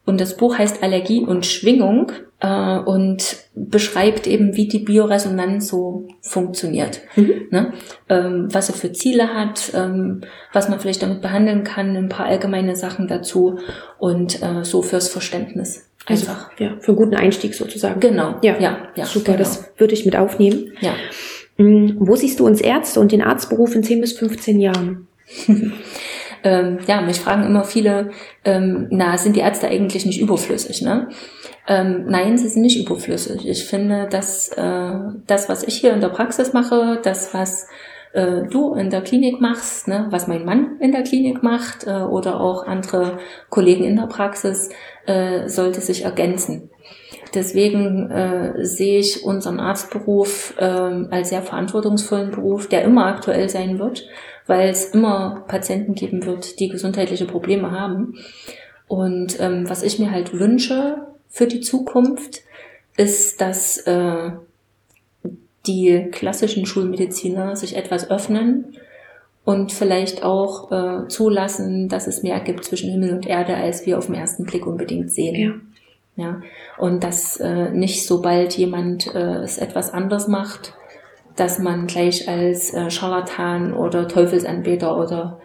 und 0.09 0.19
das 0.19 0.35
Buch 0.35 0.57
heißt 0.57 0.81
Allergie 0.81 1.19
und 1.19 1.45
Schwingung 1.45 2.11
äh, 2.39 2.79
und 2.79 3.37
beschreibt 3.53 4.25
eben, 4.25 4.55
wie 4.55 4.67
die 4.67 4.79
Bioresonanz 4.79 5.67
so 5.67 6.07
funktioniert. 6.21 7.01
Mhm. 7.15 7.47
Ne? 7.51 7.73
Ähm, 8.09 8.47
was 8.51 8.69
er 8.69 8.75
für 8.75 8.91
Ziele 8.91 9.35
hat, 9.35 9.71
ähm, 9.75 10.21
was 10.51 10.67
man 10.67 10.79
vielleicht 10.79 11.03
damit 11.03 11.21
behandeln 11.21 11.63
kann, 11.63 11.95
ein 11.95 12.09
paar 12.09 12.25
allgemeine 12.25 12.75
Sachen 12.75 13.07
dazu 13.07 13.59
und 13.99 14.41
äh, 14.41 14.63
so 14.63 14.81
fürs 14.81 15.09
Verständnis. 15.09 15.87
Also, 16.07 16.31
Einfach. 16.31 16.49
Also, 16.53 16.63
ja, 16.63 16.79
für 16.79 16.87
einen 16.87 16.97
guten 16.97 17.15
Einstieg 17.15 17.53
sozusagen. 17.53 17.99
Genau. 17.99 18.37
Ja, 18.41 18.57
ja, 18.59 18.87
ja 18.95 19.05
super. 19.05 19.33
Genau. 19.33 19.37
Das 19.37 19.69
würde 19.77 19.93
ich 19.93 20.05
mit 20.05 20.15
aufnehmen. 20.15 20.73
Ja. 20.81 20.93
Mhm. 21.57 21.97
Wo 21.99 22.15
siehst 22.15 22.39
du 22.39 22.47
uns 22.47 22.61
Ärzte 22.61 22.99
und 22.99 23.11
den 23.11 23.21
Arztberuf 23.21 23.75
in 23.75 23.83
10 23.83 24.01
bis 24.01 24.13
15 24.13 24.59
Jahren? 24.59 25.07
ähm, 26.43 26.79
ja, 26.87 27.01
mich 27.01 27.19
fragen 27.19 27.43
immer 27.45 27.63
viele, 27.63 28.11
ähm, 28.45 28.87
na, 28.91 29.17
sind 29.17 29.35
die 29.35 29.41
Ärzte 29.41 29.67
eigentlich 29.67 30.05
nicht 30.05 30.21
überflüssig? 30.21 30.81
Ne? 30.81 31.09
Ähm, 31.67 32.05
nein, 32.07 32.37
sie 32.37 32.47
sind 32.47 32.61
nicht 32.61 32.79
überflüssig. 32.79 33.47
Ich 33.47 33.65
finde, 33.65 34.07
dass 34.09 34.49
äh, 34.49 34.93
das, 35.27 35.49
was 35.49 35.63
ich 35.63 35.75
hier 35.75 35.93
in 35.93 36.01
der 36.01 36.09
Praxis 36.09 36.53
mache, 36.53 36.99
das, 37.03 37.33
was 37.33 37.67
äh, 38.13 38.43
du 38.49 38.73
in 38.73 38.89
der 38.89 39.01
Klinik 39.01 39.39
machst, 39.39 39.87
ne, 39.87 40.07
was 40.09 40.27
mein 40.27 40.45
Mann 40.45 40.77
in 40.79 40.91
der 40.91 41.03
Klinik 41.03 41.43
macht 41.43 41.85
äh, 41.85 41.91
oder 41.91 42.39
auch 42.39 42.65
andere 42.65 43.19
Kollegen 43.49 43.83
in 43.83 43.97
der 43.97 44.07
Praxis, 44.07 44.69
äh, 45.05 45.47
sollte 45.47 45.81
sich 45.81 46.05
ergänzen. 46.05 46.69
Deswegen 47.33 48.09
äh, 48.09 48.65
sehe 48.65 48.99
ich 48.99 49.23
unseren 49.23 49.59
Arztberuf 49.59 50.55
äh, 50.57 50.63
als 50.63 51.29
sehr 51.29 51.41
verantwortungsvollen 51.41 52.31
Beruf, 52.31 52.67
der 52.67 52.83
immer 52.83 53.05
aktuell 53.05 53.49
sein 53.49 53.79
wird 53.79 54.07
weil 54.49 54.69
es 54.69 54.85
immer 54.85 55.45
Patienten 55.47 55.93
geben 55.93 56.25
wird, 56.25 56.59
die 56.59 56.69
gesundheitliche 56.69 57.25
Probleme 57.25 57.71
haben. 57.71 58.15
Und 58.87 59.39
ähm, 59.39 59.69
was 59.69 59.83
ich 59.83 59.99
mir 59.99 60.11
halt 60.11 60.33
wünsche 60.33 61.05
für 61.29 61.45
die 61.45 61.61
Zukunft, 61.61 62.41
ist, 62.97 63.39
dass 63.39 63.77
äh, 63.77 64.31
die 65.67 66.07
klassischen 66.11 66.65
Schulmediziner 66.65 67.55
sich 67.55 67.77
etwas 67.77 68.09
öffnen 68.09 68.75
und 69.45 69.71
vielleicht 69.71 70.23
auch 70.23 70.71
äh, 70.71 71.07
zulassen, 71.07 71.87
dass 71.87 72.07
es 72.07 72.23
mehr 72.23 72.39
gibt 72.39 72.65
zwischen 72.65 72.89
Himmel 72.89 73.13
und 73.13 73.27
Erde, 73.27 73.55
als 73.55 73.85
wir 73.85 73.99
auf 73.99 74.07
den 74.07 74.15
ersten 74.15 74.45
Blick 74.45 74.65
unbedingt 74.65 75.11
sehen. 75.11 75.35
Ja. 75.35 75.51
Ja, 76.19 76.41
und 76.77 77.05
dass 77.05 77.37
äh, 77.37 77.69
nicht 77.71 78.05
sobald 78.05 78.57
jemand 78.57 79.13
äh, 79.15 79.37
es 79.37 79.57
etwas 79.57 79.93
anders 79.93 80.27
macht, 80.27 80.73
dass 81.37 81.59
man 81.59 81.87
gleich 81.87 82.27
als 82.27 82.73
äh, 82.73 82.91
Scharlatan 82.91 83.73
oder 83.73 84.07
Teufelsanbeter 84.07 84.97
oder 84.97 85.39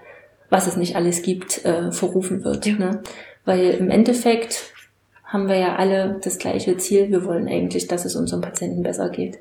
was 0.51 0.67
es 0.67 0.77
nicht 0.77 0.97
alles 0.97 1.23
gibt, 1.23 1.65
äh, 1.65 1.93
verrufen 1.93 2.45
wird. 2.45 2.67
Ja. 2.67 2.75
Ne? 2.75 3.03
Weil 3.45 3.71
im 3.71 3.89
Endeffekt 3.89 4.73
haben 5.25 5.49
wir 5.49 5.57
ja 5.57 5.77
alle 5.77 6.19
das 6.23 6.39
gleiche 6.39 6.77
Ziel. 6.77 7.11
Wir 7.11 7.25
wollen 7.25 7.47
eigentlich, 7.47 7.87
dass 7.87 8.05
es 8.05 8.17
unseren 8.17 8.41
Patienten 8.41 8.83
besser 8.83 9.11
geht. 9.11 9.39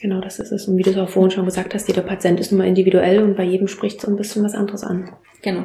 Genau, 0.00 0.20
das 0.20 0.38
ist 0.38 0.52
es. 0.52 0.68
Und 0.68 0.76
wie 0.76 0.82
du 0.82 0.90
es 0.90 0.96
auch 0.98 1.08
vorhin 1.08 1.30
schon 1.30 1.44
gesagt 1.44 1.74
hast, 1.74 1.88
jeder 1.88 2.02
Patient 2.02 2.38
ist 2.38 2.52
nun 2.52 2.58
mal 2.58 2.68
individuell 2.68 3.22
und 3.22 3.36
bei 3.36 3.44
jedem 3.44 3.66
spricht 3.66 3.98
es 3.98 4.08
ein 4.08 4.16
bisschen 4.16 4.44
was 4.44 4.54
anderes 4.54 4.84
an. 4.84 5.10
Genau. 5.42 5.64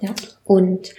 Ja. 0.00 0.10
Und 0.44 0.94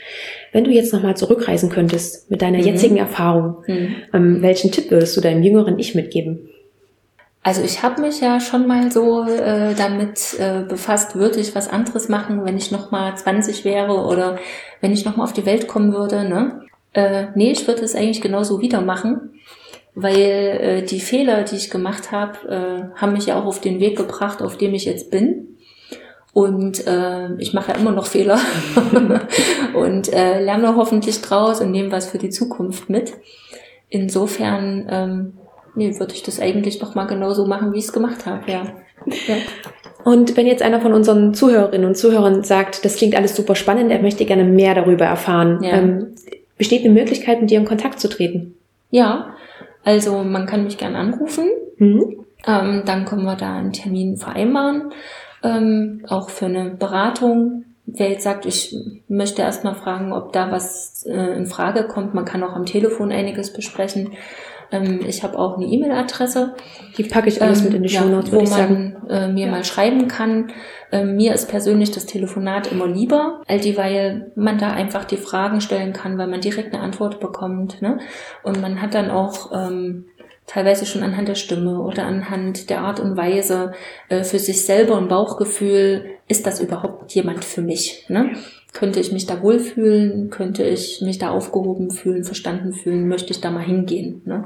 wenn 0.51 0.63
du 0.63 0.71
jetzt 0.71 0.93
nochmal 0.93 1.15
zurückreisen 1.15 1.69
könntest 1.69 2.29
mit 2.29 2.41
deiner 2.41 2.59
mhm. 2.59 2.65
jetzigen 2.65 2.97
Erfahrung, 2.97 3.63
mhm. 3.67 3.95
ähm, 4.13 4.41
welchen 4.41 4.71
Tipp 4.71 4.91
würdest 4.91 5.15
du 5.15 5.21
deinem 5.21 5.43
jüngeren 5.43 5.79
Ich 5.79 5.95
mitgeben? 5.95 6.49
Also 7.41 7.63
ich 7.63 7.81
habe 7.83 8.01
mich 8.01 8.19
ja 8.19 8.39
schon 8.39 8.67
mal 8.67 8.91
so 8.91 9.23
äh, 9.23 9.73
damit 9.73 10.37
äh, 10.39 10.63
befasst, 10.67 11.15
würde 11.15 11.39
ich 11.39 11.55
was 11.55 11.69
anderes 11.69 12.09
machen, 12.09 12.43
wenn 12.45 12.57
ich 12.57 12.69
noch 12.69 12.91
mal 12.91 13.15
20 13.15 13.63
wäre 13.63 13.93
oder 13.93 14.37
wenn 14.81 14.91
ich 14.91 15.05
noch 15.05 15.15
mal 15.15 15.23
auf 15.23 15.33
die 15.33 15.45
Welt 15.45 15.67
kommen 15.67 15.93
würde. 15.93 16.27
Ne? 16.27 16.63
Äh, 16.93 17.27
nee, 17.35 17.51
ich 17.51 17.65
würde 17.65 17.83
es 17.83 17.95
eigentlich 17.95 18.21
genauso 18.21 18.59
wieder 18.59 18.81
machen, 18.81 19.39
weil 19.95 20.15
äh, 20.15 20.83
die 20.83 20.99
Fehler, 20.99 21.43
die 21.43 21.55
ich 21.55 21.69
gemacht 21.69 22.11
habe, 22.11 22.91
äh, 22.93 22.99
haben 22.99 23.13
mich 23.13 23.27
ja 23.27 23.39
auch 23.39 23.45
auf 23.45 23.61
den 23.61 23.79
Weg 23.79 23.97
gebracht, 23.97 24.41
auf 24.41 24.57
dem 24.57 24.73
ich 24.73 24.83
jetzt 24.83 25.09
bin. 25.09 25.48
Und 26.31 26.85
äh, 26.85 27.33
ich 27.39 27.53
mache 27.53 27.71
ja 27.71 27.77
immer 27.77 27.91
noch 27.91 28.05
Fehler 28.05 28.39
und 29.73 30.13
äh, 30.13 30.43
lerne 30.43 30.75
hoffentlich 30.75 31.21
draus 31.21 31.59
und 31.59 31.71
nehme 31.71 31.91
was 31.91 32.07
für 32.07 32.19
die 32.19 32.29
Zukunft 32.29 32.89
mit. 32.89 33.13
Insofern 33.89 34.87
ähm, 34.89 35.33
nee, 35.75 35.97
würde 35.99 36.13
ich 36.13 36.23
das 36.23 36.39
eigentlich 36.39 36.81
noch 36.81 36.95
mal 36.95 37.05
genauso 37.05 37.45
machen, 37.45 37.73
wie 37.73 37.79
ich 37.79 37.85
es 37.85 37.93
gemacht 37.93 38.25
habe, 38.25 38.51
ja. 38.51 38.63
ja. 39.05 39.35
Und 40.03 40.37
wenn 40.37 40.47
jetzt 40.47 40.61
einer 40.61 40.81
von 40.81 40.93
unseren 40.93 41.33
Zuhörerinnen 41.33 41.87
und 41.87 41.95
Zuhörern 41.95 42.43
sagt, 42.43 42.85
das 42.85 42.95
klingt 42.95 43.15
alles 43.15 43.35
super 43.35 43.55
spannend, 43.55 43.91
er 43.91 44.01
möchte 44.01 44.25
gerne 44.25 44.43
mehr 44.43 44.75
darüber 44.75 45.05
erfahren, 45.05 45.61
ja. 45.63 45.77
ähm, 45.77 46.15
besteht 46.57 46.83
eine 46.83 46.93
Möglichkeit, 46.93 47.41
mit 47.41 47.49
dir 47.49 47.59
in 47.59 47.65
Kontakt 47.65 47.99
zu 47.99 48.09
treten? 48.09 48.55
Ja, 48.91 49.33
also 49.83 50.23
man 50.23 50.45
kann 50.45 50.63
mich 50.63 50.77
gerne 50.77 50.97
anrufen. 50.97 51.49
Mhm. 51.77 52.25
Ähm, 52.47 52.83
dann 52.85 53.05
können 53.05 53.23
wir 53.23 53.35
da 53.35 53.57
einen 53.57 53.73
Termin 53.73 54.15
vereinbaren, 54.15 54.93
ähm, 55.43 56.05
auch 56.07 56.29
für 56.29 56.45
eine 56.45 56.71
Beratung 56.71 57.65
wer 57.93 58.09
jetzt 58.09 58.23
sagt, 58.23 58.45
ich 58.45 58.75
möchte 59.07 59.41
erstmal 59.41 59.75
fragen, 59.75 60.13
ob 60.13 60.33
da 60.33 60.51
was 60.51 61.05
äh, 61.05 61.37
in 61.37 61.45
Frage 61.45 61.87
kommt, 61.87 62.13
man 62.13 62.25
kann 62.25 62.43
auch 62.43 62.53
am 62.53 62.65
Telefon 62.65 63.11
einiges 63.11 63.53
besprechen. 63.53 64.11
Ähm, 64.71 65.01
ich 65.07 65.23
habe 65.23 65.37
auch 65.39 65.57
eine 65.57 65.65
E-Mail-Adresse. 65.65 66.55
Die 66.97 67.03
packe 67.03 67.29
ich 67.29 67.41
alles 67.41 67.59
ähm, 67.59 67.65
mit 67.65 67.73
in 67.75 67.83
die 67.83 67.89
Show 67.89 68.05
Notes, 68.05 68.31
ja, 68.31 68.37
wo 68.37 68.43
man 68.43 68.97
äh, 69.09 69.27
mir 69.27 69.45
ja. 69.45 69.51
mal 69.51 69.63
schreiben 69.63 70.07
kann. 70.07 70.51
Ähm, 70.91 71.15
mir 71.15 71.33
ist 71.33 71.49
persönlich 71.49 71.91
das 71.91 72.05
Telefonat 72.05 72.71
immer 72.71 72.87
lieber, 72.87 73.41
all 73.47 73.59
die, 73.59 73.77
weil 73.77 74.31
man 74.35 74.57
da 74.57 74.71
einfach 74.71 75.05
die 75.05 75.17
Fragen 75.17 75.61
stellen 75.61 75.93
kann, 75.93 76.17
weil 76.17 76.27
man 76.27 76.41
direkt 76.41 76.73
eine 76.73 76.83
Antwort 76.83 77.19
bekommt. 77.19 77.81
Ne? 77.81 77.99
Und 78.43 78.61
man 78.61 78.81
hat 78.81 78.93
dann 78.93 79.09
auch 79.09 79.51
ähm, 79.53 80.05
teilweise 80.49 80.87
schon 80.87 81.03
anhand 81.03 81.27
der 81.27 81.35
Stimme 81.35 81.79
oder 81.79 82.05
anhand 82.05 82.71
der 82.71 82.81
Art 82.81 82.99
und 82.99 83.15
Weise 83.15 83.73
äh, 84.09 84.23
für 84.23 84.39
sich 84.39 84.65
selber 84.65 84.97
ein 84.97 85.07
Bauchgefühl, 85.07 86.05
ist 86.27 86.47
das 86.47 86.59
überhaupt 86.59 87.13
jemand 87.13 87.45
für 87.45 87.61
mich? 87.61 88.05
Ne? 88.09 88.31
Könnte 88.73 88.99
ich 88.99 89.11
mich 89.11 89.27
da 89.27 89.43
wohlfühlen? 89.43 90.31
Könnte 90.31 90.63
ich 90.63 91.01
mich 91.01 91.19
da 91.19 91.29
aufgehoben 91.29 91.91
fühlen, 91.91 92.23
verstanden 92.23 92.73
fühlen? 92.73 93.07
Möchte 93.07 93.31
ich 93.31 93.41
da 93.41 93.51
mal 93.51 93.63
hingehen? 93.63 94.23
Ne? 94.25 94.45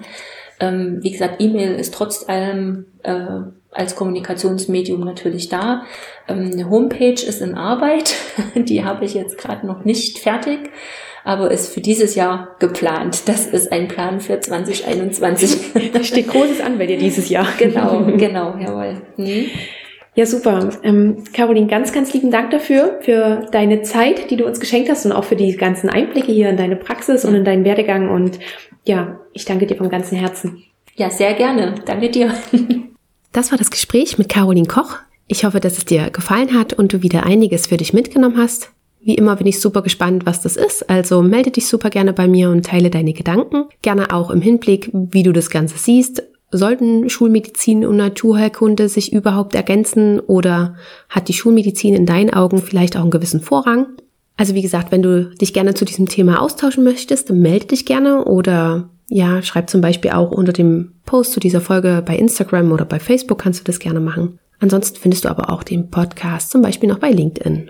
Ähm, 0.59 0.99
wie 1.01 1.11
gesagt, 1.11 1.41
E-Mail 1.41 1.75
ist 1.75 1.93
trotz 1.93 2.27
allem 2.27 2.85
äh, 3.03 3.39
als 3.71 3.95
Kommunikationsmedium 3.95 4.99
natürlich 5.01 5.47
da. 5.47 5.83
Ähm, 6.27 6.51
eine 6.51 6.69
Homepage 6.69 7.11
ist 7.13 7.41
in 7.41 7.55
Arbeit. 7.55 8.15
Die 8.55 8.83
habe 8.83 9.05
ich 9.05 9.13
jetzt 9.13 9.37
gerade 9.37 9.65
noch 9.65 9.85
nicht 9.85 10.19
fertig 10.19 10.69
aber 11.23 11.51
ist 11.51 11.73
für 11.73 11.81
dieses 11.81 12.15
Jahr 12.15 12.55
geplant. 12.59 13.23
Das 13.27 13.45
ist 13.45 13.71
ein 13.71 13.87
Plan 13.87 14.19
für 14.19 14.39
2021. 14.39 15.91
Da 15.93 16.03
steht 16.03 16.27
Großes 16.27 16.61
an 16.61 16.77
bei 16.77 16.85
dir 16.85 16.97
dieses 16.97 17.29
Jahr. 17.29 17.47
Genau, 17.57 18.05
genau, 18.17 18.55
jawohl. 18.57 19.01
Mhm. 19.17 19.45
Ja, 20.15 20.25
super. 20.27 20.69
Ähm, 20.83 21.23
Caroline, 21.33 21.67
ganz, 21.67 21.91
ganz 21.91 22.13
lieben 22.13 22.29
Dank 22.29 22.51
dafür, 22.51 22.99
für 23.01 23.47
deine 23.51 23.81
Zeit, 23.81 24.29
die 24.29 24.37
du 24.37 24.45
uns 24.45 24.59
geschenkt 24.59 24.89
hast 24.89 25.05
und 25.05 25.11
auch 25.11 25.23
für 25.23 25.35
die 25.35 25.55
ganzen 25.55 25.89
Einblicke 25.89 26.31
hier 26.31 26.49
in 26.49 26.57
deine 26.57 26.75
Praxis 26.75 27.25
und 27.25 27.33
in 27.33 27.43
deinen 27.43 27.65
Werdegang. 27.65 28.09
Und 28.09 28.39
ja, 28.85 29.19
ich 29.33 29.45
danke 29.45 29.65
dir 29.65 29.75
vom 29.75 29.89
ganzen 29.89 30.17
Herzen. 30.17 30.63
Ja, 30.95 31.09
sehr 31.09 31.33
gerne. 31.33 31.75
Danke 31.85 32.09
dir. 32.09 32.33
Das 33.31 33.49
war 33.49 33.57
das 33.57 33.71
Gespräch 33.71 34.19
mit 34.19 34.29
Caroline 34.29 34.67
Koch. 34.67 34.97
Ich 35.27 35.43
hoffe, 35.43 35.59
dass 35.59 35.79
es 35.79 35.85
dir 35.85 36.11
gefallen 36.11 36.53
hat 36.53 36.73
und 36.73 36.93
du 36.93 37.01
wieder 37.01 37.25
einiges 37.25 37.65
für 37.65 37.77
dich 37.77 37.91
mitgenommen 37.91 38.37
hast. 38.37 38.71
Wie 39.05 39.15
immer 39.15 39.35
bin 39.35 39.47
ich 39.47 39.59
super 39.59 39.81
gespannt, 39.81 40.25
was 40.25 40.41
das 40.41 40.55
ist, 40.55 40.89
also 40.89 41.21
melde 41.21 41.51
dich 41.51 41.67
super 41.67 41.89
gerne 41.89 42.13
bei 42.13 42.27
mir 42.27 42.49
und 42.49 42.65
teile 42.65 42.89
deine 42.89 43.11
Gedanken. 43.11 43.65
Gerne 43.81 44.13
auch 44.13 44.31
im 44.31 44.41
Hinblick, 44.41 44.89
wie 44.93 45.23
du 45.23 45.33
das 45.33 45.49
Ganze 45.49 45.77
siehst. 45.77 46.23
Sollten 46.51 47.09
Schulmedizin 47.09 47.85
und 47.85 47.97
Naturheilkunde 47.97 48.87
sich 48.87 49.11
überhaupt 49.11 49.55
ergänzen 49.55 50.19
oder 50.19 50.75
hat 51.09 51.27
die 51.27 51.33
Schulmedizin 51.33 51.95
in 51.95 52.05
deinen 52.05 52.31
Augen 52.31 52.59
vielleicht 52.59 52.95
auch 52.95 53.01
einen 53.01 53.11
gewissen 53.11 53.41
Vorrang? 53.41 53.87
Also 54.37 54.55
wie 54.55 54.61
gesagt, 54.61 54.91
wenn 54.91 55.01
du 55.01 55.31
dich 55.31 55.53
gerne 55.53 55.73
zu 55.73 55.83
diesem 55.83 56.07
Thema 56.07 56.41
austauschen 56.41 56.83
möchtest, 56.83 57.29
melde 57.31 57.67
dich 57.67 57.85
gerne 57.85 58.23
oder 58.23 58.89
ja, 59.09 59.41
schreib 59.41 59.69
zum 59.69 59.81
Beispiel 59.81 60.11
auch 60.11 60.31
unter 60.31 60.53
dem 60.53 60.93
Post 61.05 61.33
zu 61.33 61.39
dieser 61.39 61.61
Folge 61.61 62.01
bei 62.05 62.15
Instagram 62.15 62.71
oder 62.71 62.85
bei 62.85 62.99
Facebook 62.99 63.39
kannst 63.39 63.59
du 63.59 63.63
das 63.65 63.79
gerne 63.79 63.99
machen. 63.99 64.39
Ansonsten 64.59 64.97
findest 64.97 65.25
du 65.25 65.29
aber 65.29 65.49
auch 65.49 65.63
den 65.63 65.89
Podcast 65.89 66.51
zum 66.51 66.61
Beispiel 66.61 66.87
noch 66.87 66.99
bei 66.99 67.11
LinkedIn. 67.11 67.69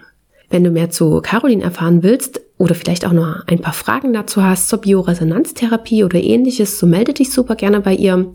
Wenn 0.53 0.63
du 0.63 0.69
mehr 0.69 0.91
zu 0.91 1.19
Caroline 1.21 1.63
erfahren 1.63 2.03
willst 2.03 2.39
oder 2.59 2.75
vielleicht 2.75 3.07
auch 3.07 3.11
noch 3.11 3.47
ein 3.47 3.59
paar 3.59 3.73
Fragen 3.73 4.13
dazu 4.13 4.43
hast 4.43 4.69
zur 4.69 4.81
Bioresonanztherapie 4.81 6.03
oder 6.03 6.19
ähnliches, 6.19 6.77
so 6.77 6.85
melde 6.85 7.11
dich 7.11 7.31
super 7.31 7.55
gerne 7.55 7.81
bei 7.81 7.95
ihr. 7.95 8.31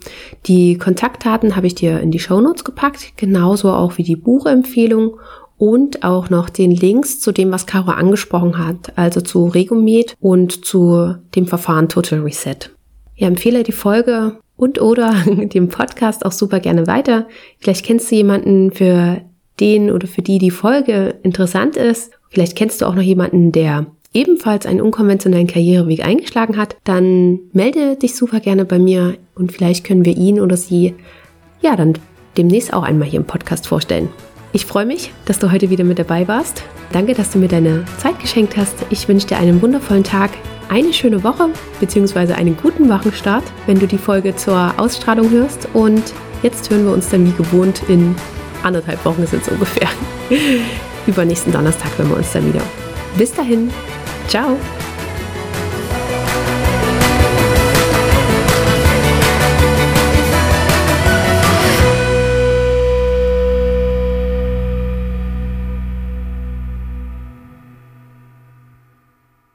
Die 0.47 0.77
Kontaktdaten 0.79 1.55
habe 1.55 1.69
ich 1.69 1.77
dir 1.77 2.01
in 2.01 2.11
die 2.11 2.19
Show 2.19 2.41
Notes 2.41 2.65
gepackt, 2.65 3.13
genauso 3.17 3.71
auch 3.71 3.99
wie 3.99 4.03
die 4.03 4.17
Buchempfehlung 4.17 5.17
und 5.59 6.03
auch 6.03 6.29
noch 6.29 6.49
den 6.49 6.73
Links 6.73 7.21
zu 7.21 7.31
dem, 7.31 7.53
was 7.53 7.67
Caro 7.67 7.93
angesprochen 7.93 8.59
hat, 8.59 8.99
also 8.99 9.21
zu 9.21 9.47
Regomed 9.47 10.17
und 10.19 10.65
zu 10.65 11.15
dem 11.37 11.47
Verfahren 11.47 11.89
Total 11.89 12.19
Reset. 12.19 12.59
Ich 13.15 13.23
empfehle 13.23 13.63
die 13.63 13.71
Folge 13.71 14.39
und 14.57 14.81
oder 14.81 15.13
dem 15.37 15.69
Podcast 15.69 16.27
auch 16.27 16.33
super 16.33 16.59
gerne 16.59 16.89
weiter. 16.89 17.29
Vielleicht 17.61 17.87
kennst 17.87 18.11
du 18.11 18.17
jemanden, 18.17 18.73
für 18.73 19.21
den 19.61 19.91
oder 19.91 20.07
für 20.07 20.23
die 20.23 20.39
die 20.39 20.51
Folge 20.51 21.17
interessant 21.23 21.77
ist, 21.77 22.13
vielleicht 22.31 22.57
kennst 22.57 22.81
du 22.81 22.87
auch 22.87 22.95
noch 22.95 23.03
jemanden, 23.03 23.53
der 23.53 23.87
ebenfalls 24.15 24.67
einen 24.67 24.81
unkonventionellen 24.81 25.47
Karriereweg 25.47 26.05
eingeschlagen 26.05 26.57
hat, 26.57 26.77
dann 26.85 27.41
melde 27.53 27.97
dich 27.97 28.15
super 28.15 28.41
gerne 28.41 28.65
bei 28.65 28.79
mir 28.79 29.17
und 29.35 29.53
vielleicht 29.53 29.85
können 29.85 30.05
wir 30.05 30.17
ihn 30.17 30.41
oder 30.41 30.57
sie 30.57 30.95
ja 31.61 31.77
dann 31.77 31.95
demnächst 32.37 32.73
auch 32.73 32.83
einmal 32.83 33.09
hier 33.09 33.21
im 33.21 33.27
Podcast 33.27 33.67
vorstellen. 33.67 34.09
Ich 34.53 34.65
freue 34.65 34.87
mich, 34.87 35.13
dass 35.27 35.39
du 35.39 35.53
heute 35.53 35.69
wieder 35.69 35.85
mit 35.85 35.99
dabei 35.99 36.27
warst. 36.27 36.63
Danke, 36.93 37.13
dass 37.13 37.31
du 37.31 37.39
mir 37.39 37.49
deine 37.49 37.85
Zeit 37.99 38.19
geschenkt 38.19 38.57
hast. 38.57 38.75
Ich 38.89 39.07
wünsche 39.07 39.27
dir 39.27 39.37
einen 39.37 39.61
wundervollen 39.61 40.05
Tag, 40.05 40.31
eine 40.71 40.93
schöne 40.93 41.23
Woche 41.23 41.51
bzw. 41.81 42.33
einen 42.33 42.57
guten 42.57 42.89
Wochenstart, 42.89 43.45
wenn 43.67 43.79
du 43.79 43.87
die 43.87 43.99
Folge 43.99 44.35
zur 44.37 44.73
Ausstrahlung 44.79 45.31
hörst. 45.31 45.69
Und 45.75 46.03
jetzt 46.43 46.71
hören 46.71 46.87
wir 46.87 46.93
uns 46.93 47.11
dann 47.11 47.27
wie 47.27 47.37
gewohnt 47.37 47.83
in 47.89 48.15
anderthalb 48.63 49.05
Wochen 49.05 49.27
sind 49.27 49.43
es 49.43 49.49
ungefähr. 49.49 49.89
Übernächsten 51.07 51.53
Donnerstag 51.53 51.97
hören 51.97 52.11
wir 52.11 52.17
uns 52.19 52.33
dann 52.33 52.47
wieder. 52.53 52.63
Bis 53.17 53.33
dahin. 53.33 53.71
Ciao. 54.29 54.57